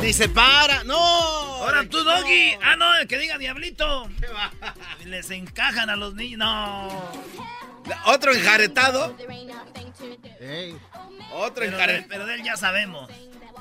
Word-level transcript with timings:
Dice, 0.00 0.28
para, 0.28 0.82
no. 0.84 0.96
Ahora 0.96 1.88
tú, 1.88 2.02
Doggy. 2.02 2.54
Ah, 2.62 2.74
no, 2.76 2.96
el 2.96 3.06
que 3.06 3.18
diga 3.18 3.38
Diablito. 3.38 4.08
Les 5.04 5.30
encajan 5.30 5.88
a 5.90 5.96
los 5.96 6.14
niños. 6.14 6.38
No. 6.38 6.88
Otro 8.06 8.32
enjaretado. 8.32 9.16
Otro 11.32 11.54
Pero, 11.54 11.72
enjaretado. 11.76 12.06
pero 12.08 12.26
de 12.26 12.34
él 12.34 12.42
ya 12.42 12.56
sabemos. 12.56 13.08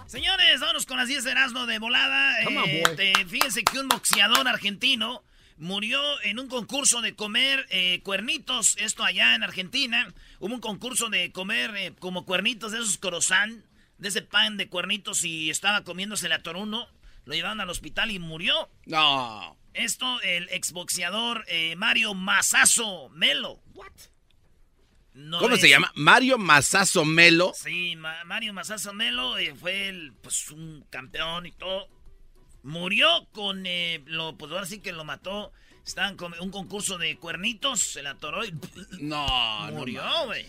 Señores, 0.08 0.60
vámonos 0.60 0.86
con 0.88 0.98
las 0.98 1.08
10 1.08 1.24
de 1.24 1.32
Erasmo 1.32 1.66
de 1.68 1.78
volada. 1.78 2.36
Come 2.44 2.58
on, 2.58 2.66
Eh, 2.70 2.84
boy. 2.86 2.96
te- 2.96 3.26
fíjense 3.26 3.64
que 3.64 3.80
un 3.80 3.88
boxeador 3.88 4.48
argentino 4.48 5.24
murió 5.60 6.02
en 6.24 6.40
un 6.40 6.48
concurso 6.48 7.02
de 7.02 7.16
comer 7.16 7.68
eh, 7.70 8.02
cuernitos. 8.04 8.76
Esto 8.80 9.04
allá 9.04 9.36
en 9.36 9.44
Argentina. 9.44 10.12
Hubo 10.40 10.54
un 10.56 10.62
concurso 10.62 11.10
de 11.10 11.32
comer 11.32 11.76
eh, 11.78 11.94
como 12.00 12.26
cuernitos 12.26 12.72
de 12.72 12.80
esos 12.80 12.98
croissant, 12.98 13.64
de 14.00 14.08
ese 14.10 14.22
pan 14.24 14.58
de 14.58 14.68
cuernitos 14.70 15.24
y 15.24 15.50
estaba 15.52 15.84
comiéndose 15.84 16.28
la 16.30 16.42
toruno. 16.42 16.88
Lo 17.26 17.34
llevaron 17.36 17.62
al 17.62 17.70
hospital 17.70 18.10
y 18.10 18.18
murió. 18.20 18.70
No. 18.86 19.56
Esto, 19.74 20.20
el 20.22 20.50
exboxeador 20.50 21.46
eh, 21.48 21.76
Mario 21.76 22.14
Masazo 22.16 23.10
Melo. 23.10 23.62
No 25.14 25.40
¿Cómo 25.40 25.56
es- 25.56 25.62
se 25.62 25.70
llama? 25.70 25.92
Mario 25.96 26.38
Mazazo 26.38 27.04
Melo. 27.04 27.52
Sí, 27.56 27.96
Ma- 27.98 28.24
Mario 28.26 28.54
Masazo 28.54 28.94
Melo 28.94 29.36
fue 29.60 29.90
el, 29.90 30.14
pues, 30.22 30.50
un 30.52 30.86
campeón 30.90 31.46
y 31.46 31.52
todo. 31.52 31.90
Murió 32.64 33.28
con, 33.32 33.66
eh, 33.66 34.02
lo, 34.06 34.38
pues 34.38 34.52
ahora 34.52 34.66
sí 34.66 34.80
que 34.80 34.92
lo 34.92 35.06
mató. 35.06 35.52
Estaban 35.86 36.18
con 36.18 36.34
un 36.40 36.52
concurso 36.52 36.98
de 36.98 37.18
cuernitos, 37.18 37.80
se 37.80 38.04
la 38.04 38.12
atoró 38.12 38.46
y 38.46 38.54
No, 39.00 39.68
no 39.68 39.74
murió, 39.74 40.04
güey. 40.26 40.46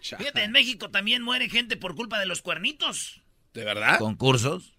Fíjate, 0.00 0.44
en 0.44 0.52
México 0.52 0.90
también 0.90 1.22
muere 1.22 1.48
gente 1.48 1.76
por 1.76 1.94
culpa 1.94 2.18
de 2.18 2.26
los 2.26 2.40
cuernitos. 2.40 3.20
¿De 3.52 3.64
verdad? 3.64 3.98
¿Concursos? 3.98 4.74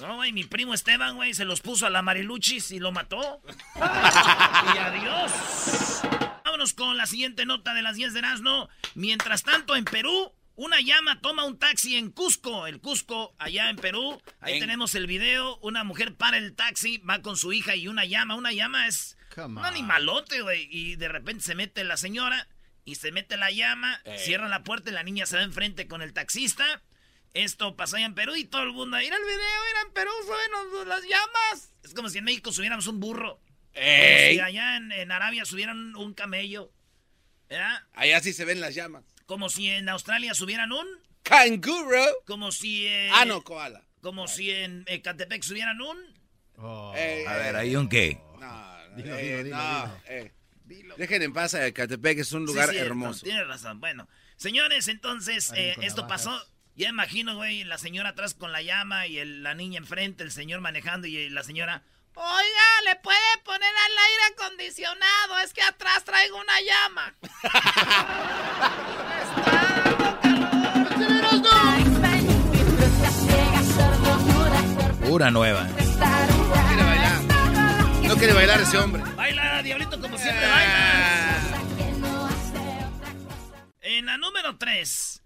No, 0.00 0.16
güey, 0.16 0.32
mi 0.32 0.44
primo 0.44 0.74
Esteban, 0.74 1.16
güey, 1.16 1.34
se 1.34 1.44
los 1.44 1.60
puso 1.60 1.86
a 1.86 1.90
la 1.90 2.02
Mariluchis 2.02 2.70
y 2.72 2.78
lo 2.80 2.92
mató. 2.92 3.40
y 3.76 4.78
adiós. 4.78 6.02
Vámonos 6.44 6.72
con 6.72 6.96
la 6.96 7.06
siguiente 7.06 7.46
nota 7.46 7.74
de 7.74 7.82
las 7.82 7.96
10 7.96 8.12
de 8.12 8.18
Erasmo. 8.18 8.68
Mientras 8.94 9.42
tanto, 9.42 9.76
en 9.76 9.84
Perú, 9.84 10.32
una 10.56 10.80
llama 10.80 11.20
toma 11.20 11.44
un 11.44 11.58
taxi 11.58 11.96
en 11.96 12.10
Cusco. 12.10 12.66
El 12.66 12.80
Cusco, 12.80 13.34
allá 13.38 13.70
en 13.70 13.76
Perú. 13.76 14.20
Ahí 14.40 14.54
En- 14.54 14.60
tenemos 14.60 14.94
el 14.94 15.06
video. 15.06 15.56
Una 15.58 15.84
mujer 15.84 16.14
para 16.14 16.36
el 16.38 16.54
taxi, 16.54 16.98
va 16.98 17.22
con 17.22 17.36
su 17.36 17.52
hija 17.52 17.74
y 17.76 17.88
una 17.88 18.04
llama. 18.04 18.34
Una 18.36 18.52
llama 18.52 18.86
es 18.86 19.16
un 19.36 19.64
animalote, 19.64 20.42
güey. 20.42 20.68
Y 20.70 20.96
de 20.96 21.08
repente 21.08 21.42
se 21.44 21.54
mete 21.54 21.84
la 21.84 21.96
señora 21.96 22.48
y 22.84 22.96
se 22.96 23.12
mete 23.12 23.36
la 23.36 23.50
llama, 23.50 24.00
Eh. 24.04 24.18
cierra 24.18 24.48
la 24.48 24.62
puerta 24.64 24.90
y 24.90 24.92
la 24.92 25.02
niña 25.04 25.24
se 25.26 25.36
va 25.36 25.42
enfrente 25.42 25.86
con 25.86 26.02
el 26.02 26.12
taxista. 26.12 26.82
Esto 27.32 27.76
pasó 27.76 27.96
allá 27.96 28.04
en 28.06 28.14
Perú 28.14 28.34
y 28.36 28.44
todo 28.44 28.62
el 28.62 28.72
mundo, 28.72 29.00
ir 29.00 29.12
al 29.12 29.22
video, 29.22 29.36
ir 29.38 29.86
en 29.86 29.92
Perú, 29.94 30.10
suben 30.26 30.88
las 30.88 31.02
llamas. 31.02 31.72
Es 31.82 31.94
como 31.94 32.10
si 32.10 32.18
en 32.18 32.24
México 32.24 32.52
subiéramos 32.52 32.86
un 32.88 33.00
burro. 33.00 33.40
Como 33.72 33.86
si 33.86 34.38
allá 34.40 34.76
en, 34.76 34.92
en 34.92 35.10
Arabia 35.12 35.46
subieran 35.46 35.96
un 35.96 36.12
camello. 36.12 36.70
¿verdad? 37.48 37.82
Allá 37.94 38.20
sí 38.20 38.32
se 38.34 38.44
ven 38.44 38.60
las 38.60 38.74
llamas. 38.74 39.04
Como 39.26 39.48
si 39.48 39.68
en 39.68 39.88
Australia 39.88 40.34
subieran 40.34 40.72
un. 40.72 40.86
Canguro. 41.22 42.04
Como 42.26 42.52
si. 42.52 42.86
eh, 42.86 43.10
Ah, 43.12 43.24
no, 43.24 43.42
koala. 43.42 43.82
Como 44.00 44.26
si 44.28 44.50
en 44.50 44.84
Ecatepec 44.88 45.42
subieran 45.42 45.80
un. 45.80 45.98
Eh, 46.96 47.24
A 47.26 47.34
ver, 47.36 47.56
¿hay 47.56 47.76
un 47.76 47.88
qué? 47.88 48.20
No, 48.40 48.76
Dilo, 48.96 49.16
eh, 49.16 49.22
dilo, 49.22 49.44
dilo, 49.44 49.56
no, 49.56 49.84
dilo. 49.84 50.00
eh. 50.08 50.32
Dejen 50.96 51.22
en 51.22 51.32
paz 51.32 51.54
a 51.54 51.66
Ecatepec, 51.66 52.18
es 52.18 52.32
un 52.32 52.44
lugar 52.46 52.66
Sí, 52.68 52.72
cierto, 52.74 52.90
hermoso. 52.90 53.24
Tienes 53.24 53.46
razón. 53.46 53.80
Bueno, 53.80 54.08
señores, 54.36 54.88
entonces 54.88 55.52
eh, 55.54 55.74
esto 55.82 56.02
navajas. 56.02 56.26
pasó. 56.26 56.46
Ya 56.74 56.88
imagino, 56.88 57.36
güey, 57.36 57.64
la 57.64 57.76
señora 57.78 58.10
atrás 58.10 58.32
con 58.34 58.50
la 58.52 58.62
llama 58.62 59.06
y 59.06 59.18
el- 59.18 59.42
la 59.42 59.54
niña 59.54 59.78
enfrente, 59.78 60.24
el 60.24 60.32
señor 60.32 60.60
manejando 60.60 61.06
y 61.06 61.28
la 61.28 61.42
señora. 61.44 61.82
Oiga, 62.14 62.82
¿le 62.84 62.96
puede 62.96 63.38
poner 63.44 63.62
al 63.68 63.98
aire 63.98 64.22
acondicionado? 64.34 65.38
Es 65.38 65.52
que 65.54 65.62
atrás 65.62 66.04
traigo 66.04 66.36
una 66.38 66.60
llama. 66.60 67.14
Pura 75.08 75.30
nueva. 75.30 75.64
No 75.64 75.74
quiere 75.76 76.84
bailar. 76.84 77.22
No 78.04 78.16
quiere 78.16 78.32
bailar 78.32 78.60
ese 78.60 78.78
hombre. 78.78 79.02
Baila, 79.16 79.62
diablito, 79.62 80.00
como 80.00 80.16
siempre 80.18 80.44
Ah. 80.46 80.54
baila. 80.54 81.38
En 83.82 84.06
la 84.06 84.16
número 84.16 84.56
3, 84.56 85.22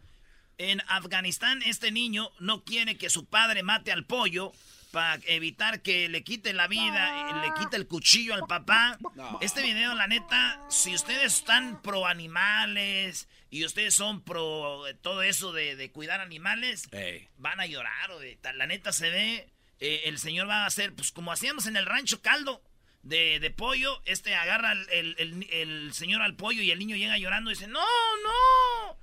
en 0.59 0.83
Afganistán, 0.89 1.63
este 1.65 1.93
niño 1.93 2.31
no 2.41 2.65
quiere 2.65 2.99
que 2.99 3.09
su 3.11 3.27
padre 3.27 3.63
mate 3.63 3.93
al 3.93 4.05
pollo 4.07 4.53
para 4.97 5.21
evitar 5.27 5.83
que 5.83 6.09
le 6.09 6.25
quite 6.25 6.55
la 6.55 6.69
vida, 6.69 7.29
y 7.31 7.47
le 7.47 7.53
quite 7.53 7.77
el 7.77 7.87
cuchillo 7.87 8.33
al 8.33 8.47
papá. 8.49 8.97
No. 9.15 9.39
Este 9.43 9.61
video, 9.61 9.95
la 9.95 10.07
neta, 10.07 10.59
si 10.71 10.95
ustedes 10.95 11.35
están 11.35 11.83
pro 11.83 12.07
animales 12.07 13.29
y 13.51 13.67
ustedes 13.67 13.95
son 13.95 14.23
pro 14.23 14.85
todo 15.03 15.23
eso 15.23 15.53
de, 15.53 15.77
de 15.77 15.93
cuidar 15.93 16.23
animales, 16.23 16.89
van 17.37 17.61
a 17.61 17.67
llorar, 17.67 18.09
La 18.55 18.67
neta 18.67 18.91
se 18.91 19.11
ve, 19.11 19.53
eh, 19.81 20.03
el 20.07 20.19
señor 20.19 20.49
va 20.49 20.63
a 20.63 20.67
hacer, 20.67 20.95
pues 20.95 21.13
como 21.13 21.31
hacíamos 21.31 21.67
en 21.67 21.77
el 21.77 21.85
rancho 21.85 22.23
caldo 22.23 22.63
de, 23.03 23.39
de 23.39 23.51
pollo, 23.51 24.01
este 24.07 24.35
agarra 24.35 24.73
el, 24.73 24.89
el- 24.89 25.15
el- 25.19 25.51
el 25.53 25.93
señor 25.93 26.23
al 26.23 26.37
pollo 26.37 26.63
y 26.63 26.71
el 26.71 26.79
niño 26.79 26.97
llega 26.97 27.19
llorando 27.19 27.51
y 27.51 27.55
dice, 27.55 27.67
no, 27.69 27.81
no. 28.25 28.97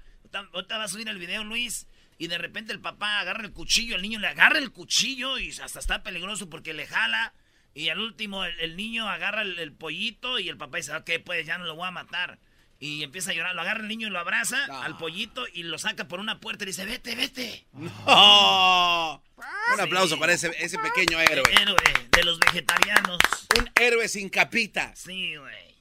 Ahorita 0.53 0.80
va 0.80 0.86
a 0.86 0.88
subir 0.88 1.08
el 1.08 1.20
video, 1.20 1.44
Luis. 1.44 1.86
Y 2.23 2.28
de 2.29 2.38
repente 2.38 2.72
el 2.72 2.79
papá 2.79 3.19
agarra 3.19 3.44
el 3.44 3.51
cuchillo, 3.51 3.97
el 3.97 4.01
niño 4.01 4.17
le 4.17 4.28
agarra 4.28 4.57
el 4.57 4.72
cuchillo 4.72 5.38
y 5.39 5.50
hasta 5.51 5.78
está 5.79 6.03
peligroso 6.03 6.50
porque 6.50 6.73
le 6.73 6.88
jala. 6.88 7.34
Y 7.73 7.89
al 7.89 8.00
último 8.00 8.45
el, 8.45 8.57
el 8.61 8.78
niño 8.78 9.09
agarra 9.09 9.41
el, 9.41 9.59
el 9.59 9.73
pollito 9.73 10.39
y 10.39 10.47
el 10.47 10.56
papá 10.56 10.78
dice, 10.78 10.95
ok, 10.95 11.09
pues 11.25 11.45
ya 11.45 11.57
no 11.57 11.66
lo 11.66 11.75
voy 11.75 11.85
a 11.85 11.91
matar. 11.91 12.39
Y 12.79 13.03
empieza 13.03 13.31
a 13.31 13.34
llorar, 13.34 13.56
lo 13.56 13.61
agarra 13.61 13.81
el 13.81 13.89
niño 13.89 14.07
y 14.07 14.09
lo 14.09 14.19
abraza 14.19 14.57
Ah. 14.69 14.85
al 14.85 14.95
pollito 14.97 15.45
y 15.53 15.63
lo 15.63 15.78
saca 15.78 16.07
por 16.07 16.22
una 16.22 16.39
puerta 16.39 16.63
y 16.63 16.67
dice, 16.67 16.85
vete, 16.85 17.13
vete. 17.16 17.66
Oh. 18.06 19.22
Un 19.73 19.81
aplauso 19.81 20.17
para 20.17 20.31
ese, 20.31 20.50
ese 20.59 20.78
pequeño 20.79 21.19
héroe. 21.19 21.44
Héroe 21.61 21.75
de 22.09 22.23
los 22.23 22.40
vegetarianos. 22.40 23.19
Un 23.59 23.69
héroe 23.75 24.07
sin 24.07 24.29
capitas. 24.29 24.97
Sí, 24.97 25.35
güey. 25.35 25.75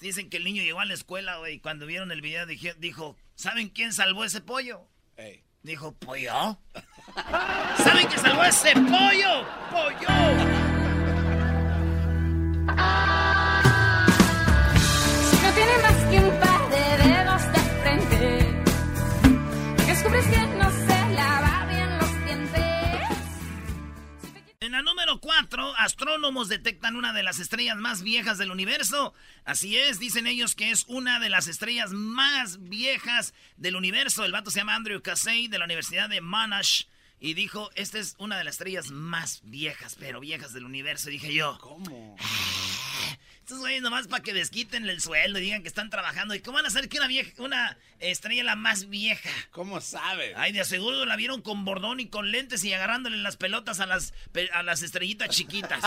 Dicen 0.00 0.30
que 0.30 0.36
el 0.36 0.44
niño 0.44 0.62
llegó 0.62 0.78
a 0.80 0.84
la 0.84 0.94
escuela, 0.94 1.38
güey, 1.38 1.54
y 1.54 1.58
cuando 1.58 1.84
vieron 1.86 2.12
el 2.12 2.20
video 2.20 2.46
dijo, 2.46 3.16
¿saben 3.34 3.70
quién 3.70 3.92
salvó 3.92 4.24
ese 4.24 4.40
pollo? 4.40 4.86
Dijo, 5.62 5.92
¿pollo? 5.92 6.58
¿Saben 7.78 8.06
quién 8.06 8.20
salvó 8.20 8.44
ese 8.44 8.72
pollo? 8.74 9.44
¡Pollo! 9.72 10.66
En 24.66 24.72
la 24.72 24.82
número 24.82 25.20
4, 25.20 25.76
astrónomos 25.78 26.48
detectan 26.48 26.96
una 26.96 27.12
de 27.12 27.22
las 27.22 27.38
estrellas 27.38 27.76
más 27.76 28.02
viejas 28.02 28.36
del 28.36 28.50
universo. 28.50 29.14
Así 29.44 29.76
es, 29.76 30.00
dicen 30.00 30.26
ellos 30.26 30.56
que 30.56 30.72
es 30.72 30.86
una 30.88 31.20
de 31.20 31.28
las 31.28 31.46
estrellas 31.46 31.92
más 31.92 32.60
viejas 32.64 33.32
del 33.56 33.76
universo. 33.76 34.24
El 34.24 34.32
vato 34.32 34.50
se 34.50 34.58
llama 34.58 34.74
Andrew 34.74 35.00
Casey 35.02 35.46
de 35.46 35.60
la 35.60 35.66
Universidad 35.66 36.08
de 36.08 36.20
Monash. 36.20 36.86
Y 37.20 37.34
dijo, 37.34 37.70
esta 37.76 38.00
es 38.00 38.16
una 38.18 38.38
de 38.38 38.42
las 38.42 38.54
estrellas 38.54 38.90
más 38.90 39.40
viejas, 39.44 39.94
pero 40.00 40.18
viejas 40.18 40.52
del 40.52 40.64
universo. 40.64 41.10
Y 41.10 41.12
dije 41.12 41.32
yo, 41.32 41.56
¿Cómo? 41.60 42.16
Estos 43.46 43.60
güeyes 43.60 43.80
nomás 43.80 44.08
para 44.08 44.24
que 44.24 44.34
desquiten 44.34 44.88
el 44.88 45.00
sueldo 45.00 45.38
y 45.38 45.42
digan 45.42 45.62
que 45.62 45.68
están 45.68 45.88
trabajando. 45.88 46.34
¿Y 46.34 46.40
cómo 46.40 46.56
van 46.56 46.66
a 46.66 46.70
saber 46.70 46.88
que 46.88 46.96
una 46.98 47.06
vieja, 47.06 47.30
una 47.40 47.78
estrella 48.00 48.42
la 48.42 48.56
más 48.56 48.88
vieja? 48.88 49.30
¿Cómo 49.52 49.80
sabe? 49.80 50.32
Ay, 50.34 50.50
de 50.50 50.64
seguro 50.64 51.04
la 51.04 51.14
vieron 51.14 51.42
con 51.42 51.64
bordón 51.64 52.00
y 52.00 52.08
con 52.08 52.32
lentes 52.32 52.64
y 52.64 52.72
agarrándole 52.72 53.18
las 53.18 53.36
pelotas 53.36 53.78
a 53.78 53.86
las, 53.86 54.14
a 54.52 54.64
las 54.64 54.82
estrellitas 54.82 55.28
chiquitas. 55.28 55.80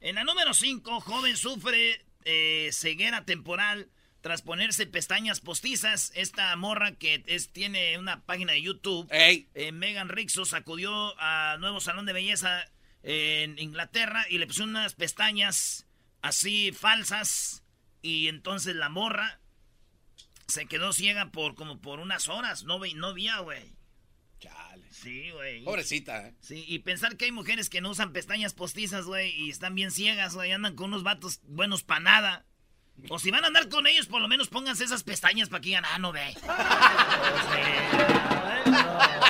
en 0.00 0.16
la 0.16 0.24
número 0.24 0.52
5, 0.52 1.00
joven 1.00 1.36
sufre 1.36 2.04
eh, 2.24 2.70
ceguera 2.72 3.24
temporal 3.24 3.88
tras 4.24 4.40
ponerse 4.40 4.86
pestañas 4.86 5.40
postizas. 5.40 6.10
Esta 6.14 6.56
morra 6.56 6.92
que 6.92 7.22
es, 7.26 7.50
tiene 7.50 7.98
una 7.98 8.24
página 8.24 8.54
de 8.54 8.62
YouTube, 8.62 9.06
eh, 9.10 9.70
Megan 9.70 10.08
Rixos, 10.08 10.54
acudió 10.54 11.14
a 11.20 11.58
nuevo 11.58 11.78
salón 11.78 12.06
de 12.06 12.14
belleza 12.14 12.64
en 13.02 13.58
Inglaterra 13.58 14.24
y 14.30 14.38
le 14.38 14.46
puso 14.46 14.64
unas 14.64 14.94
pestañas 14.94 15.86
así 16.22 16.72
falsas. 16.72 17.64
Y 18.00 18.28
entonces 18.28 18.74
la 18.74 18.88
morra 18.88 19.40
se 20.48 20.64
quedó 20.64 20.94
ciega 20.94 21.30
por 21.30 21.54
como 21.54 21.82
por 21.82 22.00
unas 22.00 22.30
horas. 22.30 22.64
No, 22.64 22.78
ve, 22.78 22.94
no 22.94 23.12
veía, 23.12 23.40
güey. 23.40 23.76
Chale. 24.38 24.90
Sí, 24.90 25.32
güey. 25.32 25.64
Pobrecita, 25.64 26.28
¿eh? 26.28 26.34
Sí, 26.40 26.64
y 26.66 26.78
pensar 26.78 27.18
que 27.18 27.26
hay 27.26 27.32
mujeres 27.32 27.68
que 27.68 27.82
no 27.82 27.90
usan 27.90 28.14
pestañas 28.14 28.54
postizas, 28.54 29.04
güey, 29.04 29.38
y 29.38 29.50
están 29.50 29.74
bien 29.74 29.90
ciegas, 29.90 30.34
güey, 30.34 30.50
andan 30.50 30.76
con 30.76 30.86
unos 30.86 31.02
vatos 31.02 31.42
buenos 31.42 31.82
para 31.82 32.00
nada. 32.00 32.46
O 33.10 33.18
si 33.18 33.30
van 33.30 33.44
a 33.44 33.48
andar 33.48 33.68
con 33.68 33.86
ellos, 33.86 34.06
por 34.06 34.20
lo 34.20 34.28
menos 34.28 34.48
pónganse 34.48 34.84
esas 34.84 35.02
pestañas 35.02 35.48
para 35.48 35.60
que 35.60 35.68
digan, 35.68 35.84
ah, 35.84 35.98
no 35.98 36.12
ve. 36.12 36.34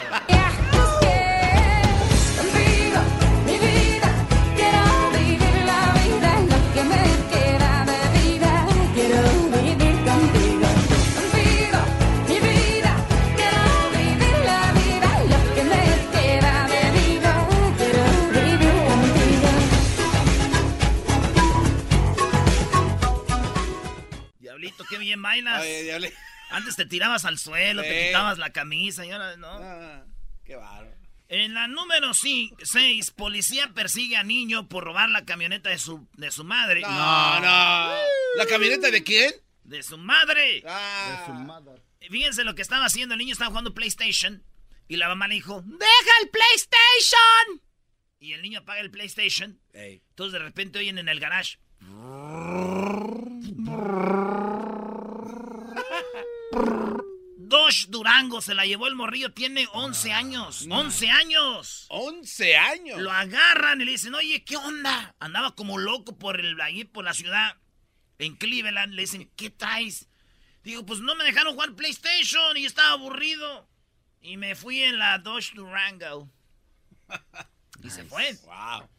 Diablito, 24.84 24.88
qué 24.88 24.98
bien 24.98 25.22
bailas. 25.22 25.62
Oye. 25.62 26.12
Antes 26.50 26.76
te 26.76 26.86
tirabas 26.86 27.24
al 27.24 27.38
suelo, 27.38 27.82
te 27.82 28.06
quitabas 28.06 28.38
la 28.38 28.50
camisa 28.50 29.04
y 29.04 29.10
ahora 29.10 29.36
no. 29.36 29.48
Ah, 29.48 30.04
qué 30.44 30.56
bárbaro. 30.56 30.94
En 31.28 31.54
la 31.54 31.66
número 31.66 32.12
6, 32.14 33.10
policía 33.16 33.72
persigue 33.74 34.16
a 34.16 34.22
niño 34.24 34.68
por 34.68 34.84
robar 34.84 35.08
la 35.08 35.24
camioneta 35.24 35.70
de 35.70 35.78
su, 35.78 36.06
de 36.16 36.30
su 36.30 36.44
madre. 36.44 36.82
No, 36.82 37.40
no. 37.40 37.94
¿La 38.36 38.46
camioneta 38.48 38.90
de 38.90 39.02
quién? 39.02 39.32
De 39.64 39.82
su 39.82 39.96
madre. 39.96 40.62
Ah. 40.66 41.60
Fíjense 42.10 42.44
lo 42.44 42.54
que 42.54 42.62
estaba 42.62 42.84
haciendo. 42.84 43.14
El 43.14 43.18
niño 43.18 43.32
estaba 43.32 43.50
jugando 43.50 43.74
PlayStation. 43.74 44.44
Y 44.86 44.96
la 44.96 45.08
mamá 45.08 45.26
le 45.26 45.36
dijo, 45.36 45.62
¡Deja 45.64 46.12
el 46.22 46.28
PlayStation! 46.28 47.62
Y 48.18 48.34
el 48.34 48.42
niño 48.42 48.60
apaga 48.60 48.80
el 48.80 48.90
PlayStation. 48.90 49.60
Ey. 49.72 50.02
Entonces 50.10 50.34
de 50.34 50.38
repente 50.38 50.78
oyen 50.78 50.98
en 50.98 51.08
el 51.08 51.20
garage. 51.20 51.58
Dosh 57.64 57.86
Durango 57.86 58.42
se 58.42 58.54
la 58.54 58.66
llevó 58.66 58.88
el 58.88 58.94
morrillo. 58.94 59.32
Tiene 59.32 59.66
11 59.72 60.12
años. 60.12 60.66
11 60.68 61.10
años. 61.10 61.86
11 61.88 62.56
años. 62.56 63.00
Lo 63.00 63.10
agarran 63.10 63.80
y 63.80 63.86
le 63.86 63.92
dicen, 63.92 64.14
oye, 64.14 64.44
¿qué 64.44 64.58
onda? 64.58 65.14
Andaba 65.18 65.54
como 65.54 65.78
loco 65.78 66.18
por 66.18 66.38
el, 66.38 66.60
ahí 66.60 66.84
por 66.84 67.04
la 67.04 67.14
ciudad, 67.14 67.56
en 68.18 68.36
Cleveland. 68.36 68.92
Le 68.92 69.02
dicen, 69.02 69.30
¿qué 69.34 69.48
traes? 69.48 70.10
Digo, 70.62 70.84
pues 70.84 71.00
no 71.00 71.14
me 71.14 71.24
dejaron 71.24 71.54
jugar 71.54 71.74
PlayStation 71.74 72.54
y 72.58 72.66
estaba 72.66 72.92
aburrido. 72.92 73.66
Y 74.20 74.36
me 74.36 74.54
fui 74.54 74.82
en 74.82 74.98
la 74.98 75.18
Dodge 75.18 75.54
Durango. 75.54 76.30
y 77.82 77.88
se 77.88 78.04
fue. 78.04 78.36
Wow. 78.44 78.90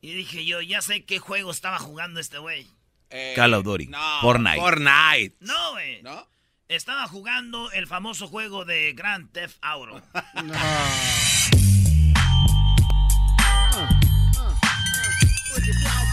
Y 0.00 0.14
dije 0.14 0.46
yo, 0.46 0.62
ya 0.62 0.80
sé 0.80 1.04
qué 1.04 1.18
juego 1.18 1.50
estaba 1.50 1.78
jugando 1.78 2.20
este 2.20 2.38
güey. 2.38 2.66
Eh, 3.10 3.34
Call 3.36 3.52
of 3.52 3.64
Duty. 3.64 3.88
No. 3.88 4.20
Fortnite. 4.22 4.56
Fortnite. 4.56 5.36
No, 5.40 5.72
güey. 5.72 6.02
¿No? 6.02 6.26
Estaba 6.68 7.06
jugando 7.06 7.70
el 7.72 7.86
famoso 7.86 8.26
juego 8.26 8.64
de 8.64 8.94
Grand 8.94 9.30
Theft 9.32 9.58
Auto. 9.60 10.00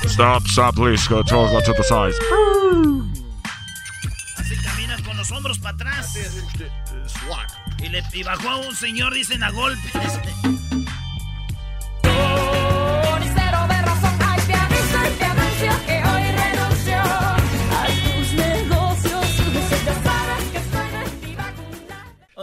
Stop, 0.06 0.44
stop, 0.48 0.76
please. 0.76 1.08
Go 1.08 1.24
to, 1.24 1.36
go 1.48 1.62
to 1.62 1.74
the 1.74 1.84
side. 1.84 2.14
Así 4.38 4.56
caminas 4.58 5.02
con 5.04 5.16
los 5.16 5.32
hombros 5.32 5.58
para 5.60 5.76
atrás. 5.76 6.18
Y, 7.80 7.88
le, 7.88 8.04
y 8.12 8.24
bajó 8.24 8.50
a 8.50 8.58
un 8.58 8.76
señor, 8.76 9.14
dicen, 9.14 9.42
a 9.44 9.52
golpes. 9.52 9.94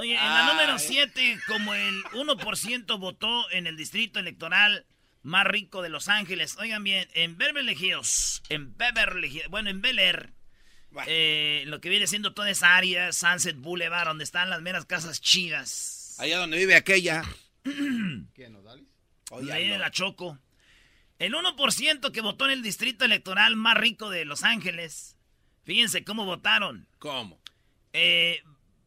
Oye, 0.09 0.19
en 0.27 0.35
la 0.35 0.47
número 0.53 0.79
7, 0.79 1.39
como 1.47 1.75
el 1.75 2.03
1% 2.13 2.99
votó 2.99 3.51
en 3.51 3.67
el 3.67 3.77
distrito 3.77 4.19
electoral 4.19 4.87
más 5.23 5.45
rico 5.47 5.83
de 5.83 5.89
Los 5.91 6.09
Ángeles. 6.09 6.57
Oigan 6.59 6.83
bien, 6.85 7.09
en 7.15 7.37
Beverly 7.37 7.73
Hills, 7.73 8.43
en 8.49 8.77
Beverly 8.77 9.29
Hills, 9.29 9.49
bueno, 9.49 9.69
en 9.71 9.83
Bel 9.83 9.99
Air, 9.99 10.33
Bueno. 10.91 11.07
eh, 11.11 11.65
lo 11.67 11.81
que 11.81 11.89
viene 11.91 12.07
siendo 12.07 12.33
toda 12.33 12.51
esa 12.51 12.77
área, 12.77 13.13
Sunset 13.13 13.57
Boulevard, 13.57 14.07
donde 14.07 14.25
están 14.25 14.49
las 14.49 14.63
meras 14.63 14.87
casas 14.87 15.21
chidas. 15.21 16.17
Allá 16.19 16.39
donde 16.39 16.57
vive 16.57 16.75
aquella. 16.75 17.23
Oye, 19.31 19.53
Ahí 19.53 19.65
en 19.65 19.71
no. 19.73 19.79
la 19.79 19.91
Choco. 19.91 20.39
El 21.19 21.35
1% 21.35 22.13
que 22.13 22.21
votó 22.21 22.47
en 22.47 22.53
el 22.53 22.63
distrito 22.63 23.05
electoral 23.05 23.57
más 23.57 23.77
rico 23.77 24.09
de 24.09 24.25
Los 24.25 24.43
Ángeles. 24.45 25.19
Fíjense 25.65 26.05
cómo 26.05 26.25
votaron. 26.25 26.89
¿Cómo? 26.99 27.39
Eh, 27.93 28.43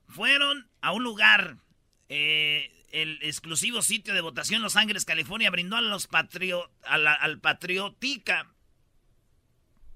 fueron 0.08 0.68
a 0.82 0.92
un 0.92 1.04
lugar, 1.04 1.58
eh, 2.10 2.86
el 2.92 3.20
exclusivo 3.22 3.82
sitio 3.82 4.14
de 4.14 4.22
votación 4.22 4.62
Los 4.62 4.76
Ángeles, 4.76 5.06
California, 5.06 5.50
brindó 5.50 5.78
a 5.78 5.82
los 5.82 6.08
patrio, 6.08 6.70
a 6.84 6.98
la- 6.98 7.14
al 7.14 7.40
patriotica 7.40 8.52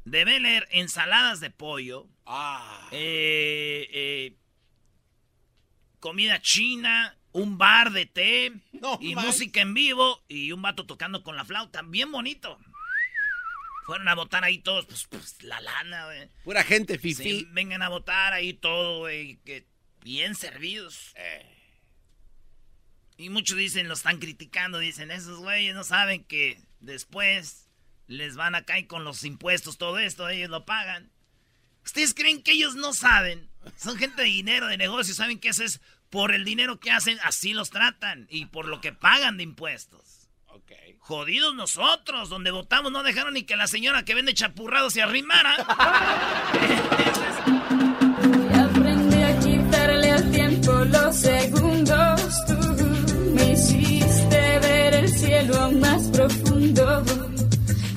de 0.05 0.23
Bel 0.23 0.45
Air 0.45 0.67
ensaladas 0.71 1.39
de 1.39 1.49
pollo, 1.49 2.07
Ah. 2.25 2.87
eh, 2.91 3.87
eh, 3.91 4.37
comida 5.99 6.39
china, 6.41 7.17
un 7.31 7.57
bar 7.57 7.91
de 7.91 8.05
té 8.05 8.53
No 8.71 8.97
y 9.01 9.15
música 9.15 9.59
en 9.61 9.73
vivo 9.73 10.23
y 10.27 10.51
un 10.51 10.61
vato 10.61 10.85
tocando 10.85 11.23
con 11.23 11.35
la 11.35 11.43
flauta, 11.45 11.81
bien 11.81 12.11
bonito. 12.11 12.57
Fueron 13.85 14.07
a 14.07 14.15
votar 14.15 14.43
ahí 14.43 14.59
todos, 14.59 14.85
pues, 14.85 15.05
pues, 15.07 15.43
la 15.43 15.59
lana, 15.61 16.05
güey. 16.05 16.29
Pura 16.43 16.63
gente 16.63 16.93
Sí, 16.97 16.99
fifi. 17.13 17.47
vengan 17.51 17.81
a 17.83 17.89
votar 17.89 18.33
ahí 18.33 18.53
todo, 18.53 18.99
güey, 18.99 19.37
que 19.43 19.67
bien 20.05 20.35
servidos. 20.35 21.11
Eh, 21.15 21.51
Y 23.17 23.29
muchos 23.29 23.57
dicen, 23.57 23.87
lo 23.87 23.95
están 23.95 24.19
criticando, 24.19 24.77
dicen, 24.77 25.09
esos 25.09 25.39
güeyes 25.39 25.73
no 25.73 25.83
saben 25.83 26.23
que 26.25 26.59
después 26.79 27.67
les 28.07 28.35
van 28.35 28.53
a 28.55 28.61
caer 28.63 28.85
con 28.87 29.03
los 29.03 29.23
impuestos, 29.23 29.77
todo 29.79 29.97
esto, 29.97 30.29
ellos 30.29 30.49
lo 30.51 30.63
pagan. 30.65 31.09
¿Ustedes 31.83 32.13
creen 32.13 32.43
que 32.43 32.51
ellos 32.51 32.75
no 32.75 32.93
saben? 32.93 33.49
Son 33.77 33.97
gente 33.97 34.21
de 34.21 34.27
dinero, 34.27 34.67
de 34.67 34.77
negocio, 34.77 35.15
saben 35.15 35.39
que 35.39 35.49
eso 35.49 35.63
es 35.63 35.81
por 36.11 36.33
el 36.35 36.45
dinero 36.45 36.79
que 36.79 36.91
hacen, 36.91 37.17
así 37.23 37.53
los 37.53 37.71
tratan 37.71 38.27
y 38.29 38.45
por 38.45 38.67
lo 38.67 38.79
que 38.81 38.93
pagan 38.93 39.37
de 39.37 39.43
impuestos. 39.43 40.29
ok. 40.47 40.71
Jodidos 40.99 41.55
nosotros, 41.55 42.29
donde 42.29 42.51
votamos 42.51 42.91
no 42.91 43.01
dejaron 43.01 43.33
ni 43.33 43.43
que 43.43 43.55
la 43.55 43.65
señora 43.67 44.05
que 44.05 44.13
vende 44.15 44.33
chapurrados 44.35 44.93
se 44.93 45.01
arrimara. 45.01 45.55
tiempo 50.65 50.85
los 50.85 51.15
segundos. 51.15 52.45
Tú 52.47 52.57
me 53.35 53.53
hiciste 53.53 54.59
ver 54.59 54.93
el 54.95 55.09
cielo 55.09 55.71
más 55.73 56.07
profundo. 56.09 57.03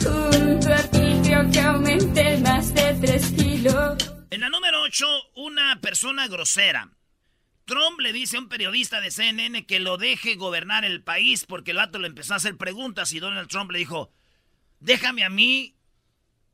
Junto 0.02 0.72
a 0.72 0.82
ti 0.90 1.20
creo 1.24 1.50
que 1.50 1.60
aumenté 1.60 2.38
más 2.38 2.74
de 2.74 2.94
tres 3.00 3.32
kilos. 3.32 3.96
En 4.30 4.40
la 4.40 4.50
número 4.50 4.82
8, 4.82 5.06
una 5.36 5.80
persona 5.80 6.28
grosera. 6.28 6.90
Trump 7.64 8.00
le 8.00 8.12
dice 8.12 8.36
a 8.36 8.40
un 8.40 8.48
periodista 8.48 9.00
de 9.00 9.10
CNN 9.10 9.66
que 9.66 9.78
lo 9.78 9.98
deje 9.98 10.36
gobernar 10.36 10.84
el 10.84 11.02
país 11.02 11.44
porque 11.44 11.72
el 11.72 11.76
vato 11.76 11.98
le 11.98 12.08
empezó 12.08 12.32
a 12.32 12.38
hacer 12.38 12.56
preguntas 12.56 13.12
y 13.12 13.20
Donald 13.20 13.48
Trump 13.48 13.70
le 13.70 13.78
dijo, 13.78 14.10
déjame 14.80 15.24
a 15.24 15.28
mí 15.28 15.74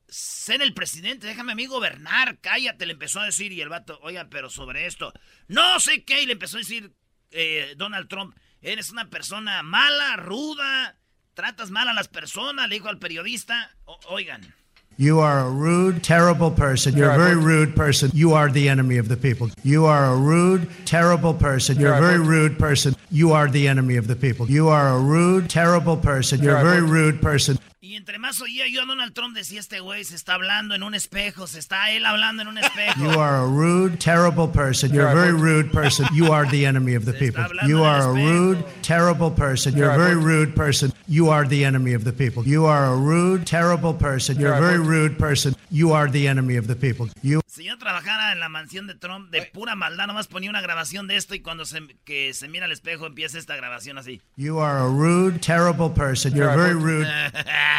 ser 0.08 0.62
el 0.62 0.74
presidente, 0.74 1.26
déjame 1.26 1.52
a 1.52 1.54
mí 1.54 1.66
gobernar, 1.66 2.38
cállate, 2.40 2.86
le 2.86 2.92
empezó 2.92 3.20
a 3.20 3.26
decir 3.26 3.52
y 3.52 3.60
el 3.60 3.68
vato, 3.68 3.98
oiga, 4.02 4.28
pero 4.30 4.50
sobre 4.50 4.86
esto, 4.86 5.12
no 5.48 5.80
sé 5.80 6.04
qué, 6.04 6.22
y 6.22 6.26
le 6.26 6.32
empezó 6.34 6.56
a 6.56 6.60
decir 6.60 6.92
eh, 7.30 7.74
Donald 7.76 8.08
Trump, 8.08 8.36
eres 8.62 8.90
una 8.90 9.10
persona 9.10 9.62
mala, 9.62 10.16
ruda, 10.16 10.96
tratas 11.34 11.70
mal 11.70 11.88
a 11.88 11.94
las 11.94 12.08
personas, 12.08 12.68
le 12.68 12.76
dijo 12.76 12.88
al 12.88 12.98
periodista, 12.98 13.70
O- 13.86 13.98
oigan. 14.08 14.54
You 14.96 15.18
are 15.20 15.40
a 15.40 15.48
rude, 15.50 16.02
terrible 16.02 16.52
person. 16.52 16.94
You're 16.96 17.10
a 17.10 17.18
very 17.18 17.34
rude 17.34 17.74
person. 17.74 18.12
You 18.14 18.34
are 18.34 18.48
the 18.48 18.68
enemy 18.68 18.96
of 18.98 19.08
the 19.08 19.16
people. 19.16 19.50
You 19.64 19.86
are 19.86 20.04
a 20.04 20.14
rude, 20.16 20.68
terrible 20.84 21.34
person. 21.34 21.80
You're 21.80 21.94
a 21.94 22.00
very 22.00 22.20
rude 22.20 22.56
person. 22.60 22.94
You 23.10 23.32
are 23.32 23.50
the 23.50 23.66
enemy 23.66 23.96
of 23.96 24.06
the 24.06 24.14
people. 24.14 24.48
You 24.48 24.68
are 24.68 24.90
a 24.90 25.00
rude, 25.00 25.50
terrible 25.50 25.96
person. 25.96 26.40
You're 26.40 26.58
a 26.58 26.62
very 26.62 26.80
rude 26.82 27.20
person. 27.20 27.58
Y 27.84 27.96
entre 27.96 28.18
más 28.18 28.40
oía 28.40 28.66
yo 28.66 28.80
a 28.80 28.86
Donald 28.86 29.12
Trump 29.12 29.36
decía 29.36 29.60
este 29.60 29.78
güey 29.78 30.04
se 30.04 30.16
está 30.16 30.32
hablando 30.32 30.74
en 30.74 30.82
un 30.82 30.94
espejo, 30.94 31.46
se 31.46 31.58
está 31.58 31.90
él 31.90 32.06
hablando 32.06 32.40
en 32.40 32.48
un 32.48 32.56
espejo. 32.56 32.98
You 32.98 33.20
are 33.20 33.36
a 33.36 33.44
rude, 33.44 33.98
terrible 33.98 34.48
person. 34.48 34.90
You're 34.90 35.06
a 35.06 35.14
very 35.14 35.34
rude 35.34 35.70
person. 35.70 36.06
You 36.14 36.32
are 36.32 36.48
the 36.48 36.64
enemy 36.64 36.94
of 36.94 37.04
the 37.04 37.12
people. 37.12 37.44
You 37.68 37.84
are 37.84 38.00
a 38.00 38.10
rude, 38.10 38.64
terrible 38.80 39.30
person. 39.30 39.76
You're 39.76 39.92
a 39.92 39.98
very 39.98 40.16
rude 40.16 40.54
person. 40.54 40.94
You 41.06 41.28
are 41.28 41.46
the 41.46 41.66
enemy 41.66 41.92
of 41.92 42.04
the 42.04 42.12
people. 42.14 42.42
You 42.46 42.64
are 42.64 42.86
a 42.86 42.96
rude, 42.96 43.44
terrible 43.44 43.92
person. 43.92 44.40
You're 44.40 44.54
a 44.54 44.60
very 44.62 44.78
rude 44.78 45.18
person. 45.18 45.54
You 45.70 45.92
are 45.92 46.10
the 46.10 46.26
enemy 46.26 46.56
of 46.56 46.66
the 46.66 46.76
people. 46.76 47.10
You 47.22 47.42
Si 47.46 47.64
yo 47.64 47.76
trabajara 47.78 48.32
en 48.32 48.40
la 48.40 48.48
mansión 48.48 48.88
de 48.88 48.94
Trump 48.94 49.30
de 49.30 49.42
pura 49.42 49.76
maldad, 49.76 50.08
nomás 50.08 50.26
ponía 50.26 50.50
una 50.50 50.60
grabación 50.60 51.06
de 51.06 51.16
esto 51.16 51.36
y 51.36 51.40
cuando 51.40 51.64
se, 51.64 51.82
que 52.04 52.34
se 52.34 52.48
mira 52.48 52.64
al 52.64 52.72
espejo 52.72 53.06
empieza 53.06 53.38
esta 53.38 53.54
grabación 53.54 53.96
así. 53.96 54.20
you 54.36 54.58
are 54.58 54.78
a 54.78 54.88
rude, 54.88 55.38
terrible 55.38 55.90
person. 55.90 56.34
You're 56.34 56.56
very 56.56 56.74
rude. 56.74 57.06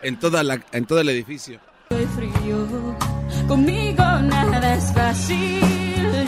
En, 0.00 0.16
toda 0.18 0.44
la, 0.44 0.64
en 0.72 0.86
todo 0.86 1.00
el 1.00 1.08
edificio. 1.08 1.60
Soy 1.88 2.06
frío, 2.06 2.96
conmigo 3.48 4.04
nada 4.22 4.74
es 4.74 4.92
fácil, 4.92 5.60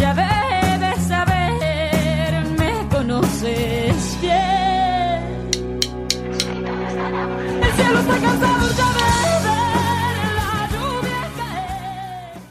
ya 0.01 0.13
debes 0.13 1.07
saber, 1.07 2.45
me 2.59 2.89
conoces 2.91 4.21
bien. 4.21 5.51
El 7.63 7.73
cielo 7.73 8.01
está 8.01 8.21
cansado 8.21 8.69
ya 8.77 8.89
de 8.99 9.33
ver 9.47 10.35
la 10.35 10.69
lluvia 10.73 11.21
caer. 11.37 12.43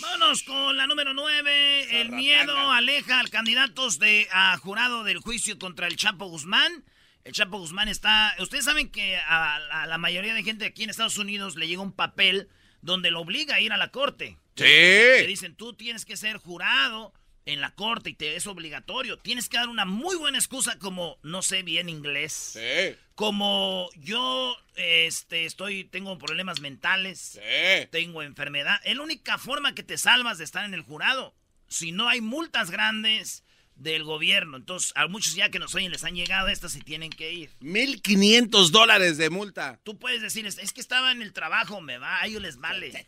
Vámonos 0.00 0.42
con 0.44 0.76
la 0.76 0.86
número 0.86 1.12
9. 1.12 2.00
El 2.00 2.10
miedo 2.12 2.70
aleja 2.70 3.20
al 3.20 3.28
candidatos 3.30 3.98
de 3.98 4.28
a 4.32 4.56
jurado 4.56 5.04
del 5.04 5.18
juicio 5.18 5.58
contra 5.58 5.86
el 5.86 5.96
Chapo 5.96 6.26
Guzmán. 6.26 6.84
El 7.24 7.32
Chapo 7.32 7.58
Guzmán 7.58 7.88
está. 7.88 8.34
Ustedes 8.38 8.64
saben 8.64 8.90
que 8.90 9.16
a, 9.16 9.56
a 9.56 9.86
la 9.86 9.98
mayoría 9.98 10.34
de 10.34 10.42
gente 10.42 10.64
aquí 10.64 10.84
en 10.84 10.90
Estados 10.90 11.18
Unidos 11.18 11.56
le 11.56 11.68
llega 11.68 11.82
un 11.82 11.92
papel 11.92 12.48
donde 12.80 13.10
lo 13.10 13.20
obliga 13.20 13.56
a 13.56 13.60
ir 13.60 13.72
a 13.72 13.76
la 13.76 13.90
corte. 13.90 14.38
Le 14.56 15.20
Sí. 15.20 15.26
dicen, 15.26 15.54
tú 15.54 15.74
tienes 15.74 16.04
que 16.04 16.16
ser 16.16 16.36
jurado 16.38 17.12
en 17.44 17.60
la 17.60 17.74
corte 17.74 18.10
y 18.10 18.14
te 18.14 18.36
es 18.36 18.46
obligatorio. 18.46 19.18
Tienes 19.18 19.48
que 19.48 19.56
dar 19.56 19.68
una 19.68 19.84
muy 19.84 20.16
buena 20.16 20.38
excusa 20.38 20.78
como 20.78 21.18
no 21.22 21.42
sé 21.42 21.62
bien 21.62 21.88
inglés. 21.88 22.32
Sí. 22.32 22.96
Como 23.14 23.88
yo 23.96 24.56
este, 24.76 25.44
estoy, 25.44 25.84
tengo 25.84 26.16
problemas 26.18 26.60
mentales 26.60 27.18
Sí. 27.40 27.86
tengo 27.90 28.22
enfermedad. 28.22 28.80
Es 28.84 28.96
la 28.96 29.02
única 29.02 29.38
forma 29.38 29.74
que 29.74 29.82
te 29.82 29.98
salvas 29.98 30.38
de 30.38 30.44
estar 30.44 30.64
en 30.64 30.74
el 30.74 30.82
jurado. 30.82 31.34
Si 31.68 31.92
no 31.92 32.08
hay 32.08 32.20
multas 32.20 32.70
grandes 32.70 33.44
del 33.78 34.04
gobierno. 34.04 34.56
Entonces, 34.56 34.92
a 34.96 35.06
muchos 35.06 35.34
ya 35.34 35.50
que 35.50 35.58
nos 35.58 35.74
oyen 35.74 35.90
les 35.90 36.04
han 36.04 36.14
llegado 36.14 36.48
estas 36.48 36.76
y 36.76 36.80
tienen 36.80 37.10
que 37.10 37.32
ir. 37.32 37.50
1.500 37.60 38.70
dólares 38.70 39.16
de 39.16 39.30
multa. 39.30 39.80
Tú 39.84 39.98
puedes 39.98 40.20
decirles, 40.20 40.58
es 40.58 40.72
que 40.72 40.80
estaba 40.80 41.12
en 41.12 41.22
el 41.22 41.32
trabajo, 41.32 41.80
me 41.80 41.98
va, 41.98 42.20
a 42.20 42.26
ellos 42.26 42.42
les 42.42 42.58
vale. 42.58 43.06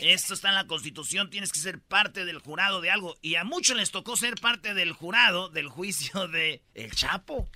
Esto 0.00 0.34
está 0.34 0.48
en 0.48 0.54
la 0.54 0.66
constitución, 0.66 1.30
tienes 1.30 1.52
que 1.52 1.58
ser 1.58 1.80
parte 1.80 2.24
del 2.24 2.38
jurado 2.38 2.80
de 2.80 2.90
algo. 2.90 3.16
Y 3.20 3.34
a 3.34 3.44
muchos 3.44 3.76
les 3.76 3.90
tocó 3.90 4.16
ser 4.16 4.36
parte 4.36 4.72
del 4.72 4.92
jurado 4.92 5.48
del 5.48 5.68
juicio 5.68 6.28
de 6.28 6.62
El 6.74 6.92
Chapo. 6.92 7.50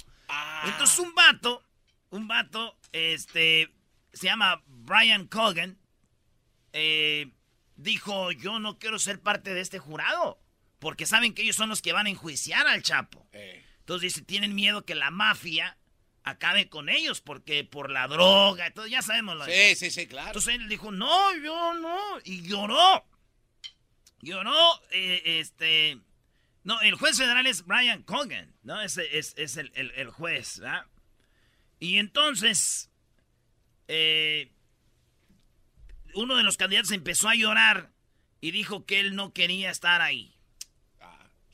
Entonces 0.65 0.99
un 0.99 1.15
vato, 1.15 1.63
un 2.11 2.29
vato, 2.29 2.77
este, 2.93 3.73
se 4.13 4.27
llama 4.27 4.63
Brian 4.67 5.27
Cogan, 5.27 5.79
eh, 6.73 7.33
dijo, 7.77 8.33
yo 8.33 8.59
no 8.59 8.79
quiero 8.79 8.99
ser 8.99 9.23
parte 9.23 9.55
de 9.55 9.61
este 9.61 9.79
jurado, 9.79 10.39
porque 10.79 11.07
saben 11.07 11.35
que 11.35 11.43
ellos 11.43 11.57
son 11.57 11.69
los 11.69 11.83
que 11.83 11.93
van 11.93 12.07
a 12.07 12.11
enjuiciar 12.11 12.67
al 12.67 12.83
Chapo. 12.83 13.27
Eh. 13.33 13.65
Entonces 13.81 14.15
dice, 14.15 14.25
tienen 14.25 14.55
miedo 14.55 14.85
que 14.85 14.95
la 14.95 15.11
mafia 15.11 15.77
acabe 16.25 16.69
con 16.69 16.89
ellos, 16.91 17.21
porque 17.23 17.65
por 17.65 17.91
la 17.91 18.07
droga, 18.07 18.67
entonces 18.67 18.93
ya 18.93 19.01
sabemos 19.03 19.37
lo 19.37 19.45
Sí, 19.47 19.75
sí, 19.77 19.91
sí, 19.91 20.07
claro. 20.07 20.29
entonces 20.29 20.55
él 20.57 20.69
dijo, 20.69 20.93
no, 20.93 21.35
yo 21.37 21.75
no. 21.75 21.99
Y 22.25 22.43
lloró. 22.43 23.05
Lloró, 24.21 24.83
eh, 24.91 25.23
este... 25.41 25.99
No, 26.65 26.81
el 26.83 26.97
juez 26.97 27.17
federal 27.17 27.47
es 27.47 27.65
Brian 27.65 28.03
Cogan, 28.03 28.55
¿no? 28.63 28.83
Ese 28.83 29.17
es, 29.19 29.33
es 29.39 29.57
el, 29.57 29.73
el- 29.75 29.93
el 29.93 30.11
juez, 30.11 30.59
¿verdad? 30.59 30.85
Y 31.81 31.97
entonces, 31.97 32.91
eh, 33.87 34.53
uno 36.15 36.37
de 36.37 36.43
los 36.43 36.57
candidatos 36.59 36.91
empezó 36.91 37.29
a 37.31 37.35
llorar 37.37 37.91
y 38.43 38.51
dijo 38.51 38.85
que 38.85 39.01
él 39.01 39.15
no 39.15 39.33
quería 39.33 39.71
estar 39.71 40.03
ahí. 40.03 40.35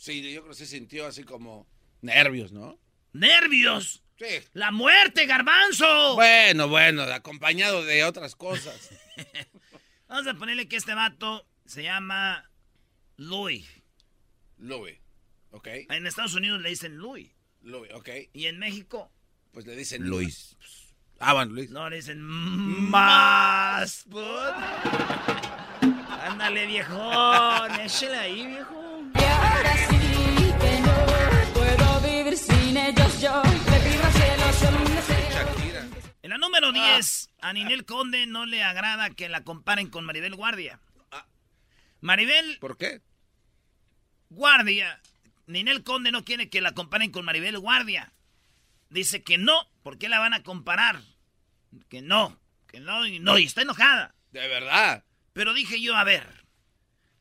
Sí, 0.04 0.20
yo 0.20 0.42
creo 0.42 0.50
que 0.52 0.58
se 0.58 0.66
sintió 0.66 1.06
así 1.06 1.24
como 1.24 1.66
nervios, 2.02 2.52
¿no? 2.52 2.78
¡Nervios! 3.14 4.02
Sí. 4.18 4.26
¡La 4.52 4.70
muerte, 4.70 5.24
garbanzo! 5.24 6.14
Bueno, 6.14 6.68
bueno, 6.68 7.04
acompañado 7.04 7.82
de 7.82 8.04
otras 8.04 8.36
cosas. 8.36 8.90
Vamos 10.06 10.26
a 10.26 10.34
ponerle 10.34 10.68
que 10.68 10.76
este 10.76 10.92
vato 10.92 11.46
se 11.64 11.84
llama 11.84 12.50
Louis. 13.16 13.66
Louis, 14.58 14.98
¿ok? 15.52 15.68
En 15.88 16.06
Estados 16.06 16.34
Unidos 16.34 16.60
le 16.60 16.68
dicen 16.68 16.98
Louis. 16.98 17.30
Louis, 17.62 17.90
¿ok? 17.94 18.10
Y 18.34 18.44
en 18.44 18.58
México, 18.58 19.10
Pues 19.52 19.64
le 19.64 19.74
dicen 19.74 20.02
Luis. 20.06 20.58
Ah, 21.18 21.32
bueno, 21.32 21.54
Luis. 21.54 21.70
no 21.70 21.88
le 21.88 21.96
dicen 21.96 22.20
más. 22.20 24.04
Ándale, 26.20 26.66
viejón. 26.66 27.80
Échale 27.80 28.16
ahí, 28.18 28.46
viejón. 28.48 28.83
Ellos 32.88 33.20
yo. 33.20 33.42
Le 33.42 33.80
pido 33.80 34.04
al 34.04 34.12
cielo 34.12 34.52
solo 34.52 34.78
un 34.78 34.94
deseo. 34.94 35.30
Shakira. 35.30 35.86
En 36.22 36.30
la 36.30 36.38
número 36.38 36.72
10, 36.72 37.30
a 37.40 37.52
Ninel 37.52 37.84
Conde 37.84 38.26
no 38.26 38.46
le 38.46 38.62
agrada 38.62 39.10
que 39.10 39.28
la 39.28 39.42
comparen 39.44 39.88
con 39.88 40.04
Maribel 40.04 40.34
Guardia. 40.34 40.80
Maribel 42.00 42.58
¿Por 42.60 42.76
qué? 42.76 43.00
Guardia, 44.28 45.00
Ninel 45.46 45.82
Conde 45.82 46.12
no 46.12 46.24
quiere 46.24 46.50
que 46.50 46.60
la 46.60 46.72
comparen 46.72 47.10
con 47.10 47.24
Maribel 47.24 47.58
Guardia. 47.58 48.12
Dice 48.90 49.22
que 49.22 49.38
no, 49.38 49.68
¿por 49.82 49.98
qué 49.98 50.08
la 50.08 50.18
van 50.18 50.34
a 50.34 50.42
comparar? 50.42 51.00
Que 51.88 52.02
no, 52.02 52.38
que 52.66 52.80
no, 52.80 53.06
y 53.06 53.18
no, 53.20 53.38
y 53.38 53.44
está 53.44 53.62
enojada. 53.62 54.14
De 54.32 54.46
verdad. 54.48 55.04
Pero 55.32 55.54
dije 55.54 55.80
yo, 55.80 55.96
a 55.96 56.04
ver, 56.04 56.44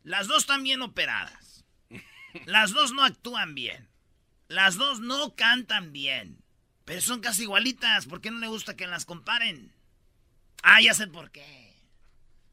las 0.04 0.28
dos 0.28 0.40
están 0.40 0.64
bien 0.64 0.82
operadas. 0.82 1.64
Las 2.46 2.72
dos 2.72 2.92
no 2.94 3.04
actúan 3.04 3.54
bien. 3.54 3.93
Las 4.48 4.76
dos 4.76 5.00
no 5.00 5.36
cantan 5.36 5.92
bien. 5.92 6.44
Pero 6.86 7.02
son 7.02 7.22
casi 7.22 7.44
igualitas. 7.44 8.06
¿Por 8.06 8.22
qué 8.22 8.32
no 8.32 8.40
le 8.40 8.48
gusta 8.48 8.76
que 8.76 8.88
las 8.88 9.06
comparen? 9.06 9.74
Ah, 10.64 10.82
ya 10.82 10.94
sé 10.94 11.08
por 11.08 11.32
qué. 11.32 11.74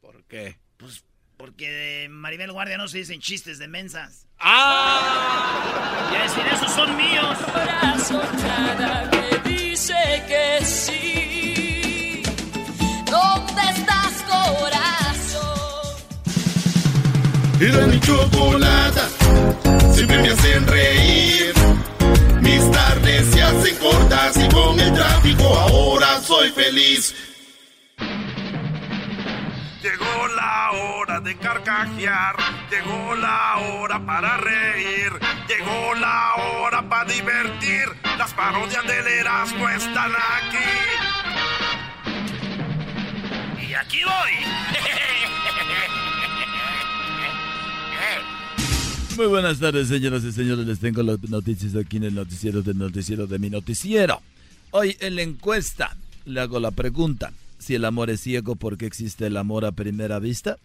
¿Por 0.01 0.25
qué? 0.25 0.59
Pues 0.77 1.05
porque 1.37 1.71
de 1.71 2.09
Maribel 2.11 2.53
Guardia 2.53 2.77
no 2.77 2.87
se 2.87 2.99
dicen 2.99 3.21
chistes 3.21 3.59
de 3.59 3.67
mensas. 3.67 4.27
¡Ah! 4.39 6.11
Y 6.13 6.17
a 6.17 6.23
decir, 6.23 6.47
esos 6.47 6.71
son 6.73 6.97
míos. 6.97 7.39
Corazón 7.39 8.37
nada 8.43 9.11
me 9.11 9.51
dice 9.51 9.95
que 10.29 10.65
sí. 10.65 12.23
¿Dónde 13.11 13.63
estás, 13.71 14.23
corazón? 14.29 15.51
Era 17.61 17.87
mi 17.87 17.99
chocolata, 18.01 19.09
siempre 19.95 20.23
me 20.23 20.29
hacen 20.29 20.67
reír. 20.67 21.50
Mis 22.51 22.69
tardes 22.73 23.27
se 23.33 23.41
hacen 23.41 23.77
cortas 23.77 24.37
y 24.37 24.49
con 24.49 24.81
el 24.81 24.93
tráfico 24.93 25.45
ahora 25.45 26.21
soy 26.21 26.51
feliz. 26.51 27.15
Llegó 29.81 30.27
la 30.35 30.73
hora 30.73 31.21
de 31.21 31.37
carcajear, 31.37 32.35
llegó 32.69 33.15
la 33.15 33.57
hora 33.59 34.05
para 34.05 34.37
reír, 34.39 35.13
llegó 35.47 35.95
la 35.95 36.35
hora 36.35 36.83
para 36.89 37.05
divertir. 37.05 37.85
Las 38.19 38.35
parodias 38.35 38.85
del 38.85 39.07
Erasmo 39.07 39.69
están 39.69 40.11
aquí. 40.11 40.71
Y 43.69 43.75
aquí 43.75 44.03
voy. 44.03 44.33
Muy 49.21 49.29
buenas 49.29 49.59
tardes, 49.59 49.89
señoras 49.89 50.25
y 50.25 50.33
señores. 50.33 50.67
Les 50.67 50.79
tengo 50.79 51.03
las 51.03 51.21
noticias 51.29 51.77
aquí 51.77 51.99
en 51.99 52.05
el 52.05 52.15
noticiero 52.15 52.63
del 52.63 52.79
noticiero 52.79 53.27
de 53.27 53.39
mi 53.39 53.51
noticiero. 53.51 54.23
Hoy 54.71 54.97
en 55.01 55.15
la 55.15 55.21
encuesta 55.21 55.95
le 56.25 56.41
hago 56.41 56.59
la 56.59 56.71
pregunta. 56.71 57.31
Si 57.59 57.75
el 57.75 57.85
amor 57.85 58.09
es 58.09 58.23
ciego, 58.23 58.57
¿por 58.57 58.79
qué 58.79 58.87
existe 58.87 59.27
el 59.27 59.37
amor 59.37 59.67
a 59.67 59.73
primera 59.73 60.19
vista? 60.21 60.57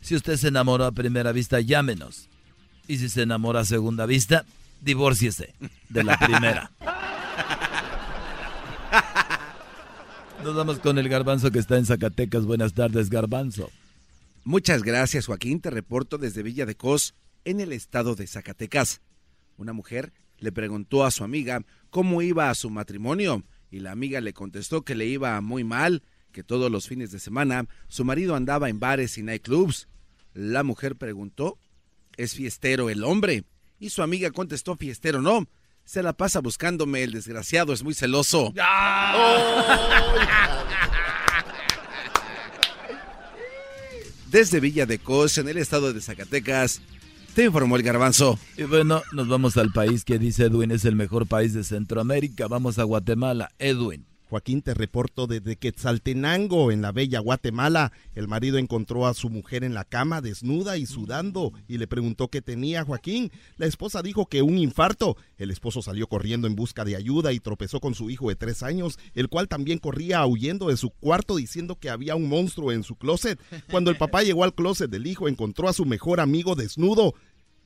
Si 0.00 0.16
usted 0.16 0.36
se 0.38 0.48
enamoró 0.48 0.86
a 0.86 0.90
primera 0.90 1.30
vista, 1.30 1.60
llámenos. 1.60 2.28
Y 2.88 2.98
si 2.98 3.08
se 3.08 3.22
enamora 3.22 3.60
a 3.60 3.64
segunda 3.64 4.06
vista, 4.06 4.44
divórciese 4.80 5.54
de 5.88 6.02
la 6.02 6.18
primera. 6.18 6.72
Nos 10.42 10.56
vamos 10.56 10.80
con 10.80 10.98
el 10.98 11.08
garbanzo 11.08 11.52
que 11.52 11.60
está 11.60 11.78
en 11.78 11.86
Zacatecas. 11.86 12.44
Buenas 12.44 12.74
tardes, 12.74 13.08
garbanzo. 13.08 13.70
Muchas 14.42 14.82
gracias, 14.82 15.26
Joaquín. 15.26 15.60
Te 15.60 15.70
reporto 15.70 16.18
desde 16.18 16.42
Villa 16.42 16.66
de 16.66 16.74
Cos, 16.74 17.14
en 17.48 17.60
el 17.60 17.72
estado 17.72 18.14
de 18.14 18.26
Zacatecas. 18.26 19.00
Una 19.56 19.72
mujer 19.72 20.12
le 20.38 20.52
preguntó 20.52 21.04
a 21.04 21.10
su 21.10 21.24
amiga 21.24 21.64
cómo 21.88 22.20
iba 22.20 22.50
a 22.50 22.54
su 22.54 22.68
matrimonio 22.68 23.42
y 23.70 23.80
la 23.80 23.90
amiga 23.90 24.20
le 24.20 24.34
contestó 24.34 24.82
que 24.82 24.94
le 24.94 25.06
iba 25.06 25.40
muy 25.40 25.64
mal, 25.64 26.02
que 26.30 26.44
todos 26.44 26.70
los 26.70 26.86
fines 26.86 27.10
de 27.10 27.18
semana 27.18 27.66
su 27.88 28.04
marido 28.04 28.36
andaba 28.36 28.68
en 28.68 28.80
bares 28.80 29.16
y 29.16 29.22
nightclubs. 29.22 29.88
La 30.34 30.62
mujer 30.62 30.96
preguntó, 30.96 31.58
¿es 32.18 32.34
fiestero 32.34 32.90
el 32.90 33.02
hombre? 33.02 33.44
Y 33.78 33.90
su 33.90 34.02
amiga 34.02 34.30
contestó, 34.30 34.76
fiestero 34.76 35.22
no, 35.22 35.48
se 35.84 36.02
la 36.02 36.12
pasa 36.12 36.40
buscándome, 36.40 37.02
el 37.02 37.12
desgraciado 37.12 37.72
es 37.72 37.82
muy 37.82 37.94
celoso. 37.94 38.52
Desde 44.30 44.60
Villa 44.60 44.84
de 44.84 44.98
Cos, 44.98 45.38
en 45.38 45.48
el 45.48 45.56
estado 45.56 45.94
de 45.94 46.02
Zacatecas, 46.02 46.82
te 47.34 47.44
informó 47.44 47.76
el 47.76 47.82
garbanzo. 47.82 48.38
Y 48.56 48.64
bueno, 48.64 49.02
nos 49.12 49.28
vamos 49.28 49.56
al 49.56 49.70
país 49.70 50.04
que 50.04 50.18
dice 50.18 50.44
Edwin 50.44 50.70
es 50.70 50.84
el 50.84 50.96
mejor 50.96 51.26
país 51.26 51.54
de 51.54 51.64
Centroamérica. 51.64 52.48
Vamos 52.48 52.78
a 52.78 52.82
Guatemala. 52.82 53.50
Edwin. 53.58 54.07
Joaquín 54.28 54.62
te 54.62 54.74
reporto 54.74 55.26
desde 55.26 55.56
Quetzaltenango, 55.56 56.70
en 56.70 56.82
la 56.82 56.92
bella 56.92 57.20
Guatemala. 57.20 57.92
El 58.14 58.28
marido 58.28 58.58
encontró 58.58 59.06
a 59.06 59.14
su 59.14 59.30
mujer 59.30 59.64
en 59.64 59.74
la 59.74 59.84
cama, 59.84 60.20
desnuda 60.20 60.76
y 60.76 60.86
sudando, 60.86 61.52
y 61.66 61.78
le 61.78 61.86
preguntó 61.86 62.28
qué 62.28 62.42
tenía 62.42 62.84
Joaquín. 62.84 63.32
La 63.56 63.66
esposa 63.66 64.02
dijo 64.02 64.26
que 64.26 64.42
un 64.42 64.58
infarto. 64.58 65.16
El 65.38 65.50
esposo 65.50 65.80
salió 65.80 66.08
corriendo 66.08 66.46
en 66.46 66.56
busca 66.56 66.84
de 66.84 66.96
ayuda 66.96 67.32
y 67.32 67.40
tropezó 67.40 67.80
con 67.80 67.94
su 67.94 68.10
hijo 68.10 68.28
de 68.28 68.36
tres 68.36 68.62
años, 68.62 68.98
el 69.14 69.28
cual 69.28 69.48
también 69.48 69.78
corría 69.78 70.26
huyendo 70.26 70.68
de 70.68 70.76
su 70.76 70.90
cuarto 70.90 71.36
diciendo 71.36 71.78
que 71.78 71.90
había 71.90 72.14
un 72.14 72.28
monstruo 72.28 72.72
en 72.72 72.82
su 72.82 72.96
closet. 72.96 73.40
Cuando 73.70 73.90
el 73.90 73.96
papá 73.96 74.22
llegó 74.22 74.44
al 74.44 74.54
closet 74.54 74.90
del 74.90 75.06
hijo, 75.06 75.28
encontró 75.28 75.68
a 75.68 75.72
su 75.72 75.86
mejor 75.86 76.20
amigo 76.20 76.54
desnudo 76.54 77.14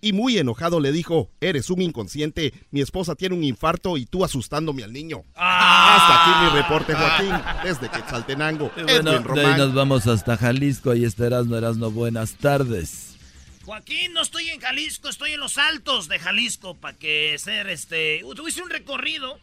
y 0.02 0.12
muy 0.12 0.36
enojado 0.36 0.80
le 0.80 0.90
dijo, 0.90 1.30
eres 1.40 1.70
un 1.70 1.80
inconsciente, 1.80 2.52
mi 2.72 2.80
esposa 2.80 3.14
tiene 3.14 3.36
un 3.36 3.44
infarto 3.44 3.96
y 3.96 4.04
tú 4.04 4.24
asustándome 4.24 4.82
al 4.82 4.92
niño. 4.92 5.22
Hasta 5.36 6.22
aquí 6.22 6.44
mi 6.44 6.60
reporte, 6.60 6.92
Joaquín, 6.92 7.32
desde 7.62 7.88
Quetzaltenango. 7.88 8.72
Y 8.76 8.82
bueno, 8.82 9.20
de 9.20 9.46
ahí 9.46 9.56
nos 9.56 9.72
vamos 9.72 10.08
hasta 10.08 10.36
Jalisco. 10.36 10.90
Ahí 10.90 11.04
está 11.04 11.26
Erasmo, 11.26 11.56
Erasmo. 11.56 11.92
Buenas 11.92 12.34
tardes. 12.34 13.16
Joaquín, 13.64 14.12
no 14.12 14.22
estoy 14.22 14.48
en 14.48 14.60
Jalisco, 14.60 15.08
estoy 15.08 15.34
en 15.34 15.40
los 15.40 15.56
altos 15.56 16.08
de 16.08 16.18
Jalisco 16.18 16.74
para 16.74 16.98
que 16.98 17.36
ser 17.38 17.68
este. 17.68 18.22
Tuviste 18.34 18.60
un 18.60 18.70
recorrido 18.70 19.38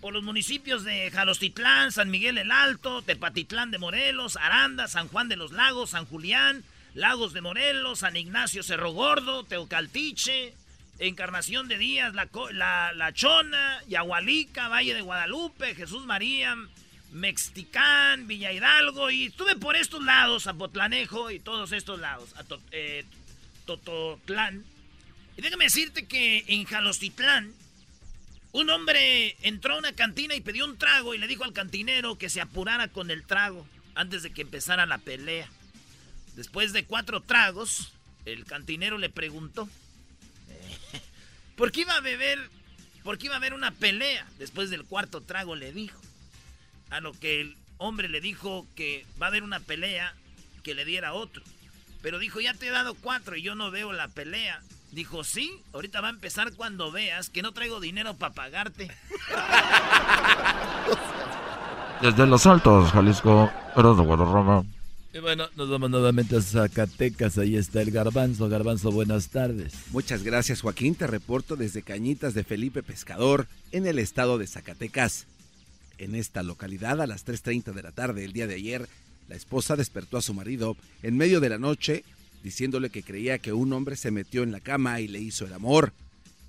por 0.00 0.14
los 0.14 0.22
municipios 0.22 0.82
de 0.82 1.10
Jalostitlán, 1.10 1.92
San 1.92 2.08
Miguel 2.10 2.38
el 2.38 2.50
Alto, 2.50 3.02
Tepatitlán 3.02 3.70
de 3.70 3.76
Morelos, 3.76 4.38
Aranda, 4.38 4.88
San 4.88 5.08
Juan 5.08 5.28
de 5.28 5.36
los 5.36 5.52
Lagos, 5.52 5.90
San 5.90 6.06
Julián, 6.06 6.64
Lagos 6.94 7.32
de 7.32 7.40
Morelos, 7.40 8.00
San 8.00 8.16
Ignacio 8.16 8.62
Cerro 8.62 8.90
Gordo, 8.92 9.44
Teocaltiche, 9.44 10.54
Encarnación 10.98 11.68
de 11.68 11.78
Díaz, 11.78 12.14
La, 12.14 12.28
la, 12.52 12.92
la 12.92 13.12
Chona, 13.12 13.80
Yahualica, 13.88 14.68
Valle 14.68 14.94
de 14.94 15.00
Guadalupe, 15.00 15.74
Jesús 15.74 16.04
María, 16.04 16.56
Mexticán, 17.12 18.26
Villa 18.26 18.52
Hidalgo, 18.52 19.10
y 19.10 19.26
estuve 19.26 19.56
por 19.56 19.76
estos 19.76 20.02
lados, 20.04 20.44
Zapotlanejo 20.44 21.30
y 21.30 21.40
todos 21.40 21.72
estos 21.72 21.98
lados, 22.00 22.34
a 22.36 22.44
To- 22.44 22.60
eh, 22.72 23.04
Tototlán. 23.66 24.64
Y 25.36 25.42
déjame 25.42 25.64
decirte 25.64 26.06
que 26.06 26.44
en 26.48 26.64
Jalostitlán, 26.64 27.52
un 28.52 28.68
hombre 28.68 29.36
entró 29.42 29.74
a 29.74 29.78
una 29.78 29.92
cantina 29.92 30.34
y 30.34 30.40
pidió 30.40 30.64
un 30.64 30.76
trago 30.76 31.14
y 31.14 31.18
le 31.18 31.28
dijo 31.28 31.44
al 31.44 31.52
cantinero 31.52 32.18
que 32.18 32.28
se 32.28 32.40
apurara 32.40 32.88
con 32.88 33.10
el 33.10 33.24
trago 33.24 33.66
antes 33.94 34.22
de 34.24 34.32
que 34.32 34.42
empezara 34.42 34.86
la 34.86 34.98
pelea. 34.98 35.48
Después 36.36 36.72
de 36.72 36.84
cuatro 36.84 37.20
tragos, 37.20 37.92
el 38.24 38.44
cantinero 38.44 38.98
le 38.98 39.10
preguntó 39.10 39.68
por 41.56 41.72
qué 41.72 41.82
iba 41.82 41.94
a 41.94 42.00
beber, 42.00 42.38
por 43.02 43.18
qué 43.18 43.26
iba 43.26 43.34
a 43.34 43.38
haber 43.38 43.54
una 43.54 43.72
pelea. 43.72 44.26
Después 44.38 44.70
del 44.70 44.84
cuarto 44.84 45.20
trago 45.20 45.56
le 45.56 45.72
dijo. 45.72 46.00
A 46.90 47.00
lo 47.00 47.12
que 47.12 47.40
el 47.40 47.56
hombre 47.78 48.08
le 48.08 48.20
dijo 48.20 48.66
que 48.74 49.06
va 49.20 49.26
a 49.26 49.28
haber 49.28 49.42
una 49.42 49.60
pelea 49.60 50.14
que 50.62 50.74
le 50.74 50.84
diera 50.84 51.12
otro. 51.12 51.42
Pero 52.02 52.18
dijo, 52.18 52.40
ya 52.40 52.54
te 52.54 52.66
he 52.66 52.70
dado 52.70 52.94
cuatro 52.94 53.36
y 53.36 53.42
yo 53.42 53.54
no 53.54 53.70
veo 53.70 53.92
la 53.92 54.08
pelea. 54.08 54.60
Dijo, 54.92 55.22
sí, 55.22 55.62
ahorita 55.72 56.00
va 56.00 56.08
a 56.08 56.10
empezar 56.10 56.52
cuando 56.54 56.90
veas 56.90 57.30
que 57.30 57.42
no 57.42 57.52
traigo 57.52 57.78
dinero 57.78 58.14
para 58.14 58.34
pagarte. 58.34 58.90
Desde 62.02 62.26
Los 62.26 62.46
Altos, 62.46 62.90
Jalisco, 62.90 63.52
Erasmo 63.76 64.04
Guadarrama. 64.04 64.64
Y 65.12 65.18
bueno, 65.18 65.48
nos 65.56 65.68
vamos 65.68 65.90
nuevamente 65.90 66.36
a 66.36 66.40
Zacatecas. 66.40 67.36
Ahí 67.36 67.56
está 67.56 67.82
el 67.82 67.90
Garbanzo. 67.90 68.48
Garbanzo, 68.48 68.92
buenas 68.92 69.28
tardes. 69.28 69.72
Muchas 69.90 70.22
gracias 70.22 70.60
Joaquín, 70.60 70.94
te 70.94 71.08
reporto 71.08 71.56
desde 71.56 71.82
Cañitas 71.82 72.32
de 72.32 72.44
Felipe 72.44 72.84
Pescador, 72.84 73.48
en 73.72 73.88
el 73.88 73.98
estado 73.98 74.38
de 74.38 74.46
Zacatecas. 74.46 75.26
En 75.98 76.14
esta 76.14 76.44
localidad, 76.44 77.00
a 77.00 77.08
las 77.08 77.26
3.30 77.26 77.72
de 77.74 77.82
la 77.82 77.90
tarde 77.90 78.24
el 78.24 78.32
día 78.32 78.46
de 78.46 78.54
ayer, 78.54 78.88
la 79.28 79.34
esposa 79.34 79.74
despertó 79.74 80.16
a 80.16 80.22
su 80.22 80.32
marido 80.32 80.76
en 81.02 81.16
medio 81.16 81.40
de 81.40 81.48
la 81.48 81.58
noche, 81.58 82.04
diciéndole 82.44 82.90
que 82.90 83.02
creía 83.02 83.38
que 83.38 83.52
un 83.52 83.72
hombre 83.72 83.96
se 83.96 84.12
metió 84.12 84.44
en 84.44 84.52
la 84.52 84.60
cama 84.60 85.00
y 85.00 85.08
le 85.08 85.20
hizo 85.20 85.44
el 85.44 85.52
amor. 85.52 85.92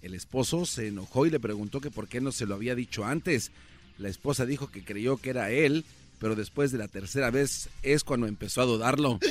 El 0.03 0.13
esposo 0.13 0.67
se 0.67 0.87
enojó 0.87 1.25
y 1.25 1.31
le 1.31 1.39
preguntó 1.39 1.81
que 1.81 1.89
por 1.89 2.07
qué 2.07 2.21
no 2.21 2.31
se 2.31 2.45
lo 2.45 2.53
había 2.53 2.75
dicho 2.75 3.05
antes. 3.05 3.51
La 3.97 4.07
esposa 4.07 4.45
dijo 4.45 4.69
que 4.69 4.83
creyó 4.83 5.17
que 5.17 5.31
era 5.31 5.49
él, 5.49 5.83
pero 6.21 6.35
después 6.35 6.71
de 6.71 6.77
la 6.77 6.87
tercera 6.87 7.31
vez 7.31 7.67
es 7.81 8.05
cuando 8.05 8.27
empezó 8.27 8.61
a 8.61 8.65
dudarlo. 8.65 9.19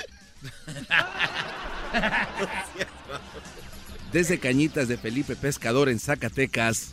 Desde 4.13 4.41
Cañitas 4.41 4.89
de 4.89 4.99
Felipe 4.99 5.37
Pescador 5.37 5.89
en 5.89 6.01
Zacatecas, 6.01 6.91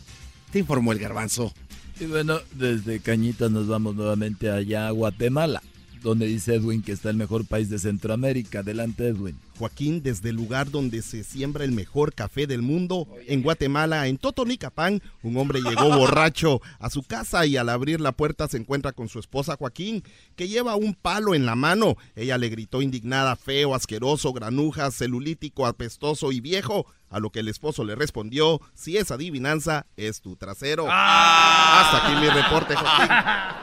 te 0.52 0.60
informó 0.60 0.92
el 0.92 1.00
garbanzo. 1.00 1.52
Y 1.98 2.04
bueno, 2.06 2.38
desde 2.52 3.00
Cañitas 3.00 3.50
nos 3.50 3.66
vamos 3.66 3.96
nuevamente 3.96 4.52
allá 4.52 4.86
a 4.86 4.92
Guatemala, 4.92 5.64
donde 6.00 6.26
dice 6.26 6.54
Edwin 6.54 6.80
que 6.80 6.92
está 6.92 7.10
el 7.10 7.16
mejor 7.16 7.44
país 7.44 7.68
de 7.68 7.80
Centroamérica. 7.80 8.60
Adelante, 8.60 9.08
Edwin. 9.08 9.36
Joaquín, 9.58 10.02
desde 10.02 10.30
el 10.30 10.36
lugar 10.36 10.70
donde 10.70 11.02
se 11.02 11.24
siembra 11.24 11.64
el 11.64 11.72
mejor 11.72 12.14
café 12.14 12.46
del 12.46 12.62
mundo, 12.62 13.08
en 13.26 13.42
Guatemala, 13.42 14.06
en 14.06 14.16
Totonicapán, 14.16 15.02
un 15.22 15.36
hombre 15.36 15.60
llegó 15.60 15.88
borracho 15.98 16.60
a 16.78 16.88
su 16.90 17.02
casa 17.02 17.44
y 17.46 17.56
al 17.56 17.68
abrir 17.68 18.00
la 18.00 18.12
puerta 18.12 18.48
se 18.48 18.56
encuentra 18.56 18.92
con 18.92 19.08
su 19.08 19.18
esposa 19.18 19.56
Joaquín, 19.56 20.02
que 20.36 20.48
lleva 20.48 20.76
un 20.76 20.94
palo 20.94 21.34
en 21.34 21.44
la 21.44 21.56
mano. 21.56 21.96
Ella 22.16 22.38
le 22.38 22.48
gritó 22.48 22.80
indignada, 22.80 23.36
feo, 23.36 23.74
asqueroso, 23.74 24.32
granuja, 24.32 24.90
celulítico, 24.90 25.66
apestoso 25.66 26.32
y 26.32 26.40
viejo, 26.40 26.86
a 27.10 27.20
lo 27.20 27.30
que 27.30 27.40
el 27.40 27.48
esposo 27.48 27.84
le 27.84 27.94
respondió, 27.94 28.60
si 28.74 28.96
es 28.96 29.10
adivinanza, 29.10 29.86
es 29.96 30.20
tu 30.20 30.36
trasero. 30.36 30.86
Hasta 30.88 32.06
aquí 32.06 32.20
mi 32.20 32.28
reporte, 32.28 32.74
Joaquín. 32.74 33.08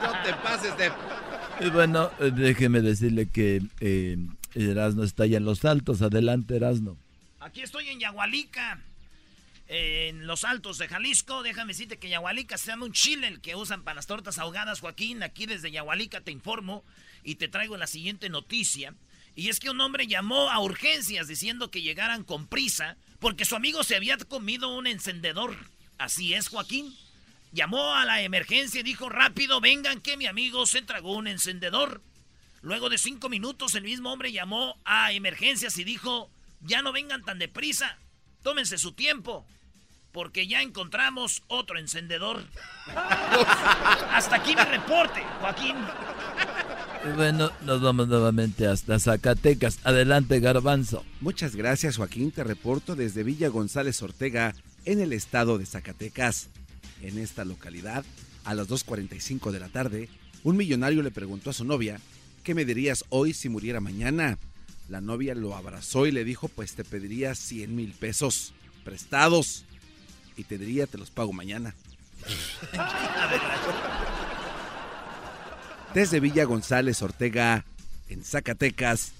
No 0.05 0.11
te 0.23 0.33
pases 0.41 0.77
de... 0.77 0.91
Y 1.65 1.69
bueno, 1.69 2.09
eh, 2.19 2.31
déjeme 2.35 2.81
decirle 2.81 3.27
que 3.27 3.61
eh, 3.79 4.17
Erasno 4.55 5.03
está 5.03 5.23
allá 5.23 5.37
en 5.37 5.45
los 5.45 5.65
altos. 5.65 6.01
Adelante, 6.01 6.55
Erasno. 6.55 6.97
Aquí 7.39 7.61
estoy 7.61 7.89
en 7.89 7.99
Yahualica, 7.99 8.81
en 9.67 10.25
los 10.25 10.43
altos 10.43 10.77
de 10.77 10.87
Jalisco. 10.87 11.43
Déjame 11.43 11.73
decirte 11.73 11.99
que 11.99 12.09
Yahualica 12.09 12.57
se 12.57 12.67
llama 12.67 12.85
un 12.85 12.93
chile 12.93 13.27
el 13.27 13.41
que 13.41 13.55
usan 13.55 13.83
para 13.83 13.95
las 13.95 14.07
tortas 14.07 14.37
ahogadas, 14.39 14.79
Joaquín. 14.79 15.21
Aquí 15.23 15.45
desde 15.45 15.71
Yahualica 15.71 16.21
te 16.21 16.31
informo 16.31 16.83
y 17.23 17.35
te 17.35 17.47
traigo 17.47 17.77
la 17.77 17.87
siguiente 17.87 18.29
noticia. 18.29 18.93
Y 19.35 19.49
es 19.49 19.59
que 19.59 19.69
un 19.69 19.81
hombre 19.81 20.07
llamó 20.07 20.49
a 20.49 20.59
urgencias 20.59 21.27
diciendo 21.27 21.69
que 21.69 21.81
llegaran 21.81 22.23
con 22.23 22.47
prisa 22.47 22.95
porque 23.19 23.45
su 23.45 23.55
amigo 23.55 23.83
se 23.83 23.95
había 23.95 24.17
comido 24.17 24.75
un 24.75 24.87
encendedor. 24.87 25.55
Así 25.97 26.33
es, 26.33 26.47
Joaquín. 26.47 26.95
Llamó 27.51 27.95
a 27.95 28.05
la 28.05 28.21
emergencia 28.21 28.81
y 28.81 28.83
dijo, 28.83 29.09
rápido, 29.09 29.61
vengan 29.61 30.01
que 30.01 30.17
mi 30.17 30.25
amigo 30.25 30.65
se 30.65 30.81
tragó 30.81 31.15
un 31.15 31.27
encendedor. 31.27 32.01
Luego 32.65 32.89
de 32.89 32.97
cinco 32.97 33.29
minutos, 33.29 33.75
el 33.75 33.83
mismo 33.83 34.11
hombre 34.11 34.31
llamó 34.31 34.75
a 34.85 35.11
emergencias 35.11 35.77
y 35.77 35.83
dijo, 35.83 36.31
ya 36.61 36.81
no 36.81 36.91
vengan 36.91 37.23
tan 37.23 37.37
deprisa, 37.37 37.99
tómense 38.41 38.79
su 38.79 38.93
tiempo, 38.93 39.45
porque 40.11 40.47
ya 40.47 40.63
encontramos 40.63 41.43
otro 41.45 41.77
encendedor. 41.77 42.43
Hasta 44.09 44.37
aquí 44.37 44.55
mi 44.55 44.63
reporte, 44.63 45.21
Joaquín. 45.41 45.75
Bueno, 47.15 47.51
nos 47.61 47.81
vamos 47.81 48.07
nuevamente 48.07 48.65
hasta 48.65 48.97
Zacatecas. 48.97 49.77
Adelante, 49.83 50.39
Garbanzo. 50.39 51.05
Muchas 51.21 51.55
gracias 51.55 51.97
Joaquín, 51.97 52.31
te 52.31 52.43
reporto 52.43 52.95
desde 52.95 53.21
Villa 53.21 53.49
González 53.49 54.01
Ortega, 54.01 54.55
en 54.85 55.01
el 55.01 55.13
estado 55.13 55.59
de 55.59 55.67
Zacatecas. 55.67 56.49
En 57.03 57.19
esta 57.19 57.45
localidad, 57.45 58.03
a 58.43 58.55
las 58.55 58.67
2.45 58.67 59.51
de 59.51 59.59
la 59.59 59.69
tarde, 59.69 60.09
un 60.41 60.57
millonario 60.57 61.03
le 61.03 61.11
preguntó 61.11 61.51
a 61.51 61.53
su 61.53 61.63
novia, 61.63 61.99
¿qué 62.45 62.53
me 62.53 62.63
dirías 62.63 63.03
hoy 63.09 63.33
si 63.33 63.49
muriera 63.49 63.81
mañana? 63.81 64.37
La 64.87 65.01
novia 65.01 65.33
lo 65.33 65.55
abrazó 65.55 66.05
y 66.05 66.11
le 66.11 66.23
dijo, 66.23 66.47
pues 66.47 66.75
te 66.75 66.83
pediría 66.83 67.33
100 67.33 67.75
mil 67.75 67.93
pesos 67.93 68.53
prestados 68.83 69.65
y 70.37 70.43
te 70.43 70.59
diría, 70.59 70.85
te 70.85 70.99
los 70.99 71.09
pago 71.09 71.33
mañana. 71.33 71.73
Desde 75.95 76.19
Villa 76.19 76.45
González 76.45 77.01
Ortega, 77.01 77.65
en 78.09 78.23
Zacatecas, 78.23 79.13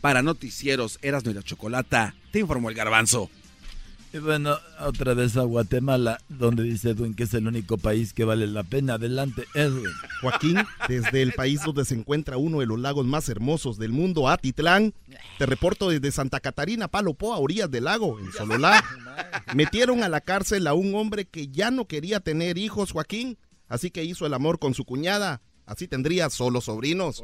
para 0.00 0.22
Noticieros 0.22 1.00
Erasno 1.02 1.32
y 1.32 1.34
la 1.34 1.42
Chocolata, 1.42 2.14
te 2.30 2.38
informó 2.38 2.70
el 2.70 2.76
garbanzo. 2.76 3.30
Y 4.12 4.18
bueno, 4.18 4.58
otra 4.80 5.14
vez 5.14 5.36
a 5.36 5.42
Guatemala, 5.42 6.18
donde 6.28 6.64
dice 6.64 6.90
Edwin 6.90 7.14
que 7.14 7.24
es 7.24 7.34
el 7.34 7.46
único 7.46 7.78
país 7.78 8.12
que 8.12 8.24
vale 8.24 8.48
la 8.48 8.64
pena. 8.64 8.94
Adelante, 8.94 9.44
Edwin. 9.54 9.92
Joaquín, 10.20 10.58
desde 10.88 11.22
el 11.22 11.32
país 11.32 11.62
donde 11.64 11.84
se 11.84 11.94
encuentra 11.94 12.36
uno 12.36 12.58
de 12.58 12.66
los 12.66 12.80
lagos 12.80 13.06
más 13.06 13.28
hermosos 13.28 13.78
del 13.78 13.92
mundo, 13.92 14.28
Atitlán, 14.28 14.94
te 15.38 15.46
reporto 15.46 15.90
desde 15.90 16.10
Santa 16.10 16.40
Catarina, 16.40 16.88
Palopo, 16.88 17.32
a 17.32 17.38
orillas 17.38 17.70
del 17.70 17.84
lago, 17.84 18.18
en 18.18 18.32
Sololá. 18.32 18.84
Metieron 19.54 20.02
a 20.02 20.08
la 20.08 20.20
cárcel 20.20 20.66
a 20.66 20.74
un 20.74 20.92
hombre 20.96 21.26
que 21.26 21.46
ya 21.46 21.70
no 21.70 21.84
quería 21.84 22.18
tener 22.18 22.58
hijos, 22.58 22.90
Joaquín, 22.90 23.38
así 23.68 23.92
que 23.92 24.02
hizo 24.02 24.26
el 24.26 24.34
amor 24.34 24.58
con 24.58 24.74
su 24.74 24.84
cuñada. 24.84 25.40
Así 25.66 25.86
tendría 25.86 26.30
solo 26.30 26.60
sobrinos. 26.60 27.22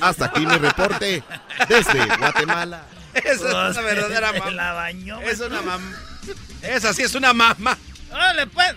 Hasta 0.00 0.26
aquí 0.26 0.46
mi 0.46 0.56
reporte 0.56 1.24
desde 1.68 2.06
Guatemala. 2.16 2.86
Esa 3.12 3.70
es 3.70 3.76
una 3.76 3.84
verdadera 3.84 4.32
mamá. 4.34 4.50
La 4.52 4.72
bañó. 4.72 5.20
Es 5.20 5.40
una 5.40 5.62
mamá. 5.62 6.17
Esa 6.62 6.92
sí 6.92 7.02
es 7.02 7.14
una 7.14 7.32
mamá. 7.32 7.78
¡Órale, 8.10 8.46
pues! 8.46 8.74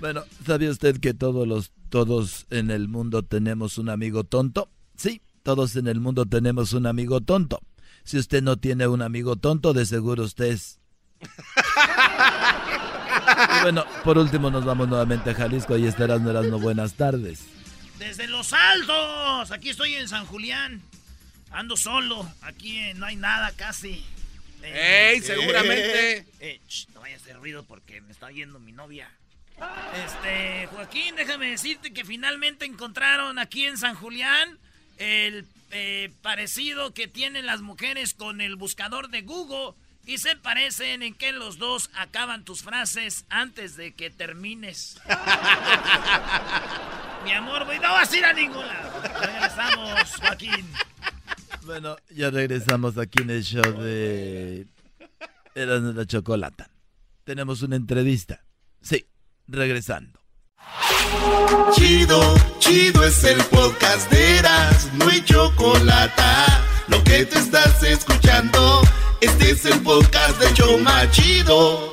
Bueno, 0.00 0.24
¿sabía 0.46 0.70
usted 0.70 0.98
que 0.98 1.14
todos 1.14 1.46
los 1.46 1.72
todos 1.88 2.46
en 2.50 2.70
el 2.70 2.88
mundo 2.88 3.22
tenemos 3.22 3.78
un 3.78 3.88
amigo 3.88 4.24
tonto? 4.24 4.70
Sí, 4.96 5.22
todos 5.42 5.76
en 5.76 5.86
el 5.86 6.00
mundo 6.00 6.26
tenemos 6.26 6.72
un 6.72 6.86
amigo 6.86 7.20
tonto. 7.20 7.60
Si 8.04 8.18
usted 8.18 8.42
no 8.42 8.56
tiene 8.56 8.86
un 8.86 9.02
amigo 9.02 9.36
tonto, 9.36 9.72
de 9.72 9.86
seguro 9.86 10.24
usted 10.24 10.46
es. 10.46 10.80
Y 13.58 13.62
bueno, 13.62 13.84
por 14.04 14.18
último 14.18 14.50
nos 14.50 14.64
vamos 14.64 14.88
nuevamente 14.88 15.30
a 15.30 15.34
Jalisco. 15.34 15.74
Ahí 15.74 15.86
estarás, 15.86 16.20
no 16.20 16.58
buenas 16.58 16.94
tardes. 16.94 17.44
Desde 17.98 18.26
Los 18.26 18.52
Altos. 18.52 19.50
Aquí 19.50 19.70
estoy 19.70 19.94
en 19.94 20.08
San 20.08 20.26
Julián. 20.26 20.82
Ando 21.50 21.76
solo. 21.76 22.26
Aquí 22.42 22.78
eh, 22.78 22.94
no 22.94 23.06
hay 23.06 23.16
nada 23.16 23.52
casi. 23.52 24.04
¡Ey, 24.62 25.20
seguramente! 25.20 26.26
eh, 26.40 26.60
no 26.94 27.00
vaya 27.00 27.14
a 27.14 27.18
hacer 27.18 27.36
ruido 27.36 27.64
porque 27.64 28.00
me 28.00 28.12
está 28.12 28.30
yendo 28.30 28.58
mi 28.58 28.72
novia. 28.72 29.10
Este, 30.04 30.66
Joaquín, 30.68 31.14
déjame 31.14 31.50
decirte 31.50 31.92
que 31.92 32.04
finalmente 32.04 32.64
encontraron 32.64 33.38
aquí 33.38 33.66
en 33.66 33.78
San 33.78 33.94
Julián 33.94 34.58
el 34.98 35.46
eh, 35.70 36.10
parecido 36.22 36.94
que 36.94 37.06
tienen 37.06 37.46
las 37.46 37.60
mujeres 37.60 38.14
con 38.14 38.40
el 38.40 38.56
buscador 38.56 39.08
de 39.08 39.22
Google 39.22 39.74
y 40.04 40.18
se 40.18 40.34
parecen 40.36 41.02
en 41.02 41.14
que 41.14 41.32
los 41.32 41.58
dos 41.58 41.90
acaban 41.94 42.44
tus 42.44 42.62
frases 42.62 43.24
antes 43.28 43.76
de 43.76 43.94
que 43.94 44.10
termines. 44.10 45.00
Mi 47.24 47.32
amor, 47.32 47.64
güey, 47.64 47.78
no 47.78 47.92
vas 47.92 48.12
a 48.12 48.16
ir 48.16 48.24
a 48.24 48.32
ningún 48.32 48.66
lado. 48.66 49.00
Regresamos, 49.20 50.16
Joaquín. 50.20 50.68
Bueno, 51.64 51.96
ya 52.10 52.30
regresamos 52.30 52.98
aquí 52.98 53.22
en 53.22 53.30
el 53.30 53.44
show 53.44 53.62
de 53.80 54.66
Eran 55.54 55.96
la 55.96 56.04
Chocolata. 56.06 56.68
Tenemos 57.24 57.62
una 57.62 57.76
entrevista. 57.76 58.42
Sí, 58.80 59.06
regresando. 59.46 60.18
Chido, 61.72 62.34
chido 62.58 63.04
es 63.04 63.22
el 63.24 63.38
podcast 63.44 64.10
de 64.10 64.38
Eras, 64.38 64.90
no 64.94 65.08
hay 65.08 65.24
chocolate. 65.24 66.22
Lo 66.88 67.02
que 67.04 67.24
te 67.26 67.38
estás 67.38 67.82
escuchando, 67.84 68.82
este 69.20 69.50
es 69.50 69.64
el 69.64 69.80
podcast 69.82 70.40
de 70.40 70.52
Choma 70.54 71.08
Chido. 71.10 71.92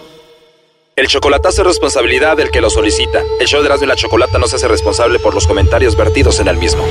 El 0.96 1.08
chocolatazo 1.08 1.62
es 1.62 1.68
responsabilidad 1.68 2.38
del 2.38 2.52
que 2.52 2.60
lo 2.60 2.70
solicita. 2.70 3.22
El 3.40 3.48
show 3.48 3.62
de 3.62 3.68
Erasmo 3.68 3.86
y 3.86 3.88
la 3.88 3.96
Chocolata 3.96 4.38
no 4.38 4.48
se 4.48 4.58
hace 4.58 4.68
responsable 4.68 5.20
por 5.20 5.34
los 5.34 5.48
comentarios 5.48 5.96
vertidos 5.96 6.40
en 6.40 6.50
el 6.50 6.58
mismo. 6.58 6.84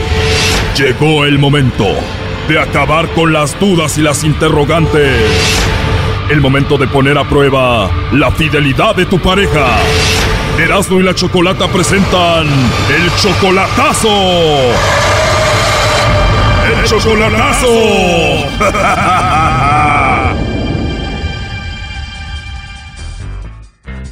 Llegó 0.77 1.27
el 1.27 1.39
momento 1.39 1.85
de 2.49 2.59
acabar 2.59 3.09
con 3.11 3.33
las 3.33 3.59
dudas 3.61 3.99
y 3.99 4.03
las 4.03 4.25
interrogantes. 4.25 5.21
El 6.31 6.41
momento 6.41 6.79
de 6.79 6.89
poner 6.89 7.19
a 7.19 7.29
prueba 7.29 7.91
la 8.13 8.31
fidelidad 8.31 8.97
de 8.97 9.05
tu 9.05 9.19
pareja. 9.19 9.67
Erasmo 10.59 10.99
y 10.99 11.03
la 11.03 11.15
Chocolata 11.15 11.69
presentan 11.69 12.47
el 12.47 13.15
chocolatazo. 13.17 14.09
El 16.73 16.85
chocolatazo. 16.87 17.69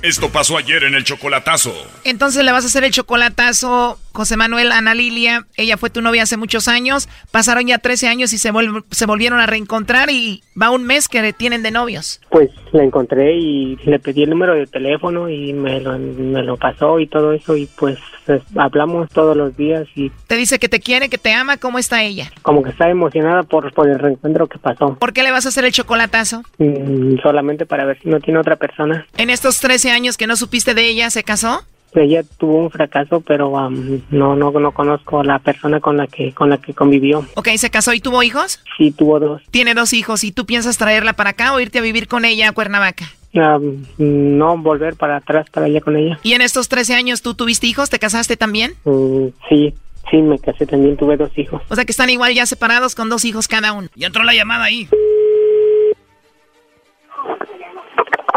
Esto 0.07 0.31
pasó 0.31 0.57
ayer 0.57 0.85
en 0.85 0.95
el 0.95 1.03
chocolatazo. 1.03 1.75
Entonces 2.05 2.45
le 2.45 2.53
vas 2.53 2.63
a 2.63 2.69
hacer 2.69 2.85
el 2.85 2.93
chocolatazo, 2.93 3.99
José 4.17 4.37
Manuel, 4.37 4.73
Ana 4.73 4.95
Lilia. 4.95 5.47
Ella 5.57 5.77
fue 5.77 5.91
tu 5.91 6.01
novia 6.01 6.23
hace 6.23 6.37
muchos 6.37 6.69
años. 6.69 7.09
Pasaron 7.31 7.67
ya 7.67 7.79
13 7.79 8.09
años 8.09 8.33
y 8.33 8.39
se, 8.39 8.51
vol- 8.53 8.83
se 8.91 9.05
volvieron 9.07 9.39
a 9.41 9.47
reencontrar 9.47 10.11
y 10.11 10.43
va 10.61 10.71
un 10.71 10.85
mes 10.85 11.07
que 11.09 11.33
tienen 11.35 11.63
de 11.63 11.71
novios. 11.71 12.21
Pues 12.31 12.49
la 12.73 12.83
encontré 12.83 13.37
y 13.37 13.77
le 13.85 13.99
pedí 13.99 14.23
el 14.23 14.31
número 14.31 14.55
de 14.55 14.67
teléfono 14.67 15.29
y 15.29 15.53
me 15.53 15.81
lo, 15.81 15.99
me 15.99 16.43
lo 16.43 16.57
pasó 16.57 16.99
y 16.99 17.07
todo 17.07 17.33
eso 17.33 17.57
y 17.57 17.67
pues 17.79 17.99
es- 18.27 18.43
hablamos 18.57 19.11
todos 19.11 19.37
los 19.37 19.57
días 19.57 19.87
y 19.95 20.11
Te 20.27 20.37
dice 20.37 20.59
que 20.59 20.69
te 20.71 20.81
quiere, 20.81 21.09
que 21.11 21.19
te 21.19 21.33
ama. 21.33 21.59
¿Cómo 21.59 21.79
está 21.79 22.03
ella? 22.03 22.33
como 22.43 22.63
que 22.63 22.71
está 22.71 22.89
emocionada 22.89 23.43
por, 23.43 23.73
por 23.75 23.89
el 23.89 23.99
reencuentro 23.99 24.47
que 24.47 24.59
pasó. 24.59 24.95
¿Por 24.99 25.13
qué 25.13 25.23
le 25.23 25.31
vas 25.31 25.45
a 25.45 25.51
hacer 25.51 25.65
el 25.67 25.73
chocolatazo? 25.73 26.43
Mm, 26.59 27.19
solamente 27.23 27.67
para 27.67 27.85
ver 27.85 27.99
si 28.03 28.09
no 28.09 28.19
tiene 28.21 28.41
otra 28.41 28.57
persona. 28.57 29.07
En 29.19 29.29
estos 29.31 29.61
13 29.61 29.91
años 29.91 30.17
que 30.17 30.27
no 30.27 30.37
supiste 30.37 30.73
de 30.75 30.87
ella, 30.89 31.11
¿se 31.11 31.23
casó? 31.23 31.63
Ella 31.93 32.23
tuvo 32.39 32.59
un 32.59 32.71
fracaso, 32.71 33.23
pero 33.23 33.57
am, 33.59 34.03
no, 34.11 34.37
no, 34.37 34.51
no 34.51 34.73
conozco 34.73 35.21
a 35.21 35.25
la 35.25 35.39
persona 35.39 35.81
con 35.81 35.97
la 35.97 36.07
que, 36.07 36.33
con 36.35 36.51
la 36.51 36.59
que 36.59 36.75
convivió. 36.75 37.25
Ok, 37.37 37.49
¿se 37.57 37.71
casó 37.71 37.95
y 37.95 38.01
tuvo 38.01 38.23
hijos? 38.23 38.61
Sí, 38.77 38.91
tuvo 38.91 39.19
dos. 39.19 39.43
Tiene 39.51 39.73
dos 39.73 39.93
hijos 39.95 40.23
y 40.23 40.31
tú 40.33 40.45
piensas 40.45 40.77
traerla 40.77 41.15
para 41.15 41.31
acá 41.31 41.55
o 41.55 41.61
irte 41.61 41.79
a 41.79 41.83
vivir 41.83 42.07
con 42.07 42.25
ella 42.27 42.49
a 42.51 42.53
Cuernavaca. 42.53 43.07
Am, 43.35 43.87
no 43.99 44.59
volver 44.59 44.97
para 44.97 45.17
atrás 45.17 45.47
para 45.51 45.67
allá 45.67 45.81
con 45.81 45.97
ella. 45.97 46.19
¿Y 46.23 46.35
en 46.35 46.43
estos 46.43 46.69
13 46.69 46.95
años 46.95 47.23
tú 47.23 47.35
tuviste 47.35 47.67
hijos? 47.67 47.89
¿Te 47.89 47.99
casaste 47.99 48.37
también? 48.37 48.75
Mm, 48.85 49.29
sí, 49.49 49.75
sí, 50.11 50.17
me 50.19 50.39
casé 50.39 50.67
también, 50.67 50.97
tuve 50.99 51.17
dos 51.17 51.31
hijos. 51.39 51.63
O 51.71 51.75
sea 51.75 51.85
que 51.87 51.93
están 51.93 52.11
igual 52.11 52.35
ya 52.35 52.45
separados 52.45 52.95
con 52.95 53.09
dos 53.09 53.25
hijos 53.25 53.49
cada 53.49 53.73
uno. 53.73 53.89
Ya 53.95 54.09
entró 54.09 54.23
la 54.23 54.35
llamada 54.35 54.65
ahí. 54.65 54.87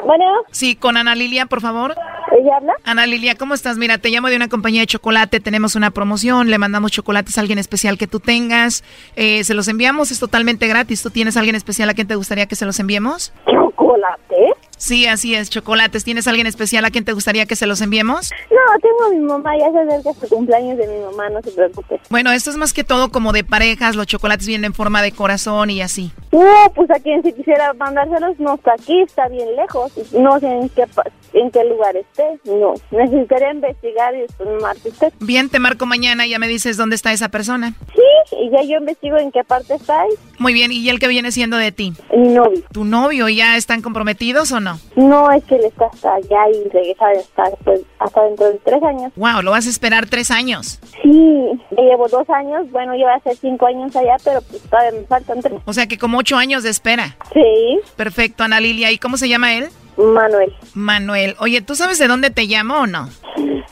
Bueno, 0.06 0.26
Sí, 0.52 0.76
con 0.76 0.98
Ana 0.98 1.14
Lilia, 1.14 1.46
por 1.46 1.62
favor. 1.62 1.94
¿Ella 2.32 2.58
habla? 2.58 2.74
Ana 2.84 3.06
Lilia, 3.06 3.36
¿cómo 3.36 3.54
estás? 3.54 3.78
Mira, 3.78 3.98
te 3.98 4.10
llamo 4.10 4.30
de 4.30 4.36
una 4.36 4.48
compañía 4.48 4.82
de 4.82 4.88
chocolate, 4.88 5.40
tenemos 5.40 5.76
una 5.76 5.92
promoción, 5.92 6.50
le 6.50 6.58
mandamos 6.58 6.92
chocolates 6.92 7.38
a 7.38 7.42
alguien 7.42 7.60
especial 7.60 7.98
que 7.98 8.08
tú 8.08 8.20
tengas, 8.20 8.84
eh, 9.16 9.44
se 9.44 9.54
los 9.54 9.68
enviamos, 9.68 10.12
es 10.12 10.20
totalmente 10.20 10.68
gratis. 10.68 11.02
¿Tú 11.02 11.10
tienes 11.10 11.38
alguien 11.38 11.56
especial 11.56 11.90
a 11.90 11.94
quien 11.94 12.08
te 12.08 12.16
gustaría 12.16 12.46
que 12.46 12.56
se 12.56 12.66
los 12.66 12.80
enviemos? 12.80 13.34
¿Chocolate? 13.46 14.54
Sí, 14.80 15.06
así 15.06 15.36
es, 15.36 15.50
chocolates. 15.50 16.06
¿Tienes 16.06 16.28
alguien 16.28 16.48
especial 16.48 16.86
a 16.86 16.90
quien 16.90 17.04
te 17.04 17.12
gustaría 17.12 17.46
que 17.46 17.58
se 17.58 17.68
los 17.68 17.82
enviemos? 17.82 18.32
No, 18.50 18.80
tengo 18.82 19.06
a 19.06 19.10
mi 19.10 19.20
mamá, 19.20 19.52
ya 19.60 19.70
se 19.72 19.80
acerca 19.80 20.14
su 20.14 20.34
cumpleaños 20.34 20.78
de 20.78 20.88
mi 20.88 21.04
mamá, 21.04 21.30
no 21.30 21.42
se 21.42 21.52
preocupe. 21.52 22.00
Bueno, 22.10 22.32
esto 22.32 22.50
es 22.50 22.56
más 22.56 22.72
que 22.72 22.86
todo 22.86 23.12
como 23.12 23.34
de 23.34 23.44
parejas, 23.44 23.98
los 23.98 24.08
chocolates 24.08 24.48
vienen 24.48 24.66
en 24.66 24.74
forma 24.74 25.02
de 25.02 25.12
corazón 25.12 25.70
y 25.70 25.82
así. 25.82 26.12
No, 26.32 26.72
pues 26.74 26.90
a 26.92 27.00
quien 27.00 27.22
si 27.24 27.34
quisiera 27.34 27.74
mandárselos 27.74 28.40
no 28.40 28.56
está 28.56 28.74
aquí, 28.74 29.02
está 29.02 29.28
bien 29.28 29.54
lejos. 29.56 29.92
No 30.14 30.40
sé 30.40 30.48
en 30.48 30.70
qué, 30.70 30.86
en 31.34 31.52
qué 31.52 31.64
lugar 31.66 31.98
esté. 31.98 32.40
No, 32.46 32.74
necesitaría 32.92 33.52
investigar 33.52 34.16
y 34.16 34.22
después 34.22 34.48
me 34.48 34.60
marque 34.60 34.90
usted. 34.90 35.12
Bien, 35.20 35.50
te 35.50 35.60
marco 35.60 35.86
mañana 35.86 36.26
y 36.26 36.30
ya 36.30 36.40
me 36.40 36.48
dices 36.48 36.78
dónde 36.78 36.96
está 36.96 37.12
esa 37.12 37.30
persona. 37.30 37.74
Sí, 37.94 38.02
y 38.32 38.50
ya 38.50 38.62
yo 38.64 38.78
investigo 38.78 39.18
en 39.18 39.32
qué 39.32 39.44
parte 39.44 39.76
está 39.76 40.02
ahí. 40.02 40.10
Muy 40.38 40.54
bien, 40.54 40.72
¿y 40.72 40.88
el 40.90 41.00
que 41.00 41.08
viene 41.08 41.32
siendo 41.32 41.58
de 41.58 41.72
ti? 41.72 41.94
Mi 42.16 42.30
novio. 42.30 42.62
¿Tu 42.72 42.86
novio 42.86 43.28
ya 43.30 43.58
están 43.58 43.82
comprometidos 43.82 44.52
o 44.52 44.60
no? 44.60 44.80
No, 44.96 45.32
es 45.32 45.44
que 45.46 45.56
él 45.56 45.66
está 45.66 45.86
hasta 45.88 46.16
allá 46.16 46.50
y 46.50 46.70
regresa 46.70 47.06
hasta, 47.18 47.50
después, 47.50 47.82
hasta 48.00 48.24
dentro 48.24 48.46
de 48.48 48.60
tres 48.64 48.84
años. 48.84 49.12
Wow, 49.16 49.42
lo 49.42 49.52
vas 49.52 49.68
a 49.68 49.70
esperar 49.70 50.08
tres 50.08 50.32
años. 50.32 50.80
Sí, 51.04 51.42
llevo 51.78 52.08
dos 52.08 52.30
años, 52.30 52.70
bueno, 52.72 52.94
lleva 52.96 53.16
a 53.16 53.20
ser 53.20 53.36
cinco 53.36 53.66
años 53.66 53.96
allá, 53.96 54.16
pero 54.24 54.42
pues 54.42 54.62
todavía 54.64 55.00
me 55.00 55.06
faltan 55.08 55.42
tres. 55.42 55.60
O 55.66 55.74
sea 55.74 55.88
que 55.88 55.98
como 55.98 56.18
ocho 56.20 56.38
años 56.38 56.64
de 56.64 56.70
espera. 56.70 57.18
Sí, 57.34 57.80
Perfecto, 57.96 58.44
Ana 58.44 58.60
Lilia. 58.60 58.92
¿Y 58.92 58.98
cómo 58.98 59.18
se 59.18 59.28
llama 59.28 59.54
él? 59.54 59.68
Manuel. 59.98 60.54
Manuel. 60.74 61.36
Oye, 61.40 61.62
¿tú 61.62 61.76
sabes 61.76 62.00
de 62.00 62.08
dónde 62.08 62.30
te 62.30 62.44
llamo 62.44 62.80
o 62.80 62.88
no? 62.88 63.10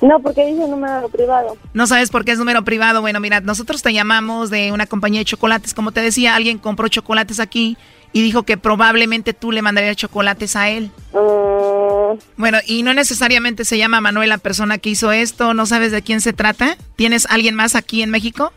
No, 0.01 0.19
porque 0.19 0.45
dice 0.45 0.67
número 0.67 1.10
privado. 1.10 1.57
No 1.73 1.88
sabes 1.88 2.10
por 2.12 2.23
qué 2.23 2.31
es 2.33 2.39
número 2.39 2.63
privado. 2.63 3.01
Bueno, 3.01 3.19
mira, 3.19 3.41
nosotros 3.41 3.81
te 3.81 3.93
llamamos 3.93 4.49
de 4.51 4.71
una 4.71 4.86
compañía 4.86 5.21
de 5.21 5.25
chocolates. 5.25 5.73
Como 5.73 5.91
te 5.91 6.01
decía, 6.01 6.36
alguien 6.36 6.60
compró 6.60 6.88
chocolates 6.88 7.39
aquí 7.39 7.77
y 8.13 8.21
dijo 8.21 8.43
que 8.43 8.57
probablemente 8.57 9.33
tú 9.33 9.51
le 9.51 9.62
mandarías 9.63 9.95
chocolates 9.95 10.55
a 10.55 10.69
él. 10.69 10.91
Mm, 11.13 12.19
Bueno, 12.38 12.60
y 12.65 12.83
no 12.83 12.93
necesariamente 12.93 13.65
se 13.65 13.77
llama 13.77 13.99
Manuel 14.01 14.29
la 14.29 14.38
persona 14.38 14.77
que 14.77 14.89
hizo 14.89 15.12
esto. 15.12 15.53
¿No 15.55 15.65
sabes 15.65 15.91
de 15.91 16.01
quién 16.03 16.21
se 16.21 16.31
trata? 16.33 16.77
¿Tienes 16.95 17.25
alguien 17.29 17.55
más 17.55 17.73
aquí 17.75 18.01
en 18.03 18.12
México? 18.12 18.53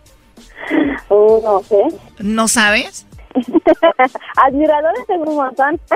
mm, 0.71 1.43
no 1.45 1.63
sé. 1.67 1.77
¿No 2.19 2.49
sabes? 2.49 3.07
Admiradores 4.47 5.07
tengo 5.07 5.31
un 5.31 5.37
montón. 5.37 5.81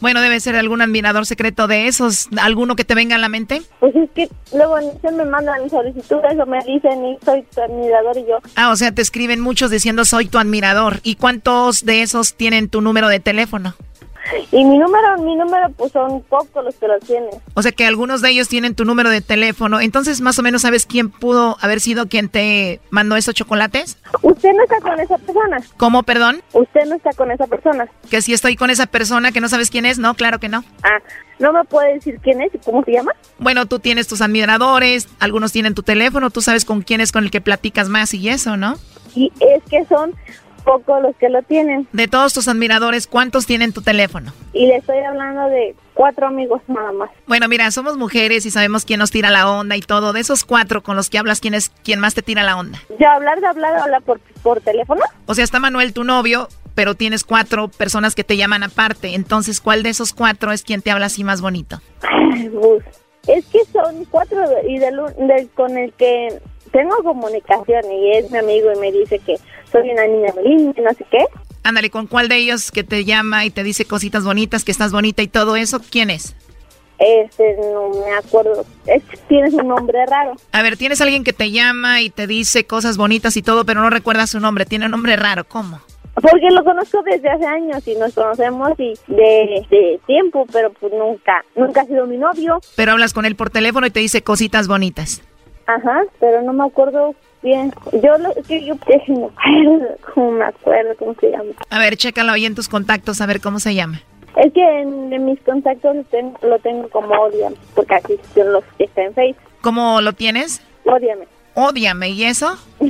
Bueno, 0.00 0.20
debe 0.20 0.38
ser 0.38 0.54
algún 0.54 0.80
admirador 0.80 1.26
secreto 1.26 1.66
de 1.66 1.88
esos. 1.88 2.28
¿Alguno 2.40 2.76
que 2.76 2.84
te 2.84 2.94
venga 2.94 3.16
a 3.16 3.18
la 3.18 3.28
mente? 3.28 3.62
Pues 3.80 3.96
es 3.96 4.08
que 4.10 4.28
luego 4.54 4.76
se 5.00 5.10
me 5.10 5.24
mandan 5.24 5.68
solicitudes 5.68 6.38
o 6.38 6.46
me 6.46 6.58
dicen 6.64 7.04
y 7.04 7.18
soy 7.24 7.42
tu 7.52 7.60
admirador 7.60 8.16
y 8.16 8.20
yo. 8.20 8.38
Ah, 8.54 8.70
o 8.70 8.76
sea, 8.76 8.92
te 8.92 9.02
escriben 9.02 9.40
muchos 9.40 9.72
diciendo 9.72 10.04
soy 10.04 10.26
tu 10.26 10.38
admirador. 10.38 11.00
¿Y 11.02 11.16
cuántos 11.16 11.84
de 11.84 12.02
esos 12.02 12.34
tienen 12.34 12.68
tu 12.68 12.80
número 12.80 13.08
de 13.08 13.18
teléfono? 13.18 13.74
Y 14.52 14.64
mi 14.64 14.78
número, 14.78 15.18
mi 15.18 15.36
número, 15.36 15.70
pues 15.76 15.92
son 15.92 16.22
pocos 16.22 16.64
los 16.64 16.74
que 16.74 16.88
lo 16.88 16.98
tienen. 16.98 17.30
O 17.54 17.62
sea 17.62 17.72
que 17.72 17.86
algunos 17.86 18.20
de 18.20 18.30
ellos 18.30 18.48
tienen 18.48 18.74
tu 18.74 18.84
número 18.84 19.10
de 19.10 19.20
teléfono. 19.20 19.80
Entonces, 19.80 20.20
más 20.20 20.38
o 20.38 20.42
menos, 20.42 20.62
¿sabes 20.62 20.86
quién 20.86 21.10
pudo 21.10 21.56
haber 21.60 21.80
sido 21.80 22.08
quien 22.08 22.28
te 22.28 22.80
mandó 22.90 23.16
esos 23.16 23.34
chocolates? 23.34 23.98
¿Usted 24.22 24.52
no 24.54 24.62
está 24.62 24.80
con 24.80 24.98
esa 25.00 25.18
persona? 25.18 25.58
¿Cómo, 25.76 26.02
perdón? 26.02 26.42
¿Usted 26.52 26.86
no 26.86 26.96
está 26.96 27.12
con 27.12 27.30
esa 27.30 27.46
persona? 27.46 27.88
Que 28.10 28.22
si 28.22 28.32
estoy 28.32 28.56
con 28.56 28.70
esa 28.70 28.86
persona 28.86 29.32
que 29.32 29.40
no 29.40 29.48
sabes 29.48 29.70
quién 29.70 29.86
es, 29.86 29.98
no, 29.98 30.14
claro 30.14 30.38
que 30.38 30.48
no. 30.48 30.64
Ah, 30.82 30.98
¿no 31.38 31.52
me 31.52 31.64
puede 31.64 31.94
decir 31.94 32.18
quién 32.22 32.40
es 32.42 32.54
y 32.54 32.58
cómo 32.58 32.84
se 32.84 32.92
llama? 32.92 33.12
Bueno, 33.38 33.66
tú 33.66 33.78
tienes 33.78 34.08
tus 34.08 34.20
admiradores, 34.20 35.08
algunos 35.20 35.52
tienen 35.52 35.74
tu 35.74 35.82
teléfono, 35.82 36.30
tú 36.30 36.40
sabes 36.40 36.64
con 36.64 36.82
quién 36.82 37.00
es 37.00 37.12
con 37.12 37.24
el 37.24 37.30
que 37.30 37.40
platicas 37.40 37.88
más 37.88 38.12
y 38.14 38.28
eso, 38.28 38.56
¿no? 38.56 38.76
Y 39.14 39.32
es 39.40 39.62
que 39.70 39.84
son 39.86 40.14
pocos 40.68 41.00
los 41.02 41.16
que 41.16 41.30
lo 41.30 41.42
tienen. 41.42 41.88
De 41.92 42.08
todos 42.08 42.34
tus 42.34 42.46
admiradores, 42.46 43.06
¿cuántos 43.06 43.46
tienen 43.46 43.72
tu 43.72 43.80
teléfono? 43.80 44.32
Y 44.52 44.66
le 44.66 44.76
estoy 44.76 44.98
hablando 44.98 45.48
de 45.48 45.74
cuatro 45.94 46.26
amigos 46.26 46.60
nada 46.68 46.92
más. 46.92 47.08
Bueno, 47.26 47.48
mira, 47.48 47.70
somos 47.70 47.96
mujeres 47.96 48.44
y 48.44 48.50
sabemos 48.50 48.84
quién 48.84 48.98
nos 49.00 49.10
tira 49.10 49.30
la 49.30 49.50
onda 49.50 49.76
y 49.76 49.80
todo. 49.80 50.12
De 50.12 50.20
esos 50.20 50.44
cuatro 50.44 50.82
con 50.82 50.94
los 50.94 51.08
que 51.08 51.16
hablas, 51.18 51.40
¿quién 51.40 51.54
es 51.54 51.70
quién 51.84 52.00
más 52.00 52.14
te 52.14 52.20
tira 52.20 52.42
la 52.42 52.58
onda? 52.58 52.78
¿Ya 53.00 53.14
hablar 53.14 53.40
de 53.40 53.46
hablar, 53.46 53.76
hablar 53.76 54.02
por, 54.02 54.20
por 54.42 54.60
teléfono? 54.60 55.00
O 55.26 55.34
sea, 55.34 55.42
está 55.44 55.58
Manuel, 55.58 55.94
tu 55.94 56.04
novio, 56.04 56.48
pero 56.74 56.94
tienes 56.94 57.24
cuatro 57.24 57.68
personas 57.68 58.14
que 58.14 58.22
te 58.24 58.36
llaman 58.36 58.62
aparte. 58.62 59.14
Entonces, 59.14 59.62
¿cuál 59.62 59.82
de 59.82 59.88
esos 59.88 60.12
cuatro 60.12 60.52
es 60.52 60.62
quien 60.64 60.82
te 60.82 60.90
habla 60.90 61.06
así 61.06 61.24
más 61.24 61.40
bonito? 61.40 61.80
Es 63.26 63.44
que 63.46 63.58
son 63.72 64.04
cuatro 64.10 64.38
y 64.66 64.78
del, 64.78 64.96
del- 65.26 65.48
con 65.50 65.76
el 65.76 65.92
que 65.94 66.38
tengo 66.72 66.96
comunicación 67.02 67.90
y 67.90 68.12
es 68.16 68.30
mi 68.30 68.38
amigo 68.38 68.70
y 68.74 68.78
me 68.78 68.92
dice 68.92 69.18
que 69.18 69.36
soy 69.70 69.90
una 69.90 70.06
niña 70.06 70.32
muy 70.34 70.44
linda 70.44 70.82
no 70.82 70.92
sé 70.92 71.04
qué. 71.10 71.24
Ándale, 71.62 71.90
¿con 71.90 72.06
cuál 72.06 72.28
de 72.28 72.36
ellos 72.36 72.70
que 72.70 72.84
te 72.84 73.04
llama 73.04 73.44
y 73.44 73.50
te 73.50 73.62
dice 73.62 73.84
cositas 73.84 74.24
bonitas, 74.24 74.64
que 74.64 74.72
estás 74.72 74.92
bonita 74.92 75.22
y 75.22 75.28
todo 75.28 75.56
eso? 75.56 75.80
¿Quién 75.90 76.10
es? 76.10 76.34
Este, 76.98 77.56
no 77.58 77.90
me 77.90 78.12
acuerdo. 78.14 78.64
Es 78.86 79.02
tienes 79.28 79.54
un 79.54 79.68
nombre 79.68 80.04
raro. 80.06 80.34
A 80.52 80.62
ver, 80.62 80.76
tienes 80.76 81.00
alguien 81.00 81.24
que 81.24 81.32
te 81.32 81.50
llama 81.50 82.00
y 82.00 82.10
te 82.10 82.26
dice 82.26 82.64
cosas 82.64 82.96
bonitas 82.96 83.36
y 83.36 83.42
todo, 83.42 83.64
pero 83.64 83.80
no 83.80 83.90
recuerdas 83.90 84.30
su 84.30 84.40
nombre. 84.40 84.66
Tiene 84.66 84.86
un 84.86 84.92
nombre 84.92 85.16
raro. 85.16 85.44
¿Cómo? 85.44 85.80
Porque 86.14 86.48
lo 86.50 86.64
conozco 86.64 87.00
desde 87.02 87.28
hace 87.28 87.46
años 87.46 87.86
y 87.86 87.94
nos 87.94 88.12
conocemos 88.12 88.72
y 88.78 88.94
de, 89.06 89.64
de 89.70 90.00
tiempo, 90.06 90.46
pero 90.52 90.72
pues 90.72 90.92
nunca, 90.92 91.44
nunca 91.54 91.82
ha 91.82 91.84
sido 91.84 92.06
mi 92.06 92.16
novio. 92.16 92.58
Pero 92.74 92.92
hablas 92.92 93.12
con 93.12 93.24
él 93.24 93.36
por 93.36 93.50
teléfono 93.50 93.86
y 93.86 93.90
te 93.90 94.00
dice 94.00 94.22
cositas 94.22 94.66
bonitas. 94.66 95.22
Ajá, 95.66 96.02
pero 96.18 96.42
no 96.42 96.52
me 96.52 96.64
acuerdo 96.64 97.14
bien. 97.42 97.72
Yo 98.02 98.18
lo 98.18 98.34
que 98.46 98.64
yo 98.64 98.74
no 99.08 99.20
me 99.20 99.26
acuerdo, 99.26 99.96
cómo 100.14 100.30
me 100.32 100.44
acuerdo 100.44 100.94
cómo 100.98 101.14
se 101.14 101.30
llama. 101.30 101.50
A 101.70 101.78
ver, 101.78 101.96
chécalo 101.96 102.32
ahí 102.32 102.46
en 102.46 102.54
tus 102.54 102.68
contactos 102.68 103.20
a 103.20 103.26
ver 103.26 103.40
cómo 103.40 103.60
se 103.60 103.74
llama. 103.74 104.00
Es 104.36 104.52
que 104.52 104.80
en, 104.80 105.12
en 105.12 105.24
mis 105.24 105.40
contactos 105.40 105.96
lo 105.96 106.04
tengo, 106.04 106.38
lo 106.42 106.58
tengo 106.60 106.88
como 106.90 107.14
odiame, 107.14 107.56
porque 107.74 107.94
así 107.94 108.20
son 108.34 108.52
los 108.52 108.64
que 108.76 108.84
está 108.84 109.02
en 109.02 109.14
Facebook. 109.14 109.42
¿Cómo 109.60 110.00
lo 110.00 110.12
tienes? 110.12 110.62
Odiame. 110.84 111.26
Ódiame, 111.54 112.10
¿y 112.10 112.24
eso? 112.24 112.56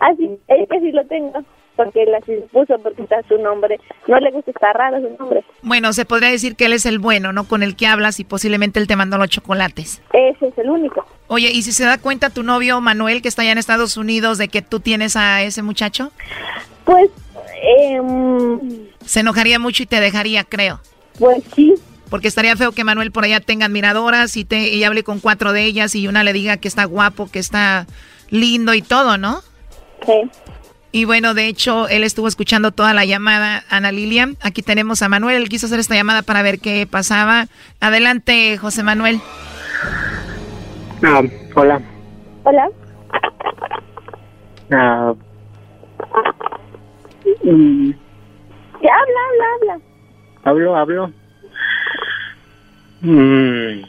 Así, 0.00 0.30
es 0.48 0.68
que 0.68 0.80
sí 0.80 0.92
lo 0.92 1.04
tengo, 1.06 1.44
porque 1.82 2.02
él 2.02 2.14
así 2.14 2.32
puso, 2.52 2.78
porque 2.82 3.02
está 3.02 3.22
su 3.26 3.38
nombre. 3.38 3.80
No 4.06 4.20
le 4.20 4.30
gusta, 4.32 4.50
está 4.50 4.72
raro 4.74 4.98
su 5.00 5.16
nombre. 5.18 5.42
Bueno, 5.62 5.94
se 5.94 6.04
podría 6.04 6.28
decir 6.28 6.54
que 6.56 6.66
él 6.66 6.74
es 6.74 6.84
el 6.84 6.98
bueno, 6.98 7.32
¿no? 7.32 7.44
Con 7.44 7.62
el 7.62 7.74
que 7.74 7.86
hablas 7.86 8.20
y 8.20 8.24
posiblemente 8.24 8.78
él 8.78 8.86
te 8.86 8.96
mandó 8.96 9.16
los 9.16 9.30
chocolates. 9.30 10.02
Ese 10.12 10.48
es 10.48 10.58
el 10.58 10.68
único. 10.68 11.06
Oye, 11.28 11.50
¿y 11.50 11.62
si 11.62 11.72
se 11.72 11.84
da 11.84 11.96
cuenta 11.96 12.28
tu 12.28 12.42
novio 12.42 12.82
Manuel, 12.82 13.22
que 13.22 13.28
está 13.28 13.40
allá 13.40 13.52
en 13.52 13.58
Estados 13.58 13.96
Unidos, 13.96 14.36
de 14.36 14.48
que 14.48 14.60
tú 14.60 14.80
tienes 14.80 15.16
a 15.16 15.42
ese 15.42 15.62
muchacho? 15.62 16.12
Pues, 16.84 17.10
em, 17.62 18.60
Se 19.06 19.20
enojaría 19.20 19.58
mucho 19.58 19.82
y 19.82 19.86
te 19.86 20.00
dejaría, 20.00 20.44
creo. 20.44 20.80
pues 21.18 21.42
sí. 21.54 21.74
Porque 22.10 22.28
estaría 22.28 22.56
feo 22.56 22.72
que 22.72 22.84
Manuel 22.84 23.10
por 23.10 23.24
allá 23.24 23.40
tenga 23.40 23.66
admiradoras 23.66 24.36
y, 24.36 24.44
te, 24.44 24.68
y 24.68 24.84
hable 24.84 25.02
con 25.02 25.20
cuatro 25.20 25.54
de 25.54 25.64
ellas 25.64 25.94
y 25.94 26.08
una 26.08 26.24
le 26.24 26.34
diga 26.34 26.58
que 26.58 26.68
está 26.68 26.84
guapo, 26.84 27.30
que 27.30 27.38
está 27.38 27.86
lindo 28.28 28.74
y 28.74 28.82
todo, 28.82 29.16
¿no? 29.16 29.40
Sí. 30.04 30.30
Y 30.92 31.04
bueno, 31.04 31.34
de 31.34 31.46
hecho, 31.46 31.88
él 31.88 32.02
estuvo 32.02 32.26
escuchando 32.26 32.72
toda 32.72 32.92
la 32.94 33.04
llamada, 33.04 33.62
Ana 33.70 33.92
Lilia. 33.92 34.30
Aquí 34.40 34.62
tenemos 34.62 35.02
a 35.02 35.08
Manuel, 35.08 35.36
él 35.36 35.48
quiso 35.48 35.66
hacer 35.66 35.78
esta 35.78 35.94
llamada 35.94 36.22
para 36.22 36.42
ver 36.42 36.58
qué 36.58 36.86
pasaba. 36.90 37.46
Adelante, 37.80 38.58
José 38.58 38.82
Manuel. 38.82 39.20
Ah, 41.04 41.22
hola. 41.54 41.80
Hola. 42.42 42.68
Ah, 44.72 45.14
mm, 47.44 47.90
Ya 48.82 48.90
habla, 48.92 49.20
habla, 49.28 49.44
habla. 49.74 49.80
hablo, 50.44 50.76
hablo. 50.76 51.12
Mm, 53.02 53.82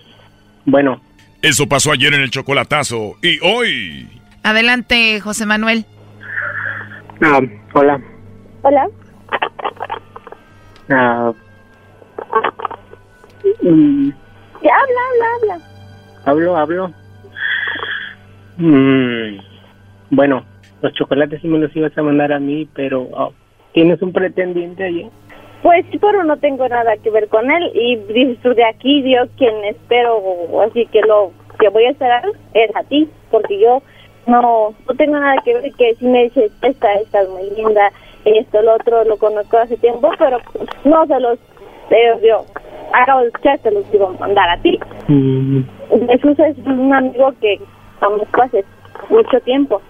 bueno, 0.66 1.02
Eso 1.42 1.68
pasó 1.68 1.92
ayer 1.92 2.14
en 2.14 2.22
el 2.22 2.30
chocolatazo. 2.30 3.16
Y 3.24 3.40
hoy. 3.42 4.08
Adelante, 4.44 5.20
José 5.20 5.48
Manuel. 5.48 5.86
Ah, 7.22 7.40
hola. 7.74 8.02
Hola. 8.64 8.88
Ah, 10.90 11.34
mm, 13.64 14.10
Ya 14.62 14.72
habla, 14.76 15.02
habla, 15.10 15.26
habla. 15.36 15.66
hablo, 16.26 16.58
hablo. 16.58 16.92
Mm, 18.58 19.38
bueno, 20.12 20.46
los 20.82 20.94
chocolates 20.94 21.42
sí 21.42 21.48
me 21.48 21.60
los 21.60 21.76
ibas 21.76 21.98
a 21.98 22.04
mandar 22.04 22.34
a 22.34 22.40
mí, 22.40 22.68
pero 22.76 23.08
ah, 23.16 23.30
tienes 23.74 24.02
un 24.02 24.12
pretendiente 24.12 24.84
allí. 24.84 25.10
Pues 25.64 25.86
sí, 25.92 26.00
pero 26.00 26.24
no 26.24 26.38
tengo 26.38 26.68
nada 26.68 26.98
que 26.98 27.12
ver 27.12 27.28
con 27.30 27.50
él. 27.50 27.72
Y 27.74 27.96
dices 28.14 28.40
tú 28.42 28.54
de 28.54 28.66
aquí, 28.66 29.02
Dios, 29.04 29.30
quien 29.38 29.64
espero, 29.66 30.20
así 30.68 30.86
que 30.88 31.02
lo 31.02 31.32
que 31.60 31.70
voy 31.70 31.86
a 31.86 31.92
esperar 31.92 32.24
es 32.54 32.76
a 32.76 32.84
ti, 32.84 33.08
porque 33.30 33.60
yo 33.60 33.82
no 34.28 34.74
no 34.88 34.96
tengo 34.96 35.18
nada 35.18 35.42
que 35.44 35.54
ver. 35.54 35.72
Que 35.74 35.96
si 35.96 36.06
me 36.06 36.24
dices, 36.24 36.52
esta, 36.62 36.94
estás 36.94 37.28
muy 37.30 37.50
linda, 37.52 37.92
esto, 38.26 38.62
lo 38.62 38.76
otro, 38.76 39.04
lo 39.06 39.18
conozco 39.18 39.58
hace 39.58 39.78
tiempo, 39.78 40.12
pero 40.18 40.38
pues, 40.52 40.70
no 40.86 41.06
se 41.08 41.20
los, 41.20 41.40
eh, 41.90 42.14
yo 42.24 42.46
acabo 42.94 43.22
de 43.22 43.28
escuchar, 43.28 43.60
te 43.60 43.72
los 43.72 43.84
iba 43.94 44.08
a 44.08 44.12
mandar 44.14 44.50
a 44.50 44.62
ti. 44.62 44.80
Mm, 45.08 45.62
Jesús 46.10 46.40
es 46.40 46.58
un 46.66 46.94
amigo 46.94 47.34
que 47.42 47.60
conozco 48.00 48.42
hace 48.42 48.64
mucho 49.10 49.40
tiempo, 49.42 49.82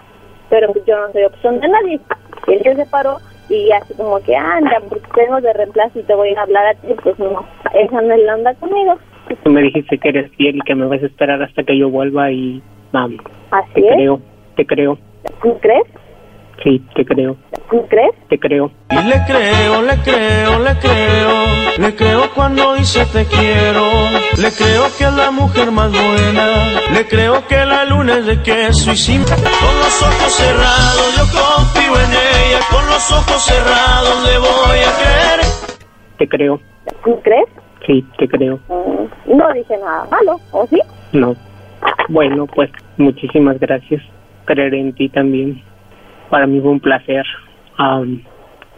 pero 0.49 0.73
yo 0.85 0.99
no 0.99 1.11
soy 1.11 1.23
opción 1.23 1.59
de 1.59 1.67
nadie. 1.67 1.99
Él 2.47 2.61
se 2.63 2.75
separó 2.75 3.17
y 3.49 3.71
así 3.71 3.93
como 3.95 4.19
que 4.21 4.35
anda, 4.35 4.79
porque 4.87 5.07
tengo 5.13 5.41
de 5.41 5.53
reemplazo 5.53 5.99
y 5.99 6.03
te 6.03 6.15
voy 6.15 6.33
a 6.33 6.41
hablar 6.41 6.67
a 6.67 6.73
ti, 6.75 6.87
pues 7.03 7.19
no, 7.19 7.45
esa 7.73 8.01
no 8.01 8.13
es 8.13 8.23
la 8.23 8.35
onda 8.35 8.53
conmigo. 8.55 8.97
tú 9.43 9.49
me 9.51 9.61
dijiste 9.61 9.97
que 9.97 10.09
eres 10.09 10.31
fiel 10.31 10.57
y 10.57 10.61
que 10.61 10.75
me 10.75 10.85
vas 10.85 11.03
a 11.03 11.07
esperar 11.07 11.41
hasta 11.41 11.63
que 11.63 11.77
yo 11.77 11.89
vuelva 11.89 12.31
y 12.31 12.61
vamos. 12.91 13.19
Así 13.51 13.73
Te 13.73 13.87
es. 13.87 13.95
creo, 13.95 14.21
te 14.55 14.65
creo. 14.65 14.97
¿Tú 15.41 15.57
crees? 15.59 15.83
Sí, 16.63 16.79
te 16.95 17.03
creo, 17.03 17.35
¿Tú 17.71 17.87
crees? 17.87 18.11
te 18.29 18.37
creo. 18.37 18.69
Y 18.91 18.95
le 18.95 19.15
creo, 19.25 19.81
le 19.81 19.97
creo, 20.03 20.59
le 20.59 20.77
creo, 20.77 21.31
le 21.79 21.95
creo 21.95 22.29
cuando 22.35 22.75
dice 22.75 23.03
te 23.07 23.25
quiero, 23.25 23.81
le 24.37 24.51
creo 24.51 24.83
que 24.95 25.05
es 25.05 25.13
la 25.13 25.31
mujer 25.31 25.71
más 25.71 25.91
buena, 25.91 26.45
le 26.93 27.07
creo 27.07 27.47
que 27.47 27.65
la 27.65 27.83
luna 27.85 28.17
es 28.19 28.25
de 28.27 28.43
queso 28.43 28.91
y 28.91 28.95
sin... 28.95 29.23
Con 29.23 29.41
los 29.41 30.01
ojos 30.03 30.33
cerrados 30.33 31.15
yo 31.17 31.23
confío 31.39 31.99
en 31.99 32.11
ella, 32.11 32.59
con 32.69 32.85
los 32.85 33.11
ojos 33.11 33.41
cerrados 33.43 34.23
le 34.23 34.37
voy 34.37 34.79
a 34.85 34.97
creer. 34.99 35.39
Te 36.19 36.27
creo, 36.29 36.59
¿Tú 37.03 37.19
crees? 37.23 37.47
sí, 37.87 38.05
te 38.19 38.27
creo. 38.27 38.59
Mm, 38.67 39.35
No 39.37 39.51
dije 39.53 39.75
nada 39.79 40.05
malo, 40.11 40.39
¿o 40.51 40.67
sí? 40.67 40.79
No. 41.11 41.35
Bueno, 42.11 42.45
pues 42.45 42.69
muchísimas 42.97 43.57
gracias. 43.59 44.01
Creer 44.45 44.73
en 44.73 44.93
ti 44.93 45.07
también. 45.07 45.61
Para 46.29 46.45
mí 46.45 46.59
fue 46.59 46.71
un 46.71 46.79
placer. 46.81 47.25
Am, 47.77 48.21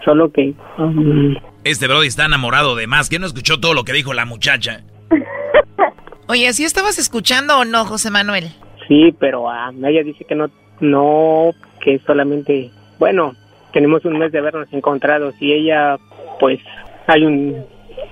solo 0.06 0.32
que... 0.32 0.54
am, 0.78 1.36
Este 1.64 1.88
Brody 1.88 2.08
está 2.08 2.26
enamorado 2.26 2.76
de 2.76 2.86
más. 2.86 3.10
que 3.10 3.18
no 3.18 3.26
escuchó 3.26 3.60
todo 3.60 3.74
lo 3.74 3.84
que 3.84 3.94
dijo 3.94 4.14
la 4.14 4.26
muchacha? 4.26 4.82
Oye, 6.28 6.54
¿sí 6.54 6.64
estabas 6.64 7.00
escuchando 7.00 7.58
o 7.60 7.66
no, 7.66 7.86
José 7.86 8.12
Manuel? 8.12 8.46
sí, 8.88 9.16
pero 9.18 9.50
am, 9.50 9.84
ella 9.86 10.04
dice 10.04 10.26
que 10.26 10.36
no, 10.36 10.50
no, 10.80 11.52
que 11.82 12.00
solamente... 12.06 12.70
Bueno, 13.00 13.34
tenemos 13.72 14.06
un 14.06 14.20
mes 14.20 14.32
de 14.32 14.40
habernos 14.40 14.72
encontrado. 14.74 15.32
Si 15.40 15.52
ella, 15.52 15.98
pues, 16.40 16.60
hay 17.08 17.24
un 17.26 17.66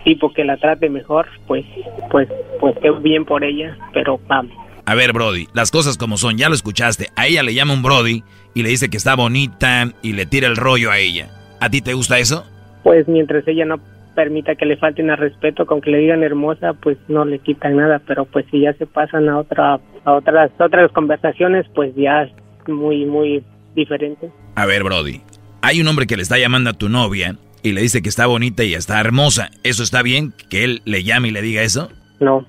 tipo 0.04 0.34
que 0.34 0.44
la 0.46 0.58
trate 0.58 0.90
mejor, 0.90 1.28
pues, 1.46 1.66
pues, 2.10 2.28
pues 2.60 2.76
qué 2.82 2.90
bien 2.90 3.26
por 3.26 3.44
ella. 3.44 3.78
Pero, 3.94 4.20
vamos. 4.28 4.54
A 4.92 4.94
ver, 4.94 5.14
Brody, 5.14 5.48
las 5.54 5.72
cosas 5.72 5.96
como 5.96 6.18
son, 6.18 6.38
ya 6.38 6.50
lo 6.50 6.54
escuchaste. 6.54 7.12
A 7.16 7.26
ella 7.26 7.44
le 7.44 7.54
llama 7.54 7.74
un 7.74 7.82
Brody 7.82 8.26
y 8.54 8.62
le 8.62 8.68
dice 8.68 8.90
que 8.90 8.98
está 8.98 9.16
bonita 9.16 9.90
y 10.02 10.12
le 10.12 10.26
tira 10.26 10.50
el 10.50 10.58
rollo 10.58 10.92
a 10.92 10.98
ella. 10.98 11.30
¿A 11.62 11.70
ti 11.70 11.80
te 11.80 11.94
gusta 11.94 12.20
eso? 12.20 12.46
pues 12.84 13.08
mientras 13.08 13.48
ella 13.48 13.64
no 13.64 13.80
permita 14.16 14.56
que 14.56 14.66
le 14.66 14.76
falten 14.76 15.10
al 15.10 15.18
respeto 15.18 15.66
con 15.66 15.80
que 15.80 15.92
le 15.92 16.00
digan 16.00 16.24
hermosa 16.24 16.74
pues 16.74 16.98
no 17.08 17.24
le 17.24 17.40
quitan 17.40 17.78
nada 17.78 18.02
pero 18.06 18.26
pues 18.26 18.46
si 18.52 18.60
ya 18.60 18.74
se 18.74 18.86
pasan 18.86 19.30
a 19.30 19.38
otra 19.38 19.80
a 20.04 20.12
otras 20.14 20.52
otras 20.60 20.92
conversaciones 20.92 21.66
pues 21.74 21.96
ya 21.96 22.24
es 22.24 22.32
muy 22.68 23.06
muy 23.06 23.44
diferente 23.76 24.30
A 24.56 24.66
ver, 24.66 24.84
Brody, 24.84 25.22
hay 25.62 25.80
un 25.80 25.88
hombre 25.88 26.08
que 26.08 26.18
le 26.18 26.24
está 26.24 26.38
llamando 26.38 26.72
a 26.72 26.74
tu 26.74 26.90
novia 26.90 27.38
y 27.64 27.72
le 27.72 27.82
dice 27.82 28.02
que 28.02 28.10
está 28.10 28.26
bonita 28.26 28.64
y 28.64 28.74
está 28.74 29.00
hermosa. 29.00 29.52
¿Eso 29.64 29.84
está 29.84 30.02
bien? 30.02 30.34
¿Que 30.50 30.64
él 30.64 30.82
le 30.84 31.04
llame 31.04 31.28
y 31.28 31.32
le 31.32 31.44
diga 31.44 31.62
eso? 31.62 31.90
No, 32.20 32.46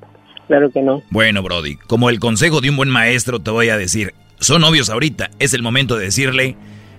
claro 0.46 0.70
que 0.70 0.82
no. 0.82 1.02
Bueno, 1.10 1.42
Brody, 1.42 1.76
como 1.76 2.10
el 2.10 2.20
consejo 2.20 2.60
de 2.60 2.70
un 2.70 2.76
buen 2.76 2.90
maestro 2.90 3.40
te 3.40 3.50
voy 3.50 3.68
a 3.68 3.76
decir, 3.76 4.14
son 4.38 4.62
novios 4.62 4.90
ahorita, 4.90 5.30
es 5.38 5.54
el 5.54 5.62
momento 5.62 5.96
de 5.96 6.06
decirle, 6.06 6.56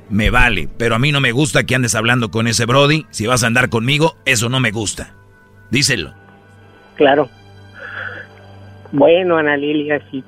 me 0.09 0.29
vale, 0.29 0.69
pero 0.77 0.95
a 0.95 0.99
mí 0.99 1.11
no 1.11 1.19
me 1.19 1.31
gusta 1.31 1.63
que 1.63 1.75
andes 1.75 1.95
hablando 1.95 2.31
con 2.31 2.47
ese 2.47 2.65
Brody, 2.65 3.05
si 3.09 3.27
vas 3.27 3.43
a 3.43 3.47
andar 3.47 3.69
conmigo, 3.69 4.15
eso 4.25 4.49
no 4.49 4.59
me 4.59 4.71
gusta. 4.71 5.13
Díselo. 5.69 6.13
Claro. 6.95 7.29
Bueno, 8.91 9.37
Ana 9.37 9.57
Lilia, 9.57 9.99
si, 10.11 10.23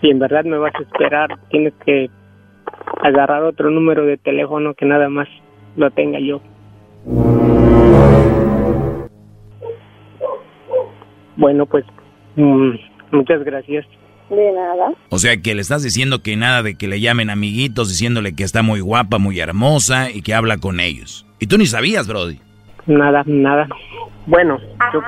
si 0.00 0.08
en 0.08 0.18
verdad 0.18 0.44
me 0.44 0.56
vas 0.56 0.74
a 0.74 0.82
esperar, 0.82 1.38
tienes 1.50 1.74
que 1.84 2.10
agarrar 3.02 3.42
otro 3.42 3.70
número 3.70 4.06
de 4.06 4.16
teléfono 4.16 4.74
que 4.74 4.86
nada 4.86 5.08
más 5.08 5.28
lo 5.76 5.90
tenga 5.90 6.18
yo. 6.18 6.40
Bueno, 11.42 11.66
pues 11.66 11.84
mm, 12.36 12.70
muchas 13.10 13.42
gracias. 13.42 13.84
De 14.30 14.52
nada. 14.52 14.92
O 15.08 15.18
sea 15.18 15.36
que 15.42 15.56
le 15.56 15.60
estás 15.60 15.82
diciendo 15.82 16.22
que 16.22 16.36
nada 16.36 16.62
de 16.62 16.76
que 16.76 16.86
le 16.86 17.00
llamen 17.00 17.30
amiguitos 17.30 17.88
diciéndole 17.88 18.36
que 18.36 18.44
está 18.44 18.62
muy 18.62 18.78
guapa, 18.78 19.18
muy 19.18 19.40
hermosa 19.40 20.08
y 20.12 20.22
que 20.22 20.34
habla 20.34 20.58
con 20.58 20.78
ellos. 20.78 21.26
Y 21.40 21.48
tú 21.48 21.58
ni 21.58 21.66
sabías, 21.66 22.06
Brody. 22.06 22.38
Nada, 22.86 23.24
nada. 23.26 23.66
Bueno, 24.26 24.58
yo, 24.92 25.00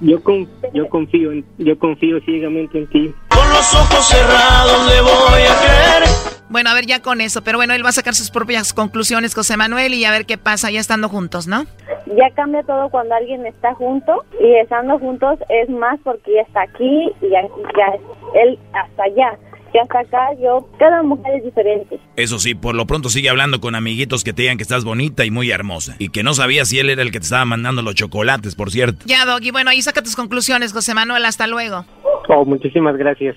yo, 0.00 0.22
con- 0.22 0.48
yo 0.74 0.88
confío 0.88 1.32
en, 1.32 1.44
yo 1.58 1.78
confío 1.78 2.20
ciegamente 2.20 2.78
en 2.78 2.86
ti. 2.88 3.14
Con 3.28 3.48
los 3.48 3.74
ojos 3.74 4.06
cerrados 4.08 4.86
le 4.92 5.00
voy 5.00 5.42
a 5.42 5.60
creer. 5.60 6.02
Bueno, 6.50 6.70
a 6.70 6.74
ver, 6.74 6.84
ya 6.86 7.00
con 7.00 7.20
eso. 7.20 7.42
Pero 7.42 7.58
bueno, 7.58 7.74
él 7.74 7.84
va 7.84 7.90
a 7.90 7.92
sacar 7.92 8.14
sus 8.14 8.30
propias 8.30 8.72
conclusiones, 8.72 9.34
José 9.34 9.56
Manuel, 9.56 9.94
y 9.94 10.04
a 10.04 10.10
ver 10.10 10.26
qué 10.26 10.36
pasa 10.36 10.70
ya 10.70 10.80
estando 10.80 11.08
juntos, 11.08 11.46
¿no? 11.46 11.64
Ya 12.06 12.28
cambia 12.34 12.62
todo 12.64 12.88
cuando 12.90 13.14
alguien 13.14 13.46
está 13.46 13.72
junto 13.74 14.24
y 14.40 14.54
estando 14.56 14.98
juntos 14.98 15.38
es 15.48 15.70
más 15.70 15.98
porque 16.02 16.32
ya 16.34 16.40
está 16.42 16.62
aquí 16.62 17.12
y 17.22 17.28
ya, 17.30 17.42
ya 17.42 17.94
es 17.94 18.00
él 18.34 18.58
hasta 18.72 19.02
allá. 19.04 19.38
Ya 19.72 19.82
hasta 19.82 20.00
acá, 20.00 20.28
yo, 20.42 20.68
cada 20.78 21.02
mujer 21.02 21.36
es 21.36 21.44
diferente. 21.44 22.00
Eso 22.16 22.38
sí, 22.38 22.54
por 22.54 22.74
lo 22.74 22.86
pronto 22.86 23.08
sigue 23.08 23.28
hablando 23.28 23.60
con 23.60 23.74
amiguitos 23.74 24.24
que 24.24 24.32
te 24.32 24.42
digan 24.42 24.56
que 24.56 24.62
estás 24.62 24.84
bonita 24.84 25.24
y 25.24 25.30
muy 25.30 25.50
hermosa. 25.50 25.94
Y 25.98 26.08
que 26.08 26.22
no 26.22 26.34
sabías 26.34 26.68
si 26.68 26.78
él 26.78 26.90
era 26.90 27.02
el 27.02 27.12
que 27.12 27.20
te 27.20 27.24
estaba 27.24 27.44
mandando 27.44 27.82
los 27.82 27.94
chocolates, 27.94 28.54
por 28.54 28.70
cierto. 28.70 29.04
Ya, 29.06 29.24
Doggy. 29.24 29.50
Bueno, 29.50 29.70
ahí 29.70 29.80
saca 29.82 30.02
tus 30.02 30.16
conclusiones, 30.16 30.72
José 30.72 30.94
Manuel. 30.94 31.24
Hasta 31.24 31.46
luego. 31.46 31.84
Oh, 32.28 32.44
muchísimas 32.44 32.96
gracias. 32.96 33.36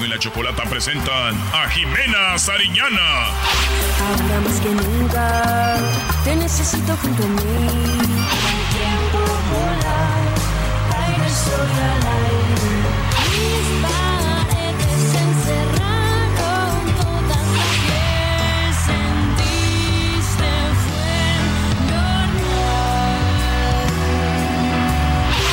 Erasmo 0.00 0.04
y 0.04 0.08
la 0.08 0.18
Chocolata 0.18 0.64
presentan 0.64 1.34
a 1.52 1.68
Jimena 1.70 2.38
Sariñana. 2.38 3.26
Ahora 4.08 4.40
más 4.44 4.60
que 4.60 4.68
nunca 4.70 5.76
te 6.24 6.36
necesito 6.36 6.96
junto 6.96 7.22
a 7.22 7.26
mí. 7.26 7.42
Mi 7.42 7.44
tiempo 8.76 9.18
volar, 9.50 10.22
aire 10.96 11.30
soy 11.30 11.74
al 11.88 12.06
aire. 12.16 12.72
Mis 13.30 13.66
paredes 13.82 15.00
se 15.10 15.18
encerraron 15.28 16.78
todas 17.00 17.48
ayer. 17.66 18.72
Sentiste 18.86 20.50
fue 20.84 21.14
normal. 21.90 22.70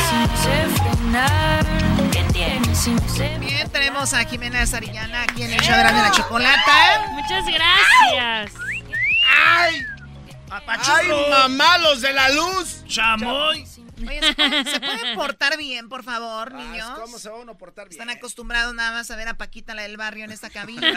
Sin 0.10 0.28
sé 0.44 0.58
frenar, 0.78 1.66
¿qué 2.12 2.22
tienes? 2.34 2.78
Si 2.78 2.92
no 2.92 3.08
sé 3.10 3.28
Bien, 3.40 3.57
tenemos 3.98 4.14
a 4.14 4.30
Jimena 4.30 4.66
Sarillana 4.68 5.24
aquí 5.24 5.42
en 5.42 5.54
el 5.54 5.60
show 5.60 5.76
de 5.76 5.84
la, 5.84 6.12
chocolata. 6.12 7.08
Muchas 7.14 7.46
gracias. 7.46 8.54
¡Ay! 9.36 9.82
¡Ay, 10.50 11.08
mamá, 11.32 11.80
los 11.80 12.02
de 12.02 12.14
la 12.14 12.30
luz! 12.30 12.84
¡Chamoy! 12.86 13.66
Oye, 14.08 14.22
¿se 14.22 14.34
pueden, 14.36 14.66
se 14.66 14.80
pueden 14.80 15.16
portar 15.16 15.58
bien, 15.58 15.90
por 15.90 16.04
favor, 16.04 16.54
niños? 16.54 16.88
¿Cómo 17.00 17.18
se 17.18 17.30
va 17.30 17.40
uno 17.40 17.54
a 17.54 17.58
portar 17.58 17.90
bien? 17.90 18.00
Están 18.00 18.16
acostumbrados 18.16 18.76
nada 18.76 18.92
más 18.92 19.10
a 19.10 19.16
ver 19.16 19.30
a 19.30 19.34
Paquita, 19.34 19.74
la 19.74 19.82
del 19.82 19.98
barrio, 19.98 20.26
en 20.26 20.32
esta 20.32 20.52
cabina. 20.52 20.94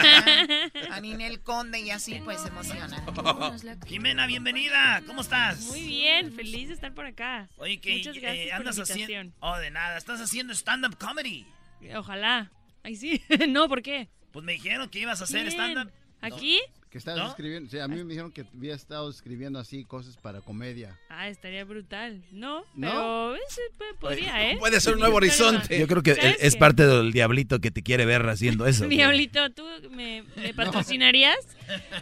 a 0.91 1.01
Ninel 1.01 1.41
Conde 1.43 1.81
y 1.81 1.91
así, 1.91 2.21
pues 2.23 2.43
se 2.43 2.49
emocionan. 2.49 3.03
Jimena, 3.87 4.27
bienvenida. 4.27 5.03
¿Cómo 5.07 5.23
estás? 5.23 5.61
Muy 5.61 5.81
bien, 5.81 6.35
feliz 6.35 6.69
de 6.69 6.75
estar 6.75 6.93
por 6.93 7.07
acá. 7.07 7.49
Oye, 7.57 7.81
que 7.81 7.97
Muchas 7.97 8.15
eh, 8.17 8.21
gracias 8.21 8.47
por 8.49 8.57
andas 8.57 8.77
la 8.77 8.83
haciendo. 8.83 9.13
invitación. 9.13 9.35
Oh, 9.41 9.57
de 9.57 9.71
nada. 9.71 9.97
Estás 9.97 10.21
haciendo 10.21 10.53
stand-up 10.53 10.99
comedy. 10.99 11.47
Ojalá. 11.97 12.51
Ay, 12.83 12.97
sí. 12.97 13.23
no, 13.49 13.69
¿por 13.69 13.83
qué? 13.83 14.09
Pues 14.33 14.45
me 14.45 14.53
dijeron 14.53 14.89
que 14.89 15.01
ibas 15.01 15.21
a 15.21 15.25
hacer 15.25 15.47
stand-up. 15.49 15.91
¿Aquí? 16.21 16.61
Que 16.91 16.99
estabas 16.99 17.23
¿No? 17.23 17.29
escribiendo. 17.31 17.71
Sí, 17.71 17.79
a 17.79 17.87
mí 17.87 18.03
me 18.03 18.11
dijeron 18.11 18.33
que 18.33 18.45
había 18.53 18.75
estado 18.75 19.09
escribiendo 19.11 19.61
así 19.61 19.85
cosas 19.85 20.17
para 20.17 20.41
comedia. 20.41 20.99
Ah, 21.09 21.29
estaría 21.29 21.65
brutal. 21.65 22.21
No, 22.33 22.65
¿No? 22.75 22.91
pero 22.91 23.37
p- 23.79 23.95
podría, 24.01 24.51
¿eh? 24.51 24.57
Puede 24.59 24.81
ser 24.81 24.95
un 24.95 25.01
nuevo 25.01 25.17
horizonte. 25.19 25.79
Yo 25.79 25.87
creo 25.87 26.03
que 26.03 26.17
¿Sabes 26.17 26.39
es 26.41 26.55
qué? 26.55 26.59
parte 26.59 26.87
del 26.89 27.13
diablito 27.13 27.61
que 27.61 27.71
te 27.71 27.85
quiere 27.85 28.07
ver 28.07 28.29
haciendo 28.29 28.67
eso. 28.67 28.87
Diablito, 28.89 29.51
¿tú 29.51 29.63
me, 29.93 30.25
me 30.35 30.53
patrocinarías? 30.57 31.37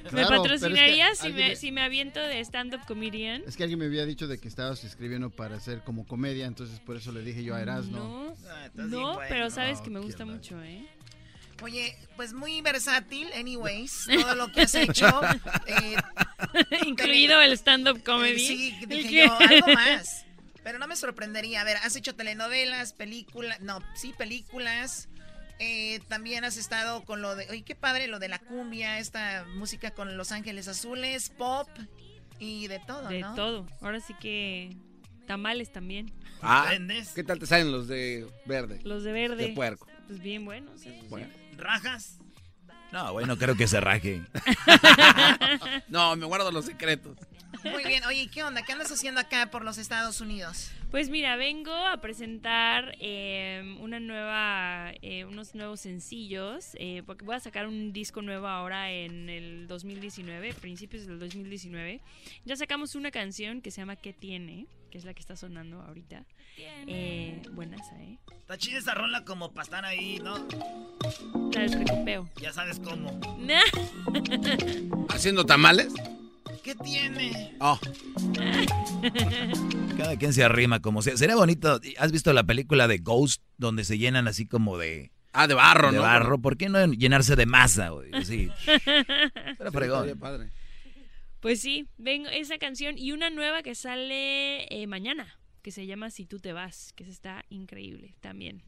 ¿Me 0.04 0.08
Claro, 0.08 0.42
pero 0.42 0.54
es 0.54 0.62
que 0.62 0.68
patrocinarías 0.68 1.18
si, 1.18 1.26
alguien 1.26 1.48
me, 1.48 1.56
si 1.56 1.70
me 1.72 1.82
aviento 1.82 2.20
de 2.20 2.40
stand-up 2.40 2.80
comedian? 2.86 3.42
Es 3.46 3.58
que 3.58 3.64
alguien 3.64 3.78
me 3.78 3.84
había 3.84 4.06
dicho 4.06 4.26
de 4.26 4.38
que 4.38 4.48
estabas 4.48 4.82
escribiendo 4.84 5.28
para 5.28 5.56
hacer 5.56 5.82
como 5.84 6.06
comedia, 6.06 6.46
entonces 6.46 6.80
por 6.80 6.96
eso 6.96 7.12
le 7.12 7.22
dije 7.22 7.44
yo 7.44 7.54
a 7.54 7.60
Erasmo. 7.60 7.98
No, 7.98 8.34
Ah, 8.50 8.70
no, 8.74 9.18
pero 9.28 9.50
sabes 9.50 9.78
No, 9.80 9.84
que 9.84 9.90
me 9.90 10.00
gusta 10.00 10.24
mucho, 10.24 10.62
¿eh? 10.62 10.86
Oye, 11.62 11.96
pues 12.16 12.32
muy 12.32 12.60
versátil, 12.60 13.32
anyways, 13.32 14.06
todo 14.06 14.34
lo 14.34 14.52
que 14.52 14.62
has 14.62 14.74
hecho. 14.74 15.06
eh, 15.66 15.96
Incluido 16.86 17.40
el 17.40 17.52
stand-up 17.52 18.02
comedy. 18.04 18.38
Sí, 18.38 18.74
dije 18.86 19.26
yo, 19.26 19.38
algo 19.38 19.66
más. 19.74 20.24
Pero 20.62 20.78
no 20.78 20.86
me 20.86 20.96
sorprendería. 20.96 21.62
A 21.62 21.64
ver, 21.64 21.76
has 21.78 21.96
hecho 21.96 22.14
telenovelas, 22.14 22.92
películas, 22.92 23.60
no, 23.60 23.80
sí, 23.94 24.14
películas. 24.16 25.08
Eh, 25.58 26.00
también 26.08 26.44
has 26.44 26.56
estado 26.56 27.04
con 27.04 27.20
lo 27.22 27.34
de, 27.34 27.48
oye, 27.50 27.62
qué 27.62 27.74
padre, 27.74 28.06
lo 28.06 28.18
de 28.20 28.28
la 28.28 28.38
cumbia, 28.38 28.98
esta 29.00 29.44
música 29.56 29.90
con 29.90 30.16
Los 30.16 30.30
Ángeles 30.30 30.68
Azules, 30.68 31.30
pop 31.30 31.68
y 32.38 32.68
de 32.68 32.78
todo, 32.78 33.08
De 33.08 33.20
¿no? 33.20 33.34
todo. 33.34 33.66
Ahora 33.80 33.98
sí 33.98 34.14
que 34.20 34.76
tamales 35.26 35.72
también. 35.72 36.12
Ah. 36.42 36.70
¿qué 37.14 37.24
tal 37.24 37.40
te 37.40 37.46
salen 37.46 37.72
los 37.72 37.88
de 37.88 38.28
verde? 38.46 38.80
Los 38.84 39.02
de 39.02 39.12
verde. 39.12 39.48
De 39.48 39.52
puerco. 39.54 39.88
Pues 40.06 40.20
bien 40.20 40.44
buenos. 40.44 40.80
eso 40.82 40.90
sí. 40.90 41.24
¿Rajas? 41.58 42.18
No, 42.92 43.12
bueno, 43.12 43.36
creo 43.36 43.54
que 43.56 43.66
se 43.66 43.80
raje. 43.80 44.22
No, 45.88 46.16
me 46.16 46.26
guardo 46.26 46.50
los 46.50 46.66
secretos. 46.66 47.16
Muy 47.64 47.84
bien, 47.84 48.04
oye, 48.04 48.22
¿y 48.22 48.28
¿qué 48.28 48.42
onda? 48.44 48.62
¿Qué 48.62 48.72
andas 48.72 48.92
haciendo 48.92 49.20
acá 49.20 49.50
por 49.50 49.64
los 49.64 49.78
Estados 49.78 50.20
Unidos? 50.20 50.70
Pues 50.90 51.10
mira, 51.10 51.36
vengo 51.36 51.72
a 51.74 52.00
presentar 52.00 52.94
eh, 53.00 53.76
una 53.80 54.00
nueva, 54.00 54.92
eh, 55.02 55.24
unos 55.24 55.54
nuevos 55.54 55.80
sencillos, 55.80 56.70
eh, 56.74 57.02
porque 57.04 57.24
voy 57.24 57.36
a 57.36 57.40
sacar 57.40 57.66
un 57.66 57.92
disco 57.92 58.22
nuevo 58.22 58.46
ahora 58.46 58.90
en 58.90 59.28
el 59.28 59.66
2019, 59.66 60.54
principios 60.54 61.06
del 61.06 61.18
2019. 61.18 62.00
Ya 62.44 62.56
sacamos 62.56 62.94
una 62.94 63.10
canción 63.10 63.60
que 63.60 63.70
se 63.70 63.80
llama 63.80 63.96
¿Qué 63.96 64.12
tiene? 64.12 64.66
Que 64.90 64.98
es 64.98 65.04
la 65.04 65.14
que 65.14 65.20
está 65.20 65.36
sonando 65.36 65.82
ahorita. 65.82 66.24
Eh, 66.86 67.42
buenas, 67.52 67.80
¿eh? 68.00 68.18
Está 68.40 68.56
chida 68.56 68.78
esa 68.78 68.94
rola 68.94 69.24
como 69.24 69.52
para 69.52 69.64
estar 69.64 69.84
ahí, 69.84 70.18
¿no? 70.22 70.38
La 71.52 71.60
del 71.62 71.70
precopeo. 71.84 72.28
Ya 72.40 72.52
sabes 72.52 72.80
cómo. 72.80 73.20
¿Haciendo 75.10 75.44
tamales? 75.44 75.92
¿Qué 76.62 76.74
tiene? 76.74 77.54
Oh. 77.60 77.78
Cada 79.96 80.16
quien 80.16 80.32
se 80.32 80.44
arrima 80.44 80.80
como 80.80 81.02
sea. 81.02 81.16
Sería 81.16 81.36
bonito. 81.36 81.80
¿Has 81.98 82.12
visto 82.12 82.32
la 82.32 82.44
película 82.44 82.88
de 82.88 82.98
Ghost 82.98 83.42
donde 83.58 83.84
se 83.84 83.98
llenan 83.98 84.28
así 84.28 84.46
como 84.46 84.78
de. 84.78 85.12
Ah, 85.32 85.46
de 85.46 85.54
barro, 85.54 85.90
de 85.90 85.96
¿no? 85.98 86.02
barro. 86.02 86.38
¿Por 86.40 86.56
qué 86.56 86.68
no 86.68 86.84
llenarse 86.86 87.36
de 87.36 87.46
masa, 87.46 87.90
güey? 87.90 88.10
Así. 88.14 88.50
Pero 88.66 89.70
Sí, 89.70 89.76
fregón. 89.76 90.18
padre. 90.18 90.48
Pues 91.40 91.60
sí, 91.60 91.86
vengo 91.98 92.28
esa 92.30 92.58
canción 92.58 92.98
y 92.98 93.12
una 93.12 93.30
nueva 93.30 93.62
que 93.62 93.74
sale 93.76 94.64
eh, 94.74 94.86
mañana, 94.88 95.37
que 95.68 95.72
se 95.72 95.84
llama 95.84 96.10
Si 96.10 96.24
tú 96.24 96.38
te 96.40 96.54
vas, 96.54 96.94
que 96.94 97.04
está 97.04 97.44
increíble 97.50 98.14
también. 98.20 98.62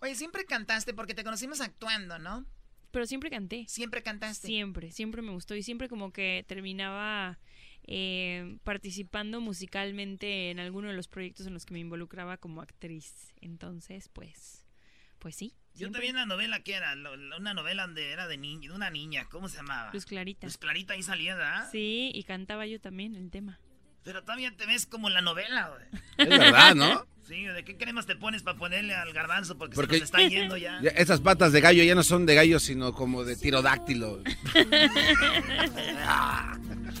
Oye, 0.00 0.16
siempre 0.16 0.44
cantaste 0.44 0.92
porque 0.92 1.14
te 1.14 1.22
conocimos 1.22 1.60
actuando, 1.60 2.18
¿no? 2.18 2.44
Pero 2.90 3.06
siempre 3.06 3.30
canté. 3.30 3.64
Siempre 3.68 4.02
cantaste. 4.02 4.48
Siempre, 4.48 4.90
siempre 4.90 5.22
me 5.22 5.30
gustó 5.30 5.54
y 5.54 5.62
siempre 5.62 5.88
como 5.88 6.12
que 6.12 6.44
terminaba 6.48 7.38
eh, 7.84 8.58
participando 8.64 9.40
musicalmente 9.40 10.50
en 10.50 10.58
alguno 10.58 10.88
de 10.88 10.94
los 10.94 11.06
proyectos 11.06 11.46
en 11.46 11.54
los 11.54 11.64
que 11.64 11.74
me 11.74 11.78
involucraba 11.78 12.38
como 12.38 12.60
actriz. 12.60 13.32
Entonces, 13.40 14.08
pues, 14.08 14.66
pues 15.20 15.36
sí. 15.36 15.54
Yo 15.74 15.78
siempre- 15.78 16.00
también 16.00 16.16
la 16.16 16.26
novela 16.26 16.64
que 16.64 16.74
era, 16.74 16.92
una 17.38 17.54
novela 17.54 17.86
donde 17.86 18.10
era 18.10 18.26
de, 18.26 18.36
niña, 18.36 18.68
de 18.70 18.74
una 18.74 18.90
niña, 18.90 19.28
¿cómo 19.30 19.48
se 19.48 19.58
llamaba? 19.58 19.92
Luz 19.92 20.06
Clarita. 20.06 20.48
Luz 20.48 20.58
Clarita 20.58 20.94
ahí 20.94 21.04
salía, 21.04 21.36
¿verdad? 21.36 21.68
Sí, 21.70 22.10
y 22.12 22.24
cantaba 22.24 22.66
yo 22.66 22.80
también 22.80 23.14
el 23.14 23.30
tema. 23.30 23.60
Pero 24.04 24.22
todavía 24.22 24.52
te 24.56 24.66
ves 24.66 24.86
como 24.86 25.08
en 25.08 25.14
la 25.14 25.20
novela, 25.20 25.70
güey. 25.70 26.02
Es 26.18 26.28
verdad, 26.38 26.74
¿no? 26.74 27.06
Sí, 27.28 27.44
¿de 27.44 27.64
qué 27.64 27.76
cremas 27.78 28.04
te 28.04 28.16
pones 28.16 28.42
para 28.42 28.58
ponerle 28.58 28.94
al 28.94 29.12
garbanzo? 29.14 29.56
Porque, 29.56 29.74
Porque- 29.76 29.94
se 29.94 30.00
nos 30.00 30.06
está 30.10 30.20
yendo 30.28 30.56
ya. 30.58 30.80
Ya, 30.82 30.90
esas 30.90 31.20
patas 31.20 31.52
de 31.52 31.60
gallo 31.62 31.82
ya 31.82 31.94
no 31.94 32.02
son 32.02 32.26
de 32.26 32.34
gallo, 32.34 32.58
sino 32.58 32.92
como 32.92 33.24
de 33.24 33.36
tirodáctilo. 33.36 34.22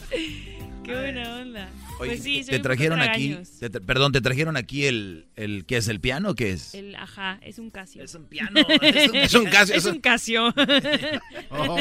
Qué 0.84 0.94
buena 0.94 1.36
onda. 1.36 1.68
Oye, 2.00 2.10
pues 2.12 2.22
sí, 2.24 2.42
soy 2.42 2.50
te 2.50 2.56
un 2.56 2.62
trajeron 2.62 3.00
aquí, 3.00 3.28
tragaños. 3.28 3.58
te 3.60 3.70
tra- 3.70 3.84
perdón, 3.86 4.10
te 4.12 4.20
trajeron 4.20 4.56
aquí 4.56 4.86
el, 4.86 5.28
el 5.36 5.64
¿qué 5.64 5.76
es 5.76 5.86
el 5.86 6.00
piano 6.00 6.30
o 6.30 6.34
qué 6.34 6.50
es? 6.50 6.74
El 6.74 6.96
ajá, 6.96 7.38
es 7.42 7.58
un 7.60 7.70
Casio. 7.70 8.02
Es 8.02 8.14
un 8.16 8.24
piano. 8.26 8.60
Es 8.82 9.08
un, 9.10 9.16
Es 9.16 9.34
un 9.34 9.44
Casio, 9.46 9.74
Es 9.76 9.84
un- 9.84 10.00
Casio. 10.00 10.52
Oh. 11.50 11.76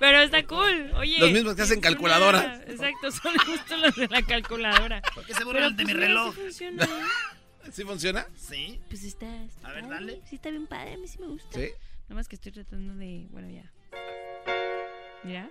Pero 0.00 0.20
está 0.22 0.44
cool. 0.46 0.90
Oye. 0.96 1.18
Los 1.20 1.30
mismos 1.30 1.54
que 1.54 1.62
hacen 1.62 1.78
una- 1.78 1.88
calculadora. 1.88 2.60
Exacto, 2.66 3.10
son 3.12 3.36
justo 3.38 3.76
los 3.76 3.94
de 3.94 4.08
la 4.08 4.22
calculadora. 4.22 5.00
¿Por 5.14 5.24
qué 5.24 5.34
se 5.34 5.44
burlan 5.44 5.76
de 5.76 5.84
mi 5.84 5.94
mira, 5.94 6.06
reloj? 6.06 6.34
sí 6.34 6.40
funciona. 6.40 6.88
¿Sí 7.72 7.84
funciona? 7.84 8.26
Sí. 8.36 8.80
Pues 8.88 9.04
está. 9.04 9.44
está 9.44 9.68
A 9.68 9.72
ver, 9.72 9.82
padre, 9.82 9.94
dale. 9.94 10.20
Sí, 10.28 10.36
está 10.36 10.50
bien 10.50 10.66
padre. 10.66 10.94
A 10.94 10.96
mí 10.96 11.06
sí 11.06 11.18
me 11.20 11.26
gusta. 11.28 11.48
Sí. 11.56 11.68
Nada 12.08 12.14
más 12.16 12.26
que 12.26 12.34
estoy 12.34 12.50
tratando 12.50 12.94
de. 12.96 13.26
Bueno, 13.30 13.48
ya. 13.48 13.70
¿Mira? 15.22 15.48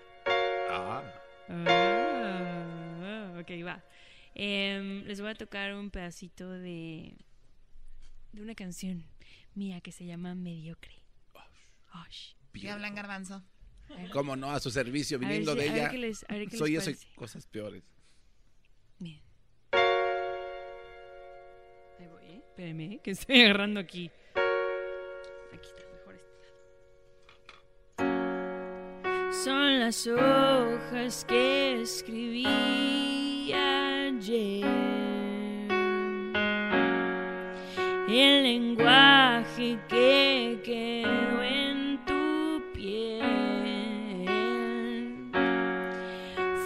Ah. 0.70 1.02
Ah, 1.50 2.89
ok, 3.42 3.52
va. 3.66 3.84
Em, 4.36 5.04
les 5.06 5.20
voy 5.22 5.30
a 5.32 5.36
tocar 5.36 5.74
un 5.76 5.90
pedacito 5.90 6.50
de. 6.50 7.16
de 8.34 8.42
una 8.42 8.56
canción 8.56 9.06
mía 9.56 9.82
que 9.82 9.92
se 9.92 10.06
llama 10.06 10.36
Mediocre. 10.36 10.94
Osh. 12.06 12.34
¿Qué 12.54 12.70
hablan 12.70 12.94
garbanzo? 12.96 13.44
¿Cómo 14.14 14.36
no? 14.36 14.52
A 14.52 14.60
su 14.60 14.70
servicio, 14.70 15.18
A 15.18 15.20
ver 15.22 15.30
viniendo 15.30 15.54
si- 15.54 15.58
de 15.60 15.70
a 15.70 15.74
ver 15.74 15.82
ella. 15.82 15.90
qué 15.90 15.98
les- 15.98 16.24
a 16.30 16.34
ver 16.36 16.48
qué 16.48 16.58
soy 16.58 16.72
les 16.74 16.88
eso 16.88 16.92
y 16.92 17.16
cosas 17.16 17.48
peores. 17.48 17.84
Bien. 19.00 19.20
Ahí 22.00 22.08
voy, 22.08 22.24
¿eh? 22.26 22.42
Espérenme, 22.50 22.86
¿eh? 22.94 23.00
que 23.04 23.12
estoy 23.12 23.42
agarrando 23.42 23.80
aquí. 23.80 24.10
Aquí 25.54 25.68
está, 25.68 25.84
mejor 25.92 26.16
este. 26.16 26.38
Son 29.44 29.80
las 29.80 30.08
hojas 30.08 31.26
que 31.26 31.82
escribí 31.82 32.46
El 34.32 34.62
lenguaje 38.44 39.80
que 39.88 40.60
quedó 40.64 41.42
en 41.42 42.00
tu 42.06 42.62
piel 42.72 44.28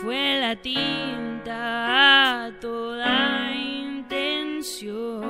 fue 0.01 0.39
la 0.41 0.57
tinta 0.61 2.47
a 2.47 2.59
toda 2.59 3.55
intención 3.55 5.22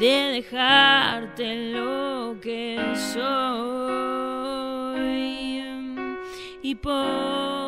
de 0.00 0.40
dejarte 0.40 1.72
lo 1.72 2.38
que 2.40 2.80
soy. 2.94 3.26
Y 6.62 6.74
poco 6.76 7.65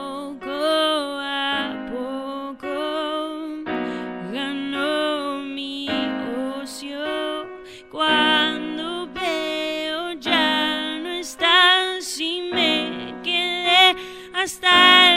hasta 14.48 15.07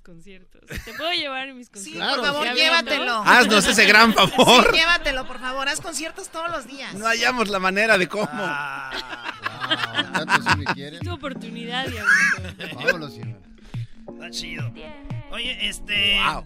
mis 0.00 0.02
conciertos. 0.02 0.60
¿Te 0.84 0.94
puedo 0.94 1.12
llevar 1.12 1.48
en 1.48 1.58
mis 1.58 1.68
conciertos? 1.68 2.16
por 2.16 2.24
favor, 2.26 2.44
¿Ya 2.46 2.54
llévatelo. 2.54 3.22
Haznos 3.24 3.66
ese 3.66 3.84
gran 3.86 4.14
favor. 4.14 4.66
Sí, 4.70 4.76
llévatelo, 4.78 5.26
por 5.26 5.40
favor. 5.40 5.68
Haz 5.68 5.80
conciertos 5.80 6.30
todos 6.30 6.50
los 6.50 6.66
días. 6.66 6.94
No 6.94 7.06
hallamos 7.06 7.48
la 7.48 7.58
manera 7.58 7.98
de 7.98 8.08
cómo. 8.08 8.26
tanto 8.28 10.50
si 10.50 10.56
me 10.58 10.64
quieren. 10.66 11.00
Tu 11.00 11.12
oportunidad, 11.12 11.86
diablito. 11.86 12.76
Vámonos. 12.76 13.12
Está 13.14 14.30
chido. 14.30 14.72
Oye, 15.30 15.68
este. 15.68 16.18
Wow. 16.32 16.44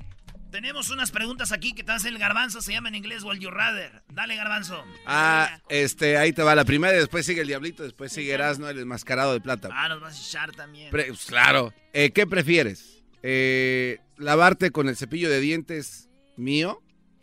Tenemos 0.51 0.91
unas 0.91 1.11
preguntas 1.11 1.51
aquí 1.51 1.75
que 1.75 1.83
te 1.83 1.91
hace 1.91 2.09
el 2.09 2.17
garbanzo. 2.19 2.63
Se 2.63 2.73
llama 2.73 2.89
en 2.89 2.95
inglés 2.95 3.25
Will 3.25 3.41
You 3.41 3.51
Rather. 3.51 4.05
Dale, 4.13 4.37
garbanzo. 4.37 4.85
Ah, 5.05 5.59
este, 5.69 6.17
ahí 6.17 6.33
te 6.33 6.45
va 6.45 6.55
la 6.55 6.65
primera 6.65 6.95
y 6.95 6.99
después 6.99 7.27
sigue 7.27 7.41
el 7.41 7.49
diablito, 7.49 7.83
después 7.83 8.13
sigue 8.13 8.33
Erasmo, 8.33 8.69
el 8.69 8.79
enmascarado 8.79 9.33
de 9.33 9.41
plata. 9.41 9.69
Ah, 9.73 9.89
nos 9.89 10.01
vas 10.01 10.17
a 10.17 10.21
echar 10.21 10.53
también. 10.53 10.91
Pre- 10.93 11.07
pues, 11.07 11.25
claro. 11.27 11.73
Eh, 11.93 12.13
¿Qué 12.13 12.25
prefieres? 12.29 12.94
Eh, 13.27 14.01
¿Lavarte 14.19 14.71
con 14.71 14.87
el 14.91 14.97
cepillo 14.97 15.31
de 15.31 15.41
dientes 15.41 16.11
mío 16.37 16.83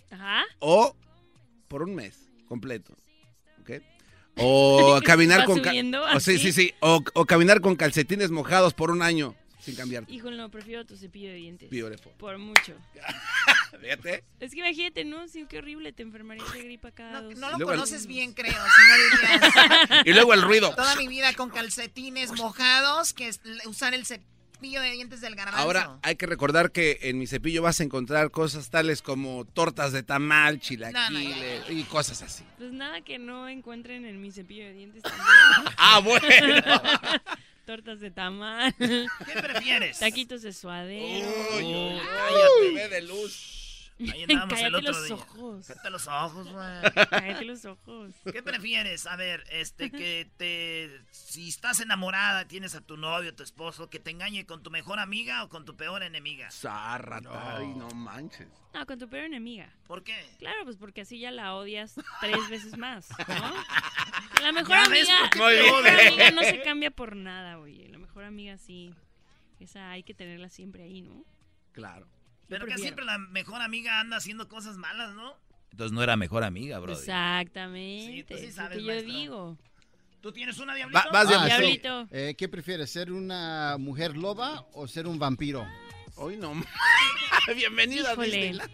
Ajá. 0.09 0.43
o 0.57 0.95
por 1.67 1.83
un 1.83 1.93
mes 1.93 2.27
completo? 2.47 2.97
¿Ok? 3.61 3.83
O 4.37 4.99
caminar 5.05 5.41
¿Va 5.41 5.45
con... 5.45 5.59
o, 5.59 6.19
sí, 6.19 6.39
sí, 6.39 6.51
sí. 6.51 6.73
O, 6.79 7.03
o 7.13 7.25
caminar 7.25 7.61
con 7.61 7.75
calcetines 7.75 8.31
mojados 8.31 8.73
por 8.73 8.89
un 8.89 9.03
año 9.03 9.35
sin 9.59 9.75
cambiarte. 9.75 10.11
Híjole, 10.11 10.37
no, 10.37 10.49
prefiero 10.49 10.85
tu 10.87 10.97
cepillo 10.97 11.29
de 11.29 11.35
dientes. 11.35 11.69
Beautiful. 11.69 12.13
Por 12.17 12.39
mucho. 12.39 12.73
Fíjate. 13.79 14.23
Es 14.39 14.51
que 14.53 14.59
imagínate, 14.59 15.05
¿no? 15.05 15.27
Sí, 15.27 15.45
qué 15.47 15.59
horrible, 15.59 15.93
te 15.93 16.01
enfermarías 16.01 16.51
de 16.51 16.63
gripa 16.63 16.91
cada 16.91 17.21
dos. 17.21 17.35
No 17.35 17.51
lo 17.51 17.57
Luego 17.57 17.73
el- 17.73 17.77
conoces 17.77 18.07
bien, 18.07 18.33
creo, 18.35 18.51
si 18.51 18.57
no 18.57 18.95
dirías. 19.37 20.03
Y 20.07 20.13
luego 20.13 20.33
el 20.33 20.41
ruido. 20.41 20.73
Toda 20.73 20.95
mi 20.95 21.07
vida 21.07 21.31
con 21.33 21.51
calcetines 21.51 22.31
mojados, 22.31 23.13
que 23.13 23.27
es 23.27 23.39
usar 23.65 23.93
el 23.93 24.03
cepillo 24.61 24.81
de 24.81 24.91
dientes 24.91 25.21
del 25.21 25.35
garbanzo. 25.35 25.59
Ahora 25.59 25.97
hay 26.03 26.15
que 26.15 26.27
recordar 26.27 26.71
que 26.71 26.99
en 27.01 27.17
mi 27.17 27.25
cepillo 27.25 27.63
vas 27.63 27.79
a 27.79 27.83
encontrar 27.83 28.29
cosas 28.29 28.69
tales 28.69 29.01
como 29.01 29.43
tortas 29.45 29.91
de 29.91 30.03
tamal, 30.03 30.59
chilaquiles 30.59 31.63
y 31.69 31.83
cosas 31.83 32.21
así. 32.21 32.43
Pues 32.59 32.71
nada 32.71 33.01
que 33.01 33.17
no 33.17 33.49
encuentren 33.49 34.05
en 34.05 34.21
mi 34.21 34.31
cepillo 34.31 34.65
de 34.65 34.73
dientes. 34.73 35.03
Ah, 35.77 35.99
bueno. 35.99 36.21
Tortas 37.65 37.99
de 37.99 38.11
tamal. 38.11 38.73
¿Qué 38.77 39.07
prefieres? 39.41 39.99
Taquitos 39.99 40.41
de 40.43 40.53
suadero. 40.53 41.27
Uy, 41.57 41.63
uy, 41.63 41.99
cállate, 41.99 42.73
ve 42.75 42.89
de 42.89 43.01
luz. 43.01 43.60
Ahí 44.11 44.23
andamos 44.29 44.59
el 44.59 44.75
otro 44.75 44.91
los 44.91 45.05
día. 45.05 45.15
ojos. 45.15 45.67
Cállate 45.67 45.89
los 45.89 46.07
ojos, 46.07 46.47
güey. 46.51 47.07
Cállate 47.09 47.45
los 47.45 47.65
ojos. 47.65 48.13
¿Qué 48.31 48.41
prefieres? 48.43 49.05
A 49.07 49.15
ver, 49.15 49.43
este, 49.51 49.91
que 49.91 50.29
te... 50.37 51.01
Si 51.11 51.49
estás 51.49 51.79
enamorada, 51.79 52.47
tienes 52.47 52.75
a 52.75 52.81
tu 52.81 52.97
novio, 52.97 53.35
tu 53.35 53.43
esposo, 53.43 53.89
que 53.89 53.99
te 53.99 54.11
engañe 54.11 54.45
con 54.45 54.63
tu 54.63 54.71
mejor 54.71 54.99
amiga 54.99 55.43
o 55.43 55.49
con 55.49 55.65
tu 55.65 55.75
peor 55.75 56.03
enemiga. 56.03 56.49
Zárrata, 56.51 57.57
ay, 57.57 57.67
no 57.75 57.89
manches. 57.89 58.47
No, 58.73 58.85
con 58.85 58.97
tu 58.97 59.09
peor 59.09 59.25
enemiga. 59.25 59.69
¿Por 59.85 60.03
qué? 60.03 60.15
Claro, 60.39 60.63
pues 60.63 60.77
porque 60.77 61.01
así 61.01 61.19
ya 61.19 61.29
la 61.31 61.55
odias 61.55 61.95
tres 62.21 62.37
veces 62.49 62.77
más, 62.77 63.09
¿no? 63.09 63.53
La 64.41 64.51
mejor 64.53 64.75
Ya 64.77 64.87
ves 64.89 65.09
amiga, 65.09 65.29
por 65.37 65.49
qué 65.51 65.57
la 65.57 65.63
mejor 65.63 65.87
amiga 66.07 66.31
no 66.31 66.41
se 66.43 66.61
cambia 66.61 66.91
por 66.91 67.15
nada, 67.15 67.59
oye. 67.59 67.89
La 67.89 67.97
mejor 67.97 68.23
amiga 68.23 68.57
sí. 68.57 68.93
Esa 69.59 69.91
hay 69.91 70.03
que 70.03 70.13
tenerla 70.13 70.49
siempre 70.49 70.83
ahí, 70.83 71.01
¿no? 71.01 71.23
Claro. 71.73 72.07
Pero 72.51 72.65
que 72.67 72.77
siempre 72.77 73.05
la 73.05 73.17
mejor 73.17 73.61
amiga 73.61 73.99
anda 73.99 74.17
haciendo 74.17 74.47
cosas 74.47 74.77
malas, 74.77 75.13
¿no? 75.15 75.33
Entonces 75.71 75.93
no 75.93 76.03
era 76.03 76.15
mejor 76.17 76.43
amiga, 76.43 76.79
bro. 76.79 76.93
Exactamente. 76.93 78.13
Sí, 78.13 78.23
tú 78.23 78.37
sí 78.37 78.51
sabes, 78.51 78.77
que 78.77 78.83
yo 78.83 78.91
maestro. 78.91 79.13
digo. 79.13 79.57
¿Tú 80.21 80.31
tienes 80.31 80.59
una 80.59 80.75
diablito? 80.75 80.99
Va- 81.03 81.11
vas, 81.11 81.33
Ah, 81.35 81.45
Diablito. 81.45 82.03
sí. 82.03 82.09
Eh, 82.11 82.35
¿Qué 82.37 82.47
prefieres, 82.47 82.91
ser 82.91 83.11
una 83.11 83.77
mujer 83.79 84.15
loba 84.17 84.67
o 84.73 84.87
ser 84.87 85.07
un 85.07 85.17
vampiro? 85.17 85.65
Hoy 86.15 86.37
no. 86.37 86.53
Bienvenida 87.55 88.09
a 88.09 88.13
Híjole. 88.13 88.27
Disneyland. 88.29 88.71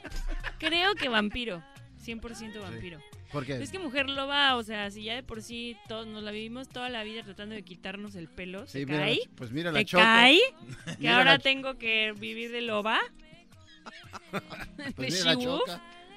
Creo 0.59 0.95
que 0.95 1.07
vampiro. 1.09 1.63
100% 2.03 2.59
vampiro. 2.61 2.99
¿Por 3.31 3.45
qué? 3.45 3.61
Es 3.61 3.69
que 3.71 3.79
mujer 3.79 4.09
loba, 4.09 4.55
o 4.55 4.63
sea, 4.63 4.89
si 4.91 5.03
ya 5.03 5.15
de 5.15 5.23
por 5.23 5.41
sí 5.41 5.75
todos 5.87 6.07
nos 6.07 6.23
la 6.23 6.31
vivimos 6.31 6.69
toda 6.69 6.89
la 6.89 7.03
vida 7.03 7.23
tratando 7.23 7.53
de 7.55 7.63
quitarnos 7.63 8.15
el 8.15 8.27
pelo, 8.29 8.65
Sí, 8.65 8.79
¿se 8.79 8.85
mira 8.85 8.99
cae? 8.99 9.19
pues 9.35 9.51
mira 9.51 9.71
la 9.71 9.79
¿Se 9.79 9.85
Choco. 9.85 10.03
cae? 10.03 10.39
Que 10.99 11.09
ahora 11.09 11.37
tengo 11.37 11.77
que 11.77 12.13
vivir 12.17 12.51
de 12.51 12.61
loba. 12.61 12.99
Pues. 14.95 15.25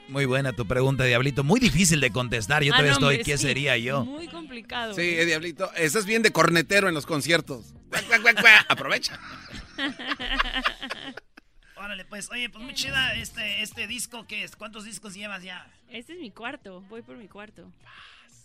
Muy 0.08 0.24
buena 0.24 0.52
tu 0.52 0.66
pregunta, 0.66 1.04
Diablito. 1.04 1.44
Muy 1.44 1.60
difícil 1.60 2.00
de 2.00 2.10
contestar. 2.10 2.64
Yo 2.64 2.72
Ah, 2.72 2.76
todavía 2.78 2.90
no, 2.92 2.96
estoy. 2.96 3.14
hombre, 3.16 3.24
¿Qué 3.24 3.38
sí, 3.38 3.44
sería 3.46 3.76
yo? 3.76 4.04
Muy 4.04 4.26
complicado. 4.28 4.94
Sí, 4.94 5.02
¿eh? 5.02 5.24
Diablito. 5.24 5.72
Estás 5.74 6.04
bien 6.04 6.22
de 6.22 6.32
cornetero 6.32 6.88
en 6.88 6.94
los 6.94 7.06
conciertos. 7.06 7.72
Aprovecha. 8.68 9.18
Órale, 11.76 12.04
pues, 12.04 12.30
oye, 12.30 12.50
pues 12.50 12.62
muy 12.62 12.74
chida 12.74 13.14
este, 13.14 13.62
este 13.62 13.86
disco, 13.86 14.26
¿qué 14.26 14.44
es? 14.44 14.54
¿Cuántos 14.56 14.84
discos 14.84 15.14
llevas 15.14 15.42
ya? 15.42 15.66
Este 15.88 16.12
es 16.12 16.18
mi 16.20 16.30
cuarto, 16.30 16.82
voy 16.90 17.00
por 17.02 17.16
mi 17.16 17.26
cuarto. 17.26 17.72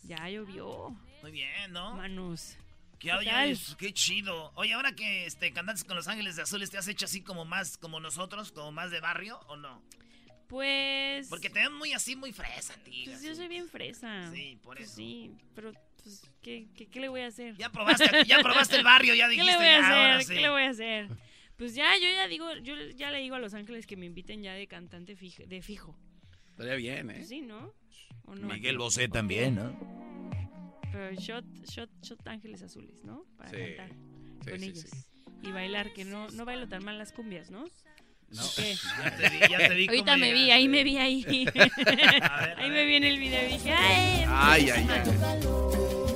Ya 0.03 0.29
llovió. 0.29 0.95
Muy 1.21 1.31
bien, 1.31 1.71
¿no? 1.73 1.95
Manos. 1.95 2.55
¿Qué, 2.99 3.09
¿Qué 3.09 3.13
oye, 3.13 3.29
tal? 3.29 3.49
es- 3.49 3.75
qué 3.77 3.93
chido. 3.93 4.51
Oye, 4.55 4.73
ahora 4.73 4.93
que 4.93 5.25
este, 5.25 5.51
cantantes 5.51 5.83
con 5.83 5.95
Los 5.95 6.07
Ángeles 6.07 6.35
de 6.35 6.43
Azules, 6.43 6.69
¿te 6.71 6.77
has 6.77 6.87
hecho 6.87 7.05
así 7.05 7.21
como 7.21 7.45
más 7.45 7.77
como 7.77 7.99
nosotros, 7.99 8.51
como 8.51 8.71
más 8.71 8.91
de 8.91 8.99
barrio 9.01 9.39
o 9.47 9.57
no? 9.57 9.81
Pues. 10.47 11.27
Porque 11.29 11.49
te 11.49 11.59
ven 11.59 11.73
muy 11.73 11.93
así, 11.93 12.15
muy 12.15 12.31
fresa, 12.31 12.75
tío. 12.83 13.05
Pues 13.05 13.21
yo 13.23 13.33
soy 13.35 13.47
bien 13.47 13.67
fresa. 13.67 14.31
Sí, 14.31 14.59
por 14.61 14.77
Pues 14.77 14.87
eso. 14.89 14.97
sí, 14.97 15.31
pero 15.55 15.71
pues, 16.03 16.21
¿qué, 16.41 16.67
qué, 16.75 16.87
qué 16.87 16.99
le 16.99 17.09
voy 17.09 17.21
a 17.21 17.27
hacer? 17.27 17.55
Ya 17.57 17.71
probaste, 17.71 18.25
ya 18.25 18.39
probaste 18.39 18.75
el 18.75 18.83
barrio, 18.83 19.15
ya 19.15 19.25
¿Qué 19.29 19.31
dijiste. 19.31 19.51
le 19.51 19.57
voy 19.57 19.65
a 19.65 19.79
ya, 19.81 19.87
ahora 19.97 20.15
hacer? 20.17 20.27
sí. 20.27 20.33
¿Qué 20.35 20.41
le 20.41 20.49
voy 20.49 20.61
a 20.63 20.69
hacer? 20.69 21.07
Pues 21.57 21.73
ya, 21.73 21.95
yo 21.97 22.07
ya 22.09 22.27
digo, 22.27 22.53
yo 22.57 22.75
ya 22.95 23.11
le 23.11 23.19
digo 23.19 23.35
a 23.35 23.39
Los 23.39 23.53
Ángeles 23.53 23.87
que 23.87 23.95
me 23.97 24.05
inviten 24.05 24.43
ya 24.43 24.53
de 24.53 24.67
cantante 24.67 25.17
fij- 25.17 25.45
de 25.47 25.61
fijo. 25.61 25.97
Estaría 26.51 26.75
bien, 26.75 27.09
¿eh? 27.09 27.15
Pues 27.15 27.29
sí, 27.29 27.41
¿no? 27.41 27.73
¿O 28.25 28.35
no? 28.35 28.47
Miguel 28.47 28.77
Bosé 28.77 29.07
también, 29.07 29.55
¿no? 29.55 30.04
Pero 30.95 31.11
shot, 31.19 31.43
shot, 31.69 31.89
shot 32.01 32.25
Ángeles 32.27 32.61
Azules, 32.63 33.03
¿no? 33.03 33.25
Para 33.37 33.49
Sí. 33.49 33.57
cantar 33.75 33.89
Sí, 34.45 34.49
con 34.51 34.59
sí, 34.61 34.65
ellos. 34.67 34.79
sí. 34.79 34.97
Y 35.43 35.51
bailar, 35.51 35.91
que 35.93 36.05
no, 36.05 36.29
no 36.29 36.45
bailo 36.45 36.67
tan 36.69 36.85
mal 36.85 36.97
las 36.97 37.11
cumbias, 37.11 37.51
¿no? 37.51 37.65
No. 38.29 38.43
¿O 38.45 38.49
qué? 38.55 38.75
Ya 39.03 39.17
te 39.17 39.29
vi, 39.29 39.39
ya 39.39 39.57
te 39.57 39.75
vi 39.75 39.87
Ahorita 39.89 40.15
me 40.17 40.31
vi, 40.31 40.45
llegaste. 40.45 40.53
ahí 40.53 40.67
me 40.69 40.83
vi 40.85 40.97
ahí. 40.97 41.25
A 41.47 41.51
ver, 41.51 42.23
a 42.23 42.55
ahí 42.57 42.69
ver. 42.69 42.71
me 42.71 42.85
vi 42.85 42.95
en 42.95 43.03
el 43.03 43.19
video 43.19 43.43
y 43.49 43.51
dije, 43.53 43.71
¡ay! 43.73 44.25
Ay, 44.27 44.69
ay, 44.69 44.87
ay. 44.89 46.15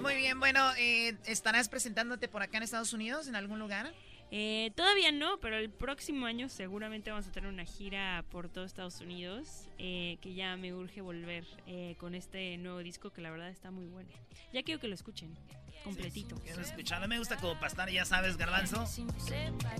Muy 0.00 0.14
bien, 0.16 0.38
bueno, 0.40 0.60
eh, 0.78 1.14
¿estarás 1.26 1.68
presentándote 1.68 2.28
por 2.28 2.42
acá 2.42 2.56
en 2.56 2.64
Estados 2.64 2.92
Unidos, 2.92 3.28
en 3.28 3.36
algún 3.36 3.58
lugar? 3.58 3.92
Eh, 4.34 4.72
todavía 4.74 5.12
no, 5.12 5.38
pero 5.40 5.58
el 5.58 5.68
próximo 5.68 6.24
año 6.24 6.48
seguramente 6.48 7.10
vamos 7.10 7.26
a 7.26 7.32
tener 7.32 7.50
una 7.50 7.66
gira 7.66 8.24
por 8.30 8.48
todo 8.48 8.64
Estados 8.64 9.02
Unidos, 9.02 9.68
eh, 9.76 10.16
que 10.22 10.32
ya 10.32 10.56
me 10.56 10.72
urge 10.72 11.02
volver 11.02 11.44
eh, 11.66 11.96
con 11.98 12.14
este 12.14 12.56
nuevo 12.56 12.78
disco 12.78 13.10
que 13.10 13.20
la 13.20 13.30
verdad 13.30 13.50
está 13.50 13.70
muy 13.70 13.84
bueno. 13.84 14.08
Ya 14.50 14.62
quiero 14.62 14.80
que 14.80 14.88
lo 14.88 14.94
escuchen 14.94 15.36
completito. 15.84 16.36
Quiero 16.40 16.62
escucharlo, 16.62 17.08
me 17.08 17.18
gusta 17.18 17.36
como 17.36 17.60
pastar, 17.60 17.90
ya 17.90 18.06
sabes, 18.06 18.38
garbanzo. 18.38 18.86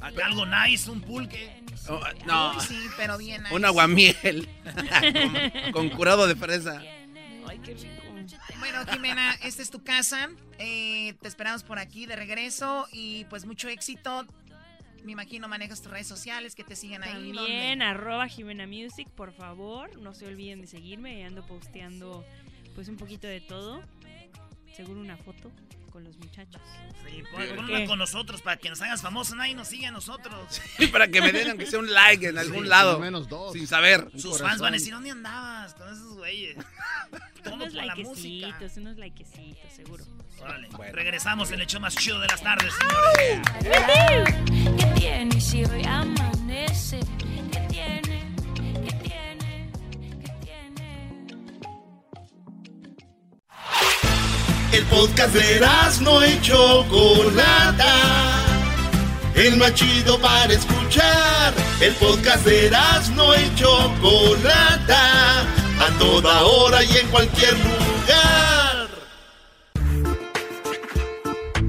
Acá 0.02 0.26
algo 0.26 0.44
nice, 0.44 0.90
un 0.90 1.00
pulque. 1.00 1.62
Oh, 1.88 2.02
no, 2.26 2.52
Uy, 2.54 2.60
sí, 2.60 2.78
pero 2.98 3.16
bien. 3.16 3.44
un 3.52 3.64
aguamiel 3.64 4.46
con, 5.62 5.72
con 5.72 5.88
curado 5.88 6.26
de 6.26 6.36
fresa. 6.36 6.82
Ay, 7.46 7.58
qué 7.64 7.72
rico. 7.72 8.02
Bueno, 8.58 8.84
Jimena, 8.86 9.34
esta 9.42 9.62
es 9.62 9.70
tu 9.70 9.82
casa. 9.82 10.30
Eh, 10.58 11.14
te 11.20 11.28
esperamos 11.28 11.64
por 11.64 11.78
aquí 11.78 12.06
de 12.06 12.16
regreso 12.16 12.86
y 12.92 13.24
pues 13.24 13.44
mucho 13.44 13.68
éxito. 13.68 14.24
Me 15.04 15.12
imagino 15.12 15.48
manejas 15.48 15.82
tus 15.82 15.90
redes 15.90 16.06
sociales, 16.06 16.54
que 16.54 16.64
te 16.64 16.76
sigan 16.76 17.02
ahí. 17.02 17.32
También 17.32 17.82
arroba 17.82 18.28
Jimena 18.28 18.66
Music, 18.66 19.08
por 19.10 19.32
favor. 19.32 19.98
No 19.98 20.14
se 20.14 20.26
olviden 20.26 20.60
de 20.60 20.66
seguirme. 20.66 21.24
Ando 21.24 21.44
posteando 21.46 22.24
pues 22.74 22.88
un 22.88 22.96
poquito 22.96 23.26
de 23.26 23.40
todo. 23.40 23.82
Seguro 24.74 25.00
una 25.00 25.16
foto 25.16 25.50
con 25.92 26.04
los 26.04 26.16
muchachos. 26.16 26.60
Sí, 27.06 27.22
ponla 27.30 27.86
con 27.86 27.98
nosotros 27.98 28.40
para 28.42 28.56
que 28.56 28.68
nos 28.70 28.80
hagas 28.80 29.02
famosos. 29.02 29.36
Nadie 29.36 29.54
nos 29.54 29.68
sigue 29.68 29.86
a 29.86 29.90
nosotros. 29.90 30.60
Y 30.78 30.86
para 30.86 31.08
que 31.08 31.20
me 31.20 31.32
den 31.32 31.50
aunque 31.50 31.66
sea 31.66 31.78
un 31.78 31.92
like 31.92 32.26
en 32.28 32.38
algún 32.38 32.62
Sí, 32.64 32.68
lado. 32.68 32.98
menos 32.98 33.28
dos. 33.28 33.52
Sin 33.52 33.66
saber. 33.66 34.08
Sus 34.12 34.22
fans 34.38 34.40
corazón. 34.40 34.60
van 34.62 34.74
a 34.74 34.76
decir, 34.78 34.92
¿dónde 34.94 35.10
andabas 35.10 35.74
con 35.74 35.88
esos 35.92 36.14
güeyes? 36.16 36.56
Todo 37.44 37.54
Unos 37.54 37.74
por 37.74 37.84
la 37.84 37.96
música. 37.96 38.46
likecitos, 38.46 38.76
unos 38.78 38.96
likecitos, 38.96 39.72
seguro. 39.74 40.04
Órale, 40.40 40.68
Bueno. 40.70 40.92
regresamos 40.94 41.50
en 41.52 41.60
el 41.60 41.66
show 41.66 41.80
más 41.80 41.94
chido 41.96 42.18
de 42.20 42.26
las 42.28 42.42
tardes, 42.42 42.72
señores. 42.74 44.36
¿Qué 44.78 44.86
tiene 45.00 45.40
si 45.40 45.64
hoy 45.64 45.82
amanece? 45.84 47.00
¿Qué 47.52 47.60
tiene? 47.68 48.11
El 54.72 54.84
podcast 54.86 55.34
de 55.34 55.60
no 56.00 56.26
y 56.26 56.40
Chocolata. 56.40 57.94
El 59.34 59.58
más 59.58 59.74
chido 59.74 60.18
para 60.18 60.50
escuchar. 60.50 61.52
El 61.78 61.92
podcast 61.96 62.46
de 62.46 62.70
no 63.14 63.34
y 63.34 63.54
Chocolata. 63.54 65.40
A 65.78 65.98
toda 65.98 66.42
hora 66.44 66.82
y 66.84 66.96
en 66.96 67.06
cualquier 67.08 67.52
lugar. 67.58 68.88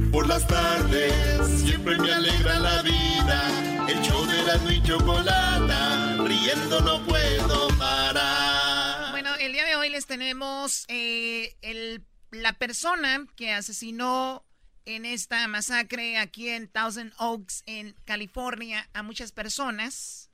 Por 0.10 0.28
las 0.28 0.48
tardes 0.48 1.62
siempre 1.62 1.98
me 1.98 2.10
alegra 2.10 2.58
la 2.60 2.82
vida. 2.84 3.86
El 3.90 4.02
show 4.02 4.26
de 4.26 4.44
no 4.64 4.72
y 4.72 4.82
Chocolata. 4.82 6.18
Riendo 6.24 6.80
no 6.80 7.06
puedo 7.06 7.68
parar. 7.78 9.12
Bueno, 9.12 9.36
el 9.42 9.52
día 9.52 9.66
de 9.66 9.76
hoy 9.76 9.90
les 9.90 10.06
tenemos 10.06 10.86
eh, 10.88 11.54
el, 11.62 12.06
la 12.34 12.54
persona 12.54 13.28
que 13.36 13.52
asesinó 13.52 14.46
en 14.86 15.06
esta 15.06 15.48
masacre 15.48 16.18
aquí 16.18 16.50
en 16.50 16.68
Thousand 16.68 17.14
Oaks, 17.18 17.64
en 17.66 17.96
California, 18.06 18.90
a 18.94 19.04
muchas 19.04 19.32
personas. 19.32 20.30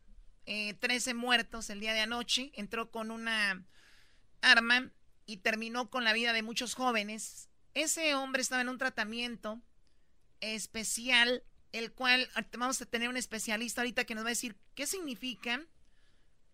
Eh, 0.45 0.73
13 0.75 1.13
muertos 1.13 1.69
el 1.69 1.79
día 1.79 1.93
de 1.93 1.99
anoche. 1.99 2.51
Entró 2.55 2.89
con 2.89 3.11
una 3.11 3.63
arma 4.41 4.91
y 5.25 5.37
terminó 5.37 5.89
con 5.89 6.03
la 6.03 6.13
vida 6.13 6.33
de 6.33 6.41
muchos 6.41 6.73
jóvenes. 6.73 7.49
Ese 7.75 8.15
hombre 8.15 8.41
estaba 8.41 8.61
en 8.61 8.69
un 8.69 8.79
tratamiento 8.79 9.61
especial, 10.39 11.43
el 11.71 11.91
cual 11.91 12.29
vamos 12.57 12.81
a 12.81 12.85
tener 12.85 13.09
un 13.09 13.17
especialista 13.17 13.81
ahorita 13.81 14.05
que 14.05 14.15
nos 14.15 14.23
va 14.23 14.29
a 14.29 14.31
decir 14.31 14.57
qué 14.73 14.87
significa 14.87 15.63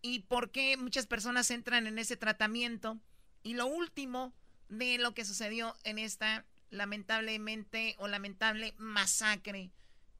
y 0.02 0.20
por 0.20 0.52
qué 0.52 0.76
muchas 0.76 1.08
personas 1.08 1.50
entran 1.52 1.88
en 1.88 2.00
ese 2.00 2.18
tratamiento. 2.18 3.00
Y 3.44 3.54
lo 3.54 3.68
último 3.68 4.34
de 4.70 4.98
lo 4.98 5.14
que 5.14 5.26
sucedió 5.26 5.76
en 5.84 6.00
esta 6.00 6.46
lamentablemente 6.72 7.96
o 8.00 8.08
lamentable 8.08 8.74
masacre 8.78 9.72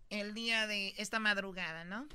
el 0.10 0.34
día 0.34 0.68
de 0.68 0.94
esta 0.98 1.20
madrugada, 1.20 1.84
¿no? 1.84 2.08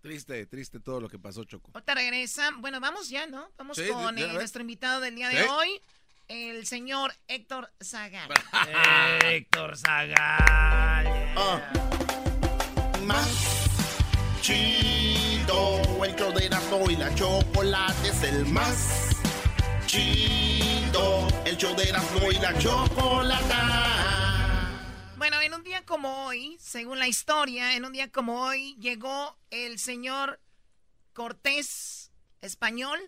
Triste, 0.00 0.44
triste 0.44 0.80
todo 0.80 1.00
lo 1.00 1.08
que 1.08 1.18
pasó, 1.18 1.44
Choco. 1.44 1.70
Ahorita 1.72 1.94
regresa. 1.94 2.50
Bueno, 2.58 2.78
vamos 2.78 3.08
ya, 3.08 3.26
¿no? 3.26 3.50
Vamos 3.56 3.78
Sí, 3.78 3.88
con 3.88 4.18
eh, 4.18 4.32
nuestro 4.34 4.60
invitado 4.60 5.00
del 5.00 5.14
día 5.16 5.30
Sí. 5.30 5.36
de 5.36 5.44
hoy, 5.44 5.80
el 6.28 6.66
señor 6.66 7.14
Héctor 7.26 7.72
Zagal. 7.82 8.28
Héctor 9.24 9.78
Zagal. 9.78 11.06
Ah. 11.36 11.72
Más 13.06 13.66
chido, 14.42 16.04
el 16.04 16.14
show 16.16 16.32
de 16.34 16.46
Erasmo 16.46 16.90
y 16.90 16.96
la 16.96 17.14
chocolate 17.14 18.08
es 18.08 18.22
el 18.24 18.44
más 18.44 19.13
chido, 19.94 21.28
el 21.46 21.56
show 21.56 21.72
de 21.76 21.84
Erasmo 21.84 22.28
y 22.32 22.34
la 22.38 22.58
chocolata. 22.58 23.60
Bueno, 25.16 25.40
en 25.40 25.54
un 25.54 25.62
día 25.62 25.84
como 25.86 26.26
hoy, 26.26 26.56
según 26.58 26.98
la 26.98 27.06
historia, 27.06 27.76
en 27.76 27.84
un 27.84 27.92
día 27.92 28.10
como 28.10 28.42
hoy, 28.42 28.74
llegó 28.80 29.38
el 29.50 29.78
señor 29.78 30.40
Cortés 31.12 32.10
español 32.40 32.98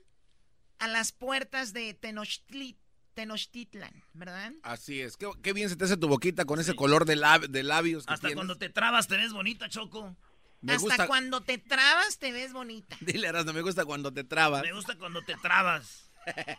a 0.79 0.87
las 0.87 1.11
puertas 1.11 1.73
de 1.73 1.93
Tenochtitlan, 1.95 2.77
Tenochtitlan 3.15 4.05
¿verdad? 4.13 4.53
Así 4.63 5.01
es. 5.01 5.17
Qué, 5.17 5.29
qué 5.43 5.53
bien 5.53 5.69
se 5.69 5.75
te 5.77 5.87
hace 5.87 5.97
tu 5.97 6.07
boquita 6.07 6.45
con 6.45 6.61
ese 6.61 6.77
color 6.77 7.05
de, 7.05 7.17
lab- 7.17 7.49
de 7.49 7.65
labios 7.65 8.07
que 8.07 8.13
Hasta 8.15 8.29
tienes. 8.29 8.37
cuando 8.37 8.59
te 8.59 8.69
trabas 8.69 9.09
te 9.09 9.17
ves 9.17 9.33
bonita, 9.33 9.69
Choco. 9.69 10.17
Me 10.61 10.75
Hasta 10.75 10.85
gusta- 10.87 11.07
cuando 11.09 11.41
te 11.43 11.59
trabas 11.59 12.19
te 12.19 12.31
ves 12.31 12.53
bonita. 12.53 12.97
Dile, 13.01 13.27
Erasmo, 13.27 13.53
me 13.55 13.63
gusta 13.63 13.85
cuando 13.85 14.13
te 14.13 14.23
trabas. 14.23 14.63
Me 14.63 14.73
gusta 14.73 14.97
cuando 14.97 15.23
te 15.23 15.35
trabas. 15.37 16.06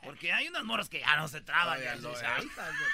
Porque 0.04 0.32
hay 0.34 0.48
unas 0.48 0.64
morras 0.64 0.90
que 0.90 1.00
ya 1.00 1.16
no 1.18 1.28
se 1.28 1.42
traban. 1.42 1.80
no, 2.02 2.12
eh. 2.12 2.24
"Ay, 2.26 2.48
tal 2.56 2.72
vez". 2.80 2.88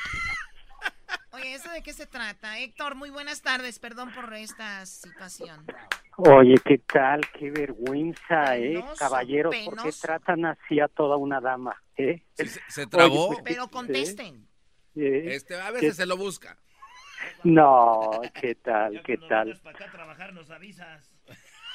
Oye, 1.32 1.54
¿eso 1.56 1.72
de 1.72 1.82
qué 1.82 1.94
se 1.94 2.06
trata? 2.06 2.60
Héctor, 2.60 2.96
muy 2.96 3.10
buenas 3.10 3.42
tardes, 3.42 3.80
perdón 3.80 4.14
por 4.14 4.34
esta 4.34 4.86
situación. 4.86 5.66
Oye, 6.18 6.56
¿qué 6.64 6.78
tal? 6.78 7.22
Qué 7.32 7.50
vergüenza, 7.50 8.56
¿eh? 8.58 8.74
Penoso, 8.76 8.96
Caballeros, 9.00 9.56
¿por 9.56 9.76
qué 9.78 9.80
penoso. 9.82 10.02
tratan 10.02 10.46
así 10.46 10.80
a 10.80 10.88
toda 10.88 11.18
una 11.18 11.42
dama? 11.42 11.82
¿eh? 11.98 12.24
se 12.68 12.86
trabó. 12.88 13.30
Oye, 13.30 13.42
pues, 13.42 13.56
Pero 13.56 13.68
contesten. 13.70 14.48
¿eh? 14.96 15.24
Este, 15.34 15.60
a 15.60 15.72
veces 15.72 15.90
¿Qué- 15.92 15.96
se 15.96 16.06
lo 16.06 16.18
busca. 16.18 16.58
No, 17.44 18.22
¿qué 18.40 18.54
tal? 18.56 19.02
¿Qué 19.04 19.18
tal? 19.18 19.60
Para 19.64 19.76
acá 19.78 19.86
a 19.86 19.92
trabajar 19.92 20.34
nos 20.34 20.52
avisas. 20.52 21.13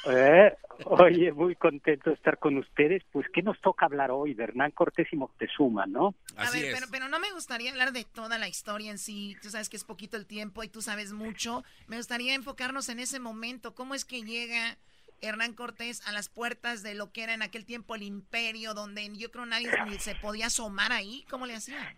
¿Eh? 0.05 0.55
Oye, 0.85 1.31
muy 1.33 1.55
contento 1.55 2.09
de 2.09 2.15
estar 2.15 2.39
con 2.39 2.57
ustedes. 2.57 3.03
Pues, 3.11 3.27
¿qué 3.33 3.41
nos 3.41 3.59
toca 3.59 3.85
hablar 3.85 4.11
hoy? 4.11 4.33
De 4.33 4.43
Hernán 4.43 4.71
Cortés 4.71 5.07
y 5.11 5.17
Moctezuma, 5.17 5.85
¿no? 5.85 6.15
A 6.37 6.49
ver, 6.51 6.73
pero, 6.73 6.87
pero 6.89 7.09
no 7.09 7.19
me 7.19 7.31
gustaría 7.31 7.71
hablar 7.71 7.91
de 7.91 8.05
toda 8.05 8.37
la 8.37 8.47
historia 8.47 8.91
en 8.91 8.97
sí. 8.97 9.35
Tú 9.41 9.49
sabes 9.49 9.67
que 9.67 9.77
es 9.77 9.83
poquito 9.83 10.15
el 10.15 10.25
tiempo 10.25 10.63
y 10.63 10.69
tú 10.69 10.81
sabes 10.81 11.11
mucho. 11.11 11.63
Me 11.87 11.97
gustaría 11.97 12.33
enfocarnos 12.33 12.87
en 12.89 12.99
ese 12.99 13.19
momento. 13.19 13.75
¿Cómo 13.75 13.93
es 13.93 14.05
que 14.05 14.23
llega 14.23 14.77
Hernán 15.21 15.53
Cortés 15.53 16.05
a 16.07 16.13
las 16.13 16.29
puertas 16.29 16.81
de 16.81 16.95
lo 16.95 17.11
que 17.11 17.23
era 17.23 17.33
en 17.33 17.41
aquel 17.41 17.65
tiempo 17.65 17.95
el 17.95 18.03
imperio, 18.03 18.73
donde 18.73 19.09
yo 19.17 19.31
creo 19.31 19.45
nadie 19.45 19.69
se 19.99 20.15
podía 20.15 20.47
asomar 20.47 20.93
ahí? 20.93 21.25
¿Cómo 21.29 21.45
le 21.45 21.55
hacían? 21.55 21.97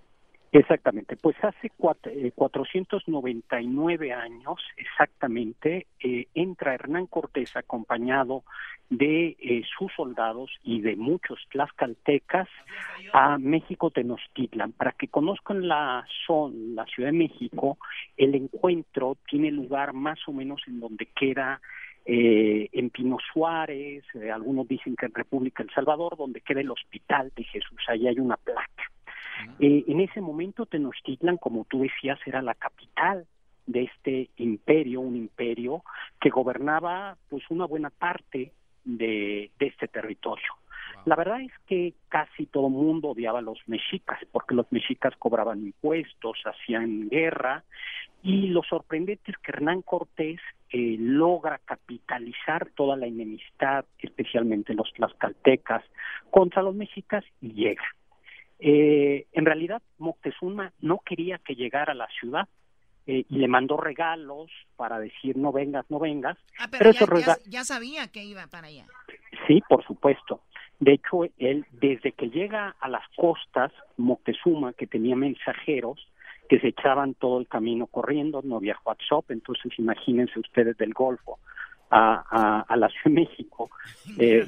Exactamente, 0.54 1.16
pues 1.16 1.38
hace 1.44 1.70
cuat- 1.78 2.08
eh, 2.12 2.34
499 2.36 4.12
años 4.12 4.60
exactamente 4.76 5.88
eh, 6.04 6.28
entra 6.34 6.74
Hernán 6.74 7.08
Cortés 7.08 7.56
acompañado 7.56 8.44
de 8.90 9.38
eh, 9.40 9.62
sus 9.78 9.94
soldados 9.94 10.52
y 10.66 10.82
de 10.82 10.98
muchos 10.98 11.40
tlaxcaltecas 11.52 12.50
a 13.14 13.38
México 13.38 13.92
Tenochtitlan. 13.92 14.74
Para 14.74 14.92
que 14.92 15.08
conozcan 15.08 15.70
la 15.70 16.06
zona, 16.28 16.54
la 16.84 16.86
Ciudad 16.86 17.12
de 17.14 17.18
México, 17.18 17.78
el 18.18 18.36
encuentro 18.36 19.16
tiene 19.30 19.52
lugar 19.52 19.94
más 19.94 20.20
o 20.28 20.34
menos 20.34 20.62
en 20.68 20.82
donde 20.82 21.06
queda 21.06 21.62
eh, 22.06 22.68
en 22.74 22.90
Pino 22.90 23.18
Suárez, 23.32 24.04
eh, 24.16 24.30
algunos 24.30 24.68
dicen 24.68 24.98
que 24.98 25.06
en 25.06 25.14
República 25.14 25.64
El 25.64 25.70
Salvador, 25.70 26.18
donde 26.18 26.42
queda 26.42 26.60
el 26.60 26.72
Hospital 26.72 27.32
de 27.38 27.46
Jesús, 27.46 27.80
ahí 27.88 28.06
hay 28.08 28.20
una 28.20 28.36
placa. 28.36 28.92
Eh, 29.60 29.84
en 29.88 30.00
ese 30.00 30.22
momento 30.22 30.66
Tenochtitlan, 30.66 31.38
como 31.38 31.66
tú 31.66 31.82
decías, 31.82 32.20
era 32.26 32.42
la 32.42 32.56
capital 32.56 33.26
de 33.66 33.84
este 33.84 34.30
imperio, 34.38 35.02
un 35.02 35.16
imperio 35.16 35.84
que 36.20 36.30
gobernaba 36.30 37.18
pues 37.30 37.44
una 37.50 37.66
buena 37.66 37.90
parte 37.90 38.52
de, 38.84 39.52
de 39.60 39.68
este 39.68 39.88
territorio. 39.88 40.54
La 41.06 41.16
verdad 41.16 41.42
es 41.42 41.52
que 41.66 41.94
casi 42.10 42.46
todo 42.46 42.68
el 42.68 42.74
mundo 42.74 43.10
odiaba 43.10 43.40
a 43.40 43.42
los 43.42 43.60
mexicas, 43.68 44.20
porque 44.32 44.54
los 44.54 44.72
mexicas 44.72 45.14
cobraban 45.18 45.62
impuestos, 45.62 46.38
hacían 46.46 47.10
guerra, 47.10 47.64
y 48.24 48.48
lo 48.48 48.62
sorprendente 48.64 49.32
es 49.32 49.38
que 49.40 49.52
Hernán 49.52 49.82
Cortés 49.82 50.40
eh, 50.70 50.96
logra 51.00 51.60
capitalizar 51.66 52.70
toda 52.76 52.96
la 52.96 53.08
enemistad, 53.08 53.86
especialmente 53.98 54.76
los 54.76 54.94
tlaxcaltecas, 54.94 55.84
contra 56.30 56.62
los 56.62 56.76
mexicas 56.76 57.24
y 57.42 57.54
llega. 57.54 57.84
Eh, 58.64 59.26
en 59.34 59.46
realidad, 59.46 59.82
Moctezuma 59.98 60.72
no 60.80 61.00
quería 61.00 61.40
que 61.40 61.56
llegara 61.56 61.94
a 61.94 61.96
la 61.96 62.08
ciudad 62.20 62.48
eh, 63.08 63.26
y 63.28 63.38
le 63.40 63.48
mandó 63.48 63.76
regalos 63.76 64.52
para 64.76 65.00
decir 65.00 65.36
no 65.36 65.52
vengas, 65.52 65.84
no 65.90 65.98
vengas. 65.98 66.38
Ah, 66.60 66.68
pero, 66.70 66.92
ya, 66.92 67.00
esos 67.00 67.10
ya- 67.10 67.16
rega- 67.16 67.40
ya 67.50 67.64
sabía 67.64 68.08
que 68.10 68.24
iba 68.24 68.46
para 68.48 68.68
allá. 68.68 68.86
Sí, 69.48 69.62
por 69.68 69.84
supuesto. 69.86 70.42
De 70.80 70.94
hecho, 70.94 71.24
él, 71.40 71.66
desde 71.72 72.12
que 72.12 72.30
llega 72.30 72.76
a 72.80 72.88
las 72.88 73.08
costas, 73.16 73.72
Moctezuma, 73.98 74.74
que 74.74 74.86
tenía 74.86 75.16
mensajeros, 75.16 76.08
que 76.48 76.60
se 76.60 76.68
echaban 76.68 77.16
todo 77.16 77.40
el 77.40 77.48
camino 77.48 77.88
corriendo, 77.88 78.42
no 78.44 78.58
había 78.58 78.78
WhatsApp, 78.86 79.32
entonces 79.32 79.72
imagínense 79.80 80.40
ustedes 80.40 80.78
del 80.78 80.94
Golfo 80.94 81.40
a, 81.90 82.24
a, 82.30 82.62
a 82.62 82.76
la 82.78 82.90
Ciudad 82.90 83.04
de 83.06 83.10
México, 83.22 83.72
eh, 84.20 84.46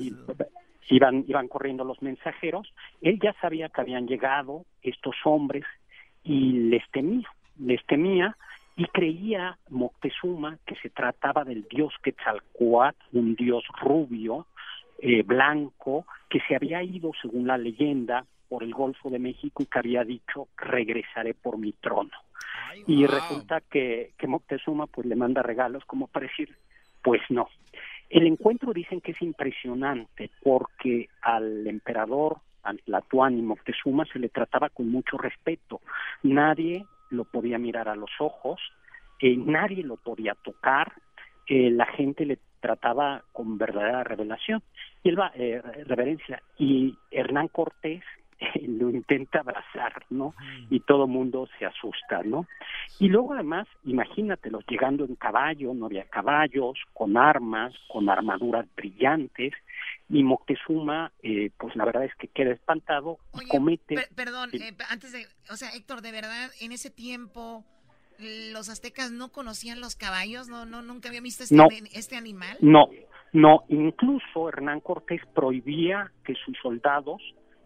iban, 0.90 1.26
iban 1.28 1.48
corriendo 1.48 1.84
los 1.84 2.02
mensajeros, 2.02 2.74
él 3.02 3.20
ya 3.22 3.34
sabía 3.42 3.70
que 3.70 3.82
habían 3.82 4.08
llegado 4.08 4.66
estos 4.82 5.16
hombres 5.26 5.64
y 6.24 6.70
les 6.70 6.90
temía, 6.92 7.28
les 7.60 7.86
temía 7.86 8.36
y 8.76 8.86
creía 8.86 9.58
Moctezuma 9.70 10.58
que 10.66 10.76
se 10.76 10.90
trataba 10.90 11.44
del 11.44 11.64
dios 11.70 11.94
Quetzalcoatl, 12.02 13.18
un 13.18 13.36
dios 13.36 13.64
rubio, 13.80 14.48
eh, 15.00 15.22
blanco, 15.24 16.06
que 16.30 16.40
se 16.48 16.56
había 16.56 16.82
ido, 16.82 17.12
según 17.22 17.46
la 17.46 17.58
leyenda, 17.58 18.26
por 18.50 18.64
el 18.64 18.74
Golfo 18.74 19.10
de 19.10 19.20
México 19.20 19.64
y 19.64 19.66
que 19.66 19.80
había 19.80 20.04
dicho, 20.04 20.48
regresaré 20.58 21.34
por 21.34 21.58
mi 21.58 21.74
trono. 21.74 22.12
y 22.88 23.06
resulta 23.06 23.62
que, 23.62 24.12
que 24.18 24.28
Moctezuma 24.28 24.88
pues 24.88 25.06
le 25.08 25.16
manda 25.16 25.44
regalos 25.44 25.84
como 25.86 26.08
para 26.08 26.28
decir, 26.28 26.56
pues 27.04 27.22
no. 27.30 27.48
El 28.14 28.28
encuentro 28.28 28.74
dicen 28.74 29.02
que 29.02 29.14
es 29.14 29.22
impresionante 29.24 30.30
porque 30.44 31.10
al 31.24 31.66
emperador, 31.66 32.38
al 32.62 32.78
Tlatuani 32.84 33.42
Moctezuma, 33.42 34.06
se 34.06 34.20
le 34.20 34.30
trataba 34.30 34.70
con 34.70 34.88
mucho 34.92 35.18
respeto. 35.18 35.82
Nadie 36.22 36.86
lo 37.10 37.24
podía 37.24 37.58
mirar 37.58 37.90
a 37.90 37.96
los 37.96 38.12
ojos, 38.20 38.62
eh, 39.20 39.36
nadie 39.36 39.82
lo 39.82 39.96
podía 39.96 40.36
tocar, 40.36 40.94
eh, 41.48 41.72
la 41.72 41.88
gente 41.88 42.28
le 42.28 42.38
trataba 42.60 43.24
con 43.32 43.58
verdadera 43.58 44.04
revelación 44.04 44.62
y 45.02 45.10
él 45.10 45.20
va, 45.20 45.32
eh, 45.34 45.60
reverencia 45.88 46.44
y 46.60 46.96
Hernán 47.10 47.48
Cortés 47.48 48.04
lo 48.68 48.90
intenta 48.90 49.40
abrazar, 49.40 50.06
¿no? 50.10 50.34
Y 50.70 50.80
todo 50.82 51.08
mundo 51.08 51.48
se 51.60 51.66
asusta, 51.66 52.24
¿no? 52.24 52.48
Y 53.00 53.10
luego 53.10 53.34
además, 53.34 53.68
imagínatelos 53.84 54.64
llegando 54.68 55.06
en 55.06 55.16
caballo, 55.16 55.74
no 55.74 55.86
había 55.88 56.06
caballos, 56.06 56.78
con 56.94 57.18
armas, 57.18 57.74
con 57.88 58.10
armaduras 58.10 58.66
brillantes, 58.76 59.54
y 60.10 60.24
Moctezuma, 60.24 61.12
eh, 61.24 61.50
pues 61.58 61.76
la 61.76 61.86
verdad 61.86 62.06
es 62.06 62.16
que 62.16 62.28
queda 62.28 62.52
espantado 62.52 63.18
y 63.42 63.48
comete... 63.48 63.96
Per- 63.96 64.10
perdón, 64.16 64.50
eh, 64.54 64.76
antes 64.90 65.12
de, 65.12 65.26
o 65.52 65.56
sea, 65.56 65.70
Héctor, 65.76 66.02
de 66.02 66.12
verdad, 66.12 66.52
en 66.62 66.72
ese 66.72 66.90
tiempo 66.90 67.64
los 68.20 68.70
aztecas 68.70 69.12
no 69.12 69.30
conocían 69.32 69.82
los 69.82 69.96
caballos, 69.96 70.48
no, 70.48 70.66
no, 70.66 70.82
nunca 70.82 71.10
había 71.10 71.22
visto 71.22 71.44
este, 71.44 71.56
No. 71.56 71.68
este 71.94 72.16
animal. 72.16 72.58
No, 72.62 72.90
no, 73.34 73.64
incluso 73.70 74.50
Hernán 74.50 74.80
Cortés 74.82 75.22
prohibía 75.34 76.12
que 76.24 76.36
sus 76.46 76.56
soldados, 76.62 77.22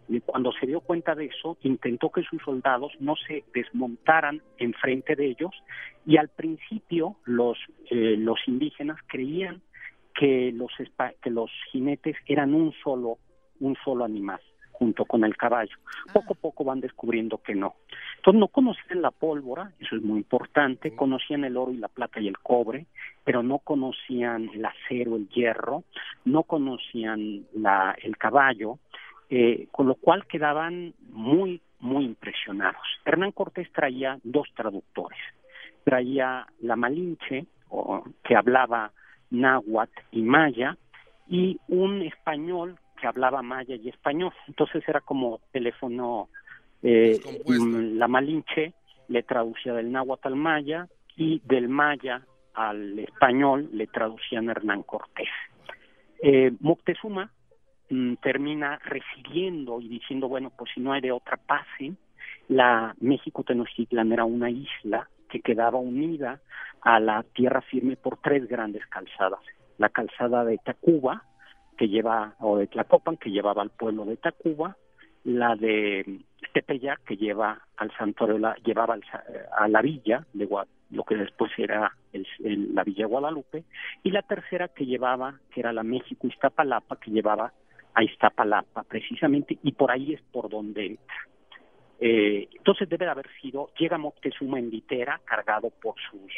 y 0.08 0.20
cuando 0.20 0.52
se 0.52 0.66
dio 0.66 0.80
cuenta 0.80 1.14
de 1.14 1.26
eso, 1.26 1.56
intentó 1.62 2.10
que 2.10 2.22
sus 2.22 2.42
soldados 2.42 2.92
no 3.00 3.14
se 3.16 3.44
desmontaran 3.54 4.40
enfrente 4.58 5.14
de 5.16 5.26
ellos 5.26 5.50
y 6.06 6.16
al 6.16 6.28
principio 6.28 7.16
los, 7.24 7.58
eh, 7.90 8.16
los 8.18 8.38
indígenas 8.46 8.98
creían 9.06 9.60
que 10.14 10.50
los, 10.52 10.72
espa- 10.78 11.14
que 11.22 11.30
los 11.30 11.50
jinetes 11.70 12.16
eran 12.26 12.54
un 12.54 12.72
solo, 12.82 13.18
un 13.60 13.76
solo 13.84 14.04
animal 14.04 14.40
junto 14.72 15.04
con 15.04 15.24
el 15.24 15.36
caballo. 15.36 15.76
Poco 16.12 16.34
a 16.34 16.36
poco 16.36 16.62
van 16.64 16.80
descubriendo 16.80 17.38
que 17.38 17.52
no. 17.54 17.74
Entonces 18.18 18.38
no 18.38 18.46
conocían 18.46 19.02
la 19.02 19.10
pólvora, 19.10 19.72
eso 19.80 19.96
es 19.96 20.02
muy 20.02 20.18
importante, 20.18 20.94
conocían 20.94 21.42
el 21.44 21.56
oro 21.56 21.72
y 21.72 21.78
la 21.78 21.88
plata 21.88 22.20
y 22.20 22.28
el 22.28 22.38
cobre, 22.38 22.86
pero 23.24 23.42
no 23.42 23.58
conocían 23.58 24.48
el 24.54 24.64
acero, 24.64 25.16
el 25.16 25.28
hierro, 25.30 25.82
no 26.24 26.44
conocían 26.44 27.44
la, 27.54 27.96
el 28.00 28.16
caballo, 28.16 28.78
eh, 29.30 29.68
con 29.70 29.86
lo 29.86 29.94
cual 29.94 30.26
quedaban 30.26 30.94
muy, 31.10 31.60
muy 31.80 32.04
impresionados. 32.04 32.82
Hernán 33.04 33.32
Cortés 33.32 33.70
traía 33.72 34.18
dos 34.22 34.48
traductores, 34.54 35.18
traía 35.84 36.46
la 36.60 36.76
Malinche, 36.76 37.46
o, 37.68 38.04
que 38.24 38.34
hablaba 38.34 38.92
náhuatl 39.30 40.00
y 40.12 40.22
maya, 40.22 40.76
y 41.28 41.60
un 41.68 42.02
español 42.02 42.78
que 42.98 43.06
hablaba 43.06 43.42
maya 43.42 43.76
y 43.76 43.88
español. 43.88 44.32
Entonces 44.46 44.82
era 44.88 45.00
como 45.00 45.40
teléfono, 45.52 46.28
eh, 46.82 47.20
mm, 47.46 47.98
la 47.98 48.08
Malinche 48.08 48.72
le 49.08 49.22
traducía 49.22 49.74
del 49.74 49.92
náhuatl 49.92 50.28
al 50.28 50.36
maya 50.36 50.88
y 51.16 51.40
del 51.44 51.68
maya 51.68 52.22
al 52.54 52.98
español 52.98 53.68
le 53.72 53.86
traducían 53.86 54.48
Hernán 54.48 54.82
Cortés. 54.82 55.28
Eh, 56.22 56.50
Moctezuma 56.60 57.30
mm, 57.90 58.14
termina 58.16 58.78
recibiendo 58.84 59.80
y 59.80 59.88
diciendo, 59.88 60.28
bueno, 60.28 60.50
pues 60.56 60.70
si 60.74 60.80
no 60.80 60.92
hay 60.92 61.00
de 61.00 61.12
otra 61.12 61.36
pase, 61.36 61.92
la 62.48 62.94
México 63.00 63.44
Tenochtitlan 63.44 64.12
era 64.12 64.24
una 64.24 64.50
isla 64.50 65.08
que 65.28 65.40
quedaba 65.40 65.78
unida 65.78 66.40
a 66.80 67.00
la 67.00 67.22
tierra 67.34 67.60
firme 67.60 67.96
por 67.96 68.18
tres 68.18 68.48
grandes 68.48 68.86
calzadas. 68.86 69.40
La 69.76 69.90
calzada 69.90 70.44
de 70.44 70.58
Tacuba, 70.58 71.22
que 71.76 71.88
lleva, 71.88 72.34
o 72.40 72.56
de 72.56 72.66
Tlacopan, 72.66 73.16
que 73.16 73.30
llevaba 73.30 73.62
al 73.62 73.70
pueblo 73.70 74.04
de 74.04 74.16
Tacuba, 74.16 74.76
la 75.24 75.54
de 75.56 76.20
Tepeyac, 76.54 77.04
que 77.04 77.16
lleva 77.16 77.60
al 77.76 77.90
santuario, 77.96 78.54
llevaba 78.64 78.94
al 78.94 79.04
sa- 79.04 79.24
a 79.56 79.68
la 79.68 79.82
villa 79.82 80.26
de 80.32 80.48
lo 80.90 81.04
que 81.04 81.16
después 81.16 81.52
era 81.58 81.92
el- 82.12 82.74
la 82.74 82.82
villa 82.82 83.06
Guadalupe, 83.06 83.64
y 84.02 84.10
la 84.10 84.22
tercera 84.22 84.68
que 84.68 84.86
llevaba, 84.86 85.38
que 85.50 85.60
era 85.60 85.72
la 85.72 85.82
México 85.82 86.26
Iztapalapa, 86.26 86.96
que 86.98 87.10
llevaba 87.10 87.52
a 87.98 88.04
Iztapalapa 88.04 88.84
precisamente, 88.84 89.58
y 89.60 89.72
por 89.72 89.90
ahí 89.90 90.14
es 90.14 90.22
por 90.30 90.48
donde 90.48 90.86
entra. 90.86 91.16
Eh, 91.98 92.48
entonces 92.56 92.88
debe 92.88 93.06
de 93.06 93.10
haber 93.10 93.28
sido, 93.42 93.70
llega 93.76 93.98
Moctezuma 93.98 94.60
en 94.60 94.70
litera, 94.70 95.20
cargado 95.24 95.70
por 95.70 95.96
sus, 96.08 96.32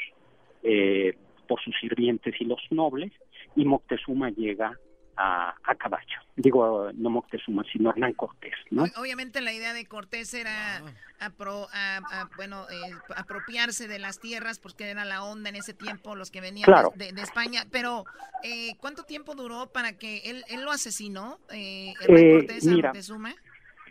eh, 0.63 1.15
por 1.47 1.61
sus 1.61 1.79
sirvientes 1.79 2.35
y 2.41 2.47
los 2.47 2.63
nobles, 2.71 3.13
y 3.57 3.67
Moctezuma 3.67 4.31
llega 4.31 4.79
a, 5.23 5.55
a 5.65 5.75
caballo. 5.75 6.19
Digo, 6.37 6.91
no 6.95 7.11
Moctezuma, 7.11 7.63
sino 7.71 7.91
Hernán 7.91 8.15
Cortés, 8.15 8.55
¿no? 8.71 8.85
Obviamente 8.97 9.43
la 9.43 9.53
idea 9.53 9.75
de 9.75 9.85
Cortés 9.85 10.33
era 10.33 10.81
apro- 11.21 11.69
a- 11.75 11.99
a- 12.11 12.31
bueno, 12.37 12.65
eh, 12.71 12.95
apropiarse 13.17 13.87
de 13.87 13.99
las 13.99 14.19
tierras 14.19 14.59
porque 14.59 14.89
era 14.89 15.05
la 15.05 15.23
onda 15.23 15.51
en 15.51 15.57
ese 15.57 15.75
tiempo 15.75 16.17
los 16.17 16.31
que 16.31 16.41
venían 16.41 16.65
Claro. 16.65 16.93
de, 16.97 17.13
de 17.13 17.21
España. 17.23 17.65
Pero 17.71 18.05
eh, 18.43 18.73
¿cuánto 18.81 19.03
tiempo 19.05 19.35
duró 19.35 19.67
para 19.71 19.93
que 19.99 20.19
él, 20.31 20.43
él 20.49 20.63
lo 20.65 20.71
asesinó, 20.71 21.39
eh, 21.53 21.93
Hernán 22.01 22.19
Eh, 22.19 22.33
Cortés 22.39 22.67
a 22.67 22.71
mira, 22.71 22.89
Moctezuma? 22.89 23.35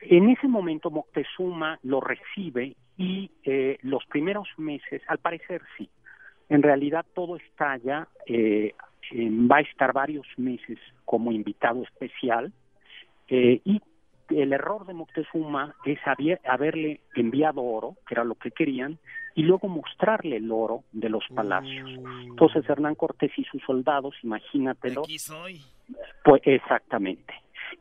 En 0.02 0.30
ese 0.30 0.48
momento 0.48 0.90
Moctezuma 0.90 1.78
lo 1.84 2.02
recibe 2.02 2.76
y 2.98 3.32
eh, 3.44 3.78
los 3.84 4.04
primeros 4.08 4.48
meses, 4.58 5.02
al 5.08 5.20
parecer 5.20 5.62
sí, 5.78 5.90
en 6.50 6.64
realidad 6.64 7.06
todo 7.14 7.36
estalla, 7.36 8.08
eh, 8.26 8.74
eh, 9.12 9.30
va 9.32 9.58
a 9.58 9.62
estar 9.62 9.94
varios 9.94 10.28
meses 10.38 10.78
como 11.06 11.32
invitado 11.32 11.84
especial 11.84 12.52
eh, 13.28 13.62
y 13.64 13.82
el 14.30 14.54
error 14.54 14.86
de 14.86 14.94
Moctezuma 14.94 15.76
es 15.86 15.98
haber- 16.06 16.40
haberle 16.46 17.00
enviado 17.16 17.64
oro, 17.64 17.96
que 18.08 18.14
era 18.14 18.24
lo 18.24 18.36
que 18.36 18.52
querían, 18.52 19.00
y 19.36 19.42
luego 19.44 19.68
mostrarle 19.68 20.38
el 20.38 20.52
oro 20.52 20.84
de 20.92 21.10
los 21.10 21.24
palacios. 21.34 21.90
Entonces 22.28 22.68
Hernán 22.70 22.94
Cortés 22.96 23.32
y 23.38 23.44
sus 23.46 23.62
soldados, 23.64 24.16
imagínatelo, 24.24 25.02
Aquí 25.02 25.18
soy. 25.18 25.62
pues 26.24 26.42
exactamente. 26.46 27.34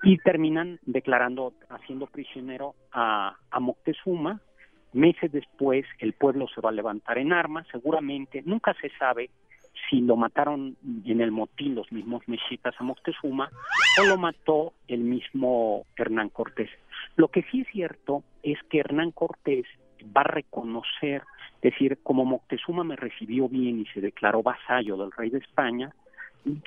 Y 0.02 0.16
terminan 0.18 0.78
declarando, 0.86 1.52
haciendo 1.68 2.06
prisionero 2.06 2.74
a, 2.92 3.36
a 3.50 3.60
Moctezuma. 3.60 4.40
Meses 4.94 5.30
después 5.30 5.84
el 5.98 6.14
pueblo 6.14 6.46
se 6.54 6.62
va 6.62 6.70
a 6.70 6.72
levantar 6.72 7.18
en 7.18 7.32
armas, 7.34 7.66
seguramente, 7.70 8.42
nunca 8.46 8.74
se 8.80 8.88
sabe 8.98 9.28
si 9.88 10.00
lo 10.00 10.16
mataron 10.16 10.76
en 11.04 11.20
el 11.20 11.30
motín 11.30 11.74
los 11.74 11.90
mismos 11.92 12.22
mexicas 12.28 12.74
a 12.78 12.84
Moctezuma 12.84 13.50
o 14.00 14.04
lo 14.06 14.16
mató 14.18 14.72
el 14.88 15.00
mismo 15.00 15.84
Hernán 15.96 16.28
Cortés. 16.30 16.70
Lo 17.16 17.28
que 17.28 17.42
sí 17.50 17.60
es 17.62 17.68
cierto 17.72 18.22
es 18.42 18.58
que 18.70 18.80
Hernán 18.80 19.12
Cortés 19.12 19.66
va 20.16 20.20
a 20.22 20.24
reconocer, 20.24 21.22
decir, 21.62 21.98
como 22.02 22.24
Moctezuma 22.24 22.84
me 22.84 22.96
recibió 22.96 23.48
bien 23.48 23.80
y 23.80 23.86
se 23.86 24.00
declaró 24.00 24.42
vasallo 24.42 24.96
del 24.96 25.12
rey 25.12 25.30
de 25.30 25.38
España, 25.38 25.92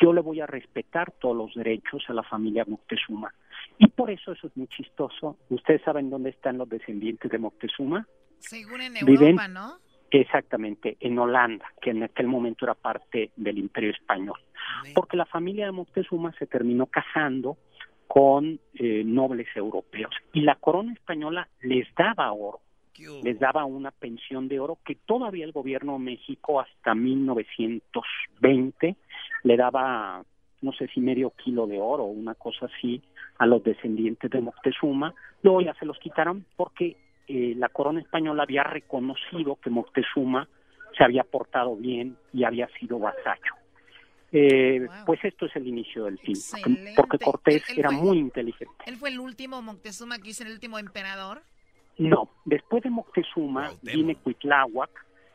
yo 0.02 0.14
le 0.14 0.22
voy 0.22 0.42
a 0.42 0.46
respetar 0.48 1.12
todos 1.12 1.36
los 1.36 1.56
derechos 1.56 2.04
a 2.08 2.14
la 2.14 2.24
familia 2.24 2.66
Moctezuma. 2.68 3.34
Y 3.78 3.88
por 3.88 4.12
eso 4.12 4.34
eso 4.34 4.48
es 4.48 4.58
muy 4.58 4.68
chistoso. 4.68 5.38
¿Ustedes 5.50 5.82
saben 5.84 6.10
dónde 6.10 6.30
están 6.32 6.58
los 6.58 6.70
descendientes 6.70 7.32
de 7.32 7.38
Moctezuma? 7.38 8.06
Según 8.40 8.82
en 8.82 8.94
Viven- 8.94 9.22
Europa, 9.38 9.48
¿no? 9.48 9.78
Exactamente, 10.12 10.98
en 11.00 11.18
Holanda, 11.18 11.66
que 11.82 11.92
en 11.92 12.04
aquel 12.04 12.28
momento 12.28 12.66
era 12.66 12.74
parte 12.74 13.32
del 13.38 13.58
Imperio 13.58 13.92
Español. 13.92 14.38
Porque 14.94 15.16
la 15.16 15.26
familia 15.26 15.66
de 15.66 15.72
Moctezuma 15.72 16.34
se 16.34 16.48
terminó 16.48 16.88
casando 16.88 17.58
con 18.08 18.60
eh, 18.74 19.04
nobles 19.06 19.48
europeos 19.56 20.12
y 20.34 20.42
la 20.42 20.56
corona 20.56 20.92
española 20.92 21.48
les 21.62 21.88
daba 21.96 22.34
oro, 22.34 22.60
les 23.24 23.40
daba 23.40 23.64
una 23.64 23.92
pensión 23.92 24.50
de 24.50 24.60
oro 24.60 24.80
que 24.86 24.96
todavía 24.96 25.46
el 25.46 25.54
gobierno 25.54 25.94
de 25.94 26.00
México 26.00 26.60
hasta 26.60 26.94
1920 26.94 28.98
le 29.44 29.58
daba, 29.58 30.24
no 30.62 30.74
sé 30.74 30.88
si 30.88 31.00
medio 31.00 31.32
kilo 31.32 31.68
de 31.68 31.80
oro 31.80 32.04
o 32.04 32.12
una 32.12 32.36
cosa 32.36 32.66
así 32.66 33.02
a 33.38 33.46
los 33.46 33.64
descendientes 33.64 34.30
de 34.30 34.42
Moctezuma. 34.42 35.14
Luego 35.42 35.62
ya 35.62 35.74
se 35.76 35.86
los 35.86 35.98
quitaron 35.98 36.46
porque 36.58 36.98
eh, 37.34 37.56
la 37.56 37.70
corona 37.70 38.02
española 38.02 38.44
había 38.44 38.64
reconocido 38.64 39.56
que 39.56 39.70
Moctezuma 39.70 40.48
se 40.98 41.04
había 41.04 41.24
portado 41.24 41.76
bien 41.78 42.18
y 42.34 42.44
había 42.44 42.68
sido 42.80 43.00
vasallo. 43.00 43.54
Eh, 44.34 44.88
Pues 45.06 45.20
esto 45.24 45.46
es 45.46 45.56
el 45.56 45.68
inicio 45.68 46.06
del 46.06 46.18
fin, 46.20 46.36
porque- 46.52 46.94
porque 46.96 47.18
Cortés 47.20 47.56
Él- 47.56 47.64
él 47.74 47.80
era 47.80 47.90
fue- 47.90 47.98
muy 47.98 48.18
inteligente. 48.18 48.74
Él 48.86 48.96
fue 48.98 49.10
el 49.10 49.20
último 49.20 49.62
Moctezuma 49.62 50.20
que 50.20 50.30
hizo 50.30 50.44
el 50.44 50.52
último 50.52 50.80
emperador. 50.80 51.42
No, 51.98 52.30
después 52.46 52.82
de 52.84 52.90
Moctezuma 52.90 53.72
viene 53.82 54.16
Cuitláhuac, 54.16 54.90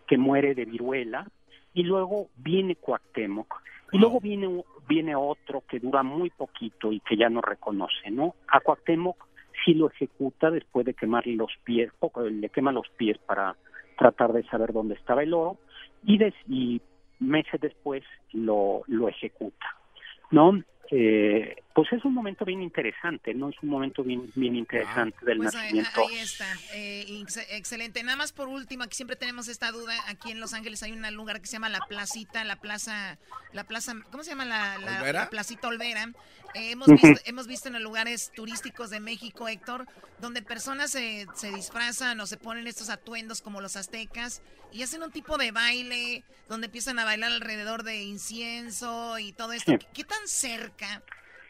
que 0.06 0.16
muere 0.16 0.54
de 0.54 0.64
viruela, 0.64 1.26
y 1.74 1.82
luego 1.82 2.28
viene 2.36 2.76
Cuauhtémoc, 2.76 3.62
y 3.92 3.98
luego 3.98 4.18
viene, 4.20 4.62
viene 4.88 5.14
otro 5.14 5.62
que 5.68 5.78
dura 5.78 6.02
muy 6.02 6.30
poquito 6.30 6.90
y 6.92 7.00
que 7.00 7.16
ya 7.16 7.28
no 7.28 7.40
reconoce, 7.42 8.10
¿no? 8.10 8.34
A 8.48 8.60
Cuauhtémoc 8.60 9.26
sí 9.66 9.74
lo 9.74 9.90
ejecuta 9.90 10.50
después 10.50 10.86
de 10.86 10.94
quemarle 10.94 11.34
los 11.34 11.52
pies, 11.64 11.90
poco, 11.98 12.22
le 12.22 12.48
quema 12.48 12.72
los 12.72 12.88
pies 12.96 13.18
para 13.18 13.56
tratar 13.98 14.32
de 14.32 14.44
saber 14.44 14.72
dónde 14.72 14.94
estaba 14.94 15.22
el 15.22 15.34
oro, 15.34 15.58
y 16.04 16.80
meses 17.18 17.60
después 17.60 18.04
lo, 18.32 18.82
lo 18.86 19.08
ejecuta, 19.08 19.66
¿no? 20.30 20.62
Eh, 20.90 21.56
pues 21.76 21.92
es 21.92 22.02
un 22.06 22.14
momento 22.14 22.46
bien 22.46 22.62
interesante, 22.62 23.34
¿no? 23.34 23.50
Es 23.50 23.56
un 23.62 23.68
momento 23.68 24.02
bien, 24.02 24.32
bien 24.34 24.56
interesante 24.56 25.22
del 25.26 25.36
Pues 25.36 25.54
ahí, 25.54 25.74
nacimiento. 25.74 26.08
ahí 26.08 26.18
está, 26.20 26.46
eh, 26.72 27.04
ex- 27.20 27.36
excelente. 27.50 28.02
Nada 28.02 28.16
más 28.16 28.32
por 28.32 28.48
último, 28.48 28.82
aquí 28.82 28.96
siempre 28.96 29.14
tenemos 29.14 29.46
esta 29.46 29.70
duda. 29.72 29.94
Aquí 30.08 30.30
en 30.30 30.40
Los 30.40 30.54
Ángeles 30.54 30.82
hay 30.82 30.92
un 30.92 31.02
lugar 31.14 31.38
que 31.42 31.46
se 31.46 31.52
llama 31.52 31.68
La 31.68 31.80
Placita, 31.86 32.42
la 32.44 32.56
plaza, 32.56 33.18
la 33.52 33.64
plaza, 33.64 33.92
¿cómo 34.10 34.24
se 34.24 34.30
llama 34.30 34.46
la, 34.46 34.78
la- 34.78 35.00
¿Olvera? 35.00 35.20
la 35.24 35.28
Placita 35.30 35.68
Olvera? 35.68 36.04
Eh, 36.54 36.70
hemos, 36.70 36.86
visto, 36.88 37.08
hemos 37.26 37.46
visto 37.46 37.68
en 37.68 37.74
los 37.74 37.82
lugares 37.82 38.32
turísticos 38.34 38.88
de 38.88 38.98
México, 39.00 39.46
Héctor, 39.46 39.86
donde 40.18 40.40
personas 40.40 40.90
se, 40.90 41.26
se 41.34 41.50
disfrazan 41.50 42.18
o 42.20 42.26
se 42.26 42.38
ponen 42.38 42.66
estos 42.66 42.88
atuendos 42.88 43.42
como 43.42 43.60
los 43.60 43.76
aztecas 43.76 44.40
y 44.72 44.82
hacen 44.82 45.02
un 45.02 45.10
tipo 45.12 45.36
de 45.36 45.50
baile 45.52 46.24
donde 46.48 46.66
empiezan 46.68 46.98
a 46.98 47.04
bailar 47.04 47.32
alrededor 47.32 47.82
de 47.82 48.02
incienso 48.02 49.18
y 49.18 49.32
todo 49.32 49.52
esto. 49.52 49.72
Sí. 49.72 49.78
¿Qué, 49.78 49.86
qué 49.92 50.04
tan 50.04 50.26
cerca 50.26 51.02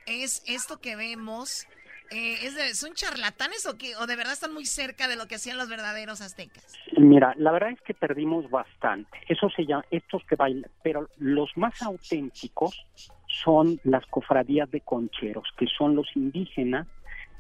es 0.07 0.43
esto 0.47 0.79
que 0.81 0.97
vemos? 0.97 1.67
Eh, 2.11 2.47
¿es 2.47 2.55
de- 2.55 2.75
¿Son 2.75 2.95
charlatanes 2.95 3.67
o, 3.67 3.71
o 4.01 4.07
de 4.07 4.17
verdad 4.17 4.33
están 4.33 4.55
muy 4.55 4.65
cerca 4.65 5.09
de 5.09 5.17
lo 5.17 5.27
que 5.27 5.35
hacían 5.35 5.59
los 5.59 5.69
verdaderos 5.69 6.21
aztecas? 6.21 6.65
Mira, 6.97 7.35
la 7.37 7.51
verdad 7.51 7.71
es 7.71 7.81
que 7.81 7.95
perdimos 7.95 8.49
bastante. 8.49 9.19
Eso 9.29 9.51
se 9.51 9.67
llama, 9.67 9.85
estos 9.91 10.23
que 10.25 10.37
bailan, 10.37 10.71
pero 10.85 11.09
los 11.19 11.51
más 11.57 11.83
auténticos 11.83 12.87
son 13.27 13.81
las 13.83 14.07
cofradías 14.07 14.71
de 14.71 14.81
concheros, 14.81 15.49
que 15.59 15.67
son 15.67 15.97
los 15.97 16.07
indígenas 16.15 16.87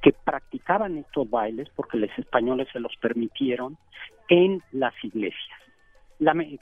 que 0.02 0.12
practicaban 0.12 0.98
estos 0.98 1.30
bailes, 1.30 1.68
porque 1.76 1.96
los 1.96 2.10
españoles 2.18 2.68
se 2.72 2.80
los 2.80 2.94
permitieron, 2.96 3.78
en 4.28 4.62
las 4.72 4.92
iglesias. 5.04 5.58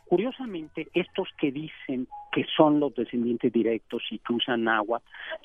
Curiosamente, 0.06 0.88
estos 0.94 1.28
que 1.38 1.50
dicen 1.50 2.06
que 2.34 2.44
son 2.56 2.80
los 2.80 2.92
descendientes 2.96 3.52
directos 3.52 4.02
y 4.10 4.18
que 4.18 4.32
usan 4.32 4.66
agua, 4.66 5.00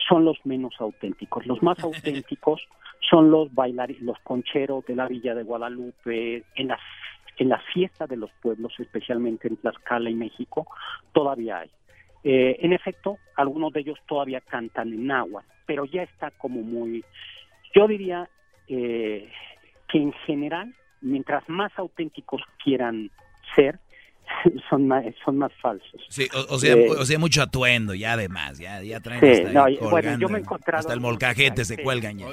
son 0.08 0.26
los 0.26 0.44
menos 0.44 0.74
auténticos. 0.80 1.46
Los 1.46 1.62
más 1.62 1.78
auténticos 1.84 2.68
son 3.08 3.30
los 3.30 3.54
bailarines, 3.54 4.02
los 4.02 4.18
concheros 4.24 4.84
de 4.88 4.96
la 4.96 5.08
Villa 5.08 5.36
de 5.36 5.44
Guadalupe, 5.44 6.44
en 6.56 6.68
las 6.68 6.80
en 7.38 7.48
las 7.48 7.64
fiestas 7.74 8.10
de 8.10 8.18
los 8.18 8.30
pueblos, 8.42 8.74
especialmente 8.80 9.48
en 9.48 9.56
Tlaxcala 9.56 10.10
y 10.10 10.14
México, 10.14 10.68
todavía 11.14 11.60
hay. 11.60 11.70
Eh, 12.26 12.58
en 12.60 12.74
efecto, 12.74 13.18
algunos 13.38 13.72
de 13.72 13.80
ellos 13.80 13.98
todavía 14.10 14.42
cantan 14.42 14.92
en 14.92 15.10
agua, 15.10 15.46
pero 15.66 15.86
ya 15.86 16.04
está 16.04 16.32
como 16.32 16.62
muy, 16.64 17.06
yo 17.74 17.88
diría 17.88 18.28
eh, 18.68 19.32
que 19.88 20.00
en 20.00 20.12
general, 20.26 20.76
mientras 21.00 21.48
más 21.48 21.72
auténticos 21.78 22.42
quieran 22.62 23.10
ser, 23.56 23.80
son 24.70 24.88
más, 24.88 25.04
son 25.26 25.38
más 25.38 25.52
falsos. 25.62 26.02
Sí, 26.10 26.28
o, 26.34 26.56
o 26.56 26.58
sea, 26.60 26.74
Eh, 26.76 26.90
o 26.90 27.06
sea, 27.06 27.20
mucho 27.20 27.42
atuendo, 27.42 27.94
ya 27.94 28.14
además, 28.14 28.60
ya, 28.60 28.82
ya 28.82 29.00
traen 29.00 29.22
Sí, 29.22 29.28
hasta 29.32 29.52
no, 29.52 29.66
ahí 29.66 29.74
y- 29.74 29.78
bueno, 29.78 29.90
colgando, 29.92 30.20
yo 30.20 30.30
me 30.30 30.38
he 30.40 30.42
encontrado 30.42 30.80
hasta 30.80 30.94
el 30.94 31.00
molcajete 31.02 31.66
se 31.66 31.76
sí. 31.76 31.84
cuelgan 31.84 32.18
ya. 32.20 32.28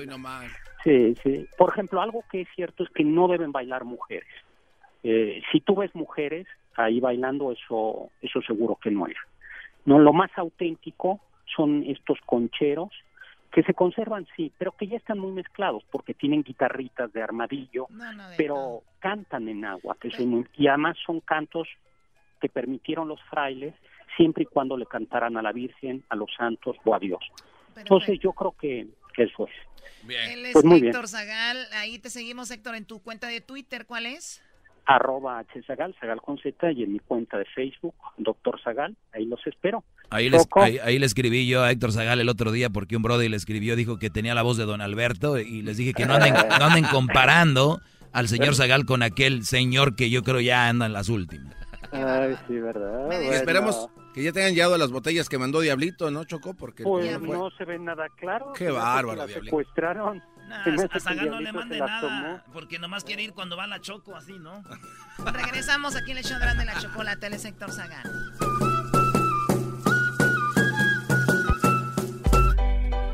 Sí, 0.85 1.17
sí. 1.23 1.47
Por 1.59 1.71
ejemplo, 1.71 2.01
algo 2.01 2.25
que 2.31 2.43
es 2.43 2.49
cierto 2.55 2.85
es 2.85 2.91
que 2.91 3.03
no 3.05 3.27
deben 3.29 3.51
bailar 3.53 3.85
mujeres. 3.85 4.29
Eh, 5.03 5.43
si 5.51 5.61
tú 5.61 5.77
ves 5.77 5.95
mujeres 5.95 6.47
ahí 6.77 7.01
bailando, 7.01 7.51
eso, 7.53 8.11
eso 8.23 8.41
seguro 8.43 8.77
que 8.81 8.91
no 8.91 9.07
era. 9.07 9.21
No, 9.85 9.99
lo 9.99 10.13
más 10.13 10.31
auténtico 10.37 11.21
son 11.57 11.83
estos 11.87 12.19
concheros 12.27 12.91
que 13.53 13.63
se 13.63 13.73
conservan 13.73 14.27
sí, 14.37 14.53
pero 14.59 14.73
que 14.73 14.87
ya 14.87 14.97
están 14.99 15.19
muy 15.19 15.33
mezclados 15.33 15.83
porque 15.91 16.13
tienen 16.13 16.43
guitarritas 16.43 17.13
de 17.13 17.23
armadillo, 17.23 17.87
pero 18.37 18.83
cantan 18.99 19.49
en 19.49 19.65
agua, 19.65 19.97
que 20.01 20.09
es 20.09 20.21
muy- 20.21 20.45
y 20.59 20.67
además 20.67 20.97
son 21.07 21.21
cantos 21.21 21.67
que 22.41 22.49
permitieron 22.49 23.09
los 23.09 23.21
frailes 23.31 23.75
siempre 24.17 24.45
y 24.45 24.47
cuando 24.47 24.77
le 24.77 24.87
cantaran 24.87 25.37
a 25.37 25.43
la 25.43 25.53
Virgen, 25.53 26.05
a 26.09 26.17
los 26.17 26.31
santos 26.37 26.77
o 26.85 26.95
a 26.95 26.99
Dios. 26.99 27.21
Entonces 27.77 28.19
yo 28.21 28.33
creo 28.33 28.55
que, 28.59 28.87
que 29.15 29.25
eso 29.25 29.47
es. 29.47 29.55
Él 30.33 30.47
es 30.47 30.53
Pues 30.53 30.65
muy 30.65 30.81
bien. 30.81 30.95
Héctor 30.95 31.09
Zagal. 31.09 31.67
Ahí 31.75 31.99
te 31.99 32.11
seguimos, 32.11 32.51
Héctor, 32.51 32.77
en 32.77 32.85
tu 32.85 33.01
cuenta 33.03 33.27
de 33.27 33.41
Twitter. 33.41 33.87
¿Cuál 33.87 34.07
es? 34.07 34.43
Arroba 34.87 35.41
H 35.41 35.63
Zagal, 35.67 35.97
Zagal 36.01 36.23
con 36.23 36.39
Z 36.39 36.71
y 36.71 36.85
en 36.85 36.93
mi 36.93 37.01
cuenta 37.01 37.37
de 37.37 37.45
Facebook, 37.45 37.97
Doctor 38.19 38.61
Zagal, 38.63 38.97
ahí 39.13 39.25
los 39.25 39.45
espero. 39.45 39.83
Ahí 40.11 40.31
le, 40.31 40.39
Choco. 40.39 40.63
ahí, 40.63 40.79
ahí 40.79 41.01
le 41.01 41.07
escribí 41.07 41.49
yo 41.49 41.65
a 41.65 41.73
Héctor 41.73 41.91
Zagal 41.91 42.21
el 42.21 42.29
otro 42.29 42.53
día 42.53 42.71
porque 42.71 42.97
un 42.97 43.03
brother 43.03 43.29
le 43.29 43.37
escribió, 43.37 43.75
dijo 43.75 43.99
que 43.99 44.11
tenía 44.11 44.33
la 44.37 44.43
voz 44.43 44.57
de 44.57 44.65
Don 44.65 44.81
Alberto 44.81 45.41
y 45.41 45.63
les 45.63 45.77
dije 45.77 45.93
que 45.93 46.07
no 46.07 46.15
anden, 46.15 46.35
no 46.35 46.65
anden 46.65 46.85
comparando 46.85 47.81
al 48.13 48.29
señor 48.29 48.55
Zagal 48.55 48.87
con 48.87 49.03
aquel 49.03 49.45
señor 49.45 49.97
que 49.97 50.09
yo 50.09 50.23
creo 50.23 50.41
ya 50.41 50.69
anda 50.69 50.87
en 50.87 50.93
las 50.93 51.09
últimas. 51.09 51.55
Ay, 52.05 52.37
sí, 52.47 52.59
¿verdad? 52.59 53.13
Esperemos 53.13 53.89
que 54.15 54.23
ya 54.23 54.33
te 54.33 54.41
hayan 54.43 54.55
llegado 54.55 54.77
las 54.79 54.91
botellas 54.91 55.29
que 55.29 55.39
mandó 55.39 55.61
Diablito, 55.61 56.11
¿no, 56.11 56.25
Chocó? 56.25 56.55
Porque 56.55 56.83
Pues 56.85 57.13
no 57.21 57.27
fue- 57.27 57.37
no 57.37 57.51
se 57.51 57.65
ve 57.65 57.79
nada 57.79 58.09
claro. 58.17 58.53
Qué 58.55 58.71
bárbaro, 58.71 59.17
la 59.19 59.27
Diablito. 59.27 59.45
secuestraron. 59.57 60.23
Nah, 60.49 60.63
a 60.93 61.01
Zagal 61.01 61.25
el 61.27 61.31
no 61.33 61.41
le 61.41 61.53
mande 61.53 61.77
la 61.79 61.87
nada, 61.87 62.45
porque 62.53 62.79
nomás 62.79 63.03
quiere 63.03 63.23
ir 63.25 63.33
cuando 63.35 63.57
va 63.57 63.67
la 63.67 63.81
choco, 63.81 64.15
así, 64.15 64.39
¿no? 64.39 64.63
Regresamos 65.33 65.97
aquí 65.97 66.13
en 66.13 66.19
el 66.19 66.25
show 66.25 66.39
de 66.39 66.65
la 66.65 66.79
chocolate. 66.79 67.27
Él 67.27 67.35
es 67.35 67.45
Héctor 67.45 67.73
Zagal. 67.73 68.05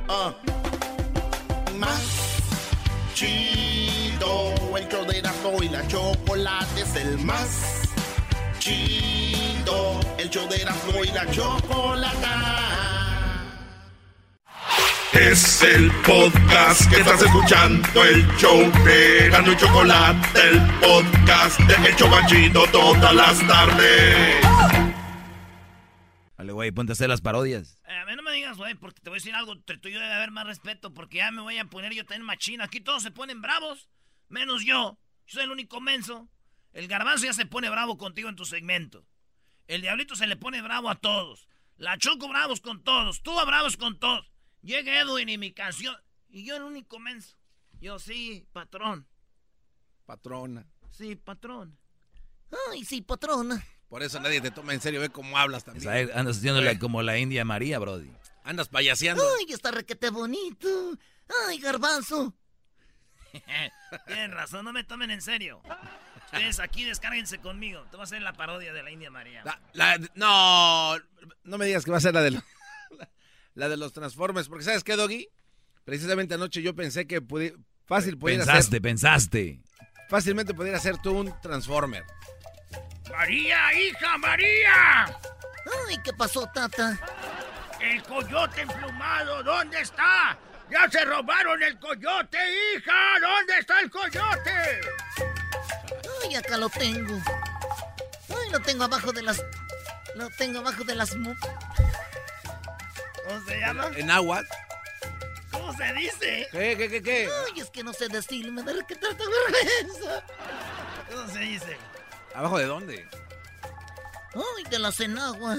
Ah. 0.08 0.34
Más 1.78 2.02
chido, 3.14 4.54
el 4.76 4.88
show 4.88 5.04
de 5.06 5.18
Erasmo 5.18 5.62
y 5.62 5.68
la 5.68 5.86
chocolate 5.88 6.80
es 6.82 6.96
el 6.96 7.18
más 7.24 7.91
chido, 8.62 9.98
el 10.18 10.30
show 10.30 10.48
de 10.48 10.62
Erasmo 10.62 11.02
y 11.02 11.08
la 11.08 11.28
chocolata. 11.32 12.38
Es 15.12 15.62
el 15.62 15.90
podcast 16.06 16.88
que 16.88 17.00
estás 17.00 17.22
escuchando, 17.22 18.04
el 18.04 18.24
show 18.36 18.60
de 18.84 19.28
Gano 19.30 19.52
y 19.52 19.56
Chocolate, 19.56 20.48
el 20.48 20.60
podcast 20.78 21.58
de 21.60 21.88
El 21.88 21.96
Chobachito 21.96 22.64
todas 22.70 23.12
las 23.12 23.46
tardes. 23.48 24.46
Vale, 26.38 26.52
güey, 26.52 26.70
ponte 26.70 26.92
a 26.92 26.94
hacer 26.94 27.08
las 27.08 27.20
parodias. 27.20 27.80
Eh, 27.88 27.98
a 27.98 28.06
mí 28.06 28.12
no 28.14 28.22
me 28.22 28.30
digas, 28.30 28.56
güey, 28.58 28.76
porque 28.76 29.00
te 29.00 29.10
voy 29.10 29.16
a 29.16 29.20
decir 29.20 29.34
algo. 29.34 29.54
Entre 29.54 29.78
tú 29.78 29.88
y 29.88 29.92
yo 29.92 29.98
debe 30.00 30.12
haber 30.12 30.30
más 30.30 30.46
respeto, 30.46 30.94
porque 30.94 31.16
ya 31.18 31.32
me 31.32 31.42
voy 31.42 31.58
a 31.58 31.64
poner 31.64 31.92
yo 31.94 32.04
también 32.04 32.26
machina. 32.26 32.64
Aquí 32.64 32.80
todos 32.80 33.02
se 33.02 33.10
ponen 33.10 33.42
bravos, 33.42 33.88
menos 34.28 34.64
yo. 34.64 34.98
Yo 35.26 35.34
soy 35.34 35.44
el 35.44 35.50
único 35.50 35.80
menso. 35.80 36.28
El 36.72 36.88
garbanzo 36.88 37.26
ya 37.26 37.32
se 37.32 37.46
pone 37.46 37.68
bravo 37.70 37.98
contigo 37.98 38.28
en 38.28 38.36
tu 38.36 38.44
segmento. 38.44 39.04
El 39.68 39.82
diablito 39.82 40.16
se 40.16 40.26
le 40.26 40.36
pone 40.36 40.62
bravo 40.62 40.88
a 40.90 40.94
todos. 40.96 41.48
La 41.76 41.98
Choco 41.98 42.28
bravos 42.28 42.60
con 42.60 42.82
todos. 42.82 43.22
Tú 43.22 43.38
a 43.38 43.44
bravos 43.44 43.76
con 43.76 43.98
todos. 43.98 44.30
Llega 44.62 45.00
Edwin 45.00 45.28
y 45.28 45.38
mi 45.38 45.52
canción. 45.52 45.96
Y 46.28 46.44
yo 46.44 46.56
el 46.56 46.62
único 46.62 46.98
menso. 46.98 47.36
Yo 47.80 47.98
sí, 47.98 48.46
patrón. 48.52 49.06
Patrona. 50.06 50.66
Sí, 50.90 51.16
patrón. 51.16 51.78
Ay, 52.70 52.84
sí, 52.84 53.00
patrona. 53.02 53.64
Por 53.88 54.02
eso 54.02 54.20
nadie 54.20 54.40
te 54.40 54.50
toma 54.50 54.72
en 54.74 54.80
serio, 54.80 55.00
ve 55.00 55.10
cómo 55.10 55.36
hablas 55.38 55.64
también. 55.64 55.88
Esa- 55.90 56.18
Andas 56.18 56.38
haciéndole 56.38 56.78
como 56.78 57.02
la 57.02 57.18
India 57.18 57.44
María, 57.44 57.78
Brody. 57.78 58.10
Andas 58.44 58.68
payaseando. 58.68 59.22
Ay, 59.38 59.52
está 59.52 59.70
requete 59.70 60.10
bonito. 60.10 60.68
Ay, 61.48 61.58
garbanzo. 61.58 62.34
Tienen 64.06 64.32
razón, 64.32 64.64
no 64.64 64.72
me 64.72 64.84
tomen 64.84 65.10
en 65.10 65.22
serio. 65.22 65.62
Ustedes 66.32 66.60
aquí 66.60 66.84
descárguense 66.84 67.38
conmigo. 67.38 67.82
Te 67.90 67.96
voy 67.96 68.00
a 68.00 68.04
hacer 68.04 68.22
la 68.22 68.32
parodia 68.32 68.72
de 68.72 68.82
la 68.82 68.90
India 68.90 69.10
María. 69.10 69.42
La- 69.74 69.98
no, 70.14 70.96
no 71.44 71.58
me 71.58 71.66
digas 71.66 71.84
que 71.84 71.90
va 71.90 71.98
a 71.98 72.00
ser 72.00 72.14
la 72.14 72.22
de, 72.22 72.30
lo- 72.32 72.42
la 73.54 73.68
de 73.68 73.76
los 73.76 73.92
Transformers, 73.92 74.48
porque 74.48 74.64
¿sabes 74.64 74.82
qué, 74.84 74.96
Doggy? 74.96 75.28
Precisamente 75.84 76.34
anoche 76.34 76.62
yo 76.62 76.74
pensé 76.74 77.06
que 77.06 77.20
pudi- 77.20 77.54
fácil 77.86 78.16
pudiera 78.16 78.44
Pensaste, 78.44 78.76
ser, 78.76 78.82
pensaste. 78.82 79.60
fácilmente 80.08 80.54
pudiera 80.54 80.78
ser 80.78 80.96
tú 80.98 81.12
un 81.18 81.40
Transformer. 81.42 82.04
María, 83.10 83.74
hija, 83.74 84.16
María. 84.18 85.04
Ay, 85.06 85.96
¿qué 86.02 86.12
pasó, 86.14 86.46
tata? 86.54 86.98
El 87.80 88.02
coyote 88.04 88.62
emplumado, 88.62 89.42
¿dónde 89.42 89.80
está? 89.80 90.38
Ya 90.70 90.88
se 90.90 91.04
robaron 91.04 91.62
el 91.62 91.78
coyote, 91.78 92.38
hija. 92.76 93.18
¿Dónde 93.20 93.58
está 93.58 93.80
el 93.80 93.90
coyote? 93.90 94.80
Ay, 96.24 96.34
acá 96.36 96.56
lo 96.56 96.68
tengo. 96.68 97.14
Ay, 98.28 98.50
lo 98.50 98.60
tengo 98.60 98.84
abajo 98.84 99.12
de 99.12 99.22
las... 99.22 99.42
Lo 100.14 100.28
tengo 100.30 100.58
abajo 100.60 100.84
de 100.84 100.94
las... 100.94 101.14
mu- 101.16 101.34
¿Cómo 103.26 103.44
se 103.46 103.58
llama? 103.60 103.90
En 103.96 104.10
agua. 104.10 104.42
¿Cómo 105.50 105.72
se 105.76 105.92
dice? 105.94 106.48
¿Qué, 106.50 106.76
qué, 106.76 106.88
qué, 106.88 107.02
qué? 107.02 107.28
Ay, 107.46 107.60
es 107.60 107.70
que 107.70 107.82
no 107.82 107.92
sé 107.92 108.08
decirlo, 108.08 108.52
me 108.52 108.62
da 108.62 108.72
que 108.86 108.96
tanta 108.96 109.24
vergüenza. 109.24 110.24
¿Cómo 111.10 111.28
se 111.32 111.38
dice? 111.40 111.76
¿Abajo 112.34 112.58
de 112.58 112.64
dónde? 112.66 113.08
Ay, 114.34 114.64
de 114.70 114.78
las 114.78 114.98
enaguas. 115.00 115.58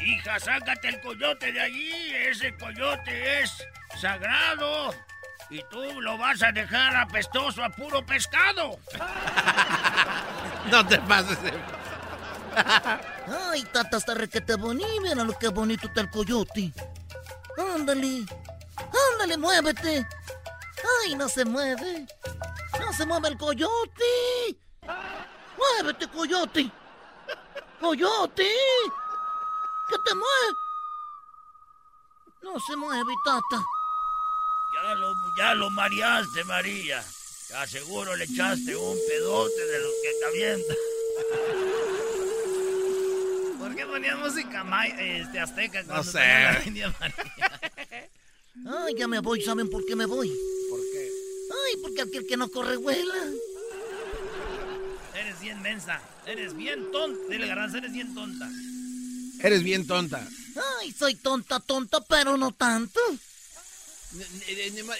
Hija, 0.00 0.38
sácate 0.40 0.88
el 0.88 1.00
coyote 1.00 1.52
de 1.52 1.60
allí. 1.60 2.14
Ese 2.28 2.56
coyote 2.56 3.40
es 3.42 3.52
sagrado. 4.00 4.92
Y 5.52 5.62
tú 5.64 6.00
lo 6.00 6.16
vas 6.16 6.42
a 6.42 6.50
dejar 6.50 6.96
apestoso 6.96 7.62
a 7.62 7.68
puro 7.68 8.04
pescado. 8.06 8.78
No 10.70 10.86
te 10.86 10.98
pases 11.00 11.42
de... 11.42 11.52
Ay, 13.50 13.62
tata, 13.64 13.98
está 13.98 14.14
requete 14.14 14.54
bonito. 14.54 15.02
Mira 15.02 15.24
lo 15.24 15.38
que 15.38 15.48
bonito 15.48 15.88
está 15.88 16.00
el 16.00 16.10
coyote. 16.10 16.72
Ándale. 17.74 18.24
Ándale, 19.12 19.36
muévete. 19.36 20.08
Ay, 21.04 21.16
no 21.16 21.28
se 21.28 21.44
mueve. 21.44 22.06
No 22.80 22.90
se 22.94 23.04
mueve 23.04 23.28
el 23.28 23.36
coyote. 23.36 24.56
Muévete, 25.58 26.08
coyote. 26.08 26.72
Coyote. 27.78 28.48
¿Qué 29.90 29.96
te 30.02 30.14
mueve? 30.14 30.56
No 32.40 32.58
se 32.58 32.74
mueve, 32.74 33.12
tata. 33.22 33.62
Ya 34.74 34.94
lo, 34.94 35.14
ya 35.36 35.54
lo 35.54 35.70
mareaste, 35.70 36.44
María. 36.44 37.04
Ya 37.50 37.66
seguro 37.66 38.16
le 38.16 38.24
echaste 38.24 38.74
un 38.74 38.96
pedote 39.08 39.66
de 39.66 39.78
los 39.80 39.92
que 40.02 40.10
te 40.18 40.24
avientan. 40.24 40.76
¿Por 43.58 43.76
qué 43.76 43.86
ponía 43.86 44.16
música 44.16 44.64
may- 44.64 44.94
este, 44.98 45.38
azteca 45.38 45.84
cuando 45.84 46.02
sé. 46.04 46.18
tenía 46.18 46.52
la 46.52 46.64
India 46.66 46.94
María? 46.98 47.60
Ay, 48.86 48.94
ya 48.96 49.06
me 49.08 49.18
voy. 49.20 49.42
¿Saben 49.42 49.68
por 49.68 49.84
qué 49.84 49.94
me 49.96 50.06
voy? 50.06 50.28
¿Por 50.70 50.80
qué? 50.92 51.10
Ay, 51.50 51.76
porque 51.82 52.02
aquel 52.02 52.26
que 52.26 52.36
no 52.36 52.48
corre 52.48 52.76
vuela. 52.76 53.14
Eres 55.14 55.40
bien 55.40 55.60
mensa. 55.62 56.00
Eres 56.26 56.54
bien 56.56 56.90
tonta. 56.92 57.18
Dile, 57.28 57.46
Garbanzo, 57.46 57.78
eres 57.78 57.92
bien 57.92 58.14
tonta. 58.14 58.48
Eres 59.40 59.62
bien 59.62 59.86
tonta. 59.86 60.26
Ay, 60.80 60.92
soy 60.92 61.14
tonta, 61.16 61.60
tonta, 61.60 62.00
pero 62.02 62.36
no 62.36 62.52
tanto. 62.52 63.00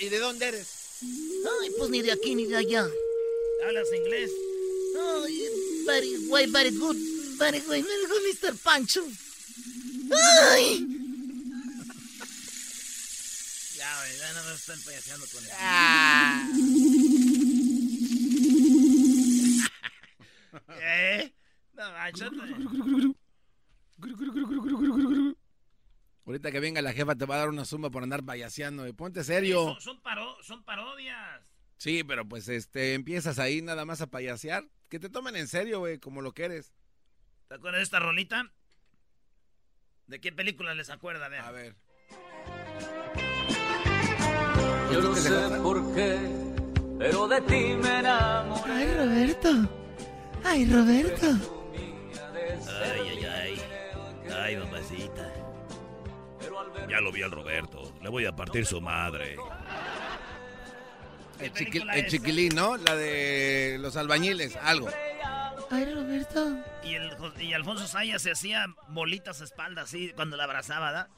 ¿Y 0.01 0.09
de 0.09 0.19
dónde 0.19 0.49
eres? 0.49 0.69
Ay, 1.03 1.71
pues 1.77 1.91
ni 1.91 2.01
de 2.03 2.13
aquí 2.13 2.35
ni 2.35 2.47
de 2.47 2.57
allá. 2.57 2.89
¿Hablas 3.65 3.89
inglés? 3.95 4.31
Ay, 4.99 5.49
very, 5.87 6.29
way, 6.29 6.47
very 6.47 6.71
good, 6.71 6.97
very, 7.39 7.61
way, 7.69 7.83
very 7.83 8.07
good, 8.07 8.23
Mr. 8.31 8.57
Pancho. 8.63 9.03
Ay. 10.13 10.87
Ya, 13.77 13.99
güey, 13.99 14.19
ya 14.19 14.33
no 14.33 14.45
me 14.45 14.55
están 14.55 14.81
payaseando 14.81 15.27
con 15.27 15.45
él. 15.45 15.51
Ah. 15.59 16.49
¿Eh? 20.81 21.33
No, 21.75 21.93
manchate. 21.93 22.37
Ahorita 26.25 26.53
que 26.53 26.61
venga 26.61 26.81
la 26.83 26.93
jefa 26.93 27.15
te 27.17 27.27
va 27.27 27.35
a 27.35 27.39
dar 27.39 27.49
una 27.49 27.65
suma 27.65 27.91
por 27.91 28.03
andar 28.03 28.23
payaseando. 28.25 28.87
y 28.87 28.93
Ponte 28.93 29.25
serio. 29.25 29.65
Son, 29.65 29.81
son 29.81 30.03
paro- 30.03 30.37
son 30.43 30.63
parodias. 30.65 31.43
Sí, 31.79 32.05
pero 32.05 32.25
pues 32.29 32.49
este 32.49 32.95
empiezas 32.95 33.39
ahí 33.41 33.61
nada 33.61 33.85
más 33.85 34.01
a 34.03 34.07
payasear. 34.07 34.65
Que 34.89 35.01
te 35.01 35.09
tomen 35.09 35.35
en 35.37 35.49
serio, 35.49 35.81
güey, 35.81 35.99
como 35.99 36.21
lo 36.23 36.33
que 36.33 36.45
eres. 36.45 36.73
¿Te 37.49 37.55
acuerdas 37.57 37.81
de 37.81 37.85
esta 37.85 37.99
rolita? 37.99 38.53
¿De 40.07 40.21
qué 40.21 40.31
película 40.33 40.75
les 40.75 40.91
acuerda? 40.91 41.29
Vean. 41.29 41.45
A 41.45 41.51
ver. 41.51 41.75
Yo 44.93 45.01
no 45.01 45.15
sé 45.17 45.31
por 45.63 45.95
qué, 45.95 46.19
pero 46.99 47.27
de 47.27 47.41
ti 47.43 47.75
me 47.83 47.99
enamoré. 48.01 48.73
Ay, 48.73 48.95
Roberto. 48.95 49.49
Ay, 50.45 50.65
Roberto. 50.71 51.27
Ay, 52.69 53.01
ay, 53.09 53.25
ay. 53.25 53.63
Ay, 54.35 54.57
mamacita. 54.57 55.33
Ya 56.93 57.01
lo 57.01 57.11
vi 57.11 57.23
al 57.23 57.31
Roberto. 57.31 57.91
Le 58.03 58.11
voy 58.11 58.27
a 58.27 58.37
partir 58.37 58.67
su 58.67 58.79
madre. 58.79 59.37
El, 61.41 61.51
chiqui- 61.55 61.91
el 61.91 62.07
chiquilín, 62.07 62.55
¿no? 62.55 62.77
La 62.77 62.95
de 62.95 63.79
los 63.81 63.97
albañiles, 63.97 64.57
algo. 64.57 64.91
Ay, 65.71 65.87
Roberto. 65.95 66.55
Y, 66.85 66.95
el, 66.97 67.17
y 67.41 67.55
Alfonso 67.55 67.87
Sayas 67.87 68.21
se 68.21 68.33
hacía 68.33 68.67
bolitas 68.89 69.41
a 69.41 69.45
espalda 69.45 69.81
así 69.83 70.13
cuando 70.15 70.37
la 70.37 70.45
abrazaba, 70.45 70.91
¿verdad? 70.91 71.09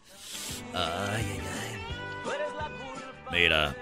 Ay, 0.75 1.27
ay, 1.27 1.41
ay. 1.43 1.83
Mira, 3.33 3.75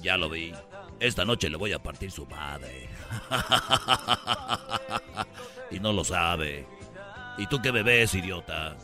ya 0.00 0.16
lo 0.16 0.28
vi. 0.28 0.52
Esta 0.98 1.24
noche 1.24 1.48
le 1.48 1.56
voy 1.56 1.72
a 1.72 1.80
partir 1.80 2.10
su 2.10 2.26
madre. 2.26 2.88
y 5.70 5.78
no 5.78 5.92
lo 5.92 6.02
sabe. 6.02 6.66
¿Y 7.38 7.46
tú 7.46 7.62
qué 7.62 7.70
bebés, 7.70 8.12
idiota? 8.16 8.76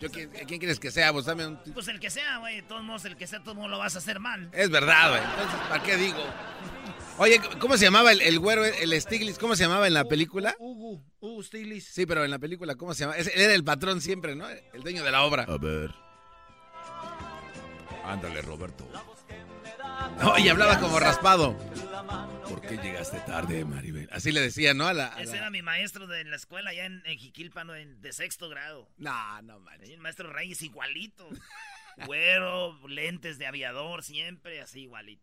Yo, 0.00 0.10
¿quién, 0.10 0.28
quién 0.30 0.58
quieres 0.58 0.78
que 0.78 0.90
sea? 0.90 1.12
Pues 1.12 1.24
dame 1.24 1.46
un... 1.46 1.56
Pues 1.72 1.88
el 1.88 1.98
que 2.00 2.10
sea, 2.10 2.38
güey. 2.38 2.56
De 2.56 2.62
todos 2.62 2.82
modos, 2.82 3.04
el 3.06 3.16
que 3.16 3.26
sea, 3.26 3.42
todo 3.42 3.54
modo 3.54 3.68
lo 3.68 3.78
vas 3.78 3.94
a 3.94 3.98
hacer 3.98 4.20
mal. 4.20 4.50
Es 4.52 4.68
verdad, 4.70 5.10
güey. 5.10 5.22
Entonces, 5.22 5.60
¿para 5.68 5.82
qué 5.82 5.96
digo? 5.96 6.18
Oye, 7.18 7.40
¿cómo 7.60 7.78
se 7.78 7.84
llamaba 7.86 8.12
el, 8.12 8.20
el 8.20 8.38
güero, 8.38 8.62
el 8.64 9.00
Stiglitz? 9.00 9.38
¿Cómo 9.38 9.56
se 9.56 9.62
llamaba 9.64 9.86
en 9.86 9.94
la 9.94 10.04
película? 10.04 10.54
Hugo, 10.58 11.02
Hugo 11.20 11.42
Stiglitz. 11.42 11.86
Sí, 11.86 12.04
pero 12.04 12.24
en 12.24 12.30
la 12.30 12.38
película, 12.38 12.74
¿cómo 12.74 12.92
se 12.92 13.04
llama? 13.04 13.16
Ese- 13.16 13.32
Él 13.34 13.40
era 13.40 13.54
el 13.54 13.64
patrón 13.64 14.02
siempre, 14.02 14.36
¿no? 14.36 14.46
El 14.50 14.82
dueño 14.82 15.02
de 15.02 15.10
la 15.10 15.22
obra. 15.22 15.44
A 15.48 15.56
ver. 15.56 15.90
Ándale, 18.04 18.42
Roberto. 18.42 18.86
No, 20.20 20.38
y 20.38 20.48
hablaba 20.48 20.78
como 20.78 21.00
raspado. 21.00 21.56
¿Por 22.66 22.76
qué 22.76 22.82
llegaste 22.82 23.20
tarde, 23.20 23.64
Maribel? 23.64 24.08
Así 24.10 24.32
le 24.32 24.40
decía, 24.40 24.74
¿no? 24.74 24.88
A 24.88 24.92
la, 24.94 25.14
a 25.14 25.22
Ese 25.22 25.32
la- 25.32 25.38
era 25.38 25.50
mi 25.50 25.62
maestro 25.62 26.06
de 26.08 26.24
la 26.24 26.34
escuela 26.34 26.70
allá 26.70 26.84
en, 26.86 27.00
en 27.06 28.00
de 28.02 28.12
sexto 28.12 28.48
grado. 28.48 28.88
No, 28.98 29.42
no 29.42 29.60
manches. 29.60 29.90
El 29.90 30.00
maestro 30.00 30.32
Reyes 30.32 30.60
igualito. 30.62 31.28
Güero, 32.06 32.76
lentes 32.88 33.38
de 33.38 33.46
aviador, 33.46 34.02
siempre 34.02 34.60
así 34.60 34.82
igualito. 34.82 35.22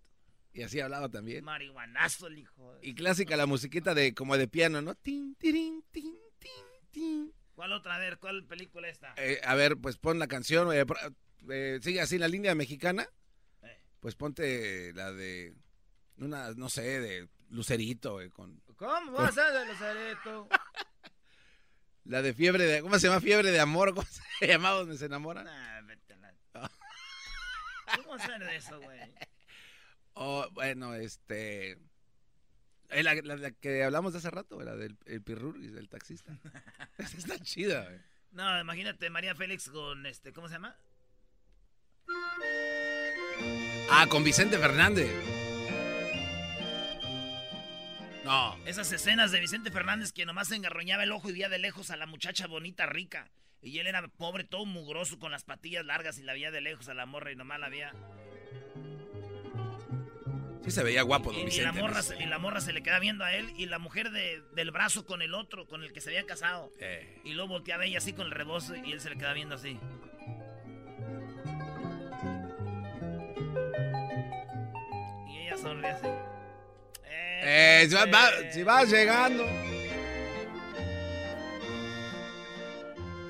Y 0.53 0.61
así 0.63 0.79
hablaba 0.79 1.09
también. 1.09 1.43
Marihuanazo 1.43 2.27
el 2.27 2.39
hijo. 2.39 2.75
de- 2.75 2.87
Y 2.87 2.95
clásica 2.95 3.35
la 3.35 3.45
musiquita 3.45 3.93
de 3.93 4.13
como 4.13 4.37
de 4.37 4.47
piano, 4.47 4.81
¿no? 4.81 4.95
Tin, 4.95 5.35
tirin, 5.35 5.83
tin, 5.91 6.15
tin, 6.39 6.51
tin. 6.91 7.33
¿Cuál 7.55 7.73
otra? 7.73 7.95
A 7.95 7.99
ver, 7.99 8.19
¿cuál 8.19 8.45
película 8.45 8.87
esta? 8.87 9.13
Eh, 9.17 9.41
a 9.43 9.53
ver, 9.55 9.75
pues 9.77 9.97
pon 9.97 10.17
la 10.17 10.27
canción. 10.27 10.73
eh, 10.73 10.85
eh, 11.49 11.79
sigue 11.81 11.99
así 12.01 12.17
la 12.17 12.27
línea 12.29 12.55
mexicana. 12.55 13.05
Pues 13.99 14.15
ponte 14.15 14.91
la 14.93 15.13
de 15.13 15.53
una, 16.17 16.51
no 16.51 16.69
sé, 16.69 16.81
de 16.99 17.27
Lucerito, 17.49 18.21
eh, 18.21 18.29
con 18.29 18.61
¿Cómo 18.75 19.11
vas 19.13 19.37
a 19.37 19.51
de 19.51 19.65
Lucerito? 19.65 20.47
la 22.05 22.21
de 22.21 22.33
fiebre 22.33 22.65
de, 22.65 22.81
¿cómo 22.81 22.97
se 22.99 23.07
llama? 23.07 23.21
Fiebre 23.21 23.51
de 23.51 23.59
amor, 23.59 23.93
¿cómo 23.93 24.07
se 24.39 24.47
llamaba 24.47 24.79
donde 24.79 24.97
se 24.97 25.05
enamoran? 25.05 25.45
Nah, 25.45 25.81
vete 25.81 26.15
la- 26.17 26.33
¿Cómo 27.97 28.13
hacer 28.15 28.39
de 28.43 28.55
eso, 28.55 28.79
güey? 28.81 28.99
Oh, 30.15 30.47
bueno, 30.51 30.93
este. 30.95 31.71
eh, 32.89 33.03
La, 33.03 33.13
la- 33.15 33.35
la 33.37 33.51
que 33.51 33.83
hablamos 33.83 34.13
de 34.13 34.19
hace 34.19 34.29
rato, 34.31 34.61
la 34.61 34.75
del 34.75 34.97
el 35.05 35.21
Pirruris, 35.21 35.73
del 35.73 35.89
taxista. 35.89 36.37
Esa 36.97 37.17
está 37.17 37.39
chida, 37.39 37.83
güey. 37.85 37.99
No, 38.31 38.59
imagínate 38.59 39.09
María 39.11 39.35
Félix 39.35 39.69
con 39.69 40.05
este, 40.07 40.33
¿cómo 40.33 40.47
se 40.47 40.55
llama? 40.55 40.75
Ah, 43.91 44.07
con 44.09 44.23
Vicente 44.23 44.57
Fernández. 44.57 45.11
No. 48.23 48.55
Esas 48.65 48.91
escenas 48.91 49.31
de 49.31 49.39
Vicente 49.39 49.69
Fernández 49.71 50.11
que 50.13 50.25
nomás 50.25 50.47
se 50.47 50.55
engarroñaba 50.55 51.03
el 51.03 51.11
ojo 51.11 51.29
y 51.29 51.33
veía 51.33 51.49
de 51.49 51.59
lejos 51.59 51.91
a 51.91 51.97
la 51.97 52.05
muchacha 52.05 52.47
bonita, 52.47 52.85
rica. 52.85 53.29
Y 53.61 53.79
él 53.79 53.87
era 53.87 54.07
pobre, 54.07 54.43
todo 54.43 54.65
mugroso, 54.65 55.19
con 55.19 55.31
las 55.31 55.43
patillas 55.43 55.85
largas 55.85 56.17
y 56.19 56.23
la 56.23 56.33
veía 56.33 56.51
de 56.51 56.61
lejos 56.61 56.87
a 56.89 56.93
la 56.93 57.05
morra 57.05 57.31
y 57.31 57.35
nomás 57.35 57.59
la 57.59 57.69
veía. 57.69 57.93
Sí 60.63 60.71
se 60.71 60.83
veía 60.83 61.01
guapo, 61.01 61.31
don 61.33 61.39
Y, 61.39 61.41
y 61.41 61.45
Vicente. 61.47 61.65
la 61.65 61.73
morra, 61.73 62.01
y 62.19 62.25
la 62.25 62.39
morra 62.39 62.61
se 62.61 62.71
le 62.71 62.81
queda 62.81 62.99
viendo 62.99 63.25
a 63.25 63.33
él 63.33 63.51
y 63.57 63.65
la 63.65 63.79
mujer 63.79 64.11
de- 64.11 64.41
del 64.55 64.71
brazo 64.71 65.05
con 65.05 65.21
el 65.21 65.33
otro, 65.33 65.65
con 65.67 65.83
el 65.83 65.91
que 65.91 65.99
se 65.99 66.09
había 66.09 66.25
casado. 66.25 66.71
Eh. 66.79 67.19
Y 67.25 67.33
luego 67.33 67.49
volteaba 67.49 67.83
ella 67.85 67.97
así 67.97 68.13
con 68.13 68.27
el 68.27 68.31
rebozo 68.31 68.73
y 68.75 68.93
él 68.93 69.01
se 69.01 69.09
le 69.09 69.17
queda 69.17 69.33
viendo 69.33 69.55
así. 69.55 69.77
Y 75.27 75.37
ella 75.39 75.57
sonríe 75.57 75.89
así. 75.91 76.07
Eh, 77.45 77.87
si, 77.89 77.95
va- 77.95 78.05
va- 78.05 78.51
si 78.51 78.63
vas 78.63 78.89
llegando. 78.89 79.45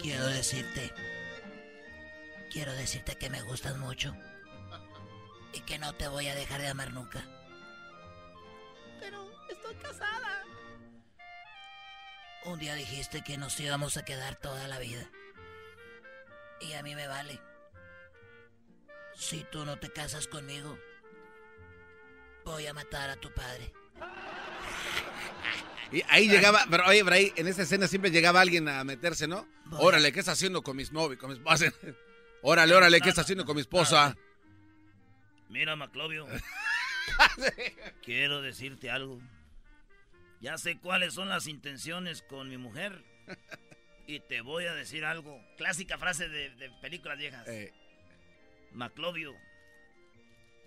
Quiero 0.01 0.25
decirte. 0.27 0.93
Quiero 2.51 2.73
decirte 2.73 3.15
que 3.15 3.29
me 3.29 3.41
gustas 3.43 3.77
mucho. 3.77 4.15
Y 5.53 5.61
que 5.61 5.77
no 5.79 5.93
te 5.93 6.07
voy 6.07 6.27
a 6.27 6.35
dejar 6.35 6.61
de 6.61 6.67
amar 6.67 6.91
nunca. 6.93 7.23
Pero 8.99 9.29
estoy 9.49 9.75
casada. 9.75 10.43
Un 12.45 12.59
día 12.59 12.75
dijiste 12.75 13.23
que 13.23 13.37
nos 13.37 13.59
íbamos 13.59 13.97
a 13.97 14.03
quedar 14.05 14.35
toda 14.35 14.67
la 14.67 14.79
vida. 14.79 15.09
Y 16.61 16.73
a 16.73 16.83
mí 16.83 16.95
me 16.95 17.07
vale. 17.07 17.39
Si 19.15 19.43
tú 19.51 19.63
no 19.65 19.79
te 19.79 19.91
casas 19.91 20.27
conmigo, 20.27 20.77
voy 22.43 22.67
a 22.67 22.73
matar 22.73 23.09
a 23.09 23.15
tu 23.15 23.31
padre. 23.33 23.71
Y 25.93 26.03
ahí 26.09 26.27
llegaba, 26.27 26.65
pero 26.71 26.87
oye, 26.87 27.03
pero 27.03 27.15
ahí 27.15 27.31
en 27.35 27.47
esa 27.47 27.61
escena 27.61 27.87
siempre 27.87 28.09
llegaba 28.09 28.41
alguien 28.41 28.67
a 28.67 28.83
meterse, 28.83 29.27
¿no? 29.27 29.47
Órale, 29.73 30.11
¿qué 30.11 30.19
está 30.19 30.31
haciendo 30.31 30.63
con 30.63 30.75
mis 30.75 30.91
móviles? 30.91 31.19
Con 31.19 31.29
mis? 31.29 31.39
Órale, 32.41 32.73
órale, 32.73 32.99
¿qué 32.99 33.09
está 33.09 33.21
haciendo 33.21 33.45
con 33.45 33.55
mi 33.55 33.61
esposa? 33.61 34.17
Mira, 35.49 35.75
Maclovio. 35.75 36.27
Quiero 38.03 38.41
decirte 38.41 38.89
algo. 38.89 39.21
Ya 40.41 40.57
sé 40.57 40.79
cuáles 40.79 41.13
son 41.13 41.29
las 41.29 41.45
intenciones 41.45 42.23
con 42.23 42.49
mi 42.49 42.57
mujer. 42.57 43.03
Y 44.07 44.19
te 44.19 44.41
voy 44.41 44.65
a 44.65 44.73
decir 44.73 45.05
algo. 45.05 45.39
Clásica 45.57 45.99
frase 45.99 46.27
de, 46.27 46.49
de 46.55 46.71
películas 46.81 47.19
viejas. 47.19 47.47
Maclovio, 48.73 49.35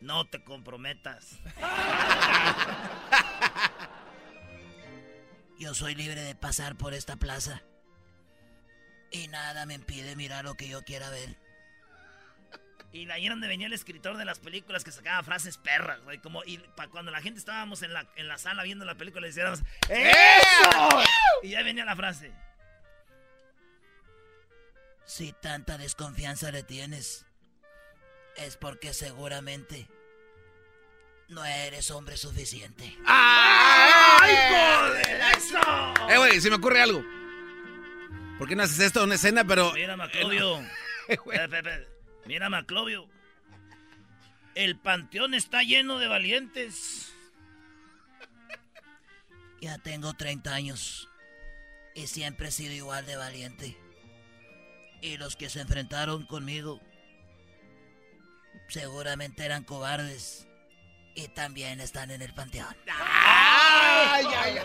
no 0.01 0.28
te 0.28 0.42
comprometas. 0.44 1.38
Yo 5.59 5.74
soy 5.74 5.94
libre 5.94 6.20
de 6.22 6.34
pasar 6.34 6.76
por 6.76 6.94
esta 6.94 7.16
plaza. 7.16 7.62
Y 9.11 9.28
nada 9.28 9.64
me 9.66 9.74
impide 9.74 10.16
mirar 10.16 10.44
lo 10.44 10.55
que 10.55 10.68
yo 10.68 10.82
quiera 10.82 11.09
ver. 11.11 11.36
Y 12.92 13.11
ahí 13.11 13.26
era 13.26 13.34
donde 13.34 13.49
venía 13.49 13.66
el 13.66 13.72
escritor 13.72 14.16
de 14.16 14.24
las 14.24 14.38
películas 14.38 14.84
que 14.84 14.92
sacaba 14.92 15.22
frases 15.22 15.59
perras, 15.59 16.01
güey. 16.03 16.18
Como, 16.18 16.42
y 16.44 16.59
pa- 16.59 16.88
cuando 16.88 17.11
la 17.11 17.20
gente 17.22 17.38
estábamos 17.38 17.82
en 17.82 17.92
la, 17.92 18.07
en 18.16 18.28
la 18.28 18.38
sala 18.38 18.62
viendo 18.64 18.84
la 18.84 18.94
película, 18.97 19.26
decíamos, 19.26 19.62
¡Eso! 19.88 20.88
Y 21.42 21.51
ya 21.51 21.62
venía 21.62 21.84
la 21.84 21.97
frase. 21.97 22.32
Si 25.05 25.32
tanta 25.32 25.78
desconfianza 25.78 26.51
le 26.51 26.62
tienes, 26.62 27.26
es 28.39 28.57
porque 28.57 28.93
seguramente 28.93 29.89
no 31.28 31.45
eres 31.45 31.91
hombre 31.91 32.16
suficiente. 32.16 32.97
¡Ay, 33.07 34.34
joder! 34.51 35.20
Eh, 36.11 36.16
güey, 36.18 36.41
se 36.41 36.51
me 36.51 36.57
ocurre 36.57 36.80
algo. 36.82 37.05
¿Por 38.39 38.49
qué 38.49 38.55
no 38.57 38.62
haces 38.62 38.78
esto 38.80 39.01
en 39.01 39.07
una 39.07 39.14
escena, 39.14 39.45
pero... 39.45 39.72
Mira, 39.72 39.97
Maclovio. 39.97 40.61
Pe- 41.09 41.87
Mira, 42.26 42.49
Maclovio. 42.51 43.09
El 44.55 44.78
panteón 44.78 45.34
está 45.34 45.62
lleno 45.62 45.99
de 45.99 46.07
valientes. 46.09 47.12
Ya 49.61 49.78
tengo 49.78 50.12
30 50.14 50.55
años 50.55 51.09
y 51.95 52.07
siempre 52.07 52.49
he 52.49 52.53
sido 52.53 52.72
igual 52.74 53.07
de 53.07 53.16
valiente. 53.16 53.76
Y 55.01 55.16
los 55.16 55.37
que 55.37 55.49
se 55.49 55.61
enfrentaron 55.61 56.26
conmigo 56.26 56.80
seguramente 58.69 59.45
eran 59.45 59.65
cobardes 59.65 60.47
y 61.15 61.29
también 61.29 61.81
están 61.81 62.11
en 62.11 62.23
el 62.23 62.33
panteón. 62.35 62.75
¡Ay, 62.89 64.25
ay, 64.37 64.59
ay! 64.59 64.65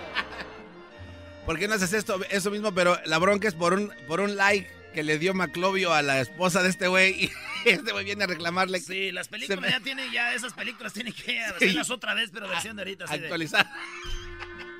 ¿Por 1.45 1.57
qué 1.57 1.67
no 1.67 1.73
haces 1.75 1.93
esto, 1.93 2.19
eso 2.29 2.51
mismo, 2.51 2.73
pero 2.73 2.99
la 3.05 3.17
bronca 3.17 3.47
es 3.47 3.55
por 3.55 3.73
un, 3.73 3.91
por 4.07 4.19
un 4.19 4.35
like 4.35 4.69
que 4.93 5.03
le 5.03 5.17
dio 5.17 5.33
Maclovio 5.33 5.93
a 5.93 6.01
la 6.01 6.19
esposa 6.19 6.61
de 6.61 6.69
este 6.69 6.87
güey 6.87 7.25
y 7.65 7.69
este 7.69 7.91
güey 7.91 8.05
viene 8.05 8.25
a 8.25 8.27
reclamarle. 8.27 8.79
Sí, 8.79 9.11
las 9.11 9.27
películas 9.27 9.71
ya 9.71 9.79
tienen, 9.79 10.11
ya 10.11 10.33
esas 10.33 10.53
películas 10.53 10.93
tienen 10.93 11.13
que 11.13 11.39
hacerlas 11.41 11.89
otra 11.89 12.13
vez, 12.13 12.29
pero 12.33 12.47
versión 12.47 12.75
de 12.75 12.81
ahorita. 12.83 13.05
así 13.05 13.17
de- 13.17 13.25
Actualizar. 13.25 13.67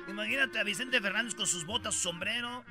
Imagínate 0.08 0.58
a 0.58 0.62
Vicente 0.64 1.00
Fernández 1.00 1.34
con 1.34 1.46
sus 1.46 1.64
botas, 1.64 1.94
su 1.94 2.00
sombrero, 2.02 2.64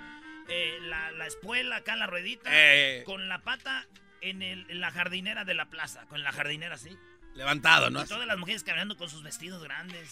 eh, 0.48 0.78
la, 0.84 1.12
la 1.12 1.26
espuela 1.28 1.78
acá 1.78 1.96
la 1.96 2.06
ruedita, 2.08 2.50
Eh. 2.54 3.04
con 3.06 3.28
la 3.30 3.40
pata 3.42 3.88
en, 4.22 4.42
el- 4.42 4.70
en 4.70 4.80
la 4.80 4.92
jardinera 4.92 5.44
de 5.46 5.54
la 5.54 5.66
plaza, 5.70 6.06
con 6.08 6.24
la 6.24 6.32
jardinera 6.32 6.76
así. 6.76 6.98
Levantado, 7.36 7.90
¿no? 7.90 8.04
Y 8.04 8.08
todas 8.08 8.28
las 8.28 8.38
mujeres 8.38 8.64
caminando 8.64 8.98
con 8.98 9.10
sus 9.10 9.24
vestidos 9.24 9.64
grandes. 9.64 10.10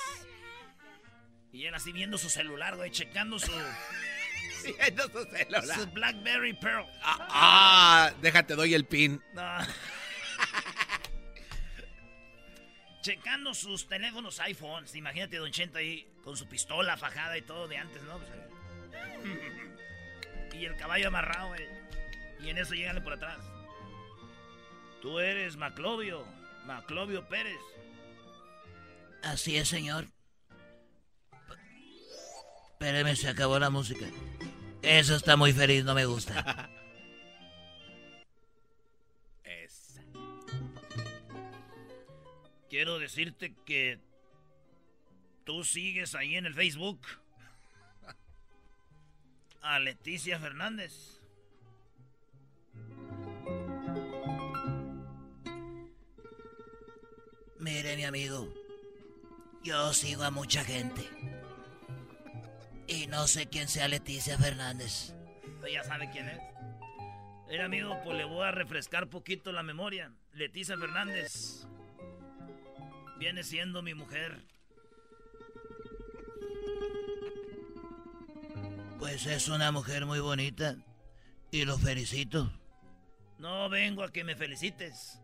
Y 1.52 1.66
él 1.66 1.74
así 1.74 1.92
viendo 1.92 2.18
su 2.18 2.30
celular, 2.30 2.76
güey, 2.76 2.92
checando 2.92 3.40
su, 3.40 3.52
Viendo 4.80 5.04
su 5.10 5.24
celular. 5.26 5.66
Su 5.80 5.88
Blackberry 5.88 6.54
Pearl. 6.54 6.86
Ah, 7.04 8.12
déjate, 8.22 8.56
doy 8.56 8.74
el 8.74 8.86
pin. 8.86 9.22
No. 9.34 9.44
Checando 13.02 13.54
sus 13.54 13.88
teléfonos 13.88 14.40
iPhones. 14.42 14.94
Imagínate, 14.96 15.38
Don 15.38 15.52
Chenta 15.52 15.80
ahí 15.80 16.06
con 16.24 16.36
su 16.36 16.48
pistola 16.48 16.98
fajada 16.98 17.38
y 17.38 17.42
todo 17.42 17.68
de 17.68 17.78
antes, 17.78 18.02
¿no? 18.04 18.18
Pues, 18.20 18.30
y 20.54 20.66
el 20.66 20.76
caballo 20.76 21.08
amarrado, 21.08 21.48
güey. 21.50 21.66
Y 22.42 22.50
en 22.50 22.58
eso 22.58 22.74
llegan 22.74 23.02
por 23.04 23.14
atrás. 23.14 23.38
Tú 25.02 25.20
eres 25.20 25.56
Maclovio. 25.56 26.26
Maclovio 26.66 27.28
Pérez. 27.28 27.60
Así 29.24 29.58
es, 29.58 29.68
señor. 29.68 30.08
Espéreme, 32.72 33.16
se 33.16 33.28
acabó 33.28 33.60
la 33.60 33.70
música. 33.70 34.06
Eso 34.82 35.16
está 35.16 35.36
muy 35.36 35.52
feliz, 35.52 35.84
no 35.84 35.94
me 35.94 36.06
gusta. 36.06 36.70
Esa. 39.44 40.02
Quiero 42.70 43.00
decirte 43.00 43.54
que 43.66 44.00
tú 45.44 45.64
sigues 45.64 46.16
ahí 46.16 46.36
en 46.36 46.46
el 46.46 46.54
Facebook 46.54 47.02
a 49.62 49.80
Leticia 49.80 50.40
Fernández. 50.40 51.19
Mire, 57.60 57.98
mi 57.98 58.06
amigo, 58.06 58.48
yo 59.64 59.94
sigo 59.94 60.24
a 60.24 60.32
mucha 60.32 60.64
gente. 60.64 61.08
Y 62.88 63.08
no 63.08 63.28
sé 63.28 63.48
quién 63.48 63.68
sea 63.68 63.88
Leticia 63.88 64.38
Fernández. 64.38 65.14
Usted 65.56 65.68
ya 65.68 65.84
sabe 65.84 66.10
quién 66.10 66.30
es. 66.30 66.40
Era 67.50 67.66
amigo, 67.66 68.00
pues 68.04 68.18
le 68.18 68.24
voy 68.24 68.46
a 68.46 68.52
refrescar 68.52 69.10
poquito 69.10 69.52
la 69.52 69.62
memoria. 69.62 70.14
Leticia 70.34 70.78
Fernández 70.78 71.68
viene 73.18 73.44
siendo 73.44 73.82
mi 73.82 73.94
mujer. 73.94 74.42
Pues 79.00 79.26
es 79.26 79.50
una 79.50 79.72
mujer 79.72 80.06
muy 80.06 80.20
bonita. 80.20 80.78
Y 81.52 81.66
lo 81.66 81.78
felicito. 81.78 82.52
No 83.38 83.70
vengo 83.70 84.04
a 84.04 84.12
que 84.12 84.24
me 84.24 84.36
felicites. 84.36 85.20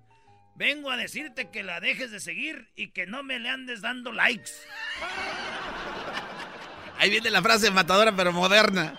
Vengo 0.55 0.89
a 0.89 0.97
decirte 0.97 1.49
que 1.49 1.63
la 1.63 1.81
dejes 1.81 2.11
de 2.11 2.19
seguir 2.19 2.69
y 2.75 2.91
que 2.91 3.05
no 3.05 3.23
me 3.23 3.39
le 3.39 3.49
andes 3.49 3.81
dando 3.81 4.13
likes. 4.13 4.51
Ahí 6.97 7.09
viene 7.09 7.29
la 7.29 7.41
frase 7.41 7.69
matadora 7.71 8.15
pero 8.15 8.31
moderna. 8.31 8.97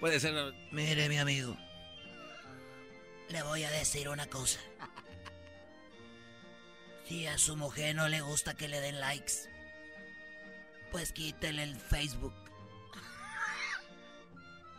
Puede 0.00 0.18
ser. 0.18 0.34
Mire, 0.72 1.08
mi 1.08 1.18
amigo. 1.18 1.56
Le 3.28 3.42
voy 3.44 3.62
a 3.62 3.70
decir 3.70 4.08
una 4.08 4.26
cosa. 4.26 4.58
Si 7.06 7.26
a 7.26 7.38
su 7.38 7.56
mujer 7.56 7.94
no 7.94 8.08
le 8.08 8.20
gusta 8.20 8.54
que 8.54 8.66
le 8.66 8.80
den 8.80 8.98
likes, 9.00 9.48
pues 10.90 11.12
quítele 11.12 11.62
el 11.62 11.76
Facebook. 11.76 12.49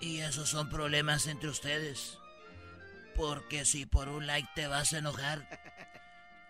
Y 0.01 0.19
esos 0.19 0.49
son 0.49 0.69
problemas 0.69 1.27
entre 1.27 1.49
ustedes. 1.49 2.17
Porque 3.15 3.65
si 3.65 3.85
por 3.85 4.09
un 4.09 4.25
like 4.25 4.49
te 4.55 4.67
vas 4.67 4.93
a 4.93 4.97
enojar, 4.99 5.47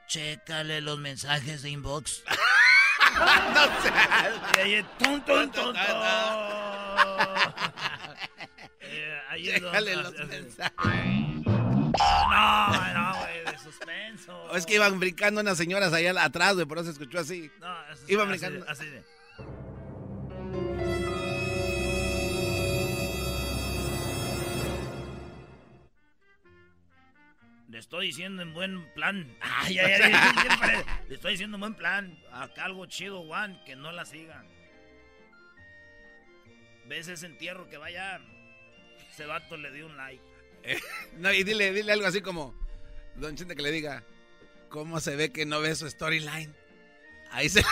chécale 0.08 0.82
los 0.82 0.98
mensajes 1.00 1.62
de 1.64 1.70
inbox. 1.72 2.24
no 3.54 3.82
seas. 3.82 4.40
Y 4.58 4.60
ahí, 4.60 4.86
tum, 5.00 5.22
tum, 5.26 5.52
tum, 5.52 5.74
tum. 5.74 5.76
Eh, 8.80 9.60
Déjale 9.60 9.96
donde- 9.96 10.20
los 10.20 10.28
mensajes. 10.28 10.76
No, 11.92 12.94
no, 12.94 13.20
güey, 13.20 13.44
de 13.46 13.60
suspenso. 13.60 14.44
O 14.44 14.56
es 14.56 14.66
que 14.66 14.76
iban 14.76 15.00
brincando 15.00 15.42
unas 15.42 15.58
señoras 15.58 15.92
allá 15.94 16.24
atrás, 16.24 16.54
güey, 16.56 16.66
por 16.66 16.78
eso 16.78 16.86
se 16.86 16.92
escuchó 16.94 17.20
así. 17.20 17.52
No, 17.60 17.84
eso 17.92 18.04
es 18.06 18.10
Iban 18.10 18.30
así 18.32 18.40
brincando. 18.40 18.66
de- 18.66 18.72
así 18.72 18.86
de. 18.86 19.04
Le 27.72 27.80
estoy 27.80 28.08
diciendo 28.08 28.42
en 28.42 28.54
buen 28.54 28.86
plan. 28.94 29.34
Ay, 29.42 29.80
ay, 29.80 29.94
ay, 29.94 30.14
siempre 30.42 30.86
Le 31.08 31.16
estoy 31.16 31.32
diciendo 31.32 31.56
en 31.56 31.62
buen 31.62 31.74
plan. 31.74 32.22
Acá 32.34 32.66
algo 32.66 32.86
chido, 32.86 33.24
Juan, 33.24 33.64
que 33.66 33.78
no 33.78 33.94
la 33.94 34.04
sigan. 34.04 34.46
¿Ves 36.86 37.08
ese 37.08 37.28
entierro 37.28 37.70
que 37.70 37.78
vaya? 37.78 38.20
Ese 39.10 39.26
vato 39.26 39.56
le 39.56 39.72
dio 39.72 39.86
un 39.86 39.96
like. 39.96 40.22
No, 41.18 41.32
y 41.32 41.44
dile, 41.44 41.72
dile 41.72 41.94
algo 41.94 42.08
así 42.08 42.22
como, 42.22 42.54
Don 43.16 43.38
Chente 43.38 43.56
que 43.56 43.62
le 43.62 43.72
diga, 43.72 44.04
¿cómo 44.70 45.00
se 45.00 45.16
ve 45.16 45.32
que 45.32 45.46
no 45.46 45.62
ve 45.62 45.74
su 45.74 45.90
storyline? 45.90 46.54
Ahí 47.32 47.48
se... 47.48 47.64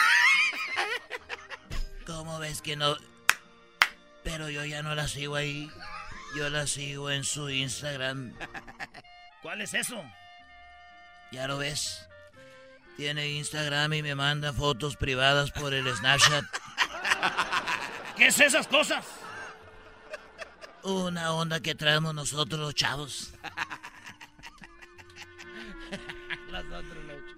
¿Cómo 2.05 2.39
ves 2.39 2.61
que 2.61 2.77
no? 2.77 2.95
Pero 4.23 4.49
yo 4.49 4.63
ya 4.63 4.81
no 4.81 4.95
la 4.95 5.09
sigo 5.09 5.35
ahí. 5.35 5.69
Yo 6.37 6.49
la 6.49 6.67
sigo 6.67 7.11
en 7.11 7.25
su 7.25 7.49
Instagram. 7.49 8.33
¿Cuál 9.49 9.61
es 9.61 9.73
eso? 9.73 9.99
¿Ya 11.31 11.47
lo 11.47 11.57
ves? 11.57 12.07
Tiene 12.97 13.29
Instagram 13.29 13.91
y 13.93 14.03
me 14.03 14.13
manda 14.13 14.53
fotos 14.53 14.95
privadas 14.95 15.49
por 15.49 15.73
el 15.73 15.87
Snapchat. 15.91 16.45
¿Qué 18.15 18.27
es 18.27 18.39
esas 18.39 18.67
cosas? 18.67 19.03
Una 20.83 21.33
onda 21.33 21.61
que 21.61 21.73
traemos 21.73 22.13
nosotros 22.13 22.59
los 22.61 22.75
chavos. 22.75 23.33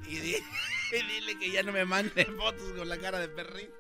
y, 0.10 0.18
di- 0.18 0.36
y 0.92 1.02
dile 1.14 1.40
que 1.40 1.50
ya 1.50 1.64
no 1.64 1.72
me 1.72 1.86
mande 1.86 2.26
fotos 2.26 2.74
con 2.74 2.90
la 2.90 2.98
cara 2.98 3.20
de 3.20 3.30
perrito. 3.30 3.74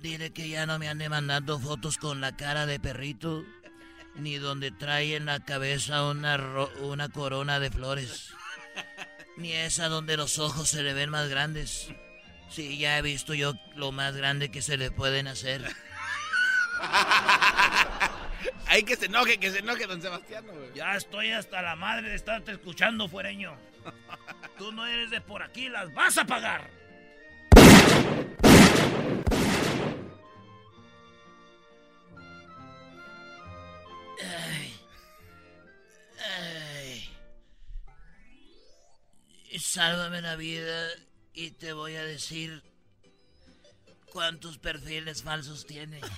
Dile 0.00 0.32
que 0.32 0.48
ya 0.48 0.66
no 0.66 0.80
me 0.80 0.88
ande 0.88 1.08
mandando 1.08 1.60
fotos 1.60 1.98
con 1.98 2.20
la 2.20 2.36
cara 2.36 2.66
de 2.66 2.80
perrito, 2.80 3.44
ni 4.16 4.36
donde 4.38 4.70
trae 4.70 5.16
en 5.16 5.26
la 5.26 5.40
cabeza 5.44 6.04
una, 6.04 6.36
ro- 6.36 6.70
una 6.80 7.08
corona 7.08 7.58
de 7.60 7.70
flores, 7.70 8.30
ni 9.36 9.52
esa 9.52 9.88
donde 9.88 10.16
los 10.16 10.38
ojos 10.38 10.68
se 10.68 10.82
le 10.82 10.94
ven 10.94 11.10
más 11.10 11.28
grandes. 11.28 11.88
Sí, 12.50 12.78
ya 12.78 12.98
he 12.98 13.02
visto 13.02 13.34
yo 13.34 13.54
lo 13.74 13.90
más 13.92 14.14
grande 14.16 14.50
que 14.50 14.62
se 14.62 14.76
le 14.76 14.90
pueden 14.90 15.26
hacer. 15.26 15.64
Ahí 18.66 18.82
que 18.82 18.96
se 18.96 19.06
enoje, 19.06 19.38
que 19.38 19.50
se 19.50 19.58
enoje, 19.60 19.86
don 19.86 20.00
Sebastián. 20.00 20.44
Ya 20.74 20.94
estoy 20.96 21.30
hasta 21.32 21.62
la 21.62 21.76
madre 21.76 22.08
de 22.10 22.14
estarte 22.16 22.52
escuchando, 22.52 23.08
fuereño. 23.08 23.56
Tú 24.58 24.72
no 24.72 24.86
eres 24.86 25.10
de 25.10 25.20
por 25.20 25.42
aquí, 25.42 25.68
las 25.68 25.92
vas 25.94 26.16
a 26.18 26.24
pagar. 26.24 26.70
Ay. 34.22 34.74
Sálvame 39.60 40.20
la 40.20 40.36
vida 40.36 40.88
y 41.32 41.50
te 41.52 41.72
voy 41.72 41.94
a 41.96 42.04
decir 42.04 42.62
cuántos 44.12 44.58
perfiles 44.58 45.22
falsos 45.22 45.66
tiene. 45.66 46.00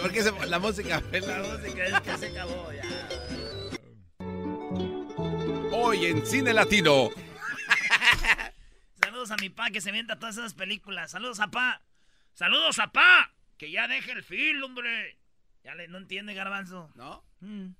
¿Por 0.00 0.12
qué 0.12 0.22
se- 0.22 0.46
la 0.46 0.58
música? 0.58 1.02
La 1.12 1.38
música 1.42 1.84
es 1.84 2.00
que 2.00 2.18
se 2.18 2.26
acabó 2.28 2.70
ya. 2.72 2.82
Hoy 5.72 6.06
en 6.06 6.26
Cine 6.26 6.52
Latino. 6.52 7.10
Saludos 9.02 9.30
a 9.30 9.36
mi 9.36 9.48
pa 9.50 9.70
que 9.70 9.80
se 9.80 9.92
mienta 9.92 10.18
todas 10.18 10.36
esas 10.36 10.54
películas. 10.54 11.10
Saludos 11.12 11.40
a 11.40 11.48
pa. 11.50 11.82
Saludos 12.34 12.78
a 12.78 12.90
pa. 12.92 13.32
Que 13.56 13.70
ya 13.70 13.88
deje 13.88 14.12
el 14.12 14.22
film, 14.22 14.62
hombre. 14.64 15.15
Ya 15.66 15.74
le, 15.74 15.88
no 15.88 15.98
entiende, 15.98 16.32
garbanzo. 16.32 16.92
¿No? 16.94 17.24
Mm. 17.40 17.70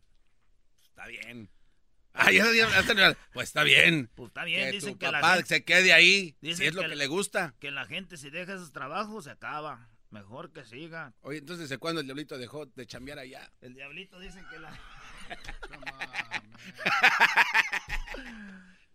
Está 0.89 1.07
bien. 1.07 1.49
Ah, 2.15 2.33
ya- 2.33 2.45
pues 3.33 3.47
está 3.51 3.63
bien. 3.63 4.11
Pues 4.17 4.31
está 4.31 4.43
bien, 4.43 4.67
que 4.67 4.73
dicen 4.73 4.95
tu 4.95 4.99
que 4.99 5.07
la 5.07 5.21
papá 5.21 5.35
gente- 5.35 5.49
se 5.49 5.65
quede 5.65 5.93
ahí, 5.93 6.35
Dicen 6.41 6.57
si 6.57 6.67
es 6.67 6.75
lo 6.75 6.83
que, 6.83 6.89
la- 6.89 6.95
le 6.97 7.07
gusta. 7.07 7.55
Que 7.61 7.71
la 7.71 7.87
gente 7.87 8.17
si 8.17 8.29
deja 8.31 8.55
esos 8.55 8.73
trabajos 8.73 9.23
se 9.25 9.31
acaba. 9.31 9.89
Mejor 10.11 10.53
que 10.53 10.65
siga. 10.65 11.15
Oye, 11.21 11.39
entonces, 11.39 11.69
¿de 11.69 11.79
cuándo 11.79 12.01
el 12.01 12.09
diablito 12.09 12.37
dejó 12.39 12.67
de 12.67 12.87
chambear 12.89 13.21
allá? 13.21 13.53
El 13.61 13.75
diablito 13.75 14.19
dicen 14.19 14.45
que 14.51 14.59
la... 14.59 14.77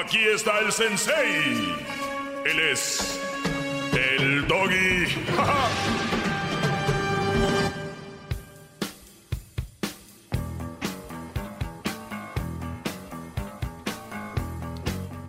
Aquí 0.00 0.18
está 0.18 0.60
el 0.60 0.70
sensei. 0.72 1.74
Él 2.44 2.60
es 2.60 3.18
el 3.94 4.46
doggy. 4.46 5.06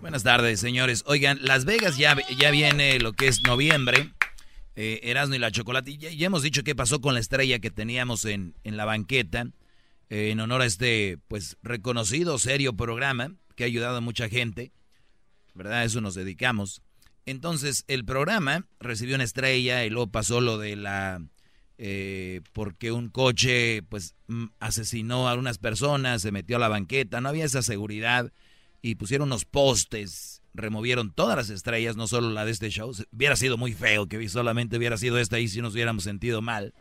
Buenas 0.02 0.22
tardes, 0.22 0.60
señores. 0.60 1.02
Oigan, 1.06 1.38
Las 1.40 1.64
Vegas 1.64 1.96
ya, 1.96 2.14
ya 2.36 2.50
viene 2.50 2.98
lo 2.98 3.14
que 3.14 3.28
es 3.28 3.42
noviembre. 3.44 4.12
Eh, 4.76 5.00
Erasmo 5.04 5.36
y 5.36 5.38
la 5.38 5.50
Chocolate. 5.50 5.96
Ya, 5.96 6.10
ya 6.10 6.26
hemos 6.26 6.42
dicho 6.42 6.62
qué 6.62 6.74
pasó 6.74 7.00
con 7.00 7.14
la 7.14 7.20
estrella 7.20 7.58
que 7.58 7.70
teníamos 7.70 8.26
en, 8.26 8.54
en 8.64 8.76
la 8.76 8.84
banqueta. 8.84 9.46
eh, 10.10 10.28
en 10.30 10.40
honor 10.40 10.60
a 10.60 10.66
este, 10.66 11.16
pues, 11.26 11.56
reconocido, 11.62 12.38
serio 12.38 12.74
programa 12.74 13.32
que 13.58 13.64
ha 13.64 13.66
ayudado 13.66 13.96
a 13.96 14.00
mucha 14.00 14.28
gente. 14.28 14.70
¿Verdad? 15.52 15.80
A 15.80 15.84
eso 15.84 16.00
nos 16.00 16.14
dedicamos. 16.14 16.80
Entonces, 17.26 17.84
el 17.88 18.04
programa 18.04 18.66
recibió 18.78 19.16
una 19.16 19.24
estrella 19.24 19.84
y 19.84 19.90
luego 19.90 20.06
pasó 20.06 20.40
lo 20.40 20.58
de 20.58 20.76
la... 20.76 21.20
eh, 21.76 22.40
porque 22.52 22.92
un 22.92 23.08
coche, 23.08 23.82
pues, 23.82 24.14
mm, 24.28 24.44
asesinó 24.60 25.28
a 25.28 25.34
unas 25.34 25.58
personas, 25.58 26.22
se 26.22 26.30
metió 26.30 26.54
a 26.54 26.60
la 26.60 26.68
banqueta, 26.68 27.20
no 27.20 27.30
había 27.30 27.44
esa 27.44 27.62
seguridad 27.62 28.32
y 28.80 28.94
pusieron 28.94 29.26
unos 29.26 29.44
postes, 29.44 30.40
removieron 30.54 31.12
todas 31.12 31.36
las 31.36 31.50
estrellas, 31.50 31.96
no 31.96 32.06
solo 32.06 32.30
la 32.30 32.44
de 32.44 32.52
este 32.52 32.70
show. 32.70 32.92
Hubiera 33.10 33.34
sido 33.34 33.56
muy 33.58 33.72
feo 33.72 34.06
que 34.06 34.28
solamente 34.28 34.76
hubiera 34.76 34.96
sido 34.96 35.18
esta 35.18 35.40
y 35.40 35.48
si 35.48 35.60
nos 35.60 35.74
hubiéramos 35.74 36.04
sentido 36.04 36.42
mal. 36.42 36.74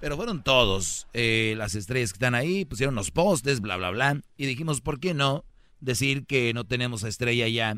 Pero 0.00 0.16
fueron 0.16 0.42
todos 0.42 1.06
eh, 1.12 1.54
las 1.56 1.76
estrellas 1.76 2.12
que 2.12 2.16
están 2.16 2.34
ahí, 2.34 2.64
pusieron 2.64 2.96
los 2.96 3.12
postes, 3.12 3.60
bla, 3.60 3.76
bla, 3.76 3.90
bla. 3.90 4.20
Y 4.36 4.46
dijimos, 4.46 4.80
¿por 4.80 4.98
qué 4.98 5.14
no 5.14 5.44
decir 5.80 6.26
que 6.26 6.52
no 6.54 6.64
tenemos 6.64 7.04
a 7.04 7.08
estrella 7.08 7.48
ya? 7.48 7.76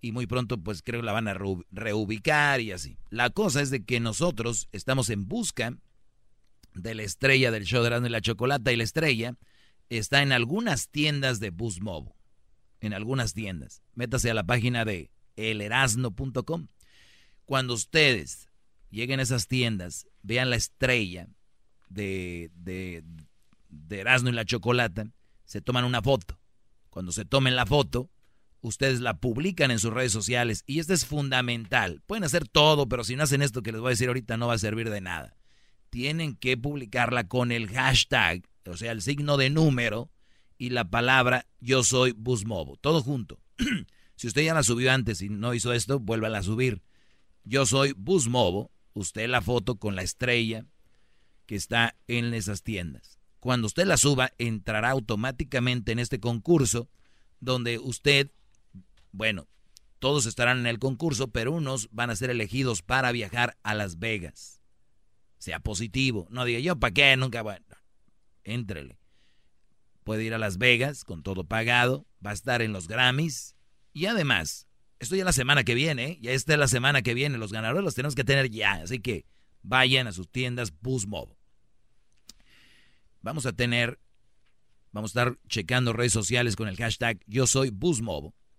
Y 0.00 0.12
muy 0.12 0.26
pronto, 0.26 0.58
pues 0.58 0.82
creo 0.82 1.00
que 1.00 1.06
la 1.06 1.12
van 1.12 1.26
a 1.28 1.34
reu- 1.34 1.66
reubicar 1.72 2.60
y 2.60 2.70
así. 2.72 2.98
La 3.10 3.30
cosa 3.30 3.60
es 3.62 3.70
de 3.70 3.84
que 3.84 3.98
nosotros 3.98 4.68
estamos 4.72 5.10
en 5.10 5.26
busca 5.26 5.76
de 6.74 6.94
la 6.94 7.02
estrella 7.02 7.50
del 7.50 7.64
show 7.64 7.80
de 7.82 7.88
Erasmo 7.88 8.06
y 8.06 8.10
la 8.10 8.20
Chocolata. 8.20 8.70
Y 8.72 8.76
la 8.76 8.84
estrella 8.84 9.34
está 9.88 10.22
en 10.22 10.30
algunas 10.32 10.88
tiendas 10.88 11.40
de 11.40 11.50
Bus. 11.50 11.80
En 12.80 12.92
algunas 12.94 13.34
tiendas. 13.34 13.82
Métase 13.94 14.30
a 14.30 14.34
la 14.34 14.44
página 14.44 14.84
de 14.84 15.10
elerasno.com. 15.34 16.68
Cuando 17.44 17.74
ustedes 17.74 18.48
lleguen 18.90 19.18
a 19.18 19.24
esas 19.24 19.48
tiendas, 19.48 20.06
vean 20.22 20.50
la 20.50 20.56
estrella 20.56 21.28
de, 21.88 22.50
de, 22.54 23.02
de 23.68 24.00
Erasmo 24.00 24.28
y 24.28 24.32
la 24.32 24.44
Chocolata, 24.44 25.10
se 25.44 25.60
toman 25.60 25.84
una 25.84 26.02
foto. 26.02 26.37
Cuando 26.98 27.12
se 27.12 27.24
tomen 27.24 27.54
la 27.54 27.64
foto, 27.64 28.10
ustedes 28.60 28.98
la 28.98 29.20
publican 29.20 29.70
en 29.70 29.78
sus 29.78 29.92
redes 29.92 30.10
sociales 30.10 30.64
y 30.66 30.80
esto 30.80 30.94
es 30.94 31.06
fundamental. 31.06 32.02
Pueden 32.08 32.24
hacer 32.24 32.48
todo, 32.48 32.88
pero 32.88 33.04
si 33.04 33.14
no 33.14 33.22
hacen 33.22 33.40
esto 33.40 33.62
que 33.62 33.70
les 33.70 33.80
voy 33.80 33.90
a 33.90 33.90
decir 33.90 34.08
ahorita 34.08 34.36
no 34.36 34.48
va 34.48 34.54
a 34.54 34.58
servir 34.58 34.90
de 34.90 35.00
nada. 35.00 35.36
Tienen 35.90 36.34
que 36.34 36.56
publicarla 36.56 37.28
con 37.28 37.52
el 37.52 37.68
hashtag, 37.68 38.42
o 38.66 38.76
sea, 38.76 38.90
el 38.90 39.00
signo 39.00 39.36
de 39.36 39.48
número 39.48 40.10
y 40.58 40.70
la 40.70 40.90
palabra 40.90 41.46
yo 41.60 41.84
soy 41.84 42.10
Busmobo, 42.10 42.76
todo 42.78 43.00
junto. 43.00 43.40
si 44.16 44.26
usted 44.26 44.42
ya 44.42 44.54
la 44.54 44.64
subió 44.64 44.90
antes 44.90 45.22
y 45.22 45.28
no 45.28 45.54
hizo 45.54 45.72
esto, 45.72 46.00
vuélvala 46.00 46.38
a 46.38 46.42
subir. 46.42 46.82
Yo 47.44 47.64
soy 47.64 47.94
Busmobo, 47.96 48.72
usted 48.92 49.28
la 49.28 49.40
foto 49.40 49.76
con 49.76 49.94
la 49.94 50.02
estrella 50.02 50.66
que 51.46 51.54
está 51.54 51.94
en 52.08 52.34
esas 52.34 52.64
tiendas. 52.64 53.17
Cuando 53.40 53.66
usted 53.66 53.86
la 53.86 53.96
suba, 53.96 54.32
entrará 54.38 54.90
automáticamente 54.90 55.92
en 55.92 55.98
este 55.98 56.20
concurso 56.20 56.88
donde 57.40 57.78
usted, 57.78 58.30
bueno, 59.12 59.48
todos 59.98 60.26
estarán 60.26 60.58
en 60.58 60.66
el 60.66 60.78
concurso, 60.78 61.28
pero 61.28 61.52
unos 61.52 61.88
van 61.92 62.10
a 62.10 62.16
ser 62.16 62.30
elegidos 62.30 62.82
para 62.82 63.12
viajar 63.12 63.56
a 63.62 63.74
Las 63.74 63.98
Vegas. 63.98 64.60
Sea 65.38 65.60
positivo. 65.60 66.26
No 66.30 66.44
diga 66.44 66.58
yo, 66.60 66.76
¿para 66.76 66.94
qué? 66.94 67.16
Nunca, 67.16 67.42
bueno, 67.42 67.64
éntrele. 68.44 68.98
Puede 70.04 70.24
ir 70.24 70.34
a 70.34 70.38
Las 70.38 70.58
Vegas 70.58 71.04
con 71.04 71.22
todo 71.22 71.44
pagado, 71.44 72.06
va 72.24 72.30
a 72.30 72.34
estar 72.34 72.62
en 72.62 72.72
los 72.72 72.88
Grammys 72.88 73.54
y 73.92 74.06
además, 74.06 74.66
esto 74.98 75.16
ya 75.16 75.24
la 75.24 75.32
semana 75.32 75.64
que 75.64 75.74
viene, 75.74 76.04
¿eh? 76.04 76.18
ya 76.20 76.32
esta 76.32 76.54
es 76.54 76.58
la 76.58 76.68
semana 76.68 77.02
que 77.02 77.14
viene, 77.14 77.38
los 77.38 77.52
ganadores 77.52 77.84
los 77.84 77.94
tenemos 77.94 78.14
que 78.14 78.24
tener 78.24 78.50
ya, 78.50 78.74
así 78.74 79.00
que 79.00 79.26
vayan 79.62 80.06
a 80.06 80.12
sus 80.12 80.28
tiendas 80.30 80.72
Busmob. 80.80 81.37
Vamos 83.20 83.46
a 83.46 83.52
tener, 83.52 83.98
vamos 84.92 85.10
a 85.10 85.20
estar 85.20 85.38
checando 85.48 85.92
redes 85.92 86.12
sociales 86.12 86.56
con 86.56 86.68
el 86.68 86.76
hashtag 86.76 87.20
yo 87.26 87.46
soy. 87.46 87.72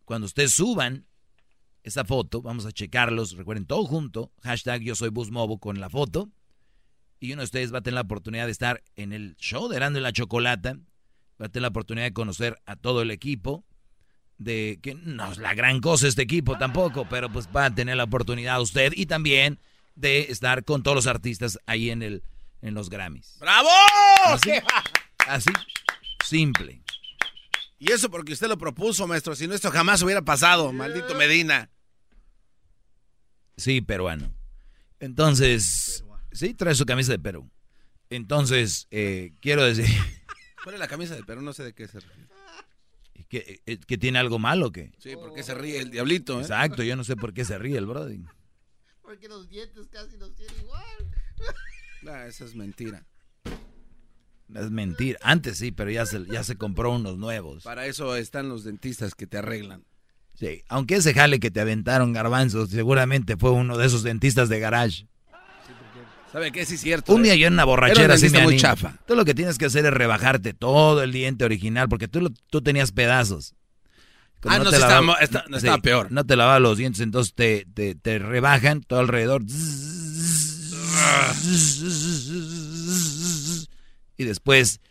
Cuando 0.06 0.26
ustedes 0.26 0.52
suban 0.52 1.06
esa 1.84 2.04
foto, 2.04 2.42
vamos 2.42 2.66
a 2.66 2.72
checarlos, 2.72 3.36
recuerden 3.38 3.66
todo 3.66 3.86
junto, 3.86 4.32
hashtag 4.42 4.82
yo 4.82 4.96
soy 4.96 5.12
con 5.60 5.80
la 5.80 5.90
foto. 5.90 6.30
Y 7.20 7.34
uno 7.34 7.42
de 7.42 7.46
ustedes 7.46 7.74
va 7.74 7.80
a 7.80 7.82
tener 7.82 7.96
la 7.96 8.02
oportunidad 8.02 8.46
de 8.46 8.52
estar 8.52 8.84
en 8.96 9.12
el 9.12 9.36
show 9.38 9.68
de 9.68 9.76
Erasmo 9.76 9.98
y 9.98 10.02
la 10.02 10.14
Chocolata. 10.14 10.78
Va 11.42 11.48
a 11.48 11.50
tener 11.50 11.64
la 11.64 11.68
oportunidad 11.70 12.06
de 12.06 12.14
conocer 12.14 12.58
a 12.66 12.76
todo 12.76 13.02
el 13.02 13.12
equipo. 13.12 13.66
De 14.38 14.80
que 14.82 14.96
no 14.96 15.30
es 15.30 15.38
la 15.38 15.54
gran 15.54 15.82
cosa 15.82 16.08
este 16.08 16.22
equipo 16.22 16.58
tampoco, 16.58 17.08
pero 17.10 17.30
pues 17.30 17.50
va 17.54 17.66
a 17.66 17.76
tener 17.76 17.98
la 17.98 18.06
oportunidad 18.06 18.62
usted 18.62 18.94
y 18.96 19.06
también 19.06 19.60
de 19.96 20.22
estar 20.32 20.64
con 20.64 20.82
todos 20.82 20.96
los 20.96 21.08
artistas 21.08 21.60
ahí 21.66 21.90
en 21.90 22.02
el 22.04 22.24
en 22.62 22.74
los 22.74 22.90
Grammys. 22.90 23.38
¡Bravo! 23.40 23.70
Así, 24.26 24.52
así 25.28 25.52
simple. 26.30 26.84
Y 27.78 27.92
eso 27.92 28.10
porque 28.10 28.34
usted 28.34 28.48
lo 28.48 28.58
propuso, 28.58 29.08
maestro. 29.08 29.36
Si 29.36 29.48
no, 29.48 29.56
esto 29.56 29.72
jamás 29.72 30.02
hubiera 30.02 30.22
pasado. 30.22 30.72
Maldito 30.72 31.16
Medina. 31.16 31.70
Sí, 33.58 33.82
peruano. 33.82 34.34
Entonces, 35.00 36.04
sí, 36.32 36.54
trae 36.54 36.76
su 36.76 36.86
camisa 36.86 37.12
de 37.12 37.20
Perú. 37.20 37.50
Entonces, 38.10 38.88
eh, 38.92 39.34
quiero 39.40 39.64
decir 39.64 39.86
¿Cuál 40.64 40.76
es 40.76 40.80
la 40.80 40.88
camisa 40.88 41.16
de 41.16 41.24
Perú? 41.24 41.42
No 41.42 41.54
sé 41.54 41.64
de 41.64 41.74
qué 41.74 41.88
se 41.88 42.00
ríe. 42.00 42.28
que, 43.30 43.62
eh, 43.66 43.78
que 43.80 43.98
tiene 43.98 44.20
algo 44.20 44.40
malo 44.40 44.68
o 44.68 44.72
qué. 44.72 44.92
Sí, 44.98 45.16
porque 45.16 45.44
se 45.44 45.54
ríe 45.54 45.80
el 45.80 45.90
diablito, 45.90 46.40
¿eh? 46.40 46.42
Exacto, 46.42 46.84
yo 46.84 46.96
no 46.96 47.04
sé 47.04 47.16
por 47.16 47.34
qué 47.34 47.46
se 47.46 47.58
ríe 47.58 47.78
el 47.78 47.86
brody. 47.86 48.26
Porque 49.02 49.28
los 49.30 49.48
dientes 49.48 49.88
casi 49.88 50.18
los 50.18 50.36
tiene 50.36 50.54
igual. 50.60 51.12
Esa 52.02 52.46
es 52.46 52.56
mentira. 52.56 53.06
Es 54.56 54.72
mentira. 54.72 55.20
Antes 55.22 55.58
sí, 55.58 55.72
pero 55.72 55.92
ya 55.92 56.06
se, 56.06 56.26
ya 56.26 56.44
se 56.44 56.56
compró 56.56 56.92
unos 56.92 57.18
nuevos. 57.18 57.64
Para 57.64 57.86
eso 57.86 58.16
están 58.16 58.50
los 58.50 58.64
dentistas 58.64 59.14
que 59.16 59.28
te 59.28 59.38
arreglan. 59.38 59.84
Sí, 60.34 60.64
aunque 60.70 60.96
ese 60.96 61.14
jale 61.14 61.40
que 61.40 61.52
te 61.52 61.60
aventaron 61.60 62.14
garbanzos 62.14 62.70
seguramente 62.70 63.36
fue 63.38 63.52
uno 63.52 63.78
de 63.78 63.86
esos 63.86 64.04
dentistas 64.04 64.50
de 64.50 64.60
garage. 64.60 65.08
¿Sabe 66.32 66.52
qué? 66.52 66.66
Sí 66.66 66.76
es 66.76 66.82
cierto. 66.82 67.14
Un 67.14 67.22
¿eh? 67.22 67.24
día 67.26 67.36
yo 67.36 67.48
en 67.48 67.54
una 67.54 67.64
Era 67.64 67.66
un 67.66 67.70
borrachera 67.72 68.14
así 68.14 68.30
me 68.30 68.44
muy 68.44 68.56
chafa. 68.58 68.96
Tú 69.06 69.16
lo 69.16 69.26
que 69.26 69.34
tienes 69.34 69.58
que 69.58 69.66
hacer 69.66 69.86
es 69.86 69.92
rebajarte 69.94 70.54
todo 70.54 71.02
el 71.04 71.12
diente 71.12 71.44
original 71.44 71.90
porque 71.90 72.08
tú, 72.08 72.22
lo- 72.22 72.30
tú 72.50 72.62
tenías 72.62 72.92
pedazos. 72.92 73.56
Ah, 74.46 74.58
no, 74.60 74.66
te 74.70 74.76
sí 74.78 74.82
lava- 74.82 74.86
estaba 74.88 75.02
mo- 75.02 75.18
está- 75.18 75.44
no 75.50 75.58
estaba 75.58 75.80
peor. 75.80 76.12
No 76.12 76.24
te 76.24 76.36
lavaba 76.36 76.60
los 76.60 76.78
dientes, 76.78 77.02
entonces 77.02 77.34
te, 77.34 77.66
te, 77.74 77.96
te 77.96 78.20
rebajan 78.20 78.82
todo 78.82 79.00
alrededor. 79.00 79.42
Y 84.18 84.24
después 84.26 84.82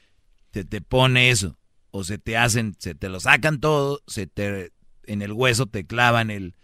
te, 0.50 0.64
te 0.64 0.80
pone 0.80 1.30
eso. 1.30 1.58
O 1.90 2.04
se 2.04 2.18
te 2.18 2.36
hacen, 2.36 2.76
se 2.78 2.94
te 2.94 3.08
lo 3.08 3.18
sacan 3.20 3.60
todo, 3.60 4.02
se 4.06 4.26
te 4.26 4.72
en 5.04 5.22
el 5.22 5.32
hueso 5.32 5.64
te 5.66 5.86
clavan 5.86 6.30
el, 6.30 6.54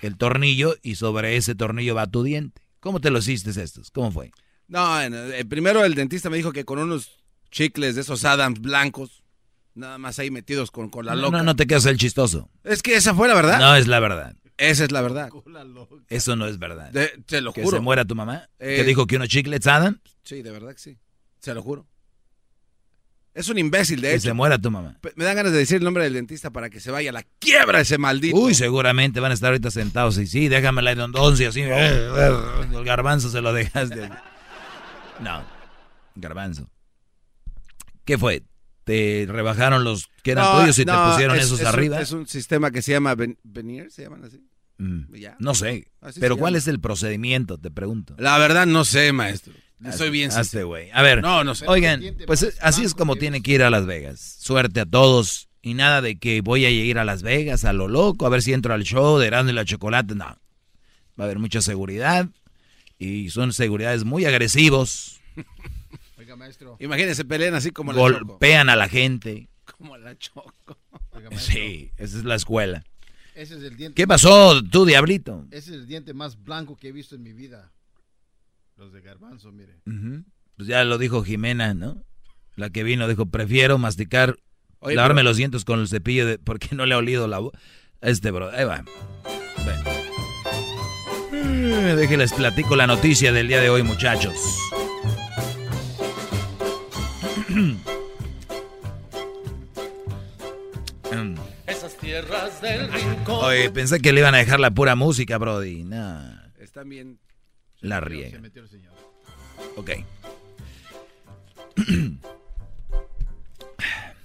el 0.00 0.16
tornillo 0.16 0.74
y 0.82 0.94
sobre 0.94 1.36
ese 1.36 1.54
tornillo 1.54 1.94
va 1.94 2.06
tu 2.06 2.22
diente. 2.22 2.62
¿Cómo 2.80 2.98
te 3.00 3.10
lo 3.10 3.18
hiciste 3.18 3.50
estos? 3.50 3.90
¿Cómo 3.90 4.10
fue? 4.10 4.30
No, 4.68 5.00
eh, 5.02 5.44
primero 5.44 5.84
el 5.84 5.94
dentista 5.94 6.30
me 6.30 6.38
dijo 6.38 6.52
que 6.52 6.64
con 6.64 6.78
unos 6.78 7.10
chicles 7.50 7.94
de 7.94 8.00
esos 8.00 8.24
Adams 8.24 8.60
blancos, 8.60 9.22
nada 9.74 9.98
más 9.98 10.18
ahí 10.18 10.30
metidos 10.30 10.70
con, 10.70 10.88
con 10.88 11.04
la 11.04 11.14
No, 11.14 11.22
loca. 11.22 11.36
no, 11.38 11.42
no 11.44 11.56
te 11.56 11.66
quedas 11.66 11.84
el 11.86 11.98
chistoso. 11.98 12.48
Es 12.64 12.82
que 12.82 12.96
esa 12.96 13.14
fue 13.14 13.28
la 13.28 13.34
verdad. 13.34 13.58
No 13.58 13.76
es 13.76 13.86
la 13.86 14.00
verdad. 14.00 14.34
Esa 14.60 14.84
es 14.84 14.92
la 14.92 15.00
verdad. 15.00 15.30
Eso 16.08 16.36
no 16.36 16.46
es 16.46 16.58
verdad. 16.58 16.90
De- 16.90 17.08
te 17.26 17.40
lo 17.40 17.52
que 17.52 17.62
juro. 17.62 17.78
se 17.78 17.80
muera 17.82 18.04
tu 18.04 18.14
mamá. 18.14 18.48
Eh, 18.58 18.76
que 18.76 18.84
dijo 18.84 19.06
que 19.06 19.16
unos 19.16 19.28
chiclets 19.28 19.66
Adam. 19.66 19.98
Sí, 20.22 20.42
de 20.42 20.50
verdad 20.50 20.72
que 20.72 20.78
sí. 20.78 20.98
Se 21.40 21.54
lo 21.54 21.62
juro. 21.62 21.86
Es 23.32 23.48
un 23.48 23.58
imbécil, 23.58 24.00
de 24.00 24.08
Que 24.08 24.14
hecho. 24.16 24.24
se 24.24 24.32
muera 24.34 24.58
tu 24.58 24.70
mamá. 24.70 24.98
Me 25.14 25.24
dan 25.24 25.36
ganas 25.36 25.52
de 25.52 25.58
decir 25.58 25.76
el 25.78 25.84
nombre 25.84 26.02
del 26.04 26.12
dentista 26.14 26.50
para 26.50 26.68
que 26.68 26.80
se 26.80 26.90
vaya 26.90 27.10
a 27.10 27.12
la 27.12 27.22
quiebra 27.38 27.80
ese 27.80 27.96
maldito. 27.96 28.36
Uy, 28.36 28.54
seguramente 28.54 29.20
van 29.20 29.30
a 29.30 29.34
estar 29.34 29.48
ahorita 29.50 29.70
sentados 29.70 30.18
y 30.18 30.26
sí, 30.26 30.48
déjame 30.48 30.82
la 30.82 30.92
endondoncia 30.92 31.48
así. 31.48 31.62
El 31.62 32.84
garbanzo 32.84 33.30
se 33.30 33.40
lo 33.40 33.52
dejaste. 33.52 34.10
No, 35.20 35.42
garbanzo. 36.16 36.68
¿Qué 38.04 38.18
fue? 38.18 38.42
¿Te 38.84 39.26
rebajaron 39.28 39.84
los 39.84 40.08
que 40.22 40.32
eran 40.32 40.44
No, 40.44 40.60
tuyos 40.60 40.78
y 40.80 40.84
no, 40.84 40.92
te 41.04 41.10
pusieron 41.12 41.36
es- 41.36 41.44
esos 41.44 41.60
es 41.60 41.66
un- 41.66 41.72
arriba? 41.72 42.00
es 42.00 42.10
un 42.12 42.26
sistema 42.26 42.70
que 42.72 42.82
se 42.82 42.92
llama 42.92 43.14
ven- 43.14 43.38
veneer, 43.44 43.90
se 43.92 44.02
llaman 44.02 44.24
así. 44.24 44.42
Mm, 44.80 45.14
ya. 45.14 45.36
No 45.38 45.54
sé. 45.54 45.88
Así 46.00 46.20
Pero 46.20 46.38
¿cuál 46.38 46.52
llama. 46.54 46.58
es 46.58 46.68
el 46.68 46.80
procedimiento? 46.80 47.58
Te 47.58 47.70
pregunto. 47.70 48.14
La 48.18 48.38
verdad 48.38 48.66
no 48.66 48.86
sé, 48.86 49.12
maestro. 49.12 49.52
Soy 49.92 50.10
bien 50.10 50.30
Hazte, 50.30 50.62
güey. 50.62 50.90
A 50.92 51.02
ver. 51.02 51.20
No, 51.22 51.44
no 51.44 51.54
sé. 51.54 51.66
Oigan, 51.68 52.02
pues 52.26 52.42
eh, 52.42 52.52
así 52.62 52.84
es 52.84 52.94
como 52.94 53.16
tiene 53.16 53.42
que 53.42 53.52
ir 53.52 53.62
a 53.62 53.70
Las 53.70 53.84
Vegas. 53.86 54.20
Suerte 54.38 54.80
a 54.80 54.86
todos. 54.86 55.48
Y 55.62 55.74
nada 55.74 56.00
de 56.00 56.18
que 56.18 56.40
voy 56.40 56.64
a 56.64 56.70
ir 56.70 56.98
a 56.98 57.04
Las 57.04 57.22
Vegas 57.22 57.66
a 57.66 57.74
lo 57.74 57.88
loco, 57.88 58.24
a 58.24 58.30
ver 58.30 58.40
si 58.40 58.54
entro 58.54 58.72
al 58.72 58.82
show 58.82 59.18
de 59.18 59.26
Erasmo 59.26 59.50
y 59.50 59.52
la 59.52 59.66
Chocolate. 59.66 60.14
No. 60.14 60.24
Va 60.24 60.38
a 61.18 61.24
haber 61.24 61.38
mucha 61.38 61.60
seguridad. 61.60 62.28
Y 62.98 63.28
son 63.28 63.52
seguridades 63.52 64.04
muy 64.04 64.24
agresivos. 64.24 65.20
Oiga, 66.18 66.36
maestro. 66.36 66.76
Imagínense, 66.80 67.26
pelean 67.26 67.54
así 67.54 67.70
como 67.70 67.92
la 67.92 67.98
Choco. 67.98 68.24
Golpean 68.26 68.70
a 68.70 68.76
la 68.76 68.88
gente. 68.88 69.48
Como 69.76 69.98
la 69.98 70.16
Choco. 70.16 70.78
Oiga, 71.10 71.28
maestro. 71.28 71.54
Sí, 71.54 71.92
esa 71.98 72.16
es 72.18 72.24
la 72.24 72.34
escuela. 72.34 72.82
Ese 73.40 73.56
es 73.56 73.62
el 73.62 73.74
diente 73.76 73.94
¿Qué 73.94 74.06
pasó 74.06 74.62
tú, 74.62 74.84
diablito? 74.84 75.46
Ese 75.50 75.70
es 75.70 75.76
el 75.76 75.86
diente 75.86 76.12
más 76.12 76.42
blanco 76.42 76.76
que 76.76 76.88
he 76.88 76.92
visto 76.92 77.14
en 77.14 77.22
mi 77.22 77.32
vida. 77.32 77.72
Los 78.76 78.92
de 78.92 79.00
garbanzo, 79.00 79.50
mire. 79.50 79.80
Pues 80.56 80.68
ya 80.68 80.84
lo 80.84 80.98
dijo 80.98 81.22
Jimena, 81.24 81.72
¿no? 81.72 82.04
La 82.56 82.68
que 82.68 82.82
vino 82.82 83.08
dijo, 83.08 83.24
prefiero 83.26 83.78
masticar, 83.78 84.36
Oye, 84.80 84.94
lavarme 84.94 85.20
pero- 85.20 85.30
los 85.30 85.36
dientes 85.38 85.64
con 85.64 85.80
el 85.80 85.88
cepillo 85.88 86.26
de, 86.26 86.38
porque 86.38 86.68
no 86.76 86.84
le 86.84 86.94
ha 86.94 86.98
olido 86.98 87.26
la 87.28 87.38
voz. 87.38 87.52
Este, 88.02 88.30
bro, 88.30 88.50
ahí 88.50 88.64
va. 88.64 88.84
Ven. 89.64 89.80
Eh, 91.32 91.94
Déjenles 91.96 92.34
platico 92.34 92.76
la 92.76 92.86
noticia 92.86 93.32
del 93.32 93.48
día 93.48 93.60
de 93.62 93.70
hoy, 93.70 93.82
muchachos. 93.82 94.34
Tierras 102.22 102.60
del 102.60 102.92
rincón. 102.92 103.44
Oye, 103.44 103.70
pensé 103.70 104.00
que 104.00 104.12
le 104.12 104.20
iban 104.20 104.34
a 104.34 104.38
dejar 104.38 104.60
la 104.60 104.70
pura 104.70 104.94
música, 104.94 105.38
Brody. 105.38 105.84
Nah, 105.84 106.50
Están 106.58 106.88
bien. 106.88 107.18
la 107.80 108.00
riega. 108.00 108.40
Ok. 109.76 109.90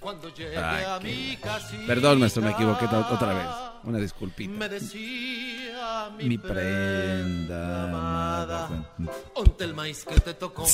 Cuando 0.00 0.32
llegué 0.34 0.56
Ay, 0.56 0.84
a 0.84 1.00
mi 1.00 1.36
casita, 1.36 1.82
Perdón, 1.86 2.20
maestro, 2.20 2.42
me 2.42 2.50
equivoqué 2.52 2.84
otra 2.84 3.34
vez. 3.34 3.46
Una 3.86 3.98
disculpita. 3.98 4.52
Me 4.52 4.68
decía 4.68 6.10
mi, 6.18 6.24
Mi 6.24 6.38
prenda 6.38 7.84
amada. 7.84 8.92
Ponte 9.32 9.62
el 9.62 9.74
maíz 9.74 10.04
que 10.04 10.18
te 10.20 10.34
tocó. 10.34 10.66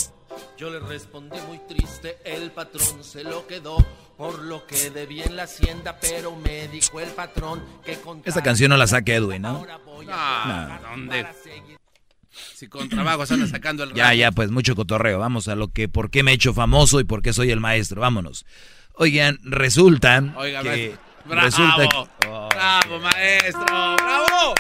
Yo 0.56 0.70
le 0.70 0.80
respondí 0.80 1.36
muy 1.46 1.58
triste, 1.68 2.16
el 2.24 2.50
patrón 2.52 3.04
se 3.04 3.22
lo 3.22 3.46
quedó 3.46 3.76
por 4.16 4.38
lo 4.38 4.66
que 4.66 4.90
debía 4.90 5.26
en 5.26 5.36
la 5.36 5.42
hacienda, 5.42 5.98
pero 6.00 6.34
me 6.36 6.68
dijo 6.68 7.00
el 7.00 7.10
patrón 7.10 7.62
que 7.84 7.96
con 7.96 8.22
Esta 8.24 8.42
canción 8.42 8.70
no 8.70 8.78
la 8.78 8.86
saca 8.86 9.12
Edwin, 9.12 9.42
¿no? 9.42 9.66
No, 10.06 10.80
¿dónde? 10.90 11.26
Si 12.30 12.66
con 12.66 12.88
trabajo 12.88 13.24
anda 13.28 13.46
sacando 13.46 13.84
el 13.84 13.92
Ya, 13.92 14.14
ya, 14.14 14.32
pues 14.32 14.50
mucho 14.50 14.74
cotorreo. 14.74 15.18
Vamos 15.18 15.48
a 15.48 15.54
lo 15.54 15.68
que, 15.68 15.86
por 15.88 16.10
qué 16.10 16.22
me 16.22 16.30
he 16.30 16.34
hecho 16.34 16.54
famoso 16.54 16.98
y 16.98 17.04
por 17.04 17.20
qué 17.20 17.34
soy 17.34 17.50
el 17.50 17.60
maestro. 17.60 18.00
Vámonos. 18.00 18.46
Oigan, 18.94 19.38
resulta 19.42 20.32
Oiga, 20.36 20.62
que... 20.62 20.68
maestro. 20.68 21.11
¡Bravo! 21.24 21.46
Resulta 21.46 21.88
que- 21.88 22.28
Oh, 22.28 22.48
¡Bravo, 22.48 22.98
maestro! 23.00 23.64
¡Bravo! 23.96 24.54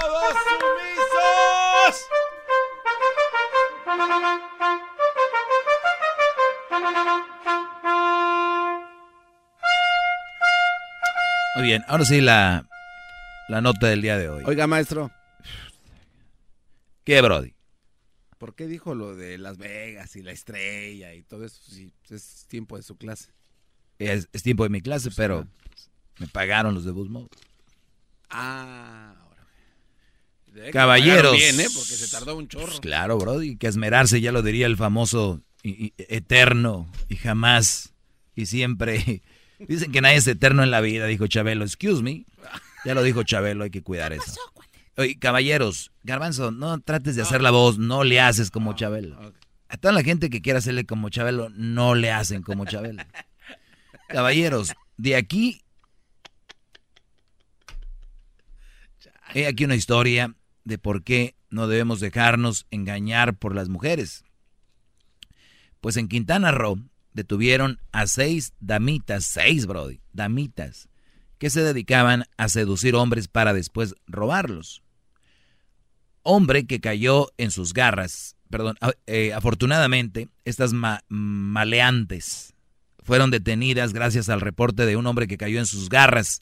¡Todos 0.00 0.34
sumisos! 0.44 2.06
Muy 11.56 11.64
bien, 11.64 11.82
ahora 11.88 12.04
sí 12.04 12.20
la, 12.20 12.66
la 13.48 13.60
nota 13.60 13.88
del 13.88 14.02
día 14.02 14.16
de 14.16 14.28
hoy. 14.28 14.44
Oiga, 14.46 14.66
maestro, 14.66 15.10
¿Qué, 17.04 17.20
Brody? 17.22 17.54
¿por 18.38 18.54
qué 18.54 18.66
dijo 18.66 18.94
lo 18.94 19.16
de 19.16 19.36
Las 19.36 19.58
Vegas 19.58 20.16
y 20.16 20.22
la 20.22 20.32
estrella 20.32 21.12
y 21.12 21.22
todo 21.22 21.44
eso? 21.44 21.60
Si 21.62 21.92
es 22.08 22.46
tiempo 22.48 22.76
de 22.76 22.82
su 22.82 22.96
clase. 22.96 23.32
Es, 24.00 24.28
es 24.32 24.42
tiempo 24.42 24.62
de 24.64 24.70
mi 24.70 24.80
clase, 24.80 25.10
pero 25.14 25.46
me 26.18 26.26
pagaron 26.26 26.74
los 26.74 26.84
de 26.84 26.90
Busmo. 26.90 27.28
Ah, 28.30 29.14
ahora. 29.22 30.70
Caballeros. 30.72 31.36
Bien, 31.36 31.60
¿eh? 31.60 31.66
Porque 31.72 31.94
se 31.94 32.08
tardó 32.08 32.36
un 32.36 32.48
chorro. 32.48 32.66
Pues 32.66 32.80
claro, 32.80 33.18
Brody, 33.18 33.56
que 33.56 33.66
esmerarse, 33.66 34.20
ya 34.20 34.32
lo 34.32 34.42
diría 34.42 34.66
el 34.66 34.76
famoso 34.76 35.40
y- 35.62 35.86
y- 35.86 35.92
eterno 36.08 36.90
y 37.08 37.16
jamás 37.16 37.92
y 38.34 38.46
siempre. 38.46 39.22
Dicen 39.68 39.92
que 39.92 40.00
nadie 40.00 40.16
es 40.16 40.26
eterno 40.26 40.62
en 40.62 40.70
la 40.70 40.80
vida, 40.80 41.06
dijo 41.06 41.26
Chabelo. 41.26 41.64
Excuse 41.64 42.02
me. 42.02 42.24
Ya 42.84 42.94
lo 42.94 43.02
dijo 43.02 43.22
Chabelo, 43.22 43.64
hay 43.64 43.70
que 43.70 43.82
cuidar 43.82 44.12
eso. 44.14 44.34
Oye, 44.96 45.18
caballeros, 45.18 45.92
Garbanzo, 46.02 46.50
no 46.50 46.80
trates 46.80 47.14
de 47.16 47.22
hacer 47.22 47.42
la 47.42 47.50
voz, 47.50 47.78
no 47.78 48.04
le 48.04 48.20
haces 48.20 48.50
como 48.50 48.74
Chabelo. 48.74 49.34
A 49.68 49.76
toda 49.76 49.92
la 49.92 50.02
gente 50.02 50.30
que 50.30 50.40
quiera 50.42 50.58
hacerle 50.58 50.84
como 50.86 51.10
Chabelo, 51.10 51.48
no 51.50 51.94
le 51.94 52.10
hacen 52.10 52.42
como 52.42 52.64
Chabelo. 52.64 53.02
Caballeros, 54.10 54.72
de 54.96 55.16
aquí. 55.16 55.62
He 59.32 59.46
aquí 59.46 59.64
una 59.64 59.76
historia 59.76 60.34
de 60.64 60.78
por 60.78 61.04
qué 61.04 61.36
no 61.48 61.68
debemos 61.68 62.00
dejarnos 62.00 62.66
engañar 62.70 63.36
por 63.36 63.54
las 63.54 63.68
mujeres. 63.68 64.24
Pues 65.80 65.96
en 65.96 66.08
Quintana 66.08 66.50
Roo 66.50 66.78
detuvieron 67.12 67.80
a 67.92 68.06
seis 68.06 68.52
damitas, 68.58 69.24
seis, 69.24 69.66
Brody, 69.66 70.00
damitas, 70.12 70.88
que 71.38 71.48
se 71.48 71.62
dedicaban 71.62 72.24
a 72.36 72.48
seducir 72.48 72.96
hombres 72.96 73.28
para 73.28 73.54
después 73.54 73.94
robarlos. 74.06 74.82
Hombre 76.22 76.66
que 76.66 76.80
cayó 76.80 77.28
en 77.38 77.50
sus 77.50 77.72
garras, 77.72 78.36
perdón, 78.50 78.76
eh, 79.06 79.32
afortunadamente, 79.32 80.28
estas 80.44 80.72
ma- 80.72 81.02
maleantes 81.08 82.54
fueron 83.10 83.32
detenidas 83.32 83.92
gracias 83.92 84.28
al 84.28 84.40
reporte 84.40 84.86
de 84.86 84.94
un 84.94 85.04
hombre 85.04 85.26
que 85.26 85.36
cayó 85.36 85.58
en 85.58 85.66
sus 85.66 85.88
garras. 85.88 86.38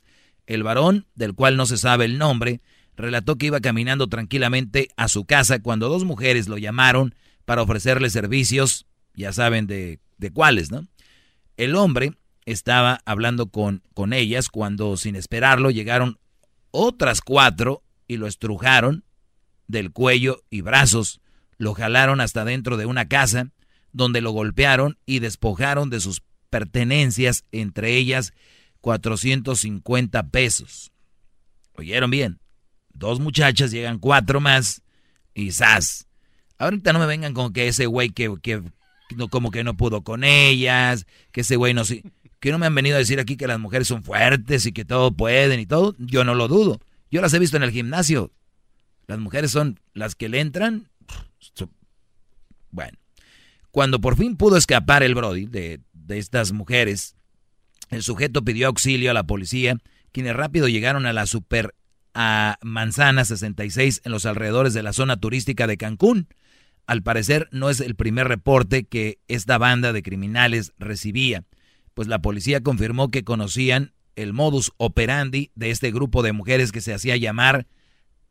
El 0.46 0.64
varón, 0.64 1.06
del 1.14 1.32
cual 1.32 1.56
no 1.56 1.64
se 1.64 1.78
sabe 1.78 2.04
el 2.04 2.18
nombre, 2.18 2.60
relató 2.94 3.36
que 3.36 3.46
iba 3.46 3.60
caminando 3.60 4.08
tranquilamente 4.08 4.90
a 4.98 5.08
su 5.08 5.24
casa 5.24 5.60
cuando 5.60 5.88
dos 5.88 6.04
mujeres 6.04 6.46
lo 6.46 6.58
llamaron 6.58 7.14
para 7.46 7.62
ofrecerle 7.62 8.10
servicios, 8.10 8.84
ya 9.14 9.32
saben 9.32 9.66
de, 9.66 10.00
de 10.18 10.30
cuáles, 10.30 10.70
¿no? 10.70 10.86
El 11.56 11.74
hombre 11.74 12.12
estaba 12.44 13.00
hablando 13.06 13.46
con, 13.46 13.82
con 13.94 14.12
ellas 14.12 14.50
cuando, 14.50 14.98
sin 14.98 15.16
esperarlo, 15.16 15.70
llegaron 15.70 16.18
otras 16.70 17.22
cuatro 17.22 17.82
y 18.06 18.18
lo 18.18 18.26
estrujaron 18.26 19.04
del 19.68 19.90
cuello 19.90 20.42
y 20.50 20.60
brazos, 20.60 21.22
lo 21.56 21.72
jalaron 21.72 22.20
hasta 22.20 22.44
dentro 22.44 22.76
de 22.76 22.84
una 22.84 23.08
casa, 23.08 23.52
donde 23.92 24.20
lo 24.20 24.32
golpearon 24.32 24.98
y 25.06 25.20
despojaron 25.20 25.88
de 25.88 26.00
sus 26.00 26.20
pertenencias, 26.50 27.44
entre 27.52 27.96
ellas 27.96 28.32
450 28.80 30.28
pesos. 30.28 30.92
¿Oyeron 31.74 32.10
bien? 32.10 32.40
Dos 32.92 33.20
muchachas, 33.20 33.70
llegan 33.70 33.98
cuatro 33.98 34.40
más 34.40 34.82
y 35.34 35.52
¡zas! 35.52 36.06
Ahorita 36.58 36.92
no 36.92 36.98
me 36.98 37.06
vengan 37.06 37.34
con 37.34 37.52
que 37.52 37.68
ese 37.68 37.86
güey 37.86 38.10
que, 38.10 38.34
que 38.42 38.62
no, 39.16 39.28
como 39.28 39.50
que 39.50 39.62
no 39.62 39.76
pudo 39.76 40.02
con 40.02 40.24
ellas, 40.24 41.06
que 41.32 41.42
ese 41.42 41.56
güey 41.56 41.74
no 41.74 41.84
que 42.40 42.52
no 42.52 42.58
me 42.58 42.66
han 42.66 42.74
venido 42.74 42.96
a 42.96 43.00
decir 43.00 43.20
aquí 43.20 43.36
que 43.36 43.46
las 43.46 43.58
mujeres 43.58 43.88
son 43.88 44.04
fuertes 44.04 44.66
y 44.66 44.72
que 44.72 44.84
todo 44.84 45.12
pueden 45.12 45.60
y 45.60 45.66
todo. 45.66 45.94
Yo 45.98 46.24
no 46.24 46.34
lo 46.34 46.48
dudo. 46.48 46.80
Yo 47.10 47.20
las 47.20 47.32
he 47.34 47.38
visto 47.38 47.56
en 47.56 47.62
el 47.62 47.70
gimnasio. 47.70 48.32
Las 49.06 49.18
mujeres 49.18 49.50
son 49.50 49.80
las 49.94 50.14
que 50.14 50.28
le 50.28 50.40
entran. 50.40 50.88
Bueno, 52.70 52.98
cuando 53.70 54.00
por 54.00 54.16
fin 54.16 54.36
pudo 54.36 54.56
escapar 54.56 55.02
el 55.02 55.14
Brody 55.14 55.46
de, 55.46 55.80
de 56.08 56.18
estas 56.18 56.52
mujeres, 56.52 57.14
el 57.90 58.02
sujeto 58.02 58.44
pidió 58.44 58.66
auxilio 58.66 59.10
a 59.10 59.14
la 59.14 59.24
policía, 59.24 59.78
quienes 60.10 60.34
rápido 60.34 60.68
llegaron 60.68 61.06
a 61.06 61.12
la 61.12 61.26
super 61.26 61.74
a 62.14 62.58
Manzana 62.62 63.24
66 63.24 64.02
en 64.04 64.10
los 64.10 64.26
alrededores 64.26 64.74
de 64.74 64.82
la 64.82 64.92
zona 64.92 65.18
turística 65.18 65.66
de 65.66 65.76
Cancún. 65.76 66.28
Al 66.86 67.02
parecer 67.02 67.48
no 67.52 67.70
es 67.70 67.80
el 67.80 67.94
primer 67.94 68.26
reporte 68.26 68.84
que 68.84 69.20
esta 69.28 69.58
banda 69.58 69.92
de 69.92 70.02
criminales 70.02 70.72
recibía, 70.78 71.44
pues 71.94 72.08
la 72.08 72.20
policía 72.20 72.62
confirmó 72.62 73.10
que 73.10 73.24
conocían 73.24 73.92
el 74.16 74.32
modus 74.32 74.72
operandi 74.78 75.52
de 75.54 75.70
este 75.70 75.92
grupo 75.92 76.22
de 76.22 76.32
mujeres 76.32 76.72
que 76.72 76.80
se 76.80 76.92
hacía 76.92 77.16
llamar, 77.16 77.68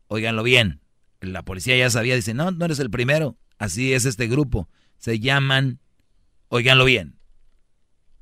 óiganlo 0.08 0.42
bien, 0.42 0.80
la 1.20 1.42
policía 1.44 1.76
ya 1.76 1.88
sabía, 1.88 2.14
dice, 2.14 2.34
no, 2.34 2.50
no 2.50 2.64
eres 2.64 2.78
el 2.80 2.90
primero, 2.90 3.38
así 3.58 3.94
es 3.94 4.04
este 4.04 4.26
grupo, 4.26 4.68
se 4.98 5.18
llaman, 5.18 5.80
óiganlo 6.48 6.84
bien, 6.84 7.17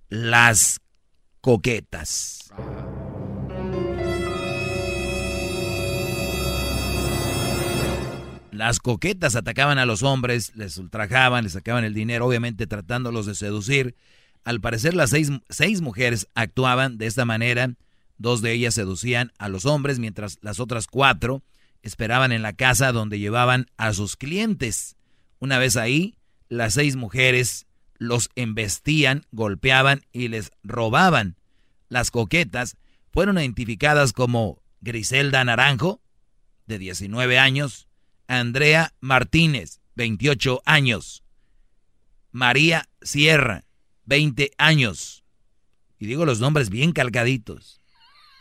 las 0.08 0.80
coquetas. 1.40 2.50
Las 8.50 8.80
coquetas 8.80 9.36
atacaban 9.36 9.78
a 9.78 9.86
los 9.86 10.02
hombres, 10.02 10.52
les 10.54 10.78
ultrajaban, 10.78 11.44
les 11.44 11.52
sacaban 11.52 11.84
el 11.84 11.92
dinero, 11.92 12.26
obviamente 12.26 12.66
tratándolos 12.66 13.26
de 13.26 13.34
seducir. 13.34 13.96
Al 14.44 14.60
parecer 14.60 14.94
las 14.94 15.10
seis, 15.10 15.30
seis 15.50 15.82
mujeres 15.82 16.28
actuaban 16.34 16.98
de 16.98 17.06
esta 17.06 17.24
manera 17.24 17.76
Dos 18.18 18.40
de 18.40 18.52
ellas 18.52 18.74
seducían 18.74 19.32
a 19.38 19.48
los 19.48 19.66
hombres 19.66 19.98
mientras 19.98 20.38
las 20.40 20.58
otras 20.58 20.86
cuatro 20.86 21.42
esperaban 21.82 22.32
en 22.32 22.42
la 22.42 22.54
casa 22.54 22.92
donde 22.92 23.18
llevaban 23.18 23.66
a 23.76 23.92
sus 23.92 24.16
clientes. 24.16 24.96
Una 25.38 25.58
vez 25.58 25.76
ahí, 25.76 26.16
las 26.48 26.74
seis 26.74 26.96
mujeres 26.96 27.66
los 27.98 28.30
embestían, 28.34 29.24
golpeaban 29.32 30.04
y 30.12 30.28
les 30.28 30.52
robaban. 30.62 31.36
Las 31.88 32.10
coquetas 32.10 32.76
fueron 33.12 33.38
identificadas 33.38 34.12
como 34.12 34.62
Griselda 34.80 35.44
Naranjo, 35.44 36.00
de 36.66 36.78
19 36.78 37.38
años, 37.38 37.88
Andrea 38.26 38.92
Martínez, 39.00 39.80
28 39.94 40.62
años, 40.64 41.22
María 42.32 42.88
Sierra, 43.00 43.64
20 44.04 44.50
años. 44.58 45.24
Y 45.98 46.06
digo 46.06 46.26
los 46.26 46.40
nombres 46.40 46.68
bien 46.68 46.92
calcaditos. 46.92 47.80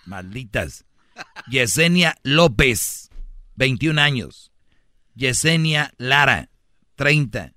Malditas. 0.06 0.86
Yesenia 1.50 2.18
López, 2.24 3.10
21 3.56 4.02
años. 4.02 4.52
Yesenia 5.16 5.94
Lara, 5.98 6.50
30. 6.96 7.54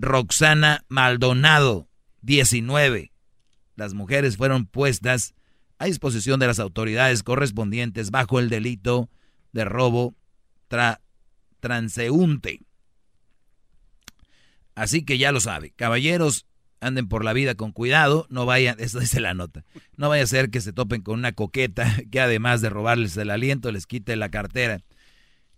Roxana 0.00 0.86
Maldonado, 0.88 1.86
19. 2.22 3.12
Las 3.76 3.92
mujeres 3.92 4.38
fueron 4.38 4.64
puestas 4.64 5.34
a 5.78 5.84
disposición 5.84 6.40
de 6.40 6.46
las 6.46 6.58
autoridades 6.58 7.22
correspondientes 7.22 8.10
bajo 8.10 8.38
el 8.38 8.48
delito 8.48 9.10
de 9.52 9.66
robo 9.66 10.14
transeúnte. 11.60 12.60
Así 14.74 15.04
que 15.04 15.18
ya 15.18 15.32
lo 15.32 15.40
sabe, 15.40 15.72
caballeros, 15.72 16.46
anden 16.80 17.06
por 17.06 17.22
la 17.22 17.34
vida 17.34 17.54
con 17.54 17.72
cuidado, 17.72 18.26
no 18.30 18.46
vayan, 18.46 18.76
esto 18.80 19.00
dice 19.00 19.20
la 19.20 19.34
nota, 19.34 19.66
no 19.96 20.08
vaya 20.08 20.24
a 20.24 20.28
ser 20.28 20.48
que 20.48 20.62
se 20.62 20.72
topen 20.72 21.02
con 21.02 21.18
una 21.18 21.32
coqueta 21.32 21.94
que 22.10 22.20
además 22.20 22.62
de 22.62 22.70
robarles 22.70 23.18
el 23.18 23.30
aliento 23.30 23.70
les 23.70 23.86
quite 23.86 24.16
la 24.16 24.30
cartera. 24.30 24.80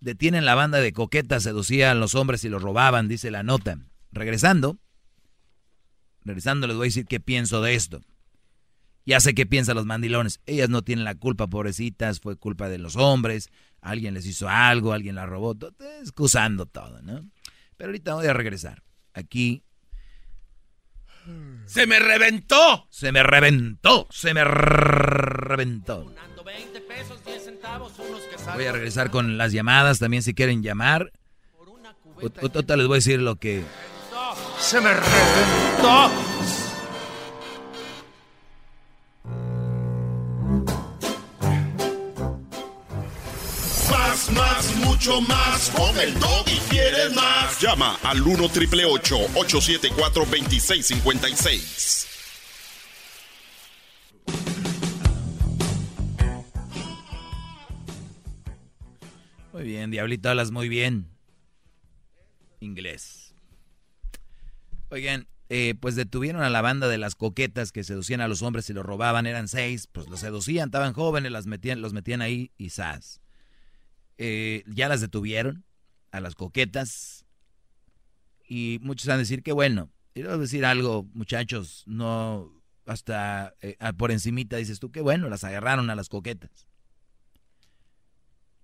Detienen 0.01 0.45
la 0.45 0.57
banda 0.57 0.81
de 0.81 0.93
coquetas, 0.93 1.45
seducían 1.45 1.97
a 1.97 2.01
los 2.01 2.17
hombres 2.17 2.43
y 2.43 2.49
los 2.49 2.61
robaban, 2.61 3.07
dice 3.07 3.31
la 3.31 3.45
nota. 3.45 3.79
Regresando, 4.13 4.79
regresando 6.25 6.67
les 6.67 6.77
voy 6.77 6.85
a 6.85 6.89
decir 6.89 7.07
qué 7.07 7.19
pienso 7.19 7.63
de 7.63 7.75
esto. 7.75 8.03
Ya 9.05 9.21
sé 9.21 9.35
qué 9.35 9.47
piensan 9.47 9.77
los 9.77 9.87
mandilones. 9.87 10.41
Ellas 10.47 10.69
no 10.69 10.83
tienen 10.83 11.05
la 11.05 11.17
culpa, 11.17 11.49
pobrecitas, 11.49 12.21
fue 12.21 12.37
culpa 12.37 12.69
de 12.69 12.79
los 12.79 12.97
hombres. 12.97 13.51
Alguien 13.81 14.15
les 14.15 14.27
hizo 14.27 14.49
algo, 14.49 14.93
alguien 14.93 15.17
la 15.17 15.27
robó. 15.27 15.57
Excusando 16.01 16.67
todo, 16.67 17.03
¿no? 17.03 17.29
Pero 17.77 17.89
ahorita 17.89 18.15
voy 18.15 18.27
a 18.27 18.33
regresar. 18.33 18.83
Aquí. 19.13 19.65
¡Se 21.67 21.87
me 21.87 21.99
reventó! 21.99 22.87
Se 22.91 23.13
me 23.13 23.23
reventó, 23.23 24.07
se 24.11 24.35
me 24.35 24.45
reventó. 24.45 26.13
Voy 28.55 28.65
a 28.67 28.73
regresar 28.73 29.11
con 29.11 29.39
las 29.39 29.53
llamadas 29.53 29.99
también 29.99 30.23
si 30.23 30.35
quieren 30.35 30.63
llamar. 30.63 31.13
Ahorita 32.21 32.77
les 32.77 32.87
voy 32.87 32.95
a 32.95 32.99
decir 32.99 33.21
lo 33.21 33.37
que... 33.37 33.65
¡Se 34.63 34.81
me 34.81 34.95
reventó! 34.95 36.11
Más, 43.91 44.31
más, 44.31 44.77
mucho 44.77 45.21
más. 45.23 45.71
Con 45.71 45.99
el 45.99 46.15
y 46.47 46.59
quieres 46.71 47.13
más. 47.13 47.61
Llama 47.61 47.99
al 48.05 48.23
1 48.23 48.49
triple 48.51 48.85
874 48.85 50.25
2656. 50.25 52.07
Muy 59.53 59.65
bien, 59.65 59.91
Diablito, 59.91 60.31
hablas 60.31 60.53
muy 60.53 60.69
bien. 60.69 61.11
Inglés. 62.61 63.22
Oigan, 64.93 65.27
eh, 65.49 65.75
pues 65.81 65.97
detuvieron 65.97 66.43
a 66.43 66.51
la 66.51 66.61
banda 66.61 66.87
de 66.87 66.99
las 66.99 67.15
coquetas 67.15 67.73
que 67.73 67.83
seducían 67.83 68.21
a 68.21 68.29
los 68.29 68.43
hombres 68.43 68.69
y 68.69 68.75
los 68.75 68.85
robaban. 68.85 69.25
Eran 69.25 69.49
seis, 69.49 69.87
pues 69.87 70.07
los 70.07 70.21
seducían, 70.21 70.69
estaban 70.69 70.93
jóvenes, 70.93 71.33
las 71.33 71.47
metían, 71.47 71.81
los 71.81 71.95
metían 71.95 72.21
ahí 72.21 72.53
y 72.59 72.69
zas. 72.69 73.23
Eh, 74.19 74.65
ya 74.67 74.91
las 74.91 75.01
detuvieron, 75.01 75.65
a 76.11 76.21
las 76.21 76.35
coquetas. 76.35 77.25
Y 78.47 78.81
muchos 78.83 79.07
van 79.07 79.15
a 79.15 79.21
decir 79.21 79.43
que 79.43 79.53
bueno. 79.53 79.91
Y 80.15 80.21
decir 80.21 80.67
algo, 80.67 81.09
muchachos, 81.15 81.85
no 81.87 82.53
hasta 82.85 83.55
eh, 83.63 83.79
por 83.97 84.11
encimita 84.11 84.59
dices 84.59 84.79
tú, 84.79 84.93
que 84.93 85.01
bueno, 85.01 85.31
las 85.31 85.43
agarraron 85.43 85.89
a 85.89 85.95
las 85.95 86.11
coquetas. 86.11 86.67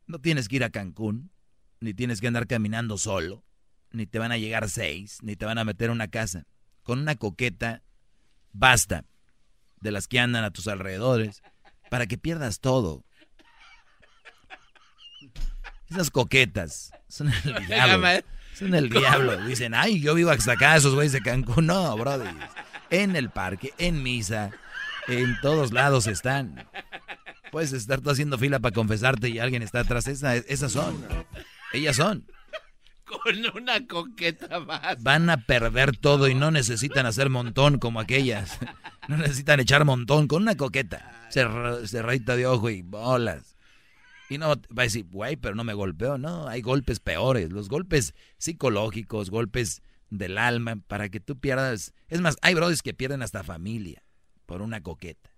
No 0.07 0.19
tienes 0.19 0.49
que 0.49 0.57
ir 0.57 0.65
a 0.65 0.69
Cancún, 0.69 1.31
ni 1.81 1.95
tienes 1.95 2.21
que 2.21 2.27
andar 2.27 2.47
caminando 2.47 2.99
solo, 2.99 3.45
ni 3.90 4.06
te 4.06 4.19
van 4.19 4.32
a 4.32 4.39
llegar 4.39 4.69
seis, 4.69 5.19
ni 5.23 5.36
te 5.36 5.44
van 5.44 5.59
a 5.59 5.65
meter 5.65 5.90
a 5.90 5.93
una 5.93 6.09
casa. 6.09 6.47
Con 6.82 6.98
una 7.01 7.16
coqueta 7.16 7.82
basta 8.52 9.05
de 9.81 9.90
las 9.90 10.09
que 10.09 10.19
andan 10.19 10.44
a 10.44 10.51
tus 10.51 10.69
alrededores 10.69 11.43
para 11.90 12.06
que 12.06 12.19
pierdas 12.19 12.60
todo. 12.60 13.05
Esas 15.90 16.10
coquetas 16.10 16.93
son 17.09 17.32
el 17.32 17.66
diablo. 17.66 18.24
Son 18.55 18.74
el 18.74 18.90
diablo. 18.90 19.36
Dicen, 19.47 19.74
ay, 19.74 20.01
yo 20.01 20.15
vivo 20.15 20.31
hasta 20.31 20.52
acá, 20.52 20.77
esos 20.77 20.94
güeyes 20.94 21.12
de 21.12 21.20
Cancún. 21.20 21.66
No, 21.66 21.97
brother. 21.97 22.35
En 22.90 23.16
el 23.16 23.31
parque, 23.31 23.73
en 23.78 24.02
misa, 24.02 24.51
en 25.06 25.40
todos 25.40 25.73
lados 25.73 26.06
están. 26.06 26.66
Puedes 27.51 27.73
estar 27.73 28.01
tú 28.01 28.10
haciendo 28.10 28.36
fila 28.36 28.59
para 28.59 28.74
confesarte 28.74 29.28
y 29.28 29.39
alguien 29.39 29.62
está 29.62 29.81
atrás. 29.81 30.06
esas 30.09 30.73
son. 30.73 31.06
Ellas 31.73 31.97
son. 31.97 32.27
Con 33.09 33.63
una 33.63 33.87
coqueta 33.87 34.61
más. 34.61 35.03
Van 35.03 35.31
a 35.31 35.39
perder 35.39 35.97
todo 35.97 36.29
y 36.29 36.35
no 36.35 36.51
necesitan 36.51 37.07
hacer 37.07 37.31
montón 37.31 37.79
como 37.79 38.01
aquellas. 38.01 38.59
No 39.09 39.17
necesitan 39.17 39.61
echar 39.61 39.85
montón 39.85 40.29
con 40.29 40.43
una 40.43 40.57
coqueta. 40.57 41.29
Cerradita 41.31 42.37
de 42.37 42.47
ojo 42.47 42.69
y 42.69 42.83
bolas. 42.83 43.57
Y 44.29 44.37
no 44.37 44.49
va 44.49 44.83
a 44.83 44.83
decir, 44.83 45.07
güey, 45.07 45.37
pero 45.37 45.55
no 45.55 45.65
me 45.65 45.73
golpeó. 45.73 46.19
No, 46.19 46.49
hay 46.49 46.61
golpes 46.61 47.01
peores. 47.01 47.51
Los 47.51 47.69
golpes 47.69 48.15
psicológicos, 48.37 49.31
golpes 49.31 49.83
del 50.11 50.37
alma, 50.37 50.77
para 50.87 51.09
que 51.09 51.21
tú 51.21 51.39
pierdas. 51.39 51.95
Es 52.09 52.21
más, 52.21 52.37
hay 52.43 52.55
brothers 52.55 52.83
que 52.83 52.93
pierden 52.93 53.23
hasta 53.23 53.43
familia 53.43 54.03
por 54.45 54.61
una 54.61 54.83
coqueta. 54.83 55.33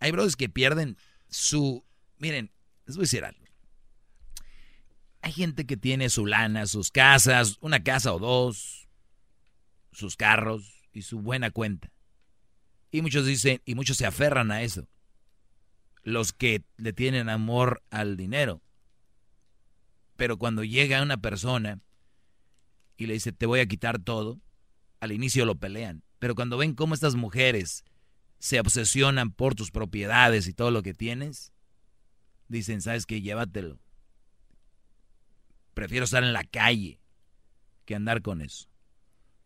Hay 0.00 0.12
brothers 0.12 0.36
que 0.36 0.48
pierden 0.48 0.98
su... 1.28 1.84
Miren, 2.18 2.50
les 2.86 2.96
voy 2.96 3.02
a 3.02 3.04
decir 3.04 3.24
algo. 3.24 3.40
Hay 5.22 5.32
gente 5.32 5.66
que 5.66 5.76
tiene 5.76 6.08
su 6.08 6.26
lana, 6.26 6.66
sus 6.66 6.90
casas, 6.90 7.58
una 7.60 7.82
casa 7.82 8.12
o 8.12 8.18
dos, 8.18 8.88
sus 9.92 10.16
carros 10.16 10.88
y 10.92 11.02
su 11.02 11.20
buena 11.20 11.50
cuenta. 11.50 11.92
Y 12.90 13.02
muchos 13.02 13.26
dicen, 13.26 13.60
y 13.64 13.74
muchos 13.74 13.96
se 13.96 14.06
aferran 14.06 14.50
a 14.50 14.62
eso. 14.62 14.88
Los 16.02 16.32
que 16.32 16.64
le 16.76 16.92
tienen 16.92 17.28
amor 17.28 17.82
al 17.90 18.16
dinero. 18.16 18.62
Pero 20.16 20.38
cuando 20.38 20.64
llega 20.64 21.02
una 21.02 21.18
persona 21.18 21.80
y 22.96 23.06
le 23.06 23.14
dice, 23.14 23.32
te 23.32 23.46
voy 23.46 23.60
a 23.60 23.66
quitar 23.66 23.98
todo, 23.98 24.40
al 25.00 25.12
inicio 25.12 25.44
lo 25.44 25.56
pelean. 25.56 26.02
Pero 26.18 26.34
cuando 26.34 26.58
ven 26.58 26.74
cómo 26.74 26.94
estas 26.94 27.14
mujeres 27.14 27.84
se 28.38 28.58
obsesionan 28.58 29.30
por 29.30 29.54
tus 29.54 29.70
propiedades 29.70 30.48
y 30.48 30.54
todo 30.54 30.70
lo 30.70 30.82
que 30.82 30.94
tienes, 30.94 31.52
dicen, 32.48 32.80
¿sabes 32.82 33.06
qué? 33.06 33.20
Llévatelo. 33.20 33.78
Prefiero 35.74 36.04
estar 36.04 36.22
en 36.22 36.32
la 36.32 36.44
calle 36.44 37.00
que 37.84 37.94
andar 37.94 38.22
con 38.22 38.40
eso. 38.40 38.68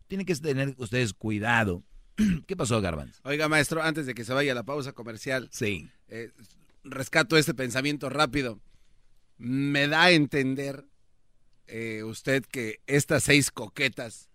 Tienen 0.07 0.25
que 0.25 0.35
tener 0.35 0.75
ustedes 0.77 1.13
cuidado. 1.13 1.83
¿Qué 2.47 2.55
pasó, 2.55 2.81
Garbanz? 2.81 3.19
Oiga, 3.23 3.47
maestro, 3.49 3.81
antes 3.81 4.05
de 4.05 4.13
que 4.13 4.23
se 4.23 4.33
vaya 4.33 4.51
a 4.51 4.55
la 4.55 4.63
pausa 4.63 4.93
comercial. 4.93 5.49
Sí. 5.51 5.89
Eh, 6.07 6.31
rescato 6.83 7.37
este 7.37 7.53
pensamiento 7.53 8.09
rápido. 8.09 8.59
Me 9.37 9.87
da 9.87 10.03
a 10.03 10.11
entender 10.11 10.85
eh, 11.67 12.03
usted 12.03 12.45
que 12.45 12.79
estas 12.85 13.23
seis 13.23 13.51
coquetas 13.51 14.29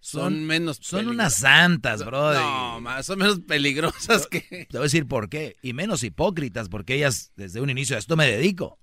son, 0.00 0.44
menos 0.46 0.78
son 0.82 1.06
unas 1.06 1.34
santas, 1.34 2.04
brother. 2.04 2.40
No, 2.40 2.80
más, 2.80 3.06
son 3.06 3.20
menos 3.20 3.38
peligrosas 3.38 4.26
que. 4.26 4.40
Te 4.40 4.66
voy 4.72 4.80
a 4.80 4.82
decir 4.82 5.06
por 5.06 5.28
qué. 5.28 5.56
Y 5.62 5.74
menos 5.74 6.02
hipócritas, 6.02 6.68
porque 6.68 6.94
ellas 6.94 7.30
desde 7.36 7.60
un 7.60 7.70
inicio 7.70 7.94
a 7.94 8.00
esto 8.00 8.16
me 8.16 8.26
dedico. 8.26 8.80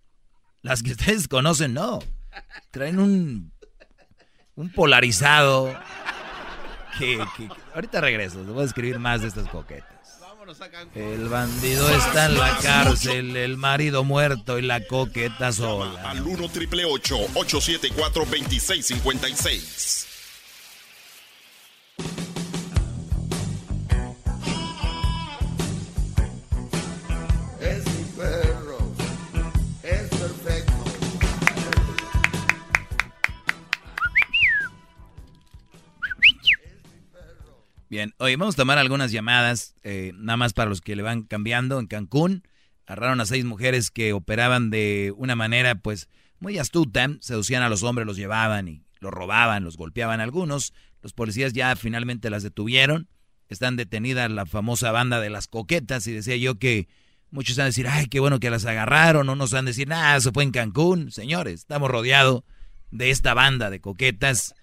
Las 0.62 0.84
que 0.84 0.92
ustedes 0.92 1.28
conocen, 1.28 1.74
no. 1.74 2.00
Traen 2.72 3.00
un. 3.00 3.52
un 4.56 4.72
polarizado. 4.72 5.78
Que, 6.98 7.24
ahorita 7.74 8.02
regreso, 8.02 8.40
les 8.40 8.50
voy 8.50 8.64
a 8.64 8.66
escribir 8.66 9.00
más 9.00 9.22
de 9.22 9.30
estas 9.30 9.48
coquetas. 9.48 10.00
El 10.96 11.30
bandido 11.30 11.88
está 11.96 12.26
en 12.26 12.38
la 12.38 12.58
cárcel, 12.58 13.38
el 13.38 13.56
marido 13.56 14.04
muerto 14.04 14.58
y 14.58 14.64
la 14.64 14.84
coqueta 14.86 15.52
sola. 15.52 16.10
Al 16.10 16.22
1 16.22 16.50
triple 16.50 16.86
874 16.86 18.26
2656. 18.26 20.09
Bien, 37.90 38.14
hoy 38.20 38.36
vamos 38.36 38.54
a 38.54 38.58
tomar 38.58 38.78
algunas 38.78 39.12
llamadas, 39.12 39.74
eh, 39.82 40.12
nada 40.14 40.38
más 40.38 40.54
para 40.54 40.70
los 40.70 40.80
que 40.80 40.96
le 40.96 41.02
van 41.02 41.24
cambiando. 41.24 41.80
En 41.80 41.88
Cancún 41.88 42.44
agarraron 42.86 43.20
a 43.20 43.26
seis 43.26 43.46
mujeres 43.46 43.90
que 43.90 44.14
operaban 44.14 44.70
de 44.70 45.12
una 45.18 45.36
manera, 45.36 45.74
pues, 45.74 46.08
muy 46.40 46.60
astuta. 46.60 47.10
Seducían 47.20 47.64
a 47.64 47.70
los 47.70 47.82
hombres, 47.82 48.06
los 48.06 48.16
llevaban 48.16 48.68
y 48.68 48.84
los 49.00 49.12
robaban, 49.12 49.64
los 49.64 49.76
golpeaban 49.76 50.20
algunos. 50.20 50.72
Los 51.02 51.14
policías 51.14 51.54
ya 51.54 51.76
finalmente 51.76 52.30
las 52.30 52.44
detuvieron. 52.44 53.10
Están 53.48 53.76
detenidas 53.76 54.30
la 54.30 54.46
famosa 54.46 54.92
banda 54.92 55.20
de 55.20 55.32
las 55.32 55.48
coquetas 55.48 56.06
y 56.06 56.12
decía 56.12 56.36
yo 56.36 56.60
que 56.60 56.88
muchos 57.32 57.58
van 57.58 57.64
a 57.64 57.70
decir, 57.70 57.88
ay, 57.88 58.06
qué 58.06 58.20
bueno 58.20 58.40
que 58.40 58.52
las 58.52 58.66
agarraron, 58.66 59.28
o 59.30 59.36
nos 59.36 59.52
van 59.52 59.66
a 59.66 59.70
decir, 59.70 59.88
nada, 59.88 60.16
eso 60.16 60.32
fue 60.32 60.44
en 60.44 60.52
Cancún. 60.52 61.12
Señores, 61.12 61.62
estamos 61.62 61.90
rodeados 61.90 62.44
de 62.92 63.10
esta 63.10 63.34
banda 63.34 63.72
de 63.72 63.82
coquetas, 63.82 64.54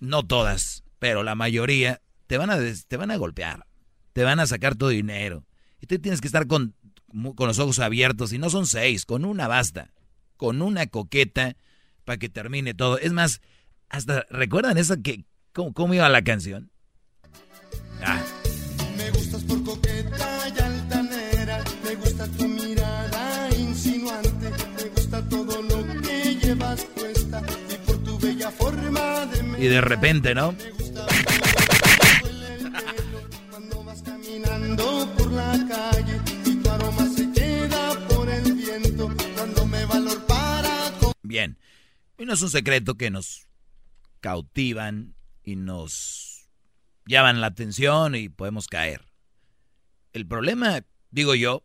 no 0.00 0.22
todas, 0.22 0.84
pero 0.98 1.22
la 1.22 1.34
mayoría 1.34 2.00
te 2.26 2.38
van 2.38 2.50
a, 2.50 2.58
te 2.88 2.96
van 2.96 3.10
a 3.10 3.16
golpear, 3.16 3.66
te 4.12 4.24
van 4.24 4.40
a 4.40 4.46
sacar 4.46 4.74
tu 4.74 4.88
dinero. 4.88 5.44
Y 5.80 5.86
tú 5.86 5.98
tienes 5.98 6.20
que 6.20 6.28
estar 6.28 6.46
con, 6.46 6.74
con 7.34 7.46
los 7.46 7.58
ojos 7.58 7.78
abiertos, 7.78 8.32
y 8.32 8.38
no 8.38 8.50
son 8.50 8.66
seis, 8.66 9.04
con 9.04 9.24
una 9.24 9.48
basta, 9.48 9.92
con 10.36 10.62
una 10.62 10.86
coqueta 10.86 11.56
para 12.04 12.18
que 12.18 12.28
termine 12.28 12.74
todo. 12.74 12.98
Es 12.98 13.12
más, 13.12 13.40
hasta, 13.88 14.26
¿recuerdan 14.30 14.78
esa 14.78 14.96
que, 14.96 15.24
cómo, 15.52 15.72
cómo 15.72 15.94
iba 15.94 16.08
la 16.08 16.22
canción? 16.22 16.70
Ah, 18.02 18.22
Me 18.96 19.10
gustas 19.10 19.42
por 19.44 19.62
coqueta 19.64 20.48
y 20.48 20.60
altanera, 20.60 21.64
me 21.84 21.94
gusta 21.96 22.26
tu 22.28 22.48
mirada 22.48 23.48
insinuante, 23.56 24.50
me 24.50 24.88
gusta 24.90 25.28
todo 25.28 25.62
lo 25.62 26.00
que 26.02 26.36
llevas 26.36 26.84
puesta 26.84 27.42
y 27.68 27.86
por 27.86 27.98
tu 28.02 28.18
bella 28.18 28.50
forma 28.50 29.26
de 29.26 29.42
y 29.64 29.68
de 29.68 29.80
repente, 29.80 30.34
¿no? 30.34 30.56
cuando 30.56 31.51
Bien. 41.22 41.58
Y 42.18 42.24
no 42.26 42.34
es 42.34 42.42
un 42.42 42.50
secreto 42.50 42.96
que 42.96 43.10
nos 43.10 43.48
cautivan 44.20 45.14
y 45.42 45.56
nos 45.56 46.48
llaman 47.06 47.40
la 47.40 47.48
atención 47.48 48.14
y 48.14 48.28
podemos 48.28 48.66
caer. 48.66 49.06
El 50.12 50.26
problema, 50.26 50.84
digo 51.10 51.34
yo, 51.34 51.64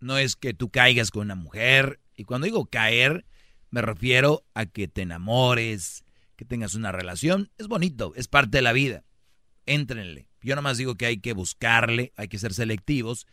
no 0.00 0.18
es 0.18 0.36
que 0.36 0.54
tú 0.54 0.70
caigas 0.70 1.10
con 1.10 1.22
una 1.22 1.34
mujer. 1.34 2.00
Y 2.16 2.24
cuando 2.24 2.44
digo 2.44 2.66
caer, 2.66 3.24
me 3.70 3.82
refiero 3.82 4.44
a 4.54 4.66
que 4.66 4.88
te 4.88 5.02
enamores, 5.02 6.04
que 6.36 6.44
tengas 6.44 6.74
una 6.74 6.92
relación. 6.92 7.50
Es 7.58 7.68
bonito, 7.68 8.12
es 8.16 8.28
parte 8.28 8.58
de 8.58 8.62
la 8.62 8.72
vida. 8.72 9.04
Éntrenle. 9.66 10.29
Yo 10.42 10.56
nomás 10.56 10.78
digo 10.78 10.96
que 10.96 11.06
hay 11.06 11.18
que 11.18 11.32
buscarle, 11.32 12.12
hay 12.16 12.28
que 12.28 12.38
ser 12.38 12.54
selectivos. 12.54 13.26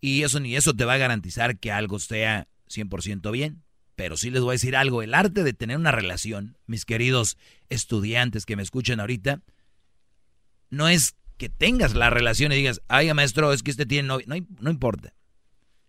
Y 0.00 0.22
eso 0.22 0.40
ni 0.40 0.56
eso 0.56 0.74
te 0.74 0.84
va 0.84 0.94
a 0.94 0.98
garantizar 0.98 1.58
que 1.58 1.72
algo 1.72 1.98
sea 1.98 2.48
100% 2.68 3.30
bien. 3.30 3.62
Pero 3.94 4.16
sí 4.16 4.30
les 4.30 4.40
voy 4.42 4.52
a 4.52 4.52
decir 4.52 4.74
algo, 4.74 5.02
el 5.02 5.14
arte 5.14 5.44
de 5.44 5.52
tener 5.52 5.76
una 5.76 5.92
relación, 5.92 6.56
mis 6.66 6.84
queridos 6.84 7.36
estudiantes 7.68 8.46
que 8.46 8.56
me 8.56 8.62
escuchan 8.62 9.00
ahorita, 9.00 9.42
no 10.70 10.88
es 10.88 11.14
que 11.36 11.48
tengas 11.48 11.94
la 11.94 12.08
relación 12.08 12.52
y 12.52 12.56
digas, 12.56 12.80
ay 12.88 13.12
maestro, 13.12 13.52
es 13.52 13.62
que 13.62 13.70
este 13.70 13.86
tiene 13.86 14.08
novio. 14.08 14.26
No, 14.28 14.36
no 14.60 14.70
importa. 14.70 15.12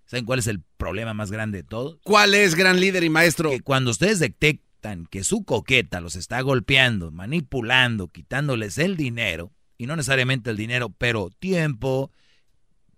¿Saben 0.06 0.26
cuál 0.26 0.40
es 0.40 0.48
el 0.48 0.62
problema 0.78 1.14
más 1.14 1.32
grande 1.32 1.60
de 1.60 1.64
todo? 1.64 2.00
¿Cuál 2.04 2.36
es, 2.36 2.56
gran 2.56 2.80
líder 2.80 3.04
y 3.04 3.10
maestro? 3.10 3.50
Que 3.50 3.62
cuando 3.62 3.92
ustedes 3.92 4.20
detectan 4.20 5.06
que 5.06 5.24
su 5.24 5.46
coqueta 5.46 6.02
los 6.02 6.16
está 6.16 6.42
golpeando, 6.42 7.10
manipulando, 7.12 8.10
quitándoles 8.10 8.78
el 8.78 8.98
dinero, 8.98 9.52
y 9.84 9.86
no 9.86 9.98
necesariamente 9.98 10.50
el 10.50 10.56
dinero, 10.56 10.90
pero 10.98 11.30
tiempo, 11.40 12.10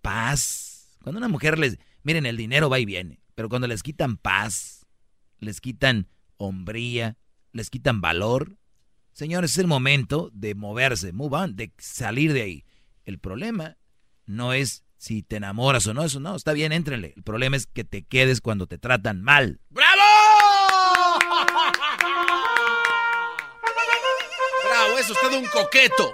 paz. 0.04 1.00
Cuando 1.02 1.18
una 1.18 1.28
mujer 1.28 1.58
les, 1.58 1.80
miren, 2.04 2.28
el 2.28 2.38
dinero 2.38 2.70
va 2.70 2.78
y 2.78 2.86
viene, 2.86 3.24
pero 3.34 3.50
cuando 3.50 3.68
les 3.68 3.82
quitan 3.82 4.18
paz, 4.18 4.86
les 5.40 5.62
quitan 5.62 6.08
hombría, 6.38 7.18
les 7.54 7.72
quitan 7.72 8.02
valor, 8.02 8.60
señores, 9.14 9.54
es 9.54 9.58
el 9.58 9.66
momento 9.66 10.30
de 10.32 10.54
moverse, 10.54 11.12
move 11.12 11.36
on, 11.36 11.56
de 11.56 11.74
salir 11.80 12.34
de 12.34 12.44
ahí. 12.44 12.66
El 13.04 13.18
problema 13.18 13.78
no 14.28 14.54
es 14.54 14.84
si 14.98 15.24
te 15.24 15.38
enamoras 15.38 15.88
o 15.88 15.96
no, 15.96 16.04
eso 16.04 16.20
no, 16.20 16.36
está 16.36 16.54
bien, 16.54 16.72
éntrenle. 16.72 17.14
El 17.18 17.24
problema 17.24 17.56
es 17.56 17.66
que 17.66 17.84
te 17.84 18.04
quedes 18.04 18.42
cuando 18.42 18.68
te 18.68 18.78
tratan 18.78 19.24
mal. 19.24 19.60
Bravo, 19.72 20.02
es 25.00 25.10
usted 25.10 25.36
un 25.36 25.46
coqueto. 25.46 26.14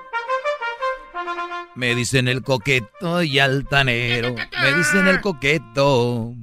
Me 1.76 1.96
dicen 1.96 2.28
el 2.28 2.44
coqueto 2.44 3.24
y 3.24 3.40
altanero. 3.40 4.36
Me 4.36 4.74
dicen 4.78 5.08
el 5.08 5.22
coqueto. 5.22 6.34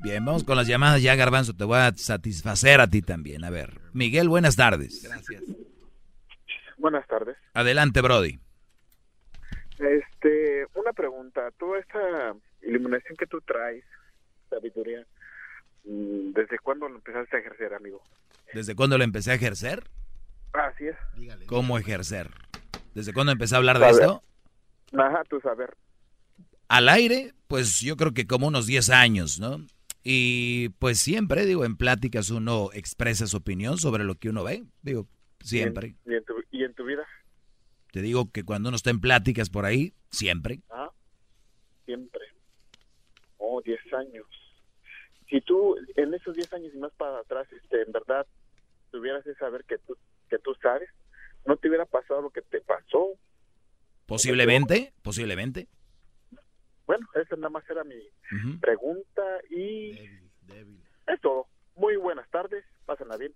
Bien, 0.00 0.22
vamos 0.22 0.44
con 0.44 0.56
las 0.56 0.66
llamadas 0.66 1.00
ya, 1.02 1.16
Garbanzo. 1.16 1.54
Te 1.54 1.64
voy 1.64 1.78
a 1.78 1.92
satisfacer 1.94 2.80
a 2.80 2.86
ti 2.86 3.00
también. 3.00 3.44
A 3.44 3.50
ver, 3.50 3.80
Miguel, 3.94 4.28
buenas 4.28 4.56
tardes. 4.56 5.02
Gracias. 5.02 5.42
Buenas 6.76 7.06
tardes. 7.06 7.38
Adelante, 7.54 8.02
Brody. 8.02 8.38
Este, 9.78 10.66
una 10.74 10.92
pregunta. 10.92 11.50
Toda 11.58 11.78
esa 11.78 12.34
iluminación 12.60 13.16
que 13.16 13.26
tú 13.26 13.40
traes, 13.40 13.84
sabiduría, 14.50 15.06
mm, 15.84 16.32
¿desde 16.34 16.58
cuándo 16.58 16.88
lo 16.90 16.96
empezaste 16.96 17.38
a 17.38 17.40
ejercer, 17.40 17.72
amigo? 17.72 18.02
¿Desde 18.52 18.74
cuándo 18.74 18.98
lo 18.98 19.04
empecé 19.04 19.30
a 19.30 19.34
ejercer? 19.34 19.84
Así 20.52 20.88
es. 20.88 20.96
¿Cómo 21.46 21.78
ejercer? 21.78 22.30
¿Desde 22.94 23.12
cuándo 23.12 23.32
empecé 23.32 23.54
a 23.54 23.58
hablar 23.58 23.78
de 23.78 23.86
Saber. 23.86 24.02
esto? 24.02 24.22
Ajá, 24.96 25.24
tu 25.24 25.40
saber. 25.40 25.76
Al 26.68 26.88
aire, 26.88 27.34
pues 27.48 27.80
yo 27.80 27.96
creo 27.96 28.12
que 28.12 28.26
como 28.26 28.46
unos 28.46 28.66
10 28.66 28.90
años, 28.90 29.40
¿no? 29.40 29.58
Y 30.02 30.68
pues 30.78 31.00
siempre, 31.00 31.44
digo, 31.46 31.64
en 31.64 31.76
pláticas 31.76 32.30
uno 32.30 32.70
expresa 32.72 33.26
su 33.26 33.38
opinión 33.38 33.78
sobre 33.78 34.04
lo 34.04 34.14
que 34.14 34.28
uno 34.28 34.44
ve. 34.44 34.64
Digo, 34.82 35.08
siempre. 35.40 35.96
¿Y 36.04 36.10
en, 36.10 36.12
y 36.12 36.16
en 36.16 36.24
tu, 36.24 36.34
y 36.50 36.64
en 36.64 36.74
tu 36.74 36.84
vida? 36.84 37.04
Te 37.90 38.02
digo 38.02 38.30
que 38.30 38.44
cuando 38.44 38.68
uno 38.68 38.76
está 38.76 38.90
en 38.90 39.00
pláticas 39.00 39.50
por 39.50 39.64
ahí, 39.64 39.94
siempre. 40.10 40.60
Ah, 40.70 40.90
siempre. 41.84 42.22
Oh, 43.38 43.60
10 43.62 43.80
años. 43.94 44.26
Si 45.28 45.40
tú, 45.40 45.76
en 45.96 46.12
esos 46.14 46.34
10 46.34 46.52
años 46.52 46.72
y 46.74 46.78
más 46.78 46.92
para 46.94 47.18
atrás, 47.18 47.46
este, 47.52 47.82
en 47.82 47.92
verdad, 47.92 48.26
tuvieras 48.90 49.26
ese 49.26 49.38
saber 49.38 49.64
que 49.64 49.78
tú, 49.78 49.96
que 50.28 50.38
tú 50.38 50.54
sabes, 50.60 50.88
no 51.46 51.56
te 51.56 51.68
hubiera 51.68 51.84
pasado 51.86 52.22
lo 52.22 52.30
que 52.30 52.42
te 52.42 52.60
pasó. 52.60 53.10
Posiblemente, 54.06 54.92
posiblemente. 55.02 55.68
Bueno, 56.86 57.06
esa 57.14 57.36
nada 57.36 57.50
más 57.50 57.68
era 57.70 57.82
mi 57.84 57.96
pregunta 58.60 59.22
y 59.50 59.92
es 61.06 61.20
todo. 61.22 61.46
Muy 61.76 61.96
buenas 61.96 62.28
tardes, 62.30 62.64
pásenla 62.84 63.16
bien. 63.16 63.32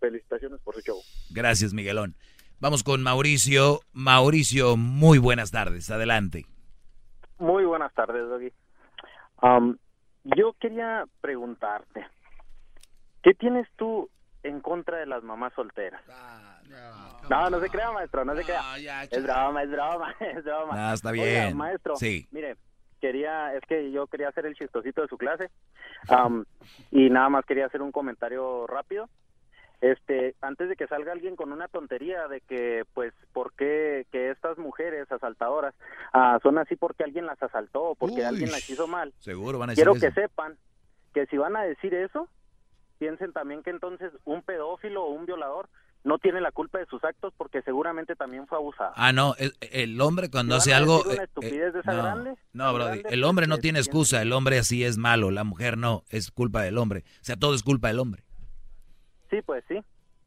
Felicitaciones 0.00 0.60
por 0.60 0.74
su 0.74 0.80
show. 0.82 0.98
Gracias, 1.30 1.72
Miguelón. 1.72 2.14
Vamos 2.60 2.82
con 2.82 3.02
Mauricio. 3.02 3.80
Mauricio, 3.92 4.76
muy 4.76 5.18
buenas 5.18 5.50
tardes. 5.50 5.90
Adelante. 5.90 6.46
Muy 7.38 7.64
buenas 7.64 7.92
tardes, 7.94 8.28
Doggy. 8.28 8.52
Yo 10.24 10.52
quería 10.60 11.04
preguntarte, 11.20 12.06
¿qué 13.22 13.34
tienes 13.34 13.66
tú 13.76 14.08
en 14.42 14.60
contra 14.60 14.98
de 14.98 15.06
las 15.06 15.22
mamás 15.22 15.52
solteras? 15.54 16.02
No, 17.28 17.50
no 17.50 17.60
se 17.60 17.68
crea, 17.68 17.90
maestro, 17.92 18.24
no 18.24 18.34
se 18.36 18.44
crea. 18.44 18.62
es 19.10 19.22
broma, 19.22 19.62
es 19.62 19.70
broma, 19.70 20.14
es 20.20 20.44
broma. 20.44 20.90
Ah, 20.90 20.94
está 20.94 21.10
Oiga, 21.10 21.24
bien. 21.24 21.56
maestro, 21.56 21.96
Sí. 21.96 22.26
mire, 22.30 22.56
quería, 23.00 23.54
es 23.54 23.62
que 23.68 23.90
yo 23.92 24.06
quería 24.06 24.28
hacer 24.28 24.46
el 24.46 24.54
chistosito 24.54 25.02
de 25.02 25.08
su 25.08 25.18
clase 25.18 25.50
y 26.90 27.10
nada 27.10 27.28
más 27.28 27.44
quería 27.44 27.66
hacer 27.66 27.82
un 27.82 27.92
comentario 27.92 28.66
rápido. 28.66 29.08
Este, 29.80 30.36
antes 30.40 30.68
de 30.68 30.76
que 30.76 30.86
salga 30.86 31.10
alguien 31.10 31.34
con 31.34 31.50
una 31.50 31.66
tontería 31.66 32.28
de 32.28 32.40
que, 32.42 32.84
pues, 32.94 33.12
¿por 33.32 33.52
qué 33.54 34.06
que 34.12 34.30
estas 34.30 34.56
mujeres 34.56 35.10
asaltadoras 35.10 35.74
ah, 36.12 36.38
son 36.40 36.58
así 36.58 36.76
porque 36.76 37.02
alguien 37.02 37.26
las 37.26 37.42
asaltó 37.42 37.82
o 37.82 37.94
porque 37.96 38.18
Uy, 38.18 38.22
alguien 38.22 38.52
las 38.52 38.68
hizo 38.70 38.86
mal? 38.86 39.12
Seguro 39.18 39.58
van 39.58 39.70
a 39.70 39.72
decir 39.72 39.82
Quiero 39.84 39.96
eso. 39.96 40.06
que 40.06 40.12
sepan 40.20 40.56
que 41.12 41.26
si 41.26 41.36
van 41.36 41.56
a 41.56 41.64
decir 41.64 41.94
eso, 41.94 42.28
piensen 43.02 43.32
también 43.32 43.64
que 43.64 43.70
entonces 43.70 44.12
un 44.24 44.42
pedófilo 44.42 45.02
o 45.02 45.10
un 45.10 45.26
violador 45.26 45.68
no 46.04 46.18
tiene 46.18 46.40
la 46.40 46.52
culpa 46.52 46.78
de 46.78 46.86
sus 46.86 47.02
actos 47.02 47.34
porque 47.36 47.60
seguramente 47.62 48.14
también 48.14 48.46
fue 48.46 48.58
abusado. 48.58 48.92
Ah, 48.94 49.12
no, 49.12 49.34
el, 49.38 49.54
el 49.72 50.00
hombre 50.00 50.30
cuando 50.30 50.54
hace 50.54 50.72
algo... 50.72 51.02
una 51.02 51.14
eh, 51.14 51.24
estupidez 51.24 51.74
de 51.74 51.80
esa 51.80 51.94
no, 51.94 52.02
grande, 52.04 52.34
no, 52.52 52.72
grande, 52.72 53.02
el 53.10 53.24
hombre 53.24 53.48
no 53.48 53.58
tiene 53.58 53.80
excusa, 53.80 54.22
el 54.22 54.32
hombre 54.32 54.56
así 54.60 54.84
es 54.84 54.98
malo, 54.98 55.32
la 55.32 55.42
mujer 55.42 55.78
no, 55.78 56.04
es 56.10 56.30
culpa 56.30 56.62
del 56.62 56.78
hombre. 56.78 57.02
O 57.20 57.24
sea, 57.24 57.34
todo 57.34 57.56
es 57.56 57.64
culpa 57.64 57.88
del 57.88 57.98
hombre. 57.98 58.22
Sí, 59.30 59.42
pues 59.42 59.64
sí. 59.66 59.82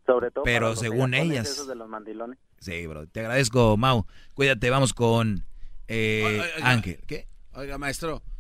Sobre 0.06 0.31
todo 0.31 0.43
Pero 0.43 0.68
para 0.68 0.76
según 0.76 1.14
ellas. 1.14 1.49
esos 1.49 1.69
de 1.69 1.76
los 1.76 1.88
mandilones. 1.88 2.38
Sí, 2.60 2.85
bro. 2.88 3.07
Te 3.07 3.22
agradezco, 3.22 3.77
Mau. 3.77 4.06
Cuídate, 4.34 4.69
vamos 4.69 4.93
con 4.93 5.45
eh, 5.88 6.23
Oiga, 6.26 6.45
oiga. 6.57 6.69
Ángel. 6.69 6.99
¿Qué? 7.07 7.27
Oiga, 7.53 7.77
maestro, 7.77 8.18
eh, 8.18 8.35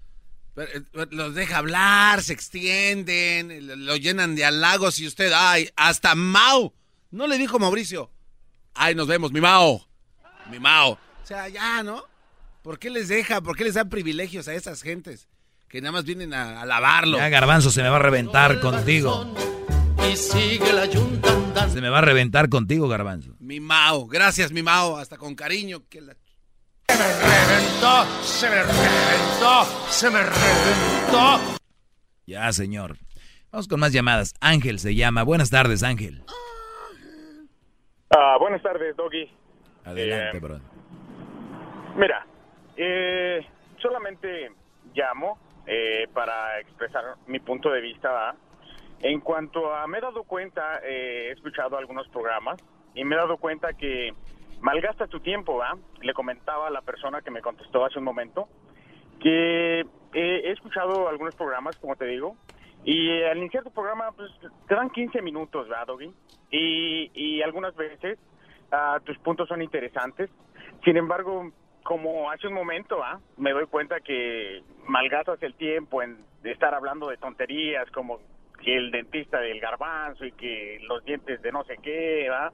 los 1.11 1.35
deja 1.35 1.57
hablar, 1.57 2.23
se 2.23 2.33
extienden, 2.33 3.67
lo- 3.67 3.75
lo 3.75 3.95
llenan 3.97 4.35
de 4.35 4.45
halagos 4.45 4.99
y 4.99 5.07
usted, 5.07 5.31
ay, 5.35 5.69
hasta 5.75 6.15
Mao. 6.15 6.73
No 7.11 7.27
le 7.27 7.37
dijo 7.37 7.59
Mauricio. 7.59 8.11
Ay, 8.73 8.95
nos 8.95 9.07
vemos, 9.07 9.31
mi 9.31 9.41
Mao. 9.41 9.87
Mi 10.49 10.59
Mao. 10.59 10.91
O 10.93 10.99
sea, 11.27 11.47
ya, 11.49 11.81
¿no? 11.83 12.03
¿Por 12.61 12.79
qué 12.79 12.89
les 12.89 13.07
deja? 13.07 13.41
¿Por 13.41 13.55
qué 13.57 13.63
les 13.63 13.73
dan 13.75 13.89
privilegios 13.89 14.47
a 14.47 14.53
esas 14.53 14.81
gentes? 14.81 15.27
Que 15.67 15.81
nada 15.81 15.91
más 15.93 16.05
vienen 16.05 16.33
a, 16.33 16.61
a 16.61 16.65
lavarlo. 16.65 17.17
Ya, 17.17 17.29
Garbanzo, 17.29 17.71
se 17.71 17.81
me 17.83 17.89
va 17.89 17.97
a 17.97 17.99
reventar 17.99 18.59
contigo. 18.59 19.33
Y 20.11 20.15
sigue 20.15 20.71
la 20.71 20.85
yunta 20.85 21.31
andando. 21.33 21.73
Se 21.73 21.81
me 21.81 21.89
va 21.89 21.97
a 21.99 22.01
reventar 22.01 22.47
contigo, 22.49 22.87
Garbanzo. 22.87 23.35
Mi 23.39 23.59
Mao, 23.59 24.07
gracias 24.07 24.51
mi 24.51 24.61
Mao, 24.63 24.97
hasta 24.97 25.17
con 25.17 25.35
cariño. 25.35 25.83
Que 25.89 26.01
la... 26.01 26.15
Se 26.87 26.97
me 26.97 27.07
reventó, 27.07 28.03
se 28.21 28.49
me 28.49 28.55
reventó, 28.63 29.63
se 29.89 30.09
me 30.09 30.19
reventó. 30.19 31.57
Ya, 32.27 32.51
señor. 32.51 32.97
Vamos 33.51 33.67
con 33.67 33.79
más 33.79 33.91
llamadas. 33.91 34.33
Ángel 34.41 34.79
se 34.79 34.95
llama. 34.95 35.23
Buenas 35.23 35.49
tardes, 35.49 35.83
Ángel. 35.83 36.21
Ah, 38.09 38.37
buenas 38.39 38.61
tardes, 38.61 38.95
Doggy. 38.95 39.29
Adelante, 39.83 40.37
Eh, 40.37 40.39
bro. 40.39 40.59
Mira, 41.95 42.25
eh, 42.77 43.45
solamente 43.81 44.51
llamo 44.93 45.39
eh, 45.65 46.07
para 46.13 46.59
expresar 46.59 47.03
mi 47.27 47.39
punto 47.39 47.69
de 47.71 47.81
vista. 47.81 48.35
En 49.01 49.19
cuanto 49.21 49.73
a, 49.73 49.85
me 49.87 49.97
he 49.97 50.01
dado 50.01 50.23
cuenta, 50.23 50.79
eh, 50.83 51.27
he 51.29 51.31
escuchado 51.31 51.77
algunos 51.77 52.07
programas 52.09 52.57
y 52.93 53.03
me 53.03 53.15
he 53.15 53.17
dado 53.17 53.37
cuenta 53.37 53.73
que 53.73 54.13
malgasta 54.61 55.07
tu 55.07 55.19
tiempo, 55.19 55.57
¿va? 55.57 55.77
Le 56.01 56.13
comentaba 56.13 56.67
a 56.67 56.71
la 56.71 56.81
persona 56.81 57.21
que 57.21 57.31
me 57.31 57.41
contestó 57.41 57.85
hace 57.85 57.99
un 57.99 58.05
momento 58.05 58.47
que 59.19 59.81
eh, 59.81 59.85
he 60.13 60.51
escuchado 60.51 61.07
algunos 61.07 61.35
programas, 61.35 61.77
como 61.77 61.95
te 61.95 62.05
digo, 62.05 62.35
y 62.83 63.23
al 63.23 63.37
iniciar 63.37 63.63
tu 63.63 63.71
programa, 63.71 64.11
pues 64.11 64.31
te 64.67 64.75
dan 64.75 64.89
15 64.89 65.21
minutos, 65.21 65.67
¿verdad, 65.67 65.87
Doggy? 65.87 66.11
Y, 66.51 67.11
y 67.15 67.41
algunas 67.41 67.75
veces 67.75 68.19
ah, 68.71 68.99
tus 69.03 69.17
puntos 69.19 69.47
son 69.47 69.61
interesantes. 69.61 70.29
Sin 70.83 70.95
embargo, 70.97 71.51
como 71.83 72.29
hace 72.29 72.47
un 72.47 72.53
momento, 72.53 73.03
¿ah? 73.03 73.19
me 73.37 73.51
doy 73.51 73.65
cuenta 73.67 73.99
que 74.01 74.61
malgastas 74.87 75.41
el 75.43 75.55
tiempo 75.55 76.01
en 76.01 76.17
estar 76.43 76.73
hablando 76.73 77.09
de 77.09 77.17
tonterías 77.17 77.89
como 77.91 78.19
que 78.63 78.75
el 78.75 78.91
dentista 78.91 79.39
del 79.39 79.59
garbanzo 79.59 80.25
y 80.25 80.31
que 80.31 80.79
los 80.87 81.03
dientes 81.05 81.41
de 81.41 81.51
no 81.51 81.63
sé 81.63 81.77
qué, 81.81 82.27
¿va? 82.29 82.51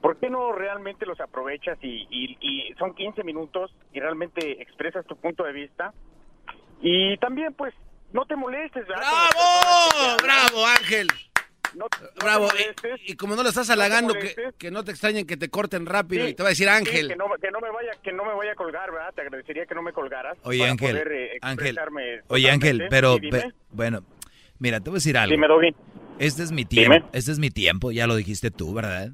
¿Por 0.00 0.18
qué 0.18 0.30
no 0.30 0.52
realmente 0.52 1.04
los 1.06 1.20
aprovechas 1.20 1.78
y, 1.82 2.06
y- 2.10 2.38
y 2.40 2.74
son 2.78 2.94
15 2.94 3.22
minutos 3.24 3.70
y 3.92 4.00
realmente 4.00 4.60
expresas 4.62 5.04
tu 5.06 5.16
punto 5.16 5.44
de 5.44 5.52
vista? 5.52 5.92
Y 6.82 7.16
también, 7.18 7.52
pues, 7.54 7.74
no 8.12 8.24
te 8.24 8.34
molestes, 8.36 8.86
¿verdad? 8.88 9.04
¡Bravo! 9.32 10.16
¡Bravo, 10.22 10.66
Ángel! 10.66 11.08
No, 11.76 11.86
Bravo. 12.20 12.48
te 12.48 12.88
Y-. 13.06 13.12
Y, 13.12 13.16
como 13.16 13.36
no 13.36 13.42
lo 13.44 13.50
estás 13.50 13.68
No 13.68 13.74
halagando, 13.74 14.14
que, 14.14 14.20
molestes. 14.20 14.54
que 14.58 14.70
no 14.72 14.82
te 14.82 14.90
extrañen 14.90 15.24
que 15.26 15.36
te 15.36 15.48
corten 15.50 15.86
rápido 15.86 16.24
Sí, 16.24 16.30
y 16.32 16.34
te 16.34 16.42
va 16.42 16.48
a 16.48 16.50
decir 16.50 16.66
sí, 16.66 16.74
Ángel. 16.74 17.08
que, 17.08 17.16
no, 17.16 17.26
que 17.40 17.50
no 17.52 17.60
me 17.60 17.70
vaya, 17.70 17.90
que 18.02 18.12
no 18.12 18.24
me 18.24 18.34
vaya 18.34 18.52
a 18.52 18.54
colgar, 18.56 18.90
¿verdad? 18.90 19.12
Te 19.14 19.20
agradecería 19.22 19.66
que 19.66 19.74
no 19.76 19.82
me 19.82 19.92
colgaras. 19.92 20.36
Oye, 20.42 20.58
para 20.60 20.72
Ángel, 20.72 20.90
poder, 20.90 21.12
eh, 21.12 21.38
Ángel, 21.42 21.78
Oye, 22.28 22.50
Ángel, 22.50 22.86
pero, 22.90 23.18
Sí, 23.18 23.28
pe- 23.28 23.52
bueno, 23.70 24.00
mira, 24.58 24.80
te 24.80 24.90
voy 24.90 24.96
a 24.96 24.98
decir 24.98 25.16
algo. 25.16 25.30
Dime, 25.32 25.46
Doggy. 25.46 25.74
Este 26.18 26.42
es 26.42 26.50
mi 26.50 26.64
tiempo, 26.64 26.94
Dime. 26.94 27.06
este 27.12 27.30
es 27.30 27.38
mi 27.38 27.50
tiempo, 27.50 27.92
ya 27.92 28.06
lo 28.08 28.16
dijiste 28.16 28.50
tú, 28.50 28.74
¿verdad? 28.74 29.10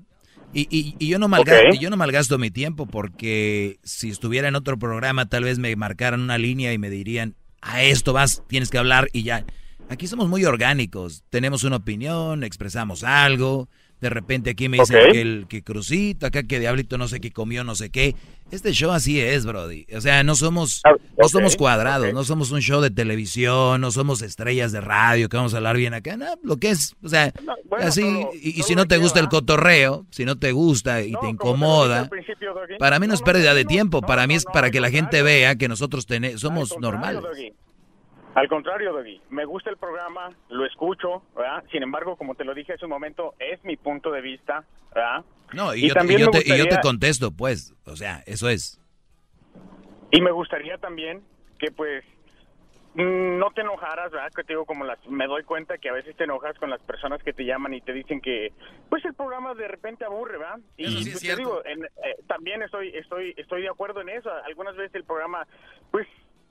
Y, 0.53 0.63
y- 0.71 0.97
y 0.99 1.09
yo 1.09 1.19
no 1.19 1.29
malgasto, 1.29 1.75
yo 1.79 1.91
no 1.91 1.97
malgasto 1.97 2.39
mi 2.39 2.51
tiempo 2.51 2.87
porque 2.87 3.79
si 3.83 4.09
estuviera 4.11 4.49
en 4.49 4.55
otro 4.57 4.79
programa 4.79 5.29
tal 5.29 5.45
vez 5.45 5.59
me 5.59 5.75
marcaran 5.77 6.21
una 6.23 6.39
línea 6.39 6.73
y 6.73 6.79
me 6.79 6.89
dirían, 6.91 7.35
a 7.61 7.83
esto 7.83 8.13
vas, 8.13 8.43
tienes 8.47 8.71
que 8.71 8.79
hablar 8.79 9.09
y 9.13 9.23
ya. 9.23 9.45
Aquí 9.89 10.07
somos 10.07 10.29
muy 10.29 10.45
orgánicos, 10.45 11.25
tenemos 11.31 11.63
una 11.63 11.77
opinión, 11.77 12.43
expresamos 12.43 13.05
algo, 13.05 13.69
de 14.01 14.11
repente 14.11 14.51
aquí 14.51 14.69
me 14.69 14.79
dicen 14.79 15.13
que 15.13 15.21
el 15.21 15.47
que 15.49 15.63
crucito, 15.63 16.27
acá 16.27 16.43
que 16.43 16.61
diablito 16.61 16.99
no 16.99 17.09
sé 17.09 17.21
qué 17.21 17.33
comió, 17.33 17.65
no 17.65 17.75
sé 17.75 17.91
qué. 17.91 18.15
Este 18.51 18.73
show 18.73 18.93
así 18.93 19.21
es, 19.21 19.45
Brody. 19.45 19.87
O 19.95 20.01
sea, 20.01 20.23
no 20.23 20.37
somos, 20.37 20.83
no 20.85 20.91
Ah, 20.93 20.97
ok, 21.17 21.29
somos 21.29 21.57
cuadrados, 21.57 22.13
no 22.13 22.23
somos 22.23 22.53
un 22.53 22.61
show 22.61 22.81
de 22.81 22.91
televisión, 22.91 23.81
no 23.81 23.91
somos 23.91 24.23
estrellas 24.23 24.71
de 24.71 24.81
radio 24.81 25.29
que 25.29 25.37
vamos 25.37 25.55
a 25.55 25.57
hablar 25.57 25.77
bien 25.77 25.95
acá. 25.95 26.17
No, 26.17 26.27
lo 26.43 26.59
que 26.59 26.71
es, 26.71 26.95
o 27.03 27.09
sea, 27.09 27.33
bueno, 27.65 27.87
así, 27.87 28.05
y, 28.41 28.63
si 28.63 28.75
no 28.75 28.87
te 28.87 28.99
gusta 28.99 29.19
el 29.19 29.29
cotorreo, 29.29 30.07
si 30.11 30.25
no 30.25 30.37
te 30.37 30.53
gusta 30.53 31.03
y 31.03 31.13
te 31.13 31.29
incomoda, 31.29 32.09
para 32.79 33.01
mí 33.01 33.07
no 33.07 33.15
es 33.15 33.23
pérdida 33.23 33.55
de 33.55 33.65
tiempo, 33.65 34.03
para 34.03 34.27
mí 34.27 34.35
es 34.35 34.45
para 34.45 34.71
que 34.71 34.81
la 34.81 34.91
gente 34.91 35.23
vea 35.23 35.57
que 35.57 35.69
nosotros 35.69 36.07
somos 36.37 36.77
normales. 36.79 37.23
Al 38.37 38.49
contrario, 38.49 38.93
Doggy, 38.93 39.21
me 39.31 39.45
gusta 39.47 39.71
el 39.71 39.79
programa, 39.79 40.29
lo 40.51 40.67
escucho, 40.67 41.23
¿verdad? 41.35 41.65
Sin 41.73 41.83
embargo, 41.83 42.17
como 42.17 42.35
te 42.35 42.45
lo 42.45 42.53
dije 42.55 42.75
hace 42.75 42.85
un 42.85 42.91
momento, 42.91 43.35
es 43.39 43.65
mi 43.65 43.77
punto 43.77 44.11
de 44.11 44.21
vista, 44.21 44.63
¿verdad? 44.95 45.25
No, 45.55 45.75
y, 45.75 45.81
yo, 45.83 45.87
y 45.87 45.91
también 45.93 46.21
yo 46.21 46.31
te, 46.31 46.39
y 46.41 46.43
yo 46.43 46.55
te 46.55 46.61
gustaría- 46.61 46.81
contesto, 46.83 47.31
pues, 47.31 47.75
o 47.87 47.97
sea, 47.97 48.23
eso 48.27 48.49
es. 48.51 48.79
Y 50.11 50.21
me 50.21 50.31
gustaría 50.33 50.77
también 50.77 51.23
que, 51.59 51.71
pues, 51.71 52.05
mm, 52.95 53.39
no 53.39 53.51
te 53.53 53.63
enojaras, 53.63 54.11
¿verdad? 54.13 54.31
Que 54.37 54.45
te 54.45 54.53
digo, 54.53 54.67
como 54.67 54.85
las, 54.85 54.99
me 55.09 55.27
doy 55.27 55.43
cuenta 55.43 55.79
que 55.79 55.89
a 55.89 55.93
veces 55.95 56.15
te 56.17 56.25
enojas 56.25 56.59
con 56.59 56.69
las 56.69 56.81
personas 56.83 57.23
que 57.23 57.33
te 57.33 57.45
llaman 57.47 57.73
y 57.73 57.81
te 57.81 57.93
dicen 57.95 58.21
que, 58.21 58.53
pues, 58.91 59.03
el 59.07 59.15
programa 59.15 59.55
de 59.55 59.67
repente 59.67 60.05
aburre, 60.05 60.37
¿verdad? 60.37 60.59
Y 60.77 61.05
sí 61.05 61.11
pues, 61.13 61.23
te 61.23 61.37
digo, 61.37 61.65
en- 61.65 61.85
eh, 61.85 62.17
también 62.27 62.61
estoy, 62.63 62.89
estoy, 62.95 63.33
estoy 63.39 63.63
de 63.63 63.69
acuerdo 63.71 64.03
en 64.03 64.11
eso. 64.11 64.31
Algunas 64.45 64.77
veces 64.77 64.95
el 64.95 65.05
programa, 65.05 65.47
pues, 65.91 66.07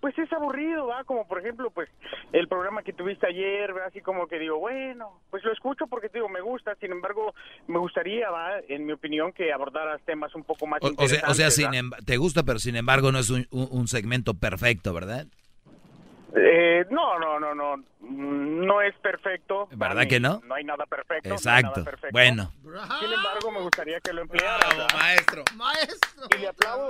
pues 0.05 0.19
es 0.19 0.31
aburrido, 0.33 0.85
¿va? 0.85 1.03
Como 1.03 1.27
por 1.27 1.39
ejemplo, 1.39 1.71
pues 1.71 1.89
el 2.31 2.47
programa 2.47 2.83
que 2.83 2.93
tuviste 2.93 3.25
ayer, 3.25 3.75
¿va? 3.75 3.85
Así 3.87 4.01
como 4.01 4.27
que 4.27 4.37
digo, 4.37 4.59
bueno, 4.59 5.19
pues 5.31 5.43
lo 5.43 5.51
escucho 5.51 5.87
porque 5.87 6.09
te 6.09 6.19
digo, 6.19 6.29
me 6.29 6.41
gusta. 6.41 6.75
Sin 6.75 6.91
embargo, 6.91 7.33
me 7.65 7.79
gustaría, 7.79 8.29
¿va? 8.29 8.59
En 8.69 8.85
mi 8.85 8.91
opinión, 8.91 9.33
que 9.33 9.51
abordaras 9.51 9.99
temas 10.03 10.35
un 10.35 10.43
poco 10.43 10.67
más 10.67 10.79
O, 10.83 10.89
o 10.89 10.89
sea, 11.07 11.23
o 11.27 11.33
sea 11.33 11.47
interesantes, 11.47 11.55
sin 11.55 11.71
¿va? 11.71 11.77
em- 11.97 12.05
te 12.05 12.17
gusta, 12.17 12.43
pero 12.43 12.59
sin 12.59 12.75
embargo 12.75 13.11
no 13.11 13.17
es 13.17 13.31
un, 13.31 13.47
un- 13.49 13.67
un 13.71 13.87
segmento 13.87 14.35
perfecto, 14.35 14.93
¿verdad? 14.93 15.25
Eh, 16.37 16.85
no, 16.89 17.17
no, 17.17 17.39
no, 17.39 17.55
no, 17.55 17.77
mm, 18.01 18.65
no 18.65 18.81
es 18.81 18.93
perfecto. 18.99 19.67
¿Verdad 19.71 20.05
que 20.07 20.19
no? 20.19 20.41
No 20.45 20.55
hay 20.55 20.63
nada 20.63 20.85
perfecto. 20.85 21.29
no 21.29 21.35
Exacto. 21.35 21.71
nada 21.79 21.83
perfecto. 21.83 22.09
Bueno. 22.11 22.51
Sin 22.99 23.13
embargo, 23.13 23.51
me 23.51 23.61
gustaría 23.61 23.99
que 24.01 24.11
lo 24.11 24.21
emplearas. 24.23 24.93
maestro. 24.93 25.43
Maestro. 25.55 26.27
Y 26.35 26.39
le 26.41 26.47
aplaudo, 26.49 26.89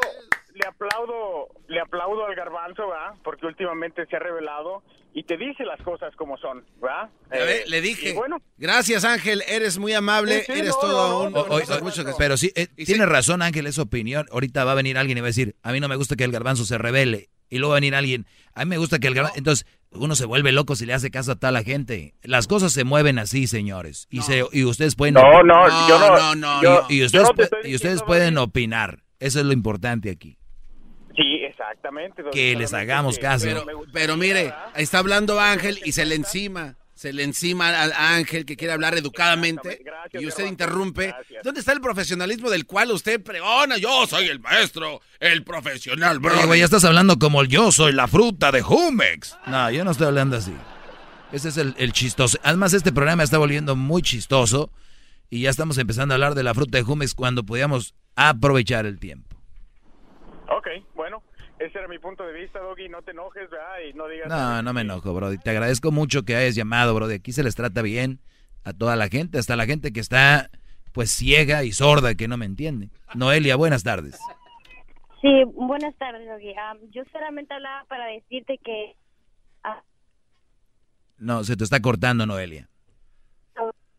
le 0.54 0.66
aplaudo, 0.68 1.50
le 1.68 1.80
aplaudo 1.80 2.26
al 2.26 2.36
garbanzo, 2.36 2.88
¿va? 2.88 3.14
Porque 3.24 3.46
últimamente 3.46 4.06
se 4.08 4.16
ha 4.16 4.20
revelado 4.20 4.82
y 5.14 5.24
te 5.24 5.38
dice 5.38 5.64
las 5.64 5.80
cosas 5.82 6.14
como 6.16 6.38
son, 6.38 6.66
¿va? 6.84 7.10
Ya 7.32 7.44
ve, 7.46 7.58
Eh, 7.62 7.64
le 7.68 7.82
dije. 7.82 8.14
bueno, 8.14 8.38
Gracias, 8.58 9.06
Ángel. 9.06 9.44
Eres 9.48 9.78
muy 9.78 9.94
amable. 9.94 10.40
Sí, 10.44 10.54
sí, 10.54 10.60
eres 10.60 10.72
no, 10.72 10.80
todo 10.82 11.30
no, 11.30 11.44
un. 11.44 12.16
pero 12.18 12.36
sí, 12.36 12.52
eh, 12.56 12.68
tiene 12.68 13.04
sí. 13.04 13.10
razón 13.10 13.42
Ángel, 13.42 13.68
es 13.68 13.78
opinión. 13.78 14.26
Ahorita 14.32 14.64
va 14.66 14.72
a 14.72 14.76
venir 14.76 14.98
alguien 14.98 15.18
y 15.20 15.22
va 15.22 15.28
a 15.28 15.30
decir, 15.30 15.56
a 15.62 15.72
mí 15.72 15.80
no 15.80 15.88
me 15.88 15.96
gusta 15.98 16.16
que 16.16 16.24
el 16.24 16.32
garbanzo 16.32 16.66
se 16.66 16.78
revele. 16.78 17.30
Y 17.56 17.60
luego 17.60 17.72
va 17.72 17.78
a 17.78 17.82
venir 17.82 17.96
alguien, 17.96 18.26
a 18.54 18.66
mí 18.66 18.70
me 18.70 18.78
gusta 18.78 19.00
que 19.00 19.08
el 19.08 19.14
garbanzo... 19.16 19.38
Entonces, 19.38 19.66
uno 19.92 20.16
se 20.16 20.26
vuelve 20.26 20.52
loco 20.52 20.76
si 20.76 20.86
le 20.86 20.94
hace 20.94 21.10
caso 21.10 21.32
a 21.32 21.36
toda 21.36 21.52
la 21.52 21.64
gente. 21.64 22.16
Las 22.22 22.48
cosas 22.48 22.74
se 22.74 22.84
mueven 22.84 23.18
así, 23.18 23.48
señores. 23.48 24.08
Y, 24.10 24.22
se, 24.24 24.44
y 24.52 24.64
ustedes 24.66 24.96
pueden... 24.96 25.14
No, 25.14 25.42
no, 25.44 25.88
yo 25.88 26.00
no- 26.00 26.36
no, 26.36 26.62
yo- 26.62 26.86
y, 26.90 27.00
yo 27.00 27.06
ustedes, 27.06 27.30
estoy 27.40 27.72
y 27.72 27.76
ustedes 27.76 28.04
pueden 28.04 28.38
opinar. 28.38 29.04
Eso 29.20 29.40
es 29.40 29.46
lo 29.46 29.54
importante 29.54 30.10
aquí. 30.12 30.38
sí, 31.16 31.36
exactamente. 31.46 32.24
Que 32.34 32.56
les 32.58 32.74
hagamos 32.74 33.18
caso. 33.20 33.46
pero 33.46 33.64
Pero, 33.94 34.18
mire, 34.18 34.54
está 34.76 35.00
hablando 35.00 35.40
Ángel 35.40 35.80
y 35.86 35.94
se 35.94 36.06
le 36.06 36.16
encima. 36.16 36.76
Se 36.96 37.12
le 37.12 37.24
encima 37.24 37.82
al 37.82 37.92
Ángel 37.92 38.46
que 38.46 38.56
quiere 38.56 38.74
hablar 38.74 38.98
educadamente. 38.98 39.82
Gracias, 39.84 40.24
y 40.24 40.26
usted 40.26 40.46
interrumpe. 40.46 41.08
Gracias. 41.08 41.44
¿Dónde 41.44 41.60
está 41.60 41.74
el 41.74 41.82
profesionalismo 41.82 42.50
del 42.50 42.66
cual 42.66 42.92
usted 42.92 43.22
pregona? 43.22 43.78
Yo 43.78 44.08
soy 44.08 44.28
el 44.28 44.40
maestro, 44.40 45.02
el 45.20 45.44
profesional, 45.44 46.20
bro. 46.20 46.34
Oye, 46.34 46.46
güey, 46.46 46.60
ya 46.60 46.66
estás 46.66 46.86
hablando 46.86 47.20
como 47.20 47.42
el 47.42 47.50
yo 47.50 47.72
soy 47.74 47.92
la 47.92 48.08
fruta 48.08 48.52
de 48.54 48.62
Jumex. 48.62 49.38
No, 49.46 49.70
yo 49.72 49.84
no 49.84 49.92
estoy 49.92 50.08
hablando 50.08 50.38
así. 50.38 50.54
Ese 51.34 51.50
es 51.50 51.58
el, 51.58 51.76
el 51.78 51.92
chistoso. 51.92 52.38
Además, 52.44 52.72
este 52.74 52.94
programa 52.94 53.24
está 53.24 53.38
volviendo 53.38 53.76
muy 53.76 54.02
chistoso 54.02 54.72
y 55.30 55.42
ya 55.42 55.50
estamos 55.50 55.78
empezando 55.78 56.14
a 56.14 56.16
hablar 56.16 56.34
de 56.34 56.44
la 56.44 56.54
fruta 56.54 56.78
de 56.78 56.84
Jumex 56.86 57.14
cuando 57.14 57.44
podíamos 57.44 57.94
aprovechar 58.16 58.86
el 58.86 59.00
tiempo. 59.00 59.36
Ok, 60.48 60.68
bueno, 60.94 61.15
ese 61.60 61.78
era 61.78 61.88
mi 61.88 62.00
punto 62.00 62.24
de 62.26 62.34
vista, 62.34 62.60
Doggy. 62.60 62.90
No 62.90 63.02
te 63.02 63.12
enojes, 63.12 63.50
¿verdad? 63.50 63.80
Y 63.90 63.94
no 63.94 64.08
digas... 64.08 64.28
No, 64.28 64.62
no 64.62 64.74
me 64.74 64.82
enojo, 64.82 65.14
Brody. 65.14 65.38
Te 65.38 65.50
agradezco 65.52 65.92
mucho 65.92 66.24
que 66.24 66.36
hayas 66.36 66.56
llamado, 66.56 66.94
Brody. 66.94 67.16
Aquí 67.16 67.32
se 67.32 67.44
les 67.44 67.56
trata 67.56 67.82
bien 67.82 68.20
a 68.64 68.74
toda 68.74 68.96
la 68.96 69.08
gente, 69.10 69.38
hasta 69.38 69.56
la 69.56 69.66
gente 69.66 69.94
que 69.94 70.00
está 70.00 70.50
pues 70.92 71.12
ciega 71.12 71.64
y 71.64 71.72
sorda 71.74 72.16
que 72.16 72.28
no 72.28 72.38
me 72.38 72.46
entiende. 72.46 72.90
Noelia, 73.16 73.56
buenas 73.58 73.84
tardes. 73.84 74.18
Sí, 75.22 75.44
buenas 75.54 75.96
tardes, 75.96 76.28
Doggy. 76.28 76.54
Ah, 76.58 76.76
yo 76.92 77.04
solamente 77.12 77.54
hablaba 77.54 77.84
para 77.86 78.06
decirte 78.06 78.58
que 78.64 78.96
ah, 79.64 79.82
No, 81.18 81.44
se 81.44 81.58
te 81.58 81.64
está 81.64 81.82
cortando, 81.82 82.26
Noelia. 82.26 82.70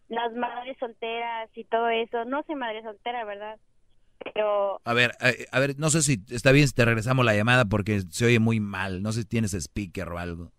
las 0.09 0.33
madres 0.35 0.77
solteras 0.79 1.51
y 1.55 1.65
todo 1.65 1.89
eso, 1.89 2.25
no 2.25 2.43
soy 2.45 2.55
madre 2.55 2.83
soltera, 2.83 3.25
¿verdad? 3.25 3.59
Pero 4.35 4.81
A 4.85 4.93
ver, 4.95 5.13
a, 5.21 5.31
a 5.57 5.61
ver, 5.61 5.79
no 5.79 5.91
sé 5.91 6.03
si 6.03 6.19
está 6.31 6.53
bien 6.53 6.67
si 6.69 6.75
te 6.75 6.85
regresamos 6.85 7.25
la 7.25 7.35
llamada 7.35 7.65
porque 7.65 8.03
se 8.11 8.27
oye 8.27 8.39
muy 8.39 8.61
mal. 8.61 9.03
No 9.03 9.13
sé 9.13 9.23
si 9.23 9.27
tienes 9.29 9.53
speaker 9.55 10.09
o 10.11 10.19
algo. 10.19 10.53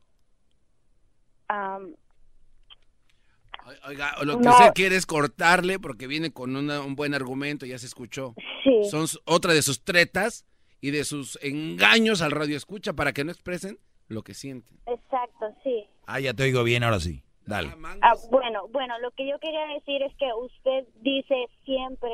Oiga, 3.85 4.15
lo 4.23 4.37
que 4.37 4.45
No. 4.45 4.51
usted 4.51 4.71
quiere 4.73 4.95
es 4.95 5.05
cortarle 5.05 5.77
porque 5.79 6.07
viene 6.07 6.31
con 6.31 6.55
una- 6.55 6.81
un 6.81 6.95
buen 6.95 7.13
argumento, 7.13 7.65
ya 7.65 7.77
se 7.77 7.85
escuchó. 7.85 8.33
Sí. 8.63 8.89
Son 8.89 9.05
otra 9.25 9.53
de 9.53 9.61
sus 9.61 9.83
tretas 9.83 10.45
y 10.79 10.91
de 10.91 11.03
sus 11.03 11.37
engaños 11.41 12.21
al 12.21 12.31
radio 12.31 12.55
escucha 12.55 12.93
para 12.93 13.11
que 13.11 13.23
no 13.25 13.31
expresen 13.31 13.77
lo 14.07 14.23
que 14.23 14.33
sienten. 14.33 14.79
Exacto, 14.85 15.47
sí. 15.63 15.85
Ah, 16.05 16.19
ya 16.21 16.33
te 16.33 16.43
oigo 16.43 16.63
bien, 16.63 16.83
ahora 16.83 16.99
sí. 17.01 17.23
Dale. 17.45 17.69
Ah, 18.01 18.13
bueno, 18.29 18.67
bueno, 18.69 18.99
lo 18.99 19.11
que 19.11 19.27
yo 19.29 19.37
quería 19.39 19.65
decir 19.73 20.01
es 20.01 20.13
que 20.17 20.25
usted 20.33 20.85
dice 21.01 21.35
siempre 21.65 22.09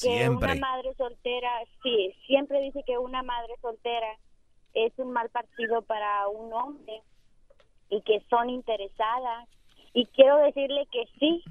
que 0.00 0.28
una 0.28 0.54
madre 0.54 0.94
soltera, 0.94 1.50
sí, 1.82 2.14
siempre 2.26 2.60
dice 2.60 2.82
que 2.86 2.98
una 2.98 3.22
madre 3.22 3.54
soltera 3.60 4.18
es 4.74 4.92
un 4.98 5.12
mal 5.12 5.30
partido 5.30 5.82
para 5.82 6.28
un 6.28 6.52
hombre 6.52 7.02
y 7.88 8.02
que 8.02 8.20
son 8.28 8.50
interesadas. 8.50 9.48
Y 9.94 10.06
quiero 10.06 10.36
decirle 10.38 10.86
que 10.92 11.06
sí, 11.18 11.42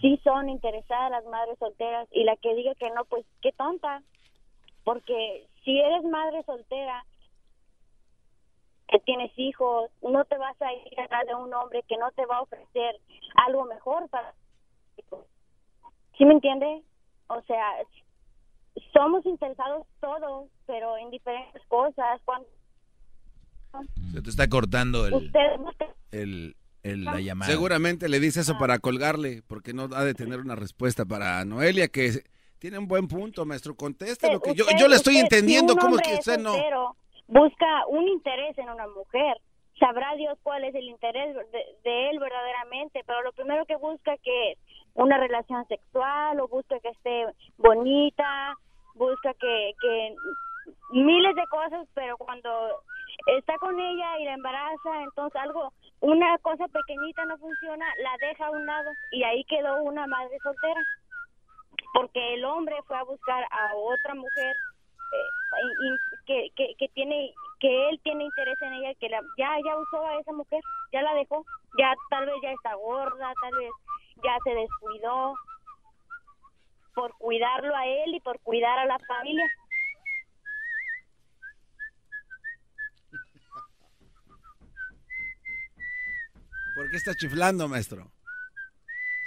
sí 0.00 0.20
son 0.22 0.48
interesadas 0.48 1.10
las 1.10 1.24
madres 1.26 1.58
solteras 1.58 2.08
y 2.12 2.24
la 2.24 2.36
que 2.36 2.54
diga 2.54 2.74
que 2.76 2.90
no, 2.90 3.04
pues 3.06 3.26
qué 3.42 3.52
tonta. 3.52 4.02
Porque 4.84 5.46
si 5.64 5.80
eres 5.80 6.04
madre 6.04 6.42
soltera, 6.44 7.04
que 8.86 8.98
tienes 9.00 9.32
hijos, 9.36 9.90
no 10.02 10.24
te 10.26 10.36
vas 10.36 10.60
a 10.62 10.72
ir 10.72 11.00
atrás 11.00 11.26
de 11.26 11.34
un 11.34 11.52
hombre 11.54 11.82
que 11.88 11.96
no 11.96 12.12
te 12.12 12.26
va 12.26 12.36
a 12.36 12.42
ofrecer 12.42 13.00
algo 13.46 13.64
mejor 13.64 14.08
para 14.10 14.34
¿Sí 16.16 16.24
me 16.24 16.34
entiende? 16.34 16.82
O 17.28 17.40
sea, 17.42 17.66
somos 18.92 19.24
interesados 19.26 19.86
todos, 20.00 20.48
pero 20.66 20.96
en 20.98 21.10
diferentes 21.10 21.62
cosas. 21.68 22.20
Cuando 22.24 22.48
Se 24.12 24.22
te 24.22 24.30
está 24.30 24.48
cortando 24.48 25.06
el, 25.06 25.30
el, 26.12 26.56
el- 26.82 27.04
la 27.04 27.20
llamada. 27.20 27.50
Seguramente 27.50 28.08
le 28.08 28.20
dice 28.20 28.40
eso 28.40 28.56
para 28.58 28.78
colgarle, 28.78 29.42
porque 29.46 29.72
no 29.72 29.88
ha 29.94 30.04
de 30.04 30.14
tener 30.14 30.40
una 30.40 30.54
respuesta 30.54 31.04
para 31.04 31.44
Noelia, 31.44 31.88
que 31.88 32.22
tiene 32.58 32.78
un 32.78 32.86
buen 32.88 33.08
punto, 33.08 33.44
maestro. 33.44 33.74
Conteste 33.74 34.32
lo 34.32 34.40
que 34.40 34.54
yo, 34.54 34.64
Usted- 34.64 34.78
yo 34.78 34.88
le 34.88 34.96
estoy 34.96 35.14
usted, 35.14 35.24
entendiendo. 35.24 35.72
si 35.74 35.78
¿Cómo 35.80 35.96
es 35.96 36.02
que 36.02 36.14
usted 36.14 36.38
no? 36.38 36.52
Busca 37.26 37.86
un 37.88 38.06
interés 38.08 38.56
en 38.58 38.68
una 38.68 38.86
mujer. 38.88 39.38
Sabrá 39.80 40.14
Dios 40.16 40.38
cuál 40.42 40.62
es 40.64 40.74
el 40.74 40.84
interés 40.84 41.34
de, 41.34 41.58
de 41.82 42.10
él 42.10 42.18
verdaderamente, 42.20 43.02
pero 43.06 43.22
lo 43.22 43.32
primero 43.32 43.64
que 43.66 43.74
busca 43.76 44.16
que 44.18 44.52
es 44.52 44.58
una 44.94 45.18
relación 45.18 45.66
sexual 45.66 46.40
o 46.40 46.48
busca 46.48 46.78
que 46.80 46.88
esté 46.88 47.26
bonita, 47.58 48.56
busca 48.94 49.34
que, 49.34 49.72
que 49.80 50.16
miles 50.90 51.34
de 51.34 51.46
cosas, 51.48 51.86
pero 51.94 52.16
cuando 52.16 52.50
está 53.38 53.58
con 53.58 53.78
ella 53.78 54.18
y 54.18 54.24
la 54.24 54.34
embaraza, 54.34 55.02
entonces 55.02 55.40
algo, 55.40 55.72
una 56.00 56.38
cosa 56.38 56.66
pequeñita 56.68 57.24
no 57.26 57.36
funciona, 57.38 57.86
la 57.98 58.26
deja 58.26 58.46
a 58.46 58.50
un 58.50 58.66
lado 58.66 58.90
y 59.10 59.22
ahí 59.24 59.44
quedó 59.44 59.82
una 59.82 60.06
madre 60.06 60.38
soltera. 60.42 60.80
Porque 61.92 62.34
el 62.34 62.44
hombre 62.44 62.76
fue 62.86 62.96
a 62.96 63.04
buscar 63.04 63.44
a 63.50 63.74
otra 63.76 64.14
mujer 64.14 64.56
que, 66.26 66.50
que, 66.56 66.74
que 66.78 66.88
tiene 66.88 67.32
que 67.60 67.88
él 67.88 68.00
tiene 68.02 68.24
interés 68.24 68.60
en 68.62 68.72
ella 68.74 68.94
que 69.00 69.08
la, 69.08 69.20
ya 69.38 69.50
ya 69.64 69.76
usó 69.76 70.04
a 70.04 70.18
esa 70.18 70.32
mujer 70.32 70.60
ya 70.92 71.02
la 71.02 71.14
dejó 71.14 71.44
ya 71.78 71.92
tal 72.10 72.26
vez 72.26 72.34
ya 72.42 72.52
está 72.52 72.74
gorda 72.74 73.32
tal 73.40 73.54
vez 73.58 73.70
ya 74.22 74.36
se 74.44 74.54
descuidó 74.54 75.34
por 76.94 77.12
cuidarlo 77.18 77.74
a 77.74 77.86
él 77.86 78.14
y 78.14 78.20
por 78.20 78.40
cuidar 78.40 78.78
a 78.78 78.86
la 78.86 78.98
familia 79.00 79.44
¿Por 86.74 86.90
qué 86.90 86.96
está 86.96 87.14
chiflando, 87.14 87.68
maestro? 87.68 88.10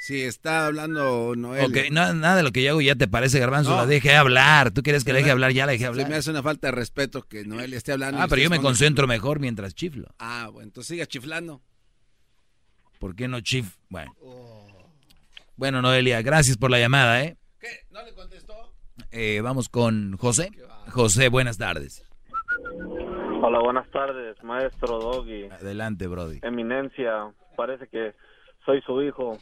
Si 0.07 0.21
está 0.23 0.67
hablando 0.67 1.33
Noelia. 1.35 1.67
Ok, 1.67 1.91
no- 1.91 2.13
nada 2.13 2.37
de 2.37 2.43
lo 2.43 2.53
que 2.53 2.63
yo 2.63 2.69
hago 2.71 2.79
ya 2.79 2.95
te 2.95 3.09
parece, 3.09 3.39
Garbanzo. 3.39 3.71
No. 3.71 3.75
La 3.75 3.85
dejé 3.85 4.15
hablar. 4.15 4.71
¿Tú 4.71 4.81
quieres 4.81 5.03
que 5.03 5.09
Se 5.09 5.13
la 5.13 5.17
deje 5.17 5.25
me- 5.27 5.31
hablar? 5.33 5.51
Ya 5.51 5.65
la 5.65 5.73
dejé 5.73 5.83
Se 5.83 5.87
hablar. 5.89 6.07
me 6.09 6.15
hace 6.15 6.29
una 6.29 6.41
falta 6.41 6.67
de 6.67 6.71
respeto 6.71 7.23
que 7.23 7.43
Noelia 7.43 7.75
esté 7.77 7.91
hablando. 7.91 8.21
Ah, 8.21 8.27
pero 8.29 8.41
yo 8.41 8.49
me 8.49 8.61
concentro 8.61 9.05
mejor 9.05 9.41
mientras 9.41 9.75
chiflo. 9.75 10.07
Ah, 10.17 10.47
bueno, 10.49 10.67
entonces 10.67 10.87
siga 10.95 11.05
chiflando. 11.07 11.61
¿Por 12.99 13.17
qué 13.17 13.27
no 13.27 13.41
chif? 13.41 13.75
Bueno. 13.89 14.13
Bueno, 15.57 15.81
Noelia, 15.81 16.21
gracias 16.21 16.55
por 16.55 16.71
la 16.71 16.79
llamada, 16.79 17.21
¿eh? 17.25 17.35
¿Qué? 17.59 17.67
¿No 17.91 18.01
le 18.05 18.13
contestó? 18.13 18.53
Eh, 19.11 19.41
vamos 19.43 19.67
con 19.67 20.15
José. 20.15 20.51
José, 20.87 21.27
buenas 21.27 21.57
tardes. 21.57 22.05
Hola, 23.41 23.59
buenas 23.59 23.91
tardes, 23.91 24.41
maestro 24.41 24.99
Doggy. 24.99 25.49
Adelante, 25.51 26.07
Brody. 26.07 26.39
Eminencia, 26.43 27.29
parece 27.57 27.89
que 27.89 28.13
soy 28.65 28.81
su 28.83 29.01
hijo. 29.01 29.37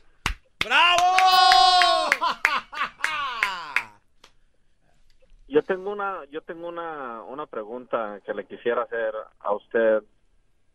¡Bravo! 0.65 2.09
Yo 5.47 5.61
tengo 5.61 5.91
una, 5.91 6.25
yo 6.31 6.41
tengo 6.41 6.67
una, 6.67 7.21
una 7.21 7.45
pregunta 7.45 8.19
que 8.25 8.33
le 8.33 8.45
quisiera 8.45 8.81
hacer 8.81 9.13
a 9.39 9.53
usted. 9.53 10.03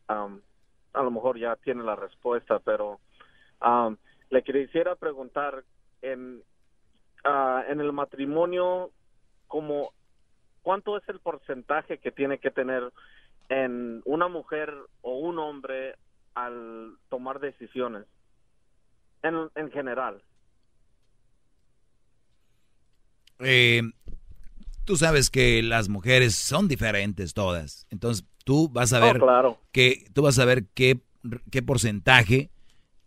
A 0.06 1.02
lo 1.02 1.10
mejor 1.10 1.38
ya 1.38 1.56
tiene 1.56 1.82
la 1.82 1.96
respuesta, 1.96 2.60
pero 2.60 3.00
le 4.30 4.42
quisiera 4.42 4.94
preguntar 4.94 5.64
en, 6.02 6.42
ah, 7.24 7.64
en 7.68 7.80
el 7.80 7.92
matrimonio, 7.92 8.90
como 9.48 9.92
cuánto 10.62 10.96
es 10.96 11.06
el 11.08 11.18
porcentaje 11.18 11.98
que 11.98 12.12
tiene 12.12 12.38
que 12.38 12.52
tener 12.52 12.92
en 13.48 14.02
una 14.04 14.28
mujer 14.28 14.72
o 15.02 15.18
un 15.18 15.38
hombre 15.40 15.96
al 16.34 16.96
tomar 17.08 17.40
decisiones, 17.40 18.06
en, 19.22 19.50
en 19.54 19.70
general. 19.70 20.22
Eh, 23.40 23.82
tú 24.84 24.96
sabes 24.96 25.30
que 25.30 25.62
las 25.62 25.88
mujeres 25.88 26.34
son 26.34 26.68
diferentes 26.68 27.34
todas. 27.34 27.86
Entonces, 27.90 28.24
tú 28.44 28.68
vas 28.68 28.92
a 28.92 29.00
Oh, 29.00 29.02
ver 29.02 29.18
claro. 29.18 29.58
que 29.72 30.06
tú 30.12 30.22
vas 30.22 30.38
a 30.38 30.44
ver 30.44 30.66
qué, 30.74 31.00
qué 31.50 31.62
porcentaje 31.62 32.50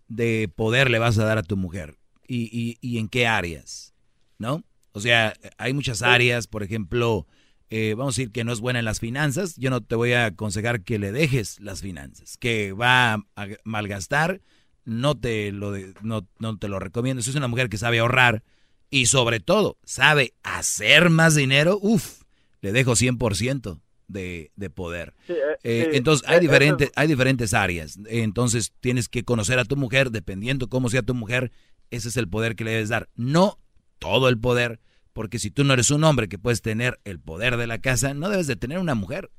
de 0.07 0.51
poder 0.55 0.89
le 0.91 0.99
vas 0.99 1.17
a 1.19 1.25
dar 1.25 1.37
a 1.39 1.43
tu 1.43 1.57
mujer 1.57 1.97
y, 2.27 2.49
y- 2.51 2.77
y 2.81 2.99
en 2.99 3.09
qué 3.09 3.27
áreas, 3.27 3.93
¿no? 4.39 4.63
O 4.93 5.01
sea, 5.01 5.33
hay 5.57 5.73
muchas 5.73 6.01
áreas, 6.03 6.47
por 6.47 6.63
ejemplo, 6.63 7.27
eh, 7.69 7.95
vamos 7.97 8.15
a 8.15 8.21
decir 8.21 8.31
que 8.31 8.43
no 8.43 8.53
es 8.53 8.59
buena 8.61 8.79
en 8.79 8.85
las 8.85 8.99
finanzas, 8.99 9.55
yo 9.57 9.69
no 9.71 9.81
te 9.81 9.95
voy 9.95 10.13
a 10.13 10.27
aconsejar 10.27 10.83
que 10.83 10.99
le 10.99 11.11
dejes 11.11 11.59
las 11.61 11.81
finanzas, 11.81 12.37
que 12.37 12.73
va 12.73 13.13
a 13.15 13.47
malgastar, 13.65 14.41
no 14.85 15.17
te 15.17 15.51
lo, 15.51 15.71
de- 15.71 15.93
no, 16.01 16.27
no 16.39 16.57
te 16.57 16.67
lo 16.67 16.79
recomiendo. 16.79 17.21
Si 17.23 17.29
es 17.29 17.35
una 17.35 17.47
mujer 17.47 17.69
que 17.69 17.77
sabe 17.77 17.99
ahorrar 17.99 18.43
y 18.89 19.05
sobre 19.07 19.39
todo 19.39 19.77
sabe 19.83 20.33
hacer 20.43 21.09
más 21.09 21.35
dinero, 21.35 21.79
uff, 21.81 22.21
le 22.61 22.71
dejo 22.71 22.91
100% 22.93 23.79
de, 24.07 24.51
de 24.55 24.69
poder. 24.69 25.13
Sí, 25.27 25.33
eh, 25.33 25.57
Eh, 25.63 25.87
sí, 25.91 25.97
entonces, 25.97 26.27
eh, 26.27 26.33
hay 26.33 26.39
diferentes, 26.39 26.91
hay 26.95 27.07
diferentes 27.07 27.53
áreas. 27.53 27.97
Entonces, 28.07 28.73
tienes 28.81 29.09
que 29.09 29.23
conocer 29.23 29.59
a 29.59 29.65
tu 29.65 29.75
mujer, 29.77 30.11
dependiendo 30.11 30.67
cómo 30.69 30.89
sea 30.89 31.01
tu 31.01 31.13
mujer, 31.15 31.51
ese 31.89 32.09
es 32.09 32.17
el 32.17 32.27
poder 32.27 32.55
que 32.55 32.63
le 32.63 32.71
debes 32.71 32.89
dar. 32.89 33.09
No 33.15 33.59
todo 33.99 34.27
el 34.29 34.37
poder, 34.39 34.79
porque 35.13 35.39
si 35.39 35.49
tú 35.51 35.63
no 35.63 35.73
eres 35.73 35.89
un 35.91 36.03
hombre 36.03 36.27
que 36.27 36.37
puedes 36.37 36.61
tener 36.61 36.99
el 37.05 37.19
poder 37.19 37.55
de 37.57 37.67
la 37.67 37.79
casa, 37.79 38.13
no 38.13 38.29
debes 38.29 38.47
de 38.47 38.55
tener 38.55 38.79
una 38.79 38.95
mujer. 38.95 39.29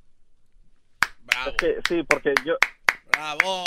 Que, 1.59 1.77
sí, 1.89 2.03
porque 2.09 2.33
yo... 2.47 2.55
¡Bravo! 3.12 3.65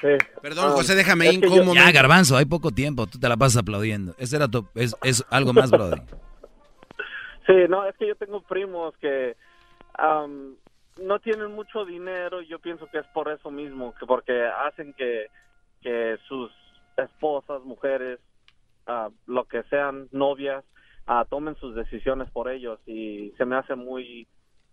Sí. 0.00 0.08
Perdón, 0.42 0.72
Ah, 0.72 0.74
José, 0.76 0.94
déjame 0.94 1.32
momento. 1.32 1.74
Ya, 1.74 1.90
garbanzo, 1.90 2.36
hay 2.36 2.44
poco 2.44 2.70
tiempo, 2.70 3.06
tú 3.06 3.18
te 3.18 3.28
la 3.28 3.36
pasas 3.36 3.58
aplaudiendo. 3.62 4.14
Ese 4.18 4.36
era 4.36 4.48
tu, 4.48 4.68
es, 4.74 4.94
es 5.02 5.24
algo 5.30 5.52
más, 5.52 5.70
brother. 5.70 6.02
Sí, 7.46 7.54
no, 7.66 7.86
es 7.86 7.96
que 7.96 8.06
yo 8.06 8.14
tengo 8.14 8.42
primos 8.42 8.94
que 8.98 9.34
no 10.98 11.18
tienen 11.20 11.52
mucho 11.52 11.86
dinero 11.86 12.42
y 12.42 12.46
yo 12.46 12.58
pienso 12.58 12.86
que 12.88 12.98
es 12.98 13.06
por 13.08 13.30
eso 13.30 13.50
mismo, 13.50 13.94
que 13.94 14.04
porque 14.04 14.46
hacen 14.46 14.92
que, 14.92 15.28
que 15.80 16.18
sus 16.28 16.50
esposas, 16.98 17.62
mujeres, 17.64 18.20
ah, 18.86 19.08
lo 19.26 19.44
que 19.44 19.62
sean, 19.64 20.08
novias, 20.12 20.64
ah, 21.06 21.24
tomen 21.28 21.56
sus 21.56 21.74
decisiones 21.74 22.30
por 22.30 22.50
ellos 22.50 22.78
y 22.86 23.32
se 23.38 23.44
me 23.44 23.56
hace 23.56 23.74
muy 23.76 24.26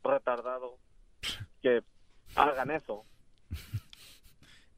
retardado 0.03 0.77
que 1.61 1.81
hagan 2.35 2.71
eso. 2.71 3.05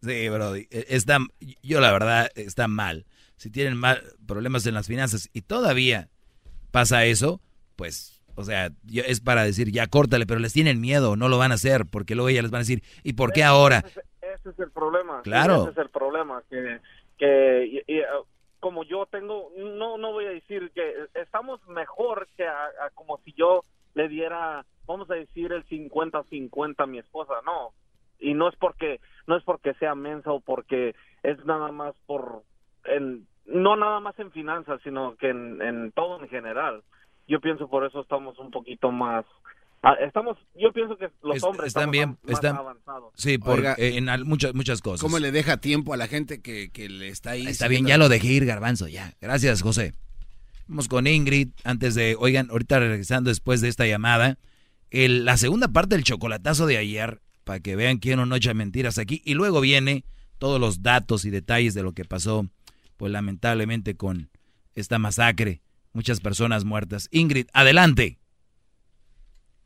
Sí, 0.02 0.30
Brody. 0.30 0.68
e- 0.72 0.86
Está, 0.90 1.18
yo 1.64 1.80
la 1.82 1.92
verdad, 1.92 2.30
está 2.36 2.68
mal. 2.68 3.06
Si 3.36 3.50
tienen 3.52 3.76
mal, 3.78 4.02
problemas 4.28 4.66
en 4.66 4.74
las 4.74 4.88
finanzas 4.88 5.30
y 5.34 5.42
todavía 5.42 6.10
pasa 6.72 7.06
eso, 7.06 7.40
pues, 7.76 8.22
o 8.36 8.44
sea, 8.44 8.70
yo- 8.84 9.04
es 9.06 9.20
para 9.22 9.44
decir, 9.44 9.72
ya 9.72 9.88
córtale, 9.88 10.26
pero 10.26 10.40
les 10.40 10.54
tienen 10.54 10.80
miedo, 10.82 11.16
no 11.16 11.30
lo 11.30 11.38
van 11.38 11.52
a 11.52 11.56
hacer, 11.56 11.86
porque 11.86 12.16
luego 12.16 12.30
ellas 12.30 12.44
les 12.44 12.52
van 12.52 12.60
a 12.60 12.64
decir, 12.68 12.84
¿y 13.04 13.14
por 13.14 13.32
qué 13.34 13.44
ahora? 13.44 13.84
Ese, 13.86 14.02
ese 14.22 14.50
es 14.50 14.60
el 14.60 14.72
problema. 14.72 15.22
Claro. 15.24 15.64
Ese 15.64 15.72
es 15.72 15.78
el 15.78 15.90
problema. 15.90 16.42
Que, 16.50 16.80
que 17.18 17.66
y- 17.88 17.94
y, 17.94 18.00
uh, 18.02 18.26
como 18.60 18.84
yo 18.84 19.06
tengo, 19.06 19.52
no 19.58 19.98
no 19.98 20.12
voy 20.14 20.26
a 20.26 20.30
decir 20.30 20.72
que 20.74 20.94
estamos 21.14 21.60
mejor 21.68 22.28
que 22.36 22.46
a, 22.48 22.66
a 22.86 22.90
como 22.96 23.20
si 23.24 23.34
yo 23.34 23.64
le 23.94 24.08
diera, 24.10 24.66
vamos 24.88 25.10
a 25.12 25.14
decir, 25.16 25.52
el 25.52 25.64
50-50 25.68 26.84
a 26.84 26.88
mi 26.88 26.98
esposa. 27.00 27.34
No. 27.46 27.72
Y 28.20 28.34
no 28.34 28.50
es 28.50 28.56
porque 28.56 29.00
no 29.28 29.38
es 29.38 29.44
porque 29.44 29.74
sea 29.76 29.94
mensa 29.96 30.32
o 30.32 30.40
porque 30.40 30.96
es 31.24 31.44
nada 31.46 31.72
más 31.72 31.94
por 32.06 32.44
en 32.86 33.28
no 33.46 33.76
nada 33.76 34.00
más 34.00 34.18
en 34.20 34.32
finanzas 34.32 34.80
sino 34.84 35.16
que 35.18 35.30
en, 35.30 35.62
en 35.62 35.92
todo 35.92 36.22
en 36.22 36.30
general 36.30 36.82
yo 37.28 37.40
pienso 37.42 37.70
por 37.70 37.86
eso 37.86 38.02
estamos 38.02 38.38
un 38.40 38.52
poquito 38.52 38.92
más 38.92 39.26
ah, 39.84 39.94
estamos 40.06 40.38
yo 40.56 40.72
pienso 40.74 40.98
que 40.98 41.10
los 41.24 41.38
Es- 41.38 41.44
hombres 41.44 41.68
están 41.68 41.92
bien, 41.92 42.18
más 42.24 42.34
están- 42.34 42.56
avanzados. 42.58 43.14
Sí, 43.16 43.38
por, 43.38 43.60
Oiga, 43.60 43.76
eh, 43.78 43.98
en 43.98 44.10
al- 44.10 44.26
muchas, 44.26 44.54
muchas 44.54 44.82
cosas. 44.82 45.02
¿Cómo 45.02 45.20
le 45.20 45.32
deja 45.32 45.58
tiempo 45.58 45.94
a 45.94 45.98
la 45.98 46.08
gente 46.08 46.42
que, 46.42 46.70
que 46.72 46.90
le 46.90 47.10
está 47.10 47.32
ahí? 47.32 47.46
Está 47.48 47.68
bien, 47.68 47.86
ya 47.86 47.98
lo 47.98 48.10
dejé 48.10 48.28
ir, 48.28 48.46
Garbanzo, 48.46 48.88
ya. 48.88 49.14
Gracias, 49.22 49.62
José. 49.62 49.94
Vamos 50.68 50.88
con 50.88 51.08
Ingrid, 51.08 51.50
antes 51.64 51.96
de, 51.96 52.16
oigan, 52.20 52.50
ahorita 52.50 52.80
regresando 52.80 53.30
después 53.30 53.62
de 53.62 53.70
esta 53.70 53.86
llamada, 53.86 54.38
el- 54.92 55.26
la 55.26 55.38
segunda 55.38 55.68
parte 55.70 55.96
del 55.96 56.04
chocolatazo 56.04 56.66
de 56.66 56.78
ayer, 56.78 57.20
para 57.48 57.62
que 57.62 57.76
vean 57.76 57.98
quién 57.98 58.20
no 58.30 58.36
echa 58.36 58.54
mentiras 58.54 59.00
aquí, 59.00 59.22
y 59.26 59.34
luego 59.34 59.62
viene 59.62 60.04
todos 60.38 60.60
los 60.60 60.84
datos 60.84 61.26
y 61.26 61.32
detalles 61.32 61.74
de 61.74 61.82
lo 61.82 61.94
que 61.94 62.06
pasó, 62.06 62.46
pues 62.98 63.12
lamentablemente 63.12 63.96
con 63.98 64.30
esta 64.76 65.00
masacre, 65.00 65.62
muchas 65.94 66.20
personas 66.20 66.64
muertas. 66.66 67.08
Ingrid, 67.12 67.48
adelante. 67.54 68.20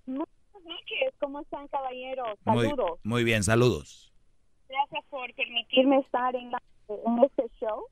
Buenas 0.06 0.28
noches, 0.64 1.14
¿cómo 1.20 1.42
están 1.42 1.68
caballeros? 1.68 2.38
Muy, 2.46 2.70
Saludos. 2.70 3.00
muy 3.04 3.24
bien, 3.24 3.44
saludos. 3.44 4.14
Gracias 4.70 5.04
por 5.10 5.34
permitirme 5.34 5.98
estar 6.00 6.36
en, 6.36 6.52
la- 6.52 6.62
en 6.88 7.24
este 7.24 7.44
show. 7.60 7.86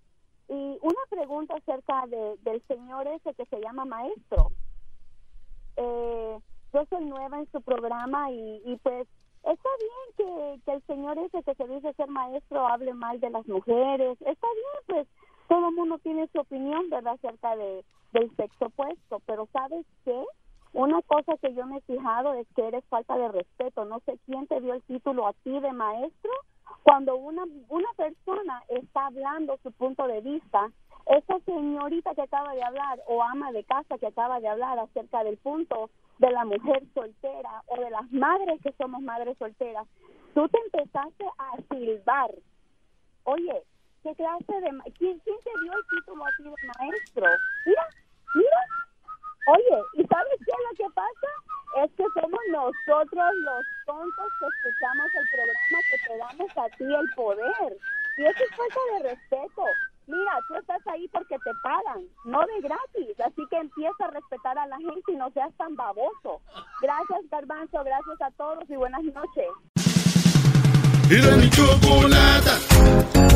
Y 0.48 0.78
una 0.82 1.02
pregunta 1.10 1.56
acerca 1.56 2.06
de, 2.08 2.36
del 2.50 2.62
señor 2.68 3.08
ese 3.08 3.34
que 3.36 3.46
se 3.46 3.60
llama 3.62 3.86
maestro. 3.86 4.52
Eh, 5.78 6.38
yo 6.74 6.86
soy 6.90 7.06
nueva 7.06 7.40
en 7.40 7.52
su 7.52 7.62
programa 7.62 8.32
y, 8.32 8.62
y 8.66 8.78
pues 8.82 9.08
está 9.52 9.70
bien 9.80 10.62
que, 10.66 10.72
el 10.72 10.82
señor 10.86 11.18
ese 11.20 11.44
que 11.44 11.56
se 11.56 11.68
dice 11.68 11.94
ser 11.94 12.08
maestro 12.10 12.68
hable 12.68 12.94
mal 12.94 13.20
de 13.20 13.30
las 13.30 13.48
mujeres. 13.48 14.18
Está 14.22 14.48
bien, 14.54 14.84
pues 14.88 15.08
todo 15.48 15.70
el 15.70 15.76
mundo 15.76 15.98
tiene 16.00 16.28
su 16.28 16.40
opinión, 16.40 16.90
¿verdad?, 16.90 17.14
acerca 17.14 17.56
de, 17.56 17.84
del 18.14 18.36
sexo 18.36 18.66
opuesto. 18.66 19.22
Pero 19.26 19.48
¿sabes 19.52 19.86
qué? 20.06 20.24
Una 20.74 21.02
cosa 21.02 21.36
que 21.38 21.54
yo 21.54 21.66
me 21.66 21.78
he 21.78 21.82
fijado 21.82 22.34
es 22.34 22.48
que 22.56 22.68
eres 22.68 22.86
falta 22.86 23.18
de 23.18 23.30
respeto. 23.30 23.86
No 23.86 24.00
sé 24.06 24.20
quién 24.26 24.46
te 24.48 24.62
dio 24.62 24.74
el 24.74 24.84
título 24.84 25.28
a 25.28 25.34
ti 25.34 25.60
de 25.60 25.74
maestro. 25.74 26.32
Cuando 26.84 27.16
una, 27.16 27.44
una 27.70 27.90
persona 27.96 28.64
está 28.70 29.08
hablando 29.08 29.60
su 29.64 29.72
punto 29.72 30.08
de 30.08 30.22
vista, 30.22 30.72
esa 31.06 31.40
señorita 31.40 32.14
que 32.14 32.22
acaba 32.22 32.54
de 32.54 32.64
hablar 32.64 33.00
o 33.08 33.24
ama 33.24 33.52
de 33.52 33.64
casa 33.64 33.98
que 33.98 34.08
acaba 34.08 34.40
de 34.40 34.48
hablar 34.48 34.78
acerca 34.80 35.24
del 35.24 35.38
punto 35.38 35.90
de 36.20 36.32
la 36.32 36.46
mujer 36.46 36.84
soltera 36.94 37.64
o 37.68 37.82
de 37.82 37.90
las 37.90 38.12
madres 38.12 38.62
que 38.62 38.74
somos 38.74 39.02
madres 39.02 39.38
solteras, 39.38 39.88
tú 40.34 40.48
te 40.50 40.60
empezaste 40.66 41.26
a 41.38 41.58
silbar. 41.70 42.32
Oye, 43.24 43.64
¿qué 44.04 44.14
clase 44.16 44.54
de... 44.62 44.70
¿Quién, 44.98 45.20
quién 45.20 45.38
te 45.44 45.52
dio 45.64 45.74
el 45.74 45.86
título 45.90 46.26
a 46.26 46.30
ti 46.38 46.44
de 46.44 46.68
maestro? 46.78 47.28
Mira, 47.66 47.88
mira, 48.36 48.62
Oye, 49.50 49.82
¿y 49.94 50.04
sabes 50.06 50.38
qué 50.46 50.52
es 50.54 50.64
lo 50.70 50.74
que 50.78 50.90
pasa? 50.94 51.30
Es 51.82 51.90
que 51.98 52.06
somos 52.14 52.40
nosotros 52.52 53.28
los 53.42 53.64
tontos 53.86 54.30
que 54.40 54.46
escuchamos 54.46 55.10
el 55.16 55.26
programa 55.34 55.80
que 55.90 55.98
te 56.06 56.18
damos 56.18 56.52
a 56.58 56.66
ti 56.78 56.84
el 56.86 57.08
poder. 57.16 57.78
Y 58.18 58.26
eso 58.26 58.44
es 58.44 58.56
falta 58.56 58.80
de 58.94 59.10
respeto. 59.10 59.64
Mira, 60.08 60.40
tú 60.48 60.56
estás 60.56 60.86
ahí 60.88 61.08
porque 61.10 61.38
te 61.44 61.52
pagan, 61.64 62.04
no 62.26 62.40
de 62.46 62.62
gratis. 62.62 63.20
Así 63.26 63.42
que 63.50 63.58
empieza 63.58 64.06
a 64.06 64.12
respetar 64.12 64.58
a 64.58 64.68
la 64.68 64.78
gente 64.78 65.12
y 65.14 65.16
no 65.16 65.30
seas 65.32 65.54
tan 65.58 65.76
baboso. 65.76 66.42
Gracias, 66.82 67.30
Garbanzo. 67.32 67.84
Gracias 67.84 68.22
a 68.22 68.32
todos 68.32 68.70
y 68.70 68.76
buenas 68.76 69.04
noches. 69.04 69.48
Mi 71.10 71.50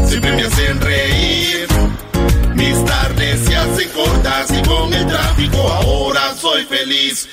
siempre 0.05 0.31
me 0.31 0.43
hacen 0.43 0.81
reír. 0.81 2.12
Mis 2.55 2.85
tardes 2.85 3.39
se 3.41 3.55
hacen 3.55 3.89
cortas 3.89 4.51
y 4.51 4.61
con 4.67 4.93
el 4.93 5.07
tráfico 5.07 5.57
ahora 5.57 6.35
soy 6.35 6.63
feliz. 6.63 7.27